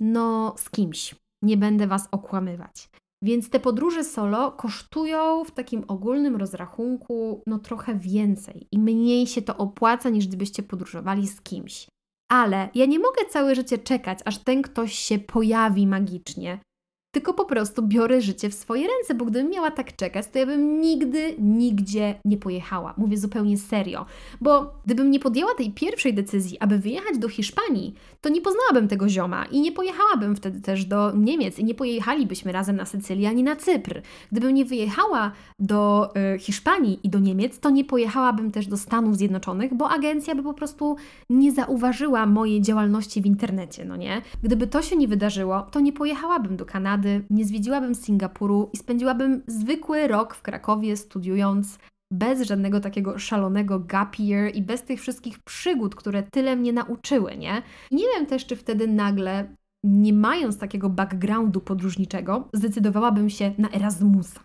no 0.00 0.54
z 0.58 0.70
kimś. 0.70 1.14
Nie 1.42 1.56
będę 1.56 1.86
Was 1.86 2.08
okłamywać. 2.10 2.88
Więc 3.24 3.50
te 3.50 3.60
podróże 3.60 4.04
solo 4.04 4.52
kosztują 4.52 5.44
w 5.44 5.50
takim 5.50 5.84
ogólnym 5.88 6.36
rozrachunku 6.36 7.42
no 7.46 7.58
trochę 7.58 7.98
więcej 7.98 8.66
i 8.72 8.78
mniej 8.78 9.26
się 9.26 9.42
to 9.42 9.56
opłaca 9.56 10.08
niż 10.08 10.26
gdybyście 10.26 10.62
podróżowali 10.62 11.28
z 11.28 11.40
kimś. 11.40 11.86
Ale 12.30 12.68
ja 12.74 12.86
nie 12.86 12.98
mogę 12.98 13.24
całe 13.30 13.54
życie 13.54 13.78
czekać, 13.78 14.18
aż 14.24 14.38
ten 14.38 14.62
ktoś 14.62 14.94
się 14.94 15.18
pojawi 15.18 15.86
magicznie, 15.86 16.60
tylko 17.18 17.34
po 17.34 17.44
prostu 17.44 17.82
biorę 17.82 18.20
życie 18.20 18.50
w 18.50 18.54
swoje 18.54 18.82
ręce, 18.82 19.14
bo 19.14 19.24
gdybym 19.24 19.50
miała 19.50 19.70
tak 19.70 19.96
czekać, 19.96 20.26
to 20.26 20.38
ja 20.38 20.46
bym 20.46 20.80
nigdy, 20.80 21.34
nigdzie 21.38 22.14
nie 22.24 22.36
pojechała. 22.36 22.94
Mówię 22.96 23.18
zupełnie 23.18 23.58
serio, 23.58 24.06
bo 24.40 24.72
gdybym 24.84 25.10
nie 25.10 25.20
podjęła 25.20 25.54
tej 25.54 25.70
pierwszej 25.70 26.14
decyzji, 26.14 26.58
aby 26.60 26.78
wyjechać 26.78 27.18
do 27.18 27.28
Hiszpanii, 27.28 27.94
to 28.20 28.28
nie 28.28 28.40
poznałabym 28.40 28.88
tego 28.88 29.08
zioma 29.08 29.44
i 29.44 29.60
nie 29.60 29.72
pojechałabym 29.72 30.36
wtedy 30.36 30.60
też 30.60 30.84
do 30.84 31.12
Niemiec 31.12 31.58
i 31.58 31.64
nie 31.64 31.74
pojechalibyśmy 31.74 32.52
razem 32.52 32.76
na 32.76 32.84
Sycylię 32.84 33.28
ani 33.28 33.42
na 33.42 33.56
Cypr. 33.56 34.02
Gdybym 34.32 34.54
nie 34.54 34.64
wyjechała 34.64 35.32
do 35.58 36.10
y, 36.34 36.38
Hiszpanii 36.38 37.00
i 37.02 37.08
do 37.08 37.18
Niemiec, 37.18 37.58
to 37.58 37.70
nie 37.70 37.84
pojechałabym 37.84 38.50
też 38.50 38.66
do 38.66 38.76
Stanów 38.76 39.16
Zjednoczonych, 39.16 39.74
bo 39.74 39.90
agencja 39.90 40.34
by 40.34 40.42
po 40.42 40.54
prostu 40.54 40.96
nie 41.30 41.52
zauważyła 41.52 42.26
mojej 42.26 42.62
działalności 42.62 43.22
w 43.22 43.26
internecie, 43.26 43.84
no 43.84 43.96
nie? 43.96 44.22
Gdyby 44.42 44.66
to 44.66 44.82
się 44.82 44.96
nie 44.96 45.08
wydarzyło, 45.08 45.62
to 45.62 45.80
nie 45.80 45.92
pojechałabym 45.92 46.56
do 46.56 46.66
Kanady, 46.66 47.07
Nie 47.30 47.44
zwiedziłabym 47.44 47.94
Singapuru 47.94 48.70
i 48.72 48.76
spędziłabym 48.76 49.42
zwykły 49.46 50.08
rok 50.08 50.34
w 50.34 50.42
Krakowie 50.42 50.96
studiując 50.96 51.78
bez 52.12 52.42
żadnego 52.42 52.80
takiego 52.80 53.18
szalonego 53.18 53.80
gap 53.80 54.18
year 54.18 54.54
i 54.54 54.62
bez 54.62 54.82
tych 54.82 55.00
wszystkich 55.00 55.38
przygód, 55.38 55.94
które 55.94 56.22
tyle 56.22 56.56
mnie 56.56 56.72
nauczyły, 56.72 57.36
nie? 57.36 57.62
I 57.90 57.96
nie 57.96 58.04
wiem 58.14 58.26
też, 58.26 58.46
czy 58.46 58.56
wtedy 58.56 58.88
nagle, 58.88 59.54
nie 59.84 60.12
mając 60.12 60.58
takiego 60.58 60.88
backgroundu 60.88 61.60
podróżniczego, 61.60 62.48
zdecydowałabym 62.52 63.30
się 63.30 63.52
na 63.58 63.70
Erasmusa. 63.70 64.40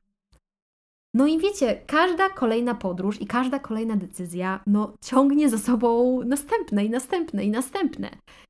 No 1.16 1.28
i 1.28 1.40
wiecie, 1.40 1.82
każda 1.88 2.30
kolejna 2.30 2.76
podróż 2.76 3.22
i 3.22 3.28
każda 3.28 3.60
kolejna 3.60 3.96
decyzja, 3.96 4.64
no 4.68 4.94
ciągnie 5.02 5.50
za 5.50 5.58
sobą 5.58 6.22
następne 6.26 6.86
i 6.86 6.90
następne 6.90 7.44
i 7.44 7.50
następne. 7.50 8.10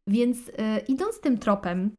Więc 0.09 0.47
yy, 0.47 0.53
idąc 0.87 1.19
tym 1.19 1.37
tropem, 1.37 1.91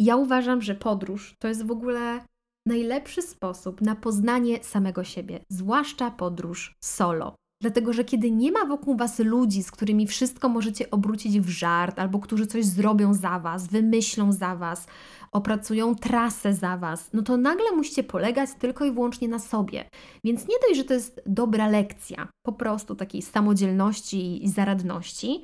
ja 0.00 0.16
uważam, 0.16 0.62
że 0.62 0.74
podróż 0.74 1.34
to 1.38 1.48
jest 1.48 1.66
w 1.66 1.70
ogóle 1.70 2.24
najlepszy 2.66 3.22
sposób 3.22 3.80
na 3.80 3.96
poznanie 3.96 4.64
samego 4.64 5.04
siebie, 5.04 5.40
zwłaszcza 5.48 6.10
podróż 6.10 6.74
solo. 6.84 7.34
Dlatego, 7.62 7.92
że 7.92 8.04
kiedy 8.04 8.30
nie 8.30 8.52
ma 8.52 8.64
wokół 8.66 8.96
Was 8.96 9.18
ludzi, 9.18 9.62
z 9.62 9.70
którymi 9.70 10.06
wszystko 10.06 10.48
możecie 10.48 10.90
obrócić 10.90 11.40
w 11.40 11.48
żart, 11.48 11.98
albo 11.98 12.18
którzy 12.18 12.46
coś 12.46 12.64
zrobią 12.64 13.14
za 13.14 13.38
Was, 13.38 13.66
wymyślą 13.66 14.32
za 14.32 14.56
Was, 14.56 14.86
opracują 15.32 15.94
trasę 15.94 16.54
za 16.54 16.76
Was, 16.76 17.10
no 17.12 17.22
to 17.22 17.36
nagle 17.36 17.72
musicie 17.76 18.04
polegać 18.04 18.50
tylko 18.58 18.84
i 18.84 18.92
wyłącznie 18.92 19.28
na 19.28 19.38
sobie. 19.38 19.88
Więc 20.24 20.48
nie 20.48 20.54
dość, 20.68 20.76
że 20.76 20.84
to 20.84 20.94
jest 20.94 21.22
dobra 21.26 21.68
lekcja 21.68 22.28
po 22.46 22.52
prostu 22.52 22.94
takiej 22.94 23.22
samodzielności 23.22 24.44
i 24.44 24.48
zaradności, 24.48 25.42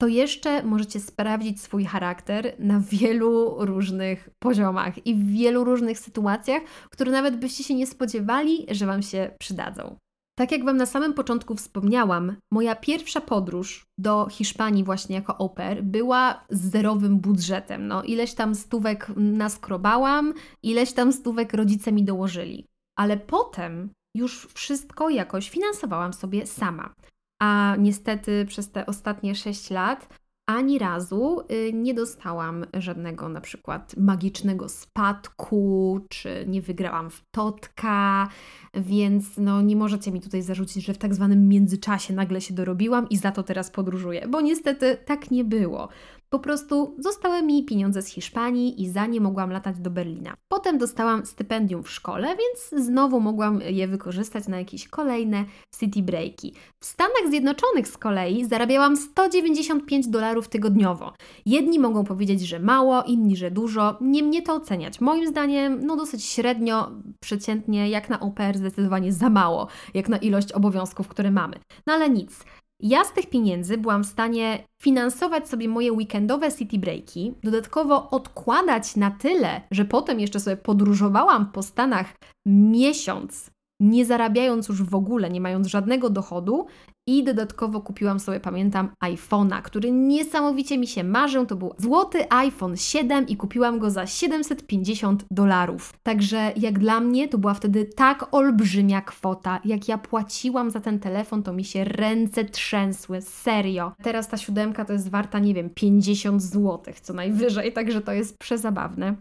to 0.00 0.06
jeszcze 0.06 0.62
możecie 0.62 1.00
sprawdzić 1.00 1.60
swój 1.60 1.84
charakter 1.84 2.54
na 2.58 2.80
wielu 2.80 3.64
różnych 3.64 4.30
poziomach 4.38 5.06
i 5.06 5.14
w 5.14 5.26
wielu 5.26 5.64
różnych 5.64 5.98
sytuacjach, 5.98 6.62
które 6.90 7.12
nawet 7.12 7.36
byście 7.36 7.64
się 7.64 7.74
nie 7.74 7.86
spodziewali, 7.86 8.66
że 8.70 8.86
Wam 8.86 9.02
się 9.02 9.30
przydadzą. 9.38 9.96
Tak 10.38 10.52
jak 10.52 10.64
Wam 10.64 10.76
na 10.76 10.86
samym 10.86 11.14
początku 11.14 11.54
wspomniałam, 11.54 12.36
moja 12.52 12.76
pierwsza 12.76 13.20
podróż 13.20 13.86
do 13.98 14.26
Hiszpanii 14.30 14.84
właśnie 14.84 15.16
jako 15.16 15.48
pair 15.48 15.82
była 15.82 16.44
z 16.50 16.70
zerowym 16.70 17.18
budżetem. 17.18 17.88
No, 17.88 18.02
ileś 18.02 18.34
tam 18.34 18.54
stówek 18.54 19.12
naskrobałam, 19.16 20.34
ileś 20.62 20.92
tam 20.92 21.12
stówek 21.12 21.54
rodzice 21.54 21.92
mi 21.92 22.04
dołożyli. 22.04 22.66
Ale 22.98 23.16
potem 23.16 23.90
już 24.16 24.48
wszystko 24.54 25.10
jakoś 25.10 25.50
finansowałam 25.50 26.12
sobie 26.12 26.46
sama 26.46 26.94
a 27.38 27.76
niestety 27.78 28.44
przez 28.48 28.70
te 28.70 28.86
ostatnie 28.86 29.34
6 29.34 29.70
lat 29.70 30.08
ani 30.46 30.78
razu 30.78 31.40
y, 31.52 31.72
nie 31.72 31.94
dostałam 31.94 32.66
żadnego 32.74 33.28
na 33.28 33.40
przykład 33.40 33.96
magicznego 33.96 34.68
spadku, 34.68 36.00
czy 36.08 36.44
nie 36.48 36.62
wygrałam 36.62 37.10
w 37.10 37.22
totka, 37.30 38.28
więc 38.74 39.24
no 39.38 39.62
nie 39.62 39.76
możecie 39.76 40.12
mi 40.12 40.20
tutaj 40.20 40.42
zarzucić, 40.42 40.84
że 40.84 40.94
w 40.94 40.98
tak 40.98 41.14
zwanym 41.14 41.48
międzyczasie 41.48 42.14
nagle 42.14 42.40
się 42.40 42.54
dorobiłam 42.54 43.08
i 43.08 43.16
za 43.16 43.30
to 43.30 43.42
teraz 43.42 43.70
podróżuję, 43.70 44.28
bo 44.28 44.40
niestety 44.40 44.96
tak 45.04 45.30
nie 45.30 45.44
było. 45.44 45.88
Po 46.30 46.38
prostu 46.38 46.96
zostały 46.98 47.42
mi 47.42 47.64
pieniądze 47.64 48.02
z 48.02 48.06
Hiszpanii 48.06 48.82
i 48.82 48.90
za 48.90 49.06
nie 49.06 49.20
mogłam 49.20 49.50
latać 49.50 49.78
do 49.78 49.90
Berlina. 49.90 50.34
Potem 50.48 50.78
dostałam 50.78 51.26
stypendium 51.26 51.82
w 51.82 51.90
szkole, 51.90 52.26
więc 52.26 52.84
znowu 52.86 53.20
mogłam 53.20 53.60
je 53.60 53.88
wykorzystać 53.88 54.48
na 54.48 54.58
jakieś 54.58 54.88
kolejne 54.88 55.44
city 55.80 56.02
breaki. 56.02 56.54
W 56.80 56.86
Stanach 56.86 57.30
Zjednoczonych 57.30 57.88
z 57.88 57.98
kolei 57.98 58.44
zarabiałam 58.44 58.96
195 58.96 60.08
dolarów 60.08 60.48
tygodniowo. 60.48 61.12
Jedni 61.46 61.78
mogą 61.78 62.04
powiedzieć, 62.04 62.40
że 62.40 62.60
mało, 62.60 63.02
inni, 63.02 63.36
że 63.36 63.50
dużo. 63.50 63.96
Nie 64.00 64.22
mnie 64.22 64.42
to 64.42 64.54
oceniać. 64.54 65.00
Moim 65.00 65.26
zdaniem, 65.26 65.86
no 65.86 65.96
dosyć 65.96 66.24
średnio, 66.24 66.90
przeciętnie, 67.20 67.90
jak 67.90 68.10
na 68.10 68.20
OPR 68.20 68.56
zdecydowanie 68.56 69.12
za 69.12 69.30
mało, 69.30 69.68
jak 69.94 70.08
na 70.08 70.16
ilość 70.16 70.52
obowiązków, 70.52 71.08
które 71.08 71.30
mamy. 71.30 71.56
No 71.86 71.92
ale 71.92 72.10
nic. 72.10 72.44
Ja 72.80 73.04
z 73.04 73.12
tych 73.12 73.30
pieniędzy 73.30 73.78
byłam 73.78 74.04
w 74.04 74.06
stanie 74.06 74.64
finansować 74.82 75.48
sobie 75.48 75.68
moje 75.68 75.92
weekendowe 75.92 76.52
city 76.52 76.78
breaki, 76.78 77.34
dodatkowo 77.42 78.10
odkładać 78.10 78.96
na 78.96 79.10
tyle, 79.10 79.60
że 79.70 79.84
potem 79.84 80.20
jeszcze 80.20 80.40
sobie 80.40 80.56
podróżowałam 80.56 81.52
po 81.52 81.62
Stanach 81.62 82.14
miesiąc 82.46 83.50
nie 83.80 84.06
zarabiając 84.06 84.68
już 84.68 84.82
w 84.82 84.94
ogóle, 84.94 85.30
nie 85.30 85.40
mając 85.40 85.66
żadnego 85.66 86.10
dochodu 86.10 86.66
i 87.08 87.24
dodatkowo 87.24 87.80
kupiłam 87.80 88.20
sobie, 88.20 88.40
pamiętam, 88.40 88.88
iPhone'a, 89.04 89.62
który 89.62 89.90
niesamowicie 89.90 90.78
mi 90.78 90.86
się 90.86 91.04
marzył. 91.04 91.46
To 91.46 91.56
był 91.56 91.74
złoty 91.78 92.30
iPhone 92.30 92.76
7 92.76 93.26
i 93.28 93.36
kupiłam 93.36 93.78
go 93.78 93.90
za 93.90 94.06
750 94.06 95.24
dolarów. 95.30 95.92
Także 96.02 96.52
jak 96.56 96.78
dla 96.78 97.00
mnie 97.00 97.28
to 97.28 97.38
była 97.38 97.54
wtedy 97.54 97.84
tak 97.84 98.34
olbrzymia 98.34 99.00
kwota. 99.00 99.60
Jak 99.64 99.88
ja 99.88 99.98
płaciłam 99.98 100.70
za 100.70 100.80
ten 100.80 101.00
telefon, 101.00 101.42
to 101.42 101.52
mi 101.52 101.64
się 101.64 101.84
ręce 101.84 102.44
trzęsły. 102.44 103.20
Serio. 103.22 103.92
Teraz 104.02 104.28
ta 104.28 104.36
siódemka 104.36 104.84
to 104.84 104.92
jest 104.92 105.10
warta, 105.10 105.38
nie 105.38 105.54
wiem, 105.54 105.70
50 105.70 106.42
złotych 106.42 107.00
co 107.00 107.12
najwyżej, 107.12 107.72
także 107.72 108.00
to 108.00 108.12
jest 108.12 108.38
przezabawne. 108.38 109.16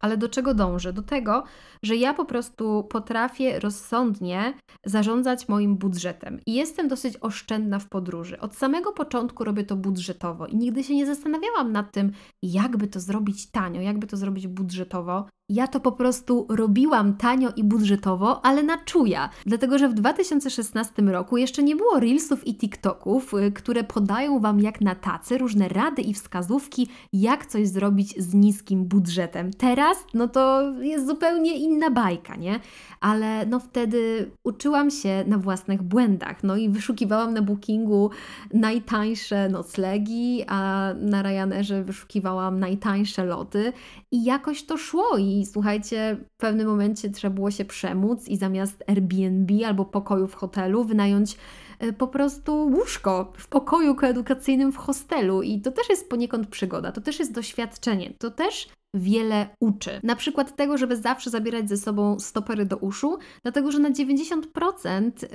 Ale 0.00 0.16
do 0.16 0.28
czego 0.28 0.54
dążę? 0.54 0.92
Do 0.92 1.02
tego, 1.02 1.44
że 1.82 1.96
ja 1.96 2.14
po 2.14 2.24
prostu 2.24 2.84
potrafię 2.84 3.60
rozsądnie 3.60 4.54
zarządzać 4.86 5.48
moim 5.48 5.76
budżetem 5.76 6.40
i 6.46 6.54
jestem 6.54 6.88
dosyć 6.88 7.14
oszczędna 7.20 7.78
w 7.78 7.88
podróży. 7.88 8.40
Od 8.40 8.56
samego 8.56 8.92
początku 8.92 9.44
robię 9.44 9.64
to 9.64 9.76
budżetowo 9.76 10.46
i 10.46 10.56
nigdy 10.56 10.84
się 10.84 10.94
nie 10.94 11.06
zastanawiałam 11.06 11.72
nad 11.72 11.92
tym, 11.92 12.12
jakby 12.42 12.88
to 12.88 13.00
zrobić 13.00 13.50
tanio, 13.50 13.80
jakby 13.80 14.06
to 14.06 14.16
zrobić 14.16 14.46
budżetowo. 14.46 15.26
Ja 15.50 15.66
to 15.66 15.80
po 15.80 15.92
prostu 15.92 16.46
robiłam 16.48 17.16
tanio 17.16 17.50
i 17.56 17.64
budżetowo, 17.64 18.44
ale 18.44 18.62
na 18.62 18.78
czuja. 18.78 19.30
Dlatego, 19.46 19.78
że 19.78 19.88
w 19.88 19.94
2016 19.94 21.02
roku 21.02 21.36
jeszcze 21.36 21.62
nie 21.62 21.76
było 21.76 22.00
Reelsów 22.00 22.46
i 22.46 22.54
TikToków, 22.54 23.34
y, 23.34 23.52
które 23.52 23.84
podają 23.84 24.40
Wam 24.40 24.60
jak 24.60 24.80
na 24.80 24.94
tacy 24.94 25.38
różne 25.38 25.68
rady 25.68 26.02
i 26.02 26.14
wskazówki, 26.14 26.88
jak 27.12 27.46
coś 27.46 27.68
zrobić 27.68 28.22
z 28.22 28.34
niskim 28.34 28.84
budżetem. 28.84 29.50
Teraz, 29.52 29.98
no 30.14 30.28
to 30.28 30.72
jest 30.80 31.06
zupełnie 31.06 31.58
inna 31.58 31.90
bajka, 31.90 32.36
nie? 32.36 32.60
Ale 33.00 33.46
no 33.46 33.60
wtedy 33.60 34.30
uczyłam 34.44 34.90
się 34.90 35.24
na 35.26 35.38
własnych 35.38 35.82
błędach, 35.82 36.42
no 36.42 36.56
i 36.56 36.68
wyszukiwałam 36.68 37.34
na 37.34 37.42
Bookingu 37.42 38.10
najtańsze 38.54 39.48
noclegi, 39.48 40.44
a 40.46 40.90
na 41.00 41.22
Ryanerze 41.22 41.84
wyszukiwałam 41.84 42.60
najtańsze 42.60 43.24
loty 43.24 43.72
i 44.10 44.24
jakoś 44.24 44.62
to 44.62 44.76
szło 44.76 45.18
i 45.18 45.37
i 45.38 45.46
słuchajcie, 45.46 46.16
w 46.34 46.36
pewnym 46.36 46.66
momencie 46.66 47.10
trzeba 47.10 47.34
było 47.34 47.50
się 47.50 47.64
przemóc 47.64 48.28
i 48.28 48.36
zamiast 48.36 48.84
Airbnb 48.86 49.66
albo 49.66 49.84
pokoju 49.84 50.26
w 50.26 50.34
hotelu 50.34 50.84
wynająć 50.84 51.36
e, 51.78 51.92
po 51.92 52.08
prostu 52.08 52.66
łóżko 52.66 53.32
w 53.36 53.48
pokoju 53.48 53.94
koedukacyjnym 53.94 54.72
w 54.72 54.76
hostelu 54.76 55.42
i 55.42 55.60
to 55.60 55.70
też 55.72 55.88
jest 55.88 56.08
poniekąd 56.08 56.48
przygoda, 56.48 56.92
to 56.92 57.00
też 57.00 57.18
jest 57.18 57.32
doświadczenie, 57.32 58.12
to 58.18 58.30
też 58.30 58.68
wiele 58.94 59.48
uczy. 59.60 60.00
Na 60.02 60.16
przykład 60.16 60.56
tego, 60.56 60.78
żeby 60.78 60.96
zawsze 60.96 61.30
zabierać 61.30 61.68
ze 61.68 61.76
sobą 61.76 62.18
stopery 62.18 62.66
do 62.66 62.76
uszu, 62.76 63.18
dlatego 63.42 63.72
że 63.72 63.78
na 63.78 63.90
90% 63.90 65.24
y, 65.24 65.28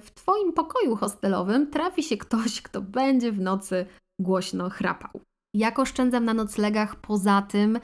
w 0.00 0.10
Twoim 0.14 0.52
pokoju 0.52 0.96
hostelowym 0.96 1.70
trafi 1.70 2.02
się 2.02 2.16
ktoś, 2.16 2.62
kto 2.62 2.82
będzie 2.82 3.32
w 3.32 3.40
nocy 3.40 3.86
głośno 4.20 4.70
chrapał. 4.70 5.20
Jak 5.54 5.78
oszczędzam 5.78 6.24
na 6.24 6.34
noclegach 6.34 6.96
poza 6.96 7.42
tym, 7.42 7.78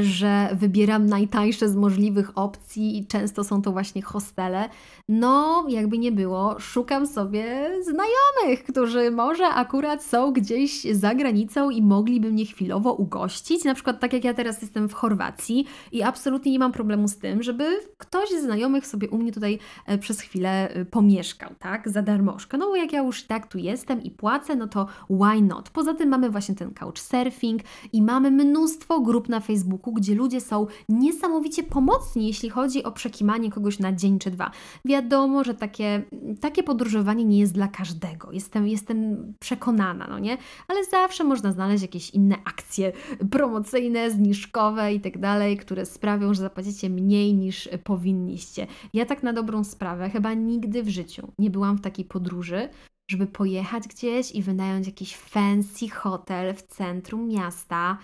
że 0.00 0.48
wybieram 0.52 1.06
najtańsze 1.06 1.68
z 1.68 1.76
możliwych 1.76 2.38
opcji 2.38 2.98
i 2.98 3.06
często 3.06 3.44
są 3.44 3.62
to 3.62 3.72
właśnie 3.72 4.02
hostele? 4.02 4.68
No, 5.08 5.64
jakby 5.68 5.98
nie 5.98 6.12
było, 6.12 6.60
szukam 6.60 7.06
sobie 7.06 7.70
znajomych, 7.82 8.64
którzy 8.64 9.10
może 9.10 9.46
akurat 9.48 10.04
są 10.04 10.32
gdzieś 10.32 10.82
za 10.82 11.14
granicą 11.14 11.70
i 11.70 11.82
mogliby 11.82 12.30
mnie 12.30 12.46
chwilowo 12.46 12.92
ugościć. 12.92 13.64
Na 13.64 13.74
przykład 13.74 14.00
tak 14.00 14.12
jak 14.12 14.24
ja 14.24 14.34
teraz 14.34 14.62
jestem 14.62 14.88
w 14.88 14.94
Chorwacji 14.94 15.66
i 15.92 16.02
absolutnie 16.02 16.52
nie 16.52 16.58
mam 16.58 16.72
problemu 16.72 17.08
z 17.08 17.18
tym, 17.18 17.42
żeby 17.42 17.80
ktoś 17.98 18.28
z 18.28 18.42
znajomych 18.42 18.86
sobie 18.86 19.08
u 19.08 19.18
mnie 19.18 19.32
tutaj 19.32 19.58
e, 19.86 19.98
przez 19.98 20.20
chwilę 20.20 20.70
e, 20.70 20.84
pomieszkał, 20.84 21.50
tak? 21.58 21.88
Za 21.88 22.02
darmożkę. 22.02 22.58
No 22.58 22.66
bo 22.66 22.76
jak 22.76 22.92
ja 22.92 23.02
już 23.02 23.22
tak 23.22 23.46
tu 23.46 23.58
jestem 23.58 24.02
i 24.02 24.10
płacę, 24.10 24.56
no 24.56 24.68
to 24.68 24.86
why 25.10 25.42
not? 25.42 25.70
Poza 25.70 25.94
tym 25.94 26.08
mamy 26.08 26.30
właśnie 26.30 26.54
ten 26.54 26.74
couch 26.74 26.98
surfing 27.10 27.62
i 27.92 28.02
mamy 28.02 28.30
mnóstwo 28.30 29.00
grup 29.00 29.28
na 29.28 29.40
Facebooku, 29.40 29.92
gdzie 29.92 30.14
ludzie 30.14 30.40
są 30.40 30.66
niesamowicie 30.88 31.62
pomocni, 31.62 32.26
jeśli 32.26 32.50
chodzi 32.50 32.84
o 32.84 32.92
przekimanie 32.92 33.50
kogoś 33.50 33.78
na 33.78 33.92
dzień 33.92 34.18
czy 34.18 34.30
dwa. 34.30 34.50
Wiadomo, 34.84 35.44
że 35.44 35.54
takie, 35.54 36.02
takie 36.40 36.62
podróżowanie 36.62 37.24
nie 37.24 37.38
jest 37.38 37.52
dla 37.52 37.68
każdego. 37.68 38.32
Jestem, 38.32 38.68
jestem 38.68 39.32
przekonana, 39.40 40.06
no 40.10 40.18
nie? 40.18 40.38
Ale 40.68 40.84
zawsze 40.84 41.24
można 41.24 41.52
znaleźć 41.52 41.82
jakieś 41.82 42.10
inne 42.10 42.36
akcje 42.44 42.92
promocyjne, 43.30 44.10
zniżkowe 44.10 44.94
i 44.94 45.00
tak 45.00 45.18
dalej, 45.18 45.56
które 45.56 45.86
sprawią, 45.86 46.34
że 46.34 46.42
zapłacicie 46.42 46.90
mniej 46.90 47.34
niż 47.34 47.68
powinniście. 47.84 48.66
Ja 48.94 49.06
tak 49.06 49.22
na 49.22 49.32
dobrą 49.32 49.64
sprawę 49.64 50.10
chyba 50.10 50.34
nigdy 50.34 50.82
w 50.82 50.88
życiu 50.88 51.32
nie 51.38 51.50
byłam 51.50 51.76
w 51.76 51.80
takiej 51.80 52.04
podróży, 52.04 52.68
żeby 53.10 53.26
pojechać 53.26 53.88
gdzieś 53.88 54.30
i 54.30 54.42
wynająć 54.42 54.86
jakiś 54.86 55.16
fancy 55.16 55.88
hotel 55.88 56.54
w 56.54 56.62
centrum 56.62 57.28
miasta 57.28 57.98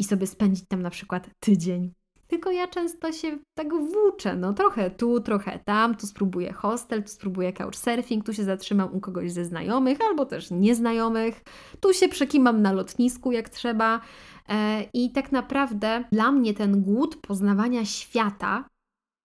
i 0.00 0.04
sobie 0.04 0.26
spędzić 0.26 0.64
tam 0.68 0.82
na 0.82 0.90
przykład 0.90 1.30
tydzień. 1.40 1.92
Tylko 2.26 2.50
ja 2.50 2.68
często 2.68 3.12
się 3.12 3.38
tak 3.54 3.74
włóczę, 3.74 4.36
no 4.36 4.52
trochę 4.52 4.90
tu, 4.90 5.20
trochę 5.20 5.58
tam, 5.58 5.96
tu 5.96 6.06
spróbuję 6.06 6.52
hostel, 6.52 7.02
tu 7.02 7.08
spróbuję 7.08 7.52
couchsurfing, 7.52 8.26
tu 8.26 8.32
się 8.32 8.44
zatrzymam 8.44 8.94
u 8.94 9.00
kogoś 9.00 9.32
ze 9.32 9.44
znajomych 9.44 9.98
albo 10.08 10.26
też 10.26 10.50
nieznajomych, 10.50 11.42
tu 11.80 11.92
się 11.92 12.08
przekimam 12.08 12.62
na 12.62 12.72
lotnisku 12.72 13.32
jak 13.32 13.48
trzeba. 13.48 14.00
E, 14.48 14.84
I 14.94 15.12
tak 15.12 15.32
naprawdę 15.32 16.04
dla 16.12 16.32
mnie 16.32 16.54
ten 16.54 16.82
głód 16.82 17.16
poznawania 17.16 17.84
świata 17.84 18.64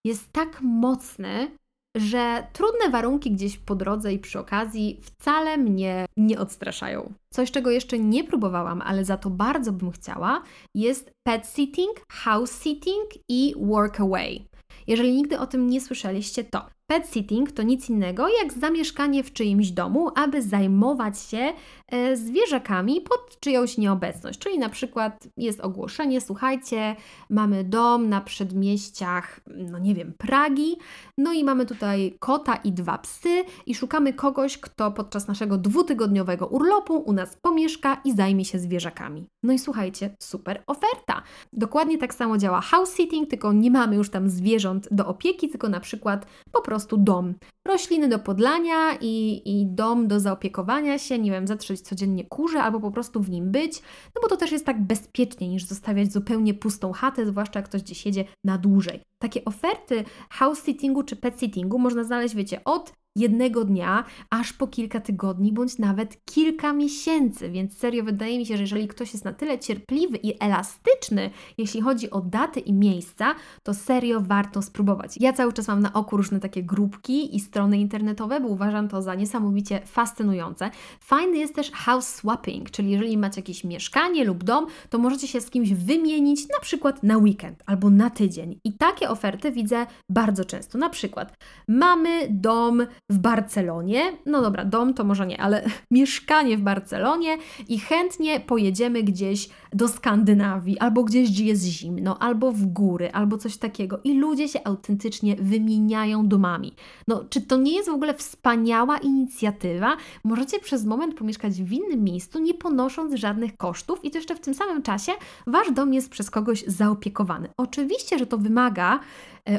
jest 0.06 0.32
tak 0.32 0.62
mocny, 0.62 1.58
że 2.00 2.48
trudne 2.54 2.90
warunki 2.90 3.32
gdzieś 3.32 3.58
po 3.58 3.76
drodze 3.76 4.14
i 4.14 4.20
przy 4.20 4.40
okazji 4.40 5.00
wcale 5.02 5.58
mnie 5.58 6.06
nie 6.18 6.40
odstraszają. 6.40 7.14
Coś, 7.34 7.52
czego 7.52 7.72
jeszcze 7.72 8.00
nie 8.00 8.24
próbowałam, 8.24 8.82
ale 8.82 9.06
za 9.06 9.18
to 9.18 9.30
bardzo 9.30 9.72
bym 9.72 9.92
chciała, 9.92 10.44
jest 10.76 11.12
pet 11.28 11.48
sitting, 11.48 12.02
house 12.12 12.64
sitting 12.64 13.10
i 13.30 13.54
work 13.58 14.00
away. 14.00 14.46
Jeżeli 14.88 15.12
nigdy 15.12 15.40
o 15.40 15.48
tym 15.48 15.70
nie 15.70 15.82
słyszeliście, 15.82 16.44
to 16.44 16.66
Pet 16.92 17.08
sitting 17.08 17.52
to 17.52 17.64
nic 17.64 17.90
innego 17.90 18.28
jak 18.42 18.54
zamieszkanie 18.54 19.24
w 19.24 19.34
czyimś 19.34 19.72
domu, 19.72 20.10
aby 20.16 20.42
zajmować 20.42 21.20
się 21.20 21.54
e, 21.88 22.18
zwierzakami 22.18 23.02
pod 23.02 23.40
czyjąś 23.40 23.78
nieobecność. 23.78 24.40
Czyli 24.40 24.60
na 24.60 24.70
przykład 24.70 25.28
jest 25.38 25.60
ogłoszenie, 25.60 26.22
słuchajcie, 26.22 26.96
mamy 27.30 27.64
dom 27.64 28.10
na 28.10 28.22
przedmieściach, 28.22 29.40
no 29.48 29.80
nie 29.80 29.96
wiem, 29.96 30.14
Pragi, 30.18 30.78
no 31.18 31.34
i 31.34 31.44
mamy 31.44 31.66
tutaj 31.66 32.18
kota 32.20 32.56
i 32.56 32.72
dwa 32.72 32.98
psy 32.98 33.44
i 33.66 33.76
szukamy 33.76 34.14
kogoś, 34.14 34.58
kto 34.58 34.92
podczas 34.92 35.28
naszego 35.28 35.58
dwutygodniowego 35.58 36.48
urlopu 36.48 36.98
u 36.98 37.14
nas 37.14 37.38
pomieszka 37.42 38.02
i 38.06 38.16
zajmie 38.16 38.46
się 38.46 38.60
zwierzakami. 38.60 39.28
No 39.44 39.54
i 39.54 39.60
słuchajcie, 39.60 40.16
super 40.20 40.64
oferta. 40.68 41.22
Dokładnie 41.54 41.98
tak 41.98 42.14
samo 42.14 42.38
działa 42.38 42.62
house 42.62 42.96
sitting, 42.96 43.30
tylko 43.30 43.54
nie 43.54 43.72
mamy 43.72 43.96
już 43.96 44.10
tam 44.10 44.30
zwierząt 44.30 44.88
do 44.92 45.08
opieki, 45.08 45.50
tylko 45.50 45.70
na 45.70 45.80
przykład 45.80 46.26
po 46.52 46.62
prostu 46.62 46.77
prostu 46.78 46.98
dom. 46.98 47.34
Rośliny 47.68 48.08
do 48.08 48.20
podlania 48.20 48.98
i, 49.02 49.42
i 49.46 49.66
dom 49.66 50.08
do 50.08 50.20
zaopiekowania 50.20 51.00
się, 51.00 51.20
nie 51.20 51.32
wiem, 51.32 51.48
zatrzeć 51.48 51.82
codziennie 51.82 52.26
kurze 52.26 52.64
albo 52.64 52.80
po 52.80 52.92
prostu 52.92 53.22
w 53.22 53.30
nim 53.30 53.52
być, 53.52 53.82
no 54.16 54.22
bo 54.22 54.28
to 54.28 54.38
też 54.38 54.52
jest 54.52 54.66
tak 54.66 54.84
bezpiecznie 54.84 55.50
niż 55.50 55.64
zostawiać 55.64 56.14
zupełnie 56.14 56.54
pustą 56.54 56.92
chatę, 56.92 57.26
zwłaszcza 57.26 57.60
jak 57.60 57.70
ktoś 57.70 57.82
gdzieś 57.82 58.06
jedzie 58.06 58.26
na 58.44 58.58
dłużej. 58.58 59.02
Takie 59.22 59.46
oferty 59.46 60.04
house 60.30 60.64
sittingu 60.66 61.04
czy 61.04 61.16
pet 61.16 61.40
sittingu 61.40 61.80
można 61.80 62.04
znaleźć, 62.04 62.36
wiecie, 62.36 62.64
od 62.66 62.94
jednego 63.18 63.66
dnia, 63.66 64.04
aż 64.30 64.54
po 64.54 64.68
kilka 64.68 65.00
tygodni, 65.00 65.54
bądź 65.54 65.78
nawet 65.78 66.26
kilka 66.26 66.74
miesięcy. 66.74 67.50
Więc 67.50 67.78
serio 67.78 68.04
wydaje 68.04 68.38
mi 68.38 68.46
się, 68.46 68.58
że 68.58 68.64
jeżeli 68.64 68.88
ktoś 68.88 69.14
jest 69.14 69.26
na 69.26 69.34
tyle 69.34 69.60
cierpliwy 69.60 70.18
i 70.18 70.44
elastyczny, 70.44 71.30
jeśli 71.58 71.82
chodzi 71.82 72.12
o 72.12 72.22
daty 72.22 72.60
i 72.60 72.74
miejsca, 72.74 73.36
to 73.64 73.74
serio 73.74 74.22
warto 74.22 74.62
spróbować. 74.62 75.18
Ja 75.20 75.34
cały 75.34 75.54
czas 75.54 75.68
mam 75.68 75.80
na 75.80 75.94
oku 75.94 76.18
różne 76.18 76.40
takie 76.40 76.64
grupki 76.64 77.36
i 77.36 77.40
strony 77.40 77.78
internetowe, 77.78 78.40
bo 78.40 78.48
uważam 78.48 78.88
to 78.88 79.02
za 79.02 79.16
niesamowicie 79.16 79.82
fascynujące. 79.86 80.72
Fajny 81.00 81.38
jest 81.38 81.56
też 81.56 81.72
house 81.72 82.08
swapping, 82.08 82.72
czyli 82.72 82.92
jeżeli 82.92 83.18
macie 83.18 83.42
jakieś 83.42 83.64
mieszkanie 83.64 84.26
lub 84.26 84.44
dom, 84.44 84.66
to 84.90 84.98
możecie 84.98 85.28
się 85.28 85.42
z 85.42 85.50
kimś 85.50 85.74
wymienić 85.74 86.50
na 86.50 86.60
przykład 86.60 87.04
na 87.04 87.18
weekend 87.18 87.64
albo 87.66 87.90
na 87.90 88.10
tydzień. 88.10 88.60
I 88.64 88.74
takie 88.74 89.10
oferty 89.10 89.52
widzę 89.52 89.86
bardzo 90.10 90.46
często. 90.46 90.78
Na 90.78 90.90
przykład 90.90 91.34
mamy 91.68 92.28
dom 92.30 92.88
w 93.10 93.18
Barcelonie. 93.18 94.18
No 94.26 94.42
dobra, 94.42 94.66
dom 94.66 94.94
to 94.94 95.04
może 95.04 95.28
nie, 95.28 95.42
ale 95.42 95.66
mieszkanie 95.92 96.58
w 96.58 96.62
Barcelonie 96.62 97.38
i 97.68 97.80
chętnie 97.80 98.40
pojedziemy 98.40 99.04
gdzieś 99.04 99.50
do 99.74 99.88
Skandynawii, 99.88 100.80
albo 100.80 101.04
gdzieś, 101.04 101.32
gdzie 101.32 101.46
jest 101.46 101.64
zimno, 101.64 102.20
albo 102.20 102.52
w 102.52 102.66
góry, 102.66 103.12
albo 103.12 103.38
coś 103.38 103.58
takiego. 103.58 104.00
I 104.04 104.20
ludzie 104.20 104.48
się 104.48 104.60
autentycznie 104.64 105.36
wymieniają 105.36 106.28
domami. 106.28 106.74
No, 107.08 107.26
czy 107.30 107.42
to 107.42 107.58
nie 107.58 107.76
jest 107.76 107.90
w 107.90 107.94
ogóle 107.94 108.14
wspaniała 108.14 108.98
inicjatywa? 108.98 109.98
Możecie 110.24 110.60
przez 110.60 110.86
moment 110.86 111.16
pomieszkać 111.16 111.54
w 111.54 111.72
innym 111.72 112.04
miejscu, 112.04 112.40
nie 112.40 112.54
ponosząc 112.54 113.14
żadnych 113.14 113.58
kosztów, 113.58 114.06
i 114.06 114.12
to 114.12 114.18
jeszcze 114.18 114.36
w 114.36 114.40
tym 114.40 114.54
samym 114.54 114.82
czasie 114.82 115.12
wasz 115.48 115.72
dom 115.72 115.94
jest 115.94 116.10
przez 116.10 116.32
kogoś 116.32 116.64
zaopiekowany. 116.64 117.50
Oczywiście, 117.58 118.20
że 118.20 118.26
to 118.26 118.38
wymaga 118.38 119.00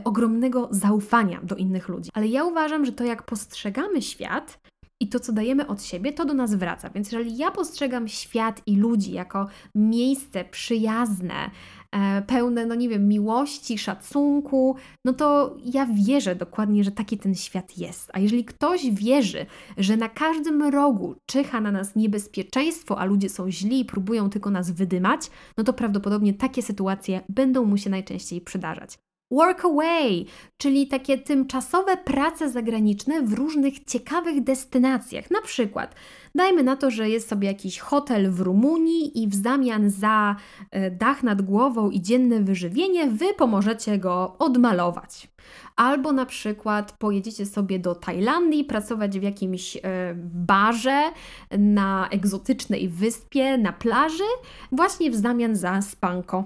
ogromnego 0.04 0.68
zaufania 0.70 1.40
do 1.42 1.56
innych 1.56 1.88
ludzi, 1.88 2.10
ale 2.14 2.26
ja 2.26 2.44
uważam, 2.44 2.86
że 2.86 2.92
to 2.92 3.04
jak 3.04 3.22
postrzegamy 3.22 4.02
świat, 4.02 4.58
i 5.00 5.08
to, 5.08 5.20
co 5.20 5.32
dajemy 5.32 5.66
od 5.66 5.82
siebie, 5.82 6.12
to 6.12 6.24
do 6.24 6.34
nas 6.34 6.54
wraca. 6.54 6.90
Więc 6.90 7.12
jeżeli 7.12 7.36
ja 7.36 7.50
postrzegam 7.50 8.08
świat 8.08 8.62
i 8.66 8.76
ludzi 8.76 9.12
jako 9.12 9.46
miejsce 9.74 10.44
przyjazne, 10.44 11.50
e, 11.92 12.22
pełne, 12.22 12.66
no 12.66 12.74
nie 12.74 12.88
wiem, 12.88 13.08
miłości, 13.08 13.78
szacunku, 13.78 14.76
no 15.04 15.12
to 15.12 15.56
ja 15.64 15.86
wierzę 15.86 16.34
dokładnie, 16.34 16.84
że 16.84 16.90
taki 16.90 17.18
ten 17.18 17.34
świat 17.34 17.78
jest. 17.78 18.10
A 18.14 18.18
jeżeli 18.18 18.44
ktoś 18.44 18.90
wierzy, 18.90 19.46
że 19.76 19.96
na 19.96 20.08
każdym 20.08 20.62
rogu 20.62 21.14
czyha 21.26 21.60
na 21.60 21.70
nas 21.70 21.96
niebezpieczeństwo, 21.96 22.98
a 22.98 23.04
ludzie 23.04 23.28
są 23.28 23.50
źli 23.50 23.80
i 23.80 23.84
próbują 23.84 24.30
tylko 24.30 24.50
nas 24.50 24.70
wydymać, 24.70 25.30
no 25.56 25.64
to 25.64 25.72
prawdopodobnie 25.72 26.34
takie 26.34 26.62
sytuacje 26.62 27.20
będą 27.28 27.64
mu 27.64 27.76
się 27.76 27.90
najczęściej 27.90 28.40
przydarzać. 28.40 28.98
Work 29.30 29.64
away, 29.64 30.24
czyli 30.58 30.86
takie 30.86 31.18
tymczasowe 31.18 31.96
prace 31.96 32.50
zagraniczne 32.50 33.22
w 33.22 33.32
różnych 33.32 33.84
ciekawych 33.84 34.44
destynacjach. 34.44 35.30
Na 35.30 35.42
przykład, 35.42 35.94
dajmy 36.34 36.62
na 36.62 36.76
to, 36.76 36.90
że 36.90 37.10
jest 37.10 37.28
sobie 37.28 37.48
jakiś 37.48 37.78
hotel 37.78 38.30
w 38.30 38.40
Rumunii 38.40 39.22
i 39.22 39.28
w 39.28 39.34
zamian 39.34 39.90
za 39.90 40.36
e, 40.70 40.90
dach 40.90 41.22
nad 41.22 41.42
głową 41.42 41.90
i 41.90 42.02
dzienne 42.02 42.40
wyżywienie, 42.40 43.06
wy 43.06 43.34
pomożecie 43.34 43.98
go 43.98 44.36
odmalować. 44.38 45.28
Albo 45.76 46.12
na 46.12 46.26
przykład 46.26 46.92
pojedziecie 46.98 47.46
sobie 47.46 47.78
do 47.78 47.94
Tajlandii, 47.94 48.64
pracować 48.64 49.18
w 49.18 49.22
jakimś 49.22 49.76
e, 49.76 49.80
barze 50.32 51.02
na 51.58 52.08
egzotycznej 52.10 52.88
wyspie, 52.88 53.58
na 53.58 53.72
plaży, 53.72 54.28
właśnie 54.72 55.10
w 55.10 55.16
zamian 55.16 55.56
za 55.56 55.82
spanko 55.82 56.44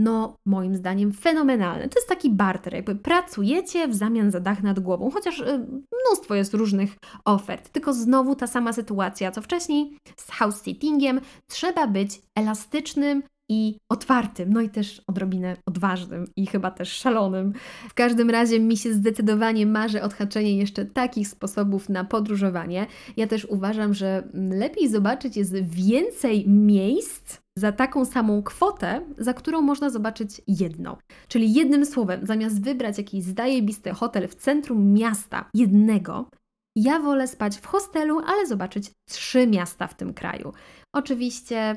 no 0.00 0.36
moim 0.46 0.76
zdaniem 0.76 1.12
fenomenalne. 1.12 1.88
To 1.88 1.98
jest 1.98 2.08
taki 2.08 2.30
barter, 2.30 2.74
jakby 2.74 2.96
pracujecie 2.96 3.88
w 3.88 3.94
zamian 3.94 4.30
za 4.30 4.40
dach 4.40 4.62
nad 4.62 4.80
głową, 4.80 5.10
chociaż 5.10 5.40
y, 5.40 5.66
mnóstwo 6.04 6.34
jest 6.34 6.54
różnych 6.54 6.96
ofert, 7.24 7.68
tylko 7.68 7.92
znowu 7.92 8.34
ta 8.34 8.46
sama 8.46 8.72
sytuacja 8.72 9.30
co 9.30 9.42
wcześniej 9.42 9.98
z 10.16 10.30
house 10.30 10.64
sittingiem, 10.64 11.20
trzeba 11.46 11.86
być 11.86 12.22
elastycznym 12.34 13.22
i 13.50 13.78
otwartym, 13.88 14.52
no 14.52 14.60
i 14.60 14.68
też 14.68 15.02
odrobinę 15.06 15.56
odważnym 15.66 16.24
i 16.36 16.46
chyba 16.46 16.70
też 16.70 16.92
szalonym. 16.92 17.52
W 17.88 17.94
każdym 17.94 18.30
razie 18.30 18.60
mi 18.60 18.76
się 18.76 18.92
zdecydowanie 18.92 19.66
marzy 19.66 20.02
odhaczenie 20.02 20.56
jeszcze 20.56 20.86
takich 20.86 21.28
sposobów 21.28 21.88
na 21.88 22.04
podróżowanie. 22.04 22.86
Ja 23.16 23.26
też 23.26 23.44
uważam, 23.44 23.94
że 23.94 24.28
lepiej 24.34 24.88
zobaczyć 24.88 25.36
jest 25.36 25.54
więcej 25.54 26.48
miejsc 26.48 27.39
za 27.58 27.72
taką 27.72 28.04
samą 28.04 28.42
kwotę, 28.42 29.06
za 29.18 29.34
którą 29.34 29.62
można 29.62 29.90
zobaczyć 29.90 30.42
jedno. 30.46 30.98
Czyli 31.28 31.52
jednym 31.52 31.86
słowem, 31.86 32.26
zamiast 32.26 32.64
wybrać 32.64 32.98
jakiś 32.98 33.24
zajebisty 33.24 33.90
hotel 33.90 34.28
w 34.28 34.34
centrum 34.34 34.92
miasta, 34.92 35.50
jednego, 35.54 36.30
ja 36.76 37.00
wolę 37.00 37.28
spać 37.28 37.56
w 37.56 37.66
hostelu, 37.66 38.20
ale 38.26 38.46
zobaczyć 38.46 38.90
trzy 39.08 39.46
miasta 39.46 39.86
w 39.86 39.94
tym 39.94 40.14
kraju. 40.14 40.52
Oczywiście 40.94 41.76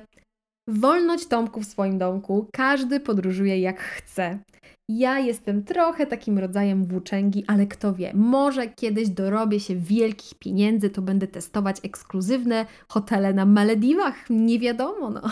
wolność 0.67 1.27
Tomku 1.27 1.61
w 1.61 1.65
swoim 1.65 1.97
domku, 1.97 2.47
każdy 2.53 2.99
podróżuje 2.99 3.59
jak 3.59 3.81
chce. 3.81 4.39
Ja 4.89 5.19
jestem 5.19 5.63
trochę 5.63 6.05
takim 6.05 6.39
rodzajem 6.39 6.85
włóczęgi, 6.85 7.43
ale 7.47 7.67
kto 7.67 7.93
wie, 7.93 8.11
może 8.13 8.67
kiedyś 8.67 9.09
dorobię 9.09 9.59
się 9.59 9.75
wielkich 9.75 10.39
pieniędzy, 10.39 10.89
to 10.89 11.01
będę 11.01 11.27
testować 11.27 11.77
ekskluzywne 11.83 12.65
hotele 12.87 13.33
na 13.33 13.45
Malediwach. 13.45 14.29
Nie 14.29 14.59
wiadomo, 14.59 15.09
no. 15.09 15.21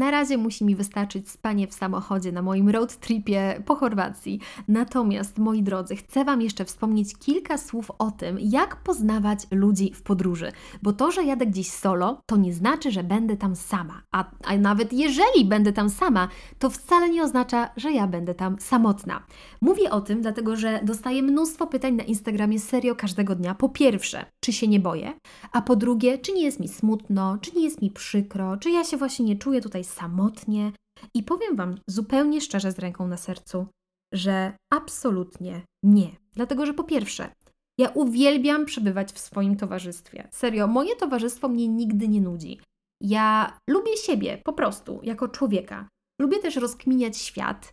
Na 0.00 0.10
razie 0.10 0.38
musi 0.38 0.64
mi 0.64 0.76
wystarczyć 0.76 1.30
spanie 1.30 1.66
w 1.66 1.74
samochodzie 1.74 2.32
na 2.32 2.42
moim 2.42 2.68
road 2.68 2.96
tripie 2.96 3.62
po 3.66 3.74
Chorwacji. 3.74 4.40
Natomiast, 4.68 5.38
moi 5.38 5.62
drodzy, 5.62 5.96
chcę 5.96 6.24
Wam 6.24 6.42
jeszcze 6.42 6.64
wspomnieć 6.64 7.18
kilka 7.18 7.58
słów 7.58 7.90
o 7.98 8.10
tym, 8.10 8.38
jak 8.40 8.76
poznawać 8.76 9.46
ludzi 9.50 9.92
w 9.94 10.02
podróży. 10.02 10.52
Bo 10.82 10.92
to, 10.92 11.10
że 11.10 11.24
jadę 11.24 11.46
gdzieś 11.46 11.70
solo, 11.70 12.22
to 12.26 12.36
nie 12.36 12.54
znaczy, 12.54 12.90
że 12.90 13.04
będę 13.04 13.36
tam 13.36 13.56
sama. 13.56 14.02
A, 14.12 14.24
a 14.44 14.56
nawet 14.56 14.92
jeżeli 14.92 15.44
będę 15.44 15.72
tam 15.72 15.90
sama, 15.90 16.28
to 16.58 16.70
wcale 16.70 17.10
nie 17.10 17.22
oznacza, 17.22 17.70
że 17.76 17.92
ja 17.92 18.06
będę 18.06 18.34
tam 18.34 18.56
samotna. 18.60 19.22
Mówię 19.60 19.90
o 19.90 20.00
tym, 20.00 20.22
dlatego 20.22 20.56
że 20.56 20.80
dostaję 20.84 21.22
mnóstwo 21.22 21.66
pytań 21.66 21.94
na 21.94 22.04
Instagramie 22.04 22.60
serio 22.60 22.94
każdego 22.94 23.34
dnia. 23.34 23.54
Po 23.54 23.68
pierwsze, 23.68 24.26
czy 24.40 24.52
się 24.52 24.68
nie 24.68 24.80
boję? 24.80 25.12
A 25.52 25.62
po 25.62 25.76
drugie, 25.76 26.18
czy 26.18 26.32
nie 26.32 26.42
jest 26.42 26.60
mi 26.60 26.68
smutno, 26.68 27.38
czy 27.40 27.50
nie 27.56 27.64
jest 27.64 27.82
mi 27.82 27.90
przykro, 27.90 28.56
czy 28.56 28.70
ja 28.70 28.84
się 28.84 28.96
właśnie 28.96 29.24
nie 29.24 29.36
czuję 29.36 29.60
tutaj 29.60 29.87
samotnie. 29.88 30.72
I 31.14 31.22
powiem 31.22 31.56
Wam 31.56 31.80
zupełnie 31.86 32.40
szczerze 32.40 32.72
z 32.72 32.78
ręką 32.78 33.08
na 33.08 33.16
sercu, 33.16 33.66
że 34.14 34.52
absolutnie 34.72 35.62
nie. 35.82 36.16
Dlatego, 36.32 36.66
że 36.66 36.74
po 36.74 36.84
pierwsze, 36.84 37.30
ja 37.78 37.88
uwielbiam 37.88 38.64
przebywać 38.64 39.12
w 39.12 39.18
swoim 39.18 39.56
towarzystwie. 39.56 40.28
Serio, 40.32 40.66
moje 40.66 40.96
towarzystwo 40.96 41.48
mnie 41.48 41.68
nigdy 41.68 42.08
nie 42.08 42.20
nudzi. 42.20 42.60
Ja 43.02 43.58
lubię 43.70 43.96
siebie 43.96 44.42
po 44.44 44.52
prostu, 44.52 45.00
jako 45.02 45.28
człowieka. 45.28 45.88
Lubię 46.20 46.38
też 46.38 46.56
rozkminiać 46.56 47.16
świat 47.16 47.72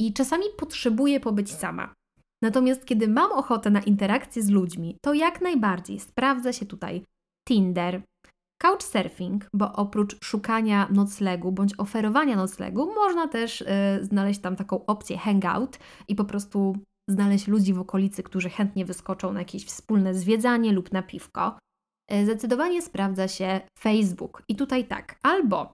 i 0.00 0.12
czasami 0.12 0.44
potrzebuję 0.58 1.20
pobyć 1.20 1.52
sama. 1.52 1.94
Natomiast 2.42 2.84
kiedy 2.84 3.08
mam 3.08 3.32
ochotę 3.32 3.70
na 3.70 3.80
interakcję 3.80 4.42
z 4.42 4.50
ludźmi, 4.50 4.96
to 5.02 5.14
jak 5.14 5.40
najbardziej 5.40 6.00
sprawdza 6.00 6.52
się 6.52 6.66
tutaj 6.66 7.04
Tinder, 7.48 8.02
Couchsurfing, 8.62 9.48
bo 9.52 9.72
oprócz 9.72 10.24
szukania 10.24 10.88
noclegu 10.90 11.52
bądź 11.52 11.74
oferowania 11.78 12.36
noclegu, 12.36 12.94
można 12.94 13.28
też 13.28 13.60
y, 13.60 13.66
znaleźć 14.02 14.40
tam 14.40 14.56
taką 14.56 14.86
opcję 14.86 15.18
hangout 15.18 15.78
i 16.08 16.14
po 16.14 16.24
prostu 16.24 16.76
znaleźć 17.08 17.48
ludzi 17.48 17.74
w 17.74 17.80
okolicy, 17.80 18.22
którzy 18.22 18.50
chętnie 18.50 18.84
wyskoczą 18.84 19.32
na 19.32 19.38
jakieś 19.38 19.64
wspólne 19.64 20.14
zwiedzanie 20.14 20.72
lub 20.72 20.92
na 20.92 21.02
piwko. 21.02 21.58
Y, 22.12 22.24
zdecydowanie 22.24 22.82
sprawdza 22.82 23.28
się 23.28 23.60
Facebook. 23.78 24.42
I 24.48 24.56
tutaj 24.56 24.84
tak, 24.84 25.18
albo 25.22 25.72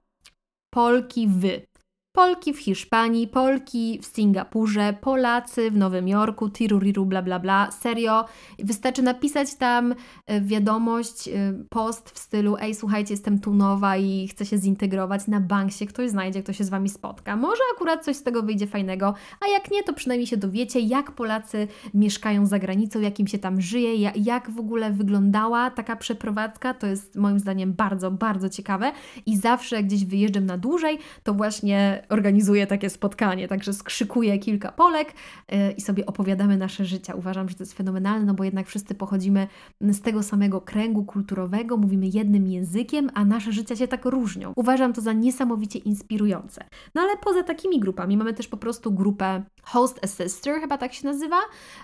Polki 0.73 1.27
wy, 1.27 1.65
Polki 2.11 2.53
w 2.53 2.59
Hiszpanii, 2.59 3.27
Polki 3.27 3.99
w 4.01 4.05
Singapurze, 4.05 4.93
Polacy 5.01 5.71
w 5.71 5.77
Nowym 5.77 6.07
Jorku, 6.07 6.49
tiruriru, 6.49 7.05
bla 7.05 7.21
bla 7.21 7.39
bla. 7.39 7.71
Serio, 7.71 8.25
wystarczy 8.59 9.01
napisać 9.01 9.55
tam 9.55 9.95
e, 10.25 10.41
wiadomość, 10.41 11.27
e, 11.27 11.31
post 11.69 12.09
w 12.09 12.19
stylu 12.19 12.57
ej, 12.59 12.75
słuchajcie, 12.75 13.13
jestem 13.13 13.39
tu 13.39 13.53
nowa 13.53 13.97
i 13.97 14.27
chcę 14.27 14.45
się 14.45 14.57
zintegrować. 14.57 15.27
Na 15.27 15.39
bank 15.39 15.71
się 15.71 15.85
ktoś 15.85 16.09
znajdzie, 16.09 16.43
kto 16.43 16.53
się 16.53 16.63
z 16.63 16.69
Wami 16.69 16.89
spotka. 16.89 17.35
Może 17.35 17.61
akurat 17.75 18.05
coś 18.05 18.15
z 18.15 18.23
tego 18.23 18.43
wyjdzie 18.43 18.67
fajnego, 18.67 19.13
a 19.39 19.47
jak 19.47 19.71
nie, 19.71 19.83
to 19.83 19.93
przynajmniej 19.93 20.27
się 20.27 20.37
dowiecie, 20.37 20.79
jak 20.79 21.11
Polacy 21.11 21.67
mieszkają 21.93 22.45
za 22.45 22.59
granicą, 22.59 22.99
jak 22.99 23.19
im 23.19 23.27
się 23.27 23.37
tam 23.37 23.61
żyje, 23.61 24.11
jak 24.15 24.51
w 24.51 24.59
ogóle 24.59 24.91
wyglądała 24.91 25.71
taka 25.71 25.95
przeprowadzka. 25.95 26.73
To 26.73 26.87
jest 26.87 27.15
moim 27.15 27.39
zdaniem 27.39 27.73
bardzo, 27.73 28.11
bardzo 28.11 28.49
ciekawe 28.49 28.91
i 29.25 29.37
zawsze 29.37 29.75
jak 29.75 29.85
gdzieś 29.85 30.05
wyjeżdżam 30.05 30.45
na 30.45 30.57
dłużej, 30.57 30.99
to 31.23 31.33
właśnie 31.33 31.99
organizuję 32.09 32.67
takie 32.67 32.89
spotkanie, 32.89 33.47
także 33.47 33.73
skrzykuję 33.73 34.39
kilka 34.39 34.71
Polek 34.71 35.09
y, 35.09 35.71
i 35.77 35.81
sobie 35.81 36.05
opowiadamy 36.05 36.57
nasze 36.57 36.85
życia. 36.85 37.13
Uważam, 37.15 37.49
że 37.49 37.55
to 37.55 37.63
jest 37.63 37.73
fenomenalne, 37.73 38.25
no 38.25 38.33
bo 38.33 38.43
jednak 38.43 38.67
wszyscy 38.67 38.95
pochodzimy 38.95 39.47
z 39.81 40.01
tego 40.01 40.23
samego 40.23 40.61
kręgu 40.61 41.03
kulturowego, 41.03 41.77
mówimy 41.77 42.07
jednym 42.07 42.47
językiem, 42.47 43.09
a 43.13 43.25
nasze 43.25 43.51
życia 43.51 43.75
się 43.75 43.87
tak 43.87 44.05
różnią. 44.05 44.53
Uważam 44.55 44.93
to 44.93 45.01
za 45.01 45.13
niesamowicie 45.13 45.79
inspirujące. 45.79 46.63
No 46.95 47.01
ale 47.01 47.17
poza 47.17 47.43
takimi 47.43 47.79
grupami 47.79 48.17
mamy 48.17 48.33
też 48.33 48.47
po 48.47 48.57
prostu 48.57 48.91
grupę 48.91 49.43
Host 49.61 49.99
a 50.03 50.07
Sister, 50.07 50.61
chyba 50.61 50.77
tak 50.77 50.93
się 50.93 51.07
nazywa. 51.07 51.37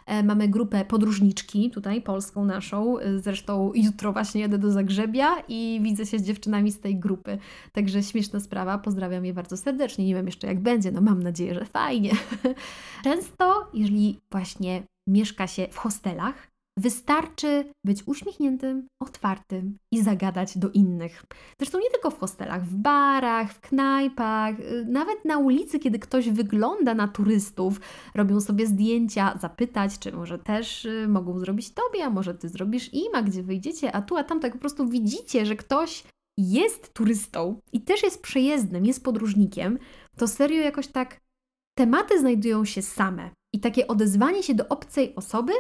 E, 0.06 0.24
mamy 0.24 0.48
grupę 0.48 0.86
podróżniczki, 0.86 1.72
tutaj 1.72 2.02
polską 2.02 2.46
naszą. 2.46 3.00
E, 3.00 3.20
zresztą 3.20 3.72
jutro 3.76 4.14
właśnie 4.14 4.42
jadę 4.42 4.58
do 4.58 4.72
Zagrzebia 4.72 5.28
i 5.48 5.80
widzę 5.84 6.06
się 6.06 6.20
z 6.20 6.24
dziewczynami 6.24 6.72
z 6.72 6.80
tej 6.80 7.00
grupy. 7.00 7.38
Także 7.72 8.04
śmieszna 8.04 8.40
sprawa, 8.40 8.78
pozdrawiam 8.78 9.26
je 9.26 9.34
bardzo 9.34 9.58
serdecznie. 9.58 10.05
Nie 10.06 10.16
wiem 10.16 10.26
jeszcze 10.26 10.48
jak 10.48 10.60
będzie, 10.60 10.92
no 10.92 11.02
mam 11.02 11.24
nadzieję, 11.24 11.54
że 11.54 11.66
fajnie. 11.66 12.12
Często, 13.04 13.70
jeżeli 13.74 14.20
właśnie 14.32 14.84
mieszka 15.08 15.48
się 15.48 15.68
w 15.72 15.78
hostelach, 15.78 16.56
Wystarczy 16.80 17.66
być 17.86 18.04
uśmiechniętym, 18.06 18.88
otwartym 19.02 19.78
i 19.92 20.04
zagadać 20.04 20.58
do 20.58 20.70
innych. 20.70 21.24
Zresztą 21.60 21.80
nie 21.80 21.90
tylko 21.90 22.12
w 22.12 22.20
hostelach, 22.20 22.66
w 22.66 22.76
barach, 22.76 23.54
w 23.54 23.60
knajpach, 23.60 24.60
y, 24.60 24.86
nawet 24.88 25.26
na 25.26 25.38
ulicy, 25.38 25.80
kiedy 25.80 26.00
ktoś 26.00 26.30
wygląda 26.30 26.94
na 26.94 27.08
turystów, 27.08 27.80
robią 28.16 28.42
sobie 28.42 28.68
zdjęcia, 28.68 29.38
zapytać, 29.42 30.00
czy 30.00 30.12
może 30.12 30.40
też 30.40 30.86
y, 30.86 31.08
mogą 31.08 31.40
zrobić 31.40 31.74
tobie, 31.74 32.06
a 32.06 32.10
może 32.10 32.34
ty 32.34 32.50
zrobisz 32.50 32.94
im, 32.94 33.16
a 33.16 33.22
gdzie 33.22 33.44
wyjdziecie, 33.44 33.92
a 33.92 34.02
tu, 34.02 34.18
a 34.18 34.24
tam, 34.24 34.40
tak 34.40 34.54
po 34.54 34.60
prostu 34.60 34.88
widzicie, 34.88 35.46
że 35.46 35.56
ktoś 35.56 36.04
jest 36.38 36.94
turystą 36.94 37.60
i 37.74 37.82
też 37.82 38.04
jest 38.04 38.22
przejezdnym, 38.22 38.86
jest 38.86 39.04
podróżnikiem, 39.04 39.80
to 40.18 40.28
serio 40.28 40.62
jakoś 40.62 40.88
tak 40.88 41.22
tematy 41.78 42.20
znajdują 42.20 42.66
się 42.66 42.82
same. 42.82 43.30
I 43.54 43.60
takie 43.60 43.88
odezwanie 43.88 44.44
się 44.44 44.56
do 44.56 44.68
obcej 44.68 45.16
osoby 45.16 45.54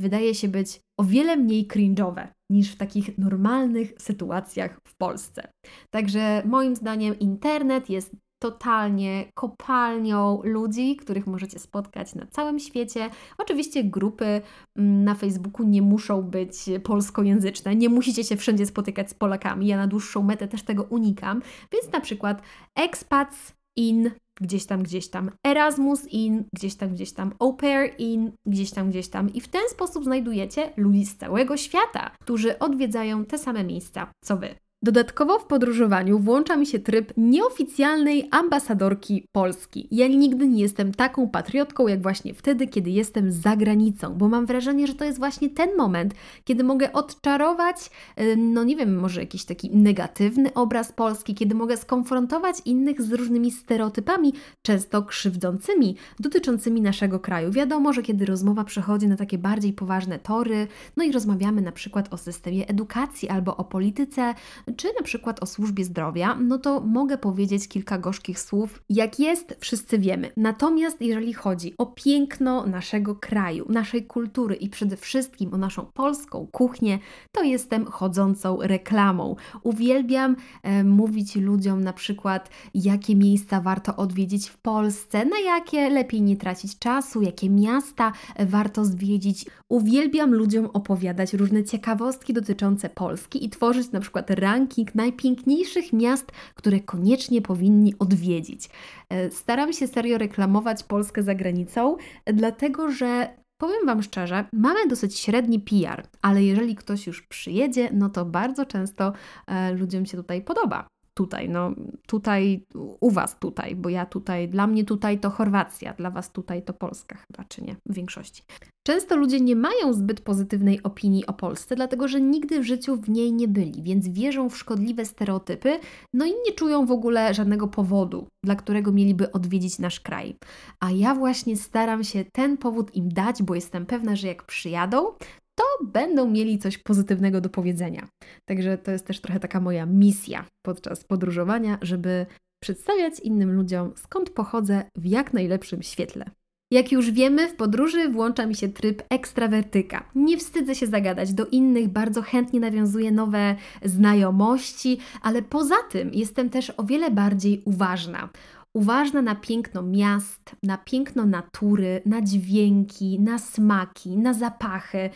wydaje 0.00 0.34
się 0.34 0.48
być 0.48 0.80
o 0.98 1.04
wiele 1.04 1.36
mniej 1.36 1.68
cringe'owe 1.68 2.28
niż 2.50 2.72
w 2.72 2.76
takich 2.76 3.18
normalnych 3.18 3.92
sytuacjach 3.98 4.80
w 4.88 4.96
Polsce. 4.96 5.52
Także 5.90 6.42
moim 6.46 6.76
zdaniem 6.76 7.18
internet 7.18 7.90
jest 7.90 8.16
totalnie 8.42 9.24
kopalnią 9.34 10.40
ludzi, 10.44 10.96
których 10.96 11.26
możecie 11.26 11.58
spotkać 11.58 12.14
na 12.14 12.26
całym 12.26 12.58
świecie. 12.58 13.10
Oczywiście 13.38 13.84
grupy 13.84 14.42
mm, 14.76 15.04
na 15.04 15.14
Facebooku 15.14 15.66
nie 15.66 15.82
muszą 15.82 16.22
być 16.22 16.54
polskojęzyczne, 16.84 17.76
nie 17.76 17.88
musicie 17.88 18.24
się 18.24 18.36
wszędzie 18.36 18.66
spotykać 18.66 19.10
z 19.10 19.14
Polakami. 19.14 19.66
Ja 19.66 19.76
na 19.76 19.86
dłuższą 19.86 20.22
metę 20.22 20.48
też 20.48 20.62
tego 20.62 20.82
unikam, 20.82 21.42
więc 21.72 21.92
na 21.92 22.00
przykład 22.00 22.42
expats 22.76 23.52
in 23.76 24.10
gdzieś 24.40 24.66
tam, 24.66 24.82
gdzieś 24.82 25.08
tam, 25.08 25.30
Erasmus 25.46 26.06
in, 26.08 26.44
gdzieś 26.54 26.74
tam, 26.74 26.88
gdzieś 26.88 27.12
tam, 27.12 27.32
Au 27.38 27.54
pair 27.54 27.94
in, 27.98 28.32
gdzieś 28.46 28.70
tam, 28.70 28.90
gdzieś 28.90 29.08
tam. 29.08 29.32
I 29.32 29.40
w 29.40 29.48
ten 29.48 29.62
sposób 29.70 30.04
znajdujecie 30.04 30.72
ludzi 30.76 31.06
z 31.06 31.16
całego 31.16 31.56
świata, 31.56 32.10
którzy 32.20 32.58
odwiedzają 32.58 33.24
te 33.24 33.38
same 33.38 33.64
miejsca 33.64 34.12
co 34.24 34.36
Wy. 34.36 34.54
Dodatkowo 34.82 35.38
w 35.38 35.46
podróżowaniu 35.46 36.18
włącza 36.18 36.56
mi 36.56 36.66
się 36.66 36.78
tryb 36.78 37.12
nieoficjalnej 37.16 38.28
ambasadorki 38.30 39.26
Polski. 39.32 39.88
Ja 39.90 40.08
nigdy 40.08 40.48
nie 40.48 40.62
jestem 40.62 40.94
taką 40.94 41.28
patriotką, 41.28 41.88
jak 41.88 42.02
właśnie 42.02 42.34
wtedy, 42.34 42.66
kiedy 42.66 42.90
jestem 42.90 43.32
za 43.32 43.56
granicą, 43.56 44.14
bo 44.14 44.28
mam 44.28 44.46
wrażenie, 44.46 44.86
że 44.86 44.94
to 44.94 45.04
jest 45.04 45.18
właśnie 45.18 45.50
ten 45.50 45.76
moment, 45.76 46.14
kiedy 46.44 46.64
mogę 46.64 46.92
odczarować, 46.92 47.90
no 48.36 48.64
nie 48.64 48.76
wiem, 48.76 48.98
może 48.98 49.20
jakiś 49.20 49.44
taki 49.44 49.70
negatywny 49.76 50.54
obraz 50.54 50.92
Polski, 50.92 51.34
kiedy 51.34 51.54
mogę 51.54 51.76
skonfrontować 51.76 52.56
innych 52.64 53.02
z 53.02 53.12
różnymi 53.12 53.50
stereotypami, 53.50 54.32
często 54.62 55.02
krzywdzącymi, 55.02 55.96
dotyczącymi 56.20 56.80
naszego 56.80 57.20
kraju. 57.20 57.50
Wiadomo, 57.50 57.92
że 57.92 58.02
kiedy 58.02 58.26
rozmowa 58.26 58.64
przechodzi 58.64 59.08
na 59.08 59.16
takie 59.16 59.38
bardziej 59.38 59.72
poważne 59.72 60.18
tory, 60.18 60.66
no 60.96 61.04
i 61.04 61.12
rozmawiamy 61.12 61.62
na 61.62 61.72
przykład 61.72 62.14
o 62.14 62.16
systemie 62.16 62.68
edukacji 62.68 63.28
albo 63.28 63.56
o 63.56 63.64
polityce, 63.64 64.34
czy 64.76 64.88
na 64.98 65.02
przykład 65.02 65.42
o 65.42 65.46
służbie 65.46 65.84
zdrowia, 65.84 66.34
no 66.34 66.58
to 66.58 66.80
mogę 66.80 67.18
powiedzieć 67.18 67.68
kilka 67.68 67.98
gorzkich 67.98 68.40
słów. 68.40 68.82
Jak 68.88 69.20
jest, 69.20 69.56
wszyscy 69.60 69.98
wiemy. 69.98 70.30
Natomiast 70.36 71.00
jeżeli 71.00 71.32
chodzi 71.32 71.74
o 71.78 71.86
piękno 71.86 72.66
naszego 72.66 73.14
kraju, 73.14 73.66
naszej 73.68 74.06
kultury 74.06 74.54
i 74.54 74.68
przede 74.68 74.96
wszystkim 74.96 75.54
o 75.54 75.56
naszą 75.56 75.86
polską 75.94 76.48
kuchnię, 76.52 76.98
to 77.32 77.42
jestem 77.42 77.86
chodzącą 77.86 78.58
reklamą. 78.60 79.36
Uwielbiam 79.62 80.36
e, 80.62 80.84
mówić 80.84 81.36
ludziom 81.36 81.84
na 81.84 81.92
przykład, 81.92 82.50
jakie 82.74 83.16
miejsca 83.16 83.60
warto 83.60 83.96
odwiedzić 83.96 84.48
w 84.48 84.58
Polsce, 84.58 85.24
na 85.24 85.38
jakie 85.38 85.90
lepiej 85.90 86.22
nie 86.22 86.36
tracić 86.36 86.78
czasu, 86.78 87.22
jakie 87.22 87.50
miasta 87.50 88.12
warto 88.38 88.84
zwiedzić. 88.84 89.46
Uwielbiam 89.68 90.34
ludziom 90.34 90.66
opowiadać 90.72 91.32
różne 91.34 91.64
ciekawostki 91.64 92.32
dotyczące 92.32 92.88
Polski 92.88 93.44
i 93.44 93.50
tworzyć 93.50 93.92
na 93.92 94.00
przykład 94.00 94.30
ranking 94.30 94.59
najpiękniejszych 94.94 95.92
miast, 95.92 96.32
które 96.54 96.80
koniecznie 96.80 97.42
powinni 97.42 97.94
odwiedzić. 97.98 98.70
E, 99.08 99.30
staram 99.30 99.72
się 99.72 99.86
serio 99.86 100.18
reklamować 100.18 100.82
Polskę 100.82 101.22
za 101.22 101.34
granicą, 101.34 101.96
dlatego 102.26 102.90
że 102.90 103.40
Powiem 103.60 103.86
Wam 103.86 104.02
szczerze, 104.02 104.44
mamy 104.52 104.86
dosyć 104.88 105.18
średni 105.18 105.60
PR, 105.60 106.06
ale 106.22 106.42
jeżeli 106.42 106.76
ktoś 106.76 107.06
już 107.06 107.22
przyjedzie, 107.22 107.88
no 107.92 108.08
to 108.08 108.24
bardzo 108.24 108.66
często 108.66 109.12
e, 109.46 109.72
ludziom 109.72 110.06
się 110.06 110.16
tutaj 110.16 110.42
podoba 110.42 110.86
tutaj, 111.20 111.48
no 111.48 111.74
tutaj, 112.06 112.64
u 113.00 113.10
Was 113.10 113.38
tutaj, 113.38 113.76
bo 113.76 113.88
ja 113.88 114.06
tutaj, 114.06 114.48
dla 114.48 114.66
mnie 114.66 114.84
tutaj 114.84 115.18
to 115.18 115.30
Chorwacja, 115.30 115.94
dla 115.94 116.10
Was 116.10 116.32
tutaj 116.32 116.62
to 116.62 116.72
Polska 116.72 117.16
chyba, 117.16 117.44
czy 117.48 117.62
nie, 117.64 117.76
w 117.86 117.94
większości. 117.94 118.42
Często 118.86 119.16
ludzie 119.16 119.40
nie 119.40 119.56
mają 119.56 119.92
zbyt 119.92 120.20
pozytywnej 120.20 120.82
opinii 120.82 121.26
o 121.26 121.32
Polsce, 121.32 121.76
dlatego 121.76 122.08
że 122.08 122.20
nigdy 122.20 122.60
w 122.60 122.64
życiu 122.64 122.96
w 122.96 123.08
niej 123.08 123.32
nie 123.32 123.48
byli, 123.48 123.82
więc 123.82 124.08
wierzą 124.08 124.48
w 124.48 124.56
szkodliwe 124.56 125.04
stereotypy, 125.04 125.78
no 126.14 126.26
i 126.26 126.30
nie 126.46 126.52
czują 126.52 126.86
w 126.86 126.90
ogóle 126.90 127.34
żadnego 127.34 127.68
powodu, 127.68 128.26
dla 128.44 128.54
którego 128.54 128.92
mieliby 128.92 129.32
odwiedzić 129.32 129.78
nasz 129.78 130.00
kraj. 130.00 130.36
A 130.80 130.90
ja 130.90 131.14
właśnie 131.14 131.56
staram 131.56 132.04
się 132.04 132.24
ten 132.32 132.56
powód 132.56 132.94
im 132.94 133.08
dać, 133.08 133.42
bo 133.42 133.54
jestem 133.54 133.86
pewna, 133.86 134.16
że 134.16 134.28
jak 134.28 134.42
przyjadą, 134.42 135.06
to 135.54 135.64
będą 135.84 136.30
mieli 136.30 136.58
coś 136.58 136.78
pozytywnego 136.78 137.40
do 137.40 137.48
powiedzenia. 137.48 138.08
Także 138.44 138.78
to 138.78 138.90
jest 138.90 139.06
też 139.06 139.20
trochę 139.20 139.40
taka 139.40 139.60
moja 139.60 139.86
misja 139.86 140.44
podczas 140.62 141.04
podróżowania, 141.04 141.78
żeby 141.82 142.26
przedstawiać 142.62 143.20
innym 143.20 143.52
ludziom, 143.52 143.92
skąd 143.96 144.30
pochodzę 144.30 144.84
w 144.96 145.06
jak 145.06 145.32
najlepszym 145.32 145.82
świetle. 145.82 146.24
Jak 146.72 146.92
już 146.92 147.10
wiemy, 147.10 147.48
w 147.48 147.56
podróży 147.56 148.08
włącza 148.08 148.46
mi 148.46 148.54
się 148.54 148.68
tryb 148.68 149.02
ekstrawertyka. 149.10 150.10
Nie 150.14 150.38
wstydzę 150.38 150.74
się 150.74 150.86
zagadać 150.86 151.32
do 151.32 151.46
innych, 151.46 151.88
bardzo 151.88 152.22
chętnie 152.22 152.60
nawiązuję 152.60 153.10
nowe 153.10 153.56
znajomości, 153.84 154.98
ale 155.22 155.42
poza 155.42 155.74
tym 155.90 156.14
jestem 156.14 156.50
też 156.50 156.72
o 156.76 156.84
wiele 156.84 157.10
bardziej 157.10 157.62
uważna 157.64 158.28
uważna 158.74 159.22
na 159.22 159.34
piękno 159.34 159.82
miast, 159.82 160.56
na 160.62 160.78
piękno 160.78 161.26
natury, 161.26 162.02
na 162.06 162.22
dźwięki, 162.22 163.20
na 163.20 163.38
smaki, 163.38 164.16
na 164.16 164.34
zapachy. 164.34 165.10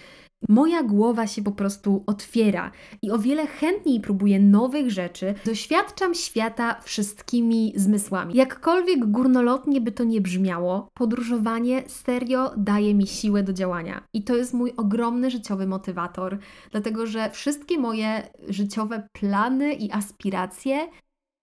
Moja 0.49 0.83
głowa 0.83 1.27
się 1.27 1.43
po 1.43 1.53
prostu 1.53 2.05
otwiera 2.07 2.71
i 3.03 3.11
o 3.11 3.19
wiele 3.19 3.47
chętniej 3.47 4.01
próbuję 4.01 4.41
nowych 4.41 4.91
rzeczy, 4.91 5.35
doświadczam 5.45 6.15
świata 6.15 6.81
wszystkimi 6.83 7.73
zmysłami. 7.77 8.35
Jakkolwiek 8.35 9.07
górnolotnie 9.11 9.81
by 9.81 9.93
to 9.93 10.05
nie 10.05 10.21
brzmiało, 10.21 10.89
podróżowanie 10.95 11.83
serio 11.87 12.51
daje 12.57 12.95
mi 12.95 13.07
siłę 13.07 13.43
do 13.43 13.53
działania. 13.53 14.05
I 14.15 14.25
to 14.25 14.37
jest 14.37 14.55
mój 14.55 14.73
ogromny 14.77 15.31
życiowy 15.31 15.67
motywator, 15.67 16.39
dlatego 16.71 17.07
że 17.07 17.31
wszystkie 17.31 17.79
moje 17.79 18.29
życiowe 18.49 19.09
plany 19.13 19.73
i 19.73 19.93
aspiracje 19.93 20.89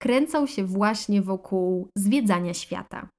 kręcą 0.02 0.48
się 0.48 0.65
właśnie 0.65 1.22
wokół 1.22 1.88
zwiedzania 1.98 2.53
świata. 2.53 3.10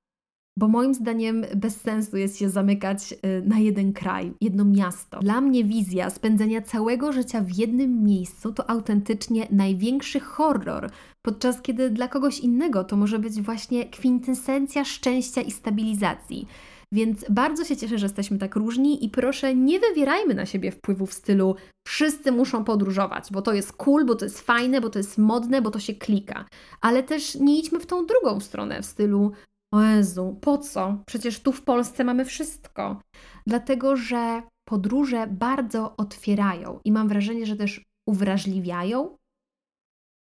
Bo 0.58 0.68
moim 0.68 0.94
zdaniem 0.94 1.44
bez 1.56 1.80
sensu 1.80 2.16
jest 2.16 2.38
się 2.38 2.50
zamykać 2.50 3.12
y, 3.12 3.16
na 3.46 3.58
jeden 3.58 3.92
kraj, 3.92 4.32
jedno 4.40 4.64
miasto. 4.64 5.18
Dla 5.18 5.40
mnie 5.40 5.64
wizja 5.64 6.10
spędzenia 6.10 6.62
całego 6.62 7.12
życia 7.12 7.40
w 7.40 7.50
jednym 7.50 8.04
miejscu 8.04 8.52
to 8.52 8.70
autentycznie 8.70 9.46
największy 9.50 10.20
horror, 10.20 10.90
podczas 11.22 11.62
kiedy 11.62 11.90
dla 11.90 12.08
kogoś 12.08 12.40
innego 12.40 12.84
to 12.84 12.96
może 12.96 13.18
być 13.18 13.42
właśnie 13.42 13.84
kwintesencja 13.84 14.84
szczęścia 14.84 15.40
i 15.40 15.50
stabilizacji. 15.50 16.46
Więc 16.92 17.24
bardzo 17.30 17.64
się 17.64 17.76
cieszę, 17.76 17.98
że 17.98 18.06
jesteśmy 18.06 18.38
tak 18.38 18.56
różni 18.56 19.04
i 19.04 19.08
proszę 19.08 19.54
nie 19.54 19.80
wywierajmy 19.80 20.34
na 20.34 20.46
siebie 20.46 20.72
wpływu 20.72 21.06
w 21.06 21.14
stylu 21.14 21.56
wszyscy 21.86 22.32
muszą 22.32 22.64
podróżować, 22.64 23.32
bo 23.32 23.42
to 23.42 23.52
jest 23.52 23.72
cool, 23.72 24.06
bo 24.06 24.14
to 24.14 24.24
jest 24.24 24.40
fajne, 24.40 24.80
bo 24.80 24.90
to 24.90 24.98
jest 24.98 25.18
modne, 25.18 25.62
bo 25.62 25.70
to 25.70 25.78
się 25.78 25.94
klika. 25.94 26.44
Ale 26.80 27.02
też 27.02 27.34
nie 27.34 27.58
idźmy 27.58 27.80
w 27.80 27.86
tą 27.86 28.06
drugą 28.06 28.40
stronę 28.40 28.82
w 28.82 28.86
stylu 28.86 29.32
o 29.72 29.82
Jezu, 29.82 30.38
po 30.40 30.58
co? 30.58 30.98
Przecież 31.06 31.40
tu 31.40 31.52
w 31.52 31.62
Polsce 31.62 32.04
mamy 32.04 32.24
wszystko. 32.24 33.00
Dlatego, 33.46 33.96
że 33.96 34.42
podróże 34.64 35.26
bardzo 35.26 35.96
otwierają 35.96 36.80
i 36.84 36.92
mam 36.92 37.08
wrażenie, 37.08 37.46
że 37.46 37.56
też 37.56 37.84
uwrażliwiają. 38.08 39.16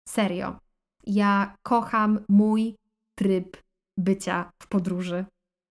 Serio. 0.10 0.60
Ja 1.08 1.56
kocham 1.64 2.20
mój 2.30 2.76
tryb 3.16 3.58
bycia 3.98 4.52
w 4.64 4.68
podróży 4.68 5.26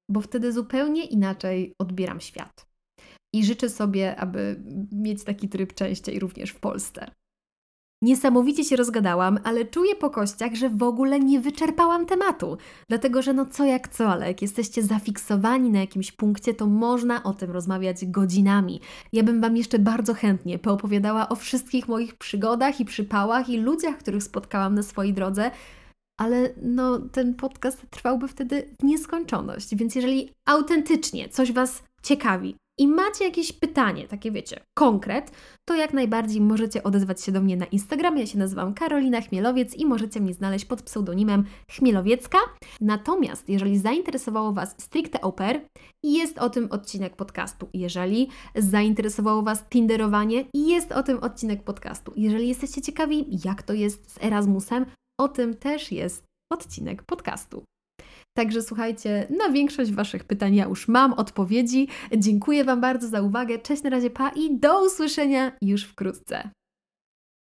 bo 0.08 0.20
wtedy 0.20 0.52
zupełnie 0.52 1.04
inaczej 1.04 1.74
odbieram 1.78 2.20
świat. 2.20 2.66
I 3.34 3.44
życzę 3.44 3.68
sobie, 3.68 4.16
aby 4.16 4.62
mieć 4.92 5.24
taki 5.24 5.48
tryb 5.48 5.74
częściej 5.74 6.18
również 6.18 6.50
w 6.50 6.60
Polsce. 6.60 7.10
Niesamowicie 8.02 8.64
się 8.64 8.76
rozgadałam, 8.76 9.38
ale 9.44 9.64
czuję 9.64 9.94
po 9.96 10.10
kościach, 10.10 10.54
że 10.54 10.70
w 10.70 10.82
ogóle 10.82 11.20
nie 11.20 11.40
wyczerpałam 11.40 12.06
tematu. 12.06 12.56
Dlatego, 12.88 13.22
że 13.22 13.32
no 13.32 13.46
co 13.46 13.64
jak 13.64 13.88
co, 13.88 14.08
ale 14.08 14.26
jak 14.26 14.42
jesteście 14.42 14.82
zafiksowani 14.82 15.70
na 15.70 15.80
jakimś 15.80 16.12
punkcie, 16.12 16.54
to 16.54 16.66
można 16.66 17.22
o 17.22 17.32
tym 17.32 17.50
rozmawiać 17.50 18.06
godzinami. 18.06 18.80
Ja 19.12 19.22
bym 19.22 19.40
Wam 19.40 19.56
jeszcze 19.56 19.78
bardzo 19.78 20.14
chętnie 20.14 20.58
poopowiadała 20.58 21.28
o 21.28 21.36
wszystkich 21.36 21.88
moich 21.88 22.14
przygodach 22.14 22.80
i 22.80 22.84
przypałach 22.84 23.48
i 23.48 23.56
ludziach, 23.56 23.98
których 23.98 24.22
spotkałam 24.22 24.74
na 24.74 24.82
swojej 24.82 25.14
drodze, 25.14 25.50
ale 26.18 26.54
no, 26.62 26.98
ten 26.98 27.34
podcast 27.34 27.86
trwałby 27.90 28.28
wtedy 28.28 28.68
w 28.80 28.84
nieskończoność. 28.84 29.76
Więc 29.76 29.94
jeżeli 29.94 30.30
autentycznie 30.46 31.28
coś 31.28 31.52
Was 31.52 31.82
ciekawi 32.02 32.56
i 32.78 32.88
macie 32.88 33.24
jakieś 33.24 33.52
pytanie, 33.52 34.08
takie 34.08 34.30
wiecie, 34.30 34.60
konkret, 34.74 35.30
to 35.68 35.74
jak 35.74 35.92
najbardziej 35.92 36.40
możecie 36.40 36.82
odezwać 36.82 37.22
się 37.22 37.32
do 37.32 37.40
mnie 37.40 37.56
na 37.56 37.66
Instagramie. 37.66 38.20
Ja 38.20 38.26
się 38.26 38.38
nazywam 38.38 38.74
Karolina 38.74 39.20
Chmielowiec 39.20 39.74
i 39.74 39.86
możecie 39.86 40.20
mnie 40.20 40.34
znaleźć 40.34 40.64
pod 40.64 40.82
pseudonimem 40.82 41.44
Chmielowiecka. 41.70 42.38
Natomiast 42.80 43.48
jeżeli 43.48 43.78
zainteresowało 43.78 44.52
Was 44.52 44.74
stricte 44.78 45.20
oper 45.20 45.60
jest 46.02 46.38
o 46.38 46.50
tym 46.50 46.68
odcinek 46.70 47.16
podcastu, 47.16 47.68
jeżeli 47.74 48.28
zainteresowało 48.56 49.42
Was 49.42 49.68
tinderowanie 49.68 50.44
jest 50.54 50.92
o 50.92 51.02
tym 51.02 51.18
odcinek 51.18 51.62
podcastu, 51.62 52.12
jeżeli 52.16 52.48
jesteście 52.48 52.82
ciekawi, 52.82 53.38
jak 53.44 53.62
to 53.62 53.72
jest 53.72 54.12
z 54.12 54.22
Erasmusem, 54.22 54.86
o 55.20 55.28
tym 55.28 55.56
też 55.56 55.92
jest 55.92 56.24
odcinek 56.52 57.02
podcastu. 57.02 57.64
Także 58.36 58.62
słuchajcie, 58.62 59.26
na 59.38 59.50
większość 59.50 59.92
Waszych 59.92 60.24
pytań 60.24 60.54
ja 60.54 60.64
już 60.64 60.88
mam 60.88 61.12
odpowiedzi. 61.12 61.88
Dziękuję 62.16 62.64
Wam 62.64 62.80
bardzo 62.80 63.08
za 63.08 63.22
uwagę. 63.22 63.58
Cześć, 63.58 63.82
na 63.82 63.90
razie, 63.90 64.10
pa 64.10 64.28
i 64.28 64.58
do 64.58 64.84
usłyszenia 64.84 65.52
już 65.62 65.84
wkrótce. 65.84 66.50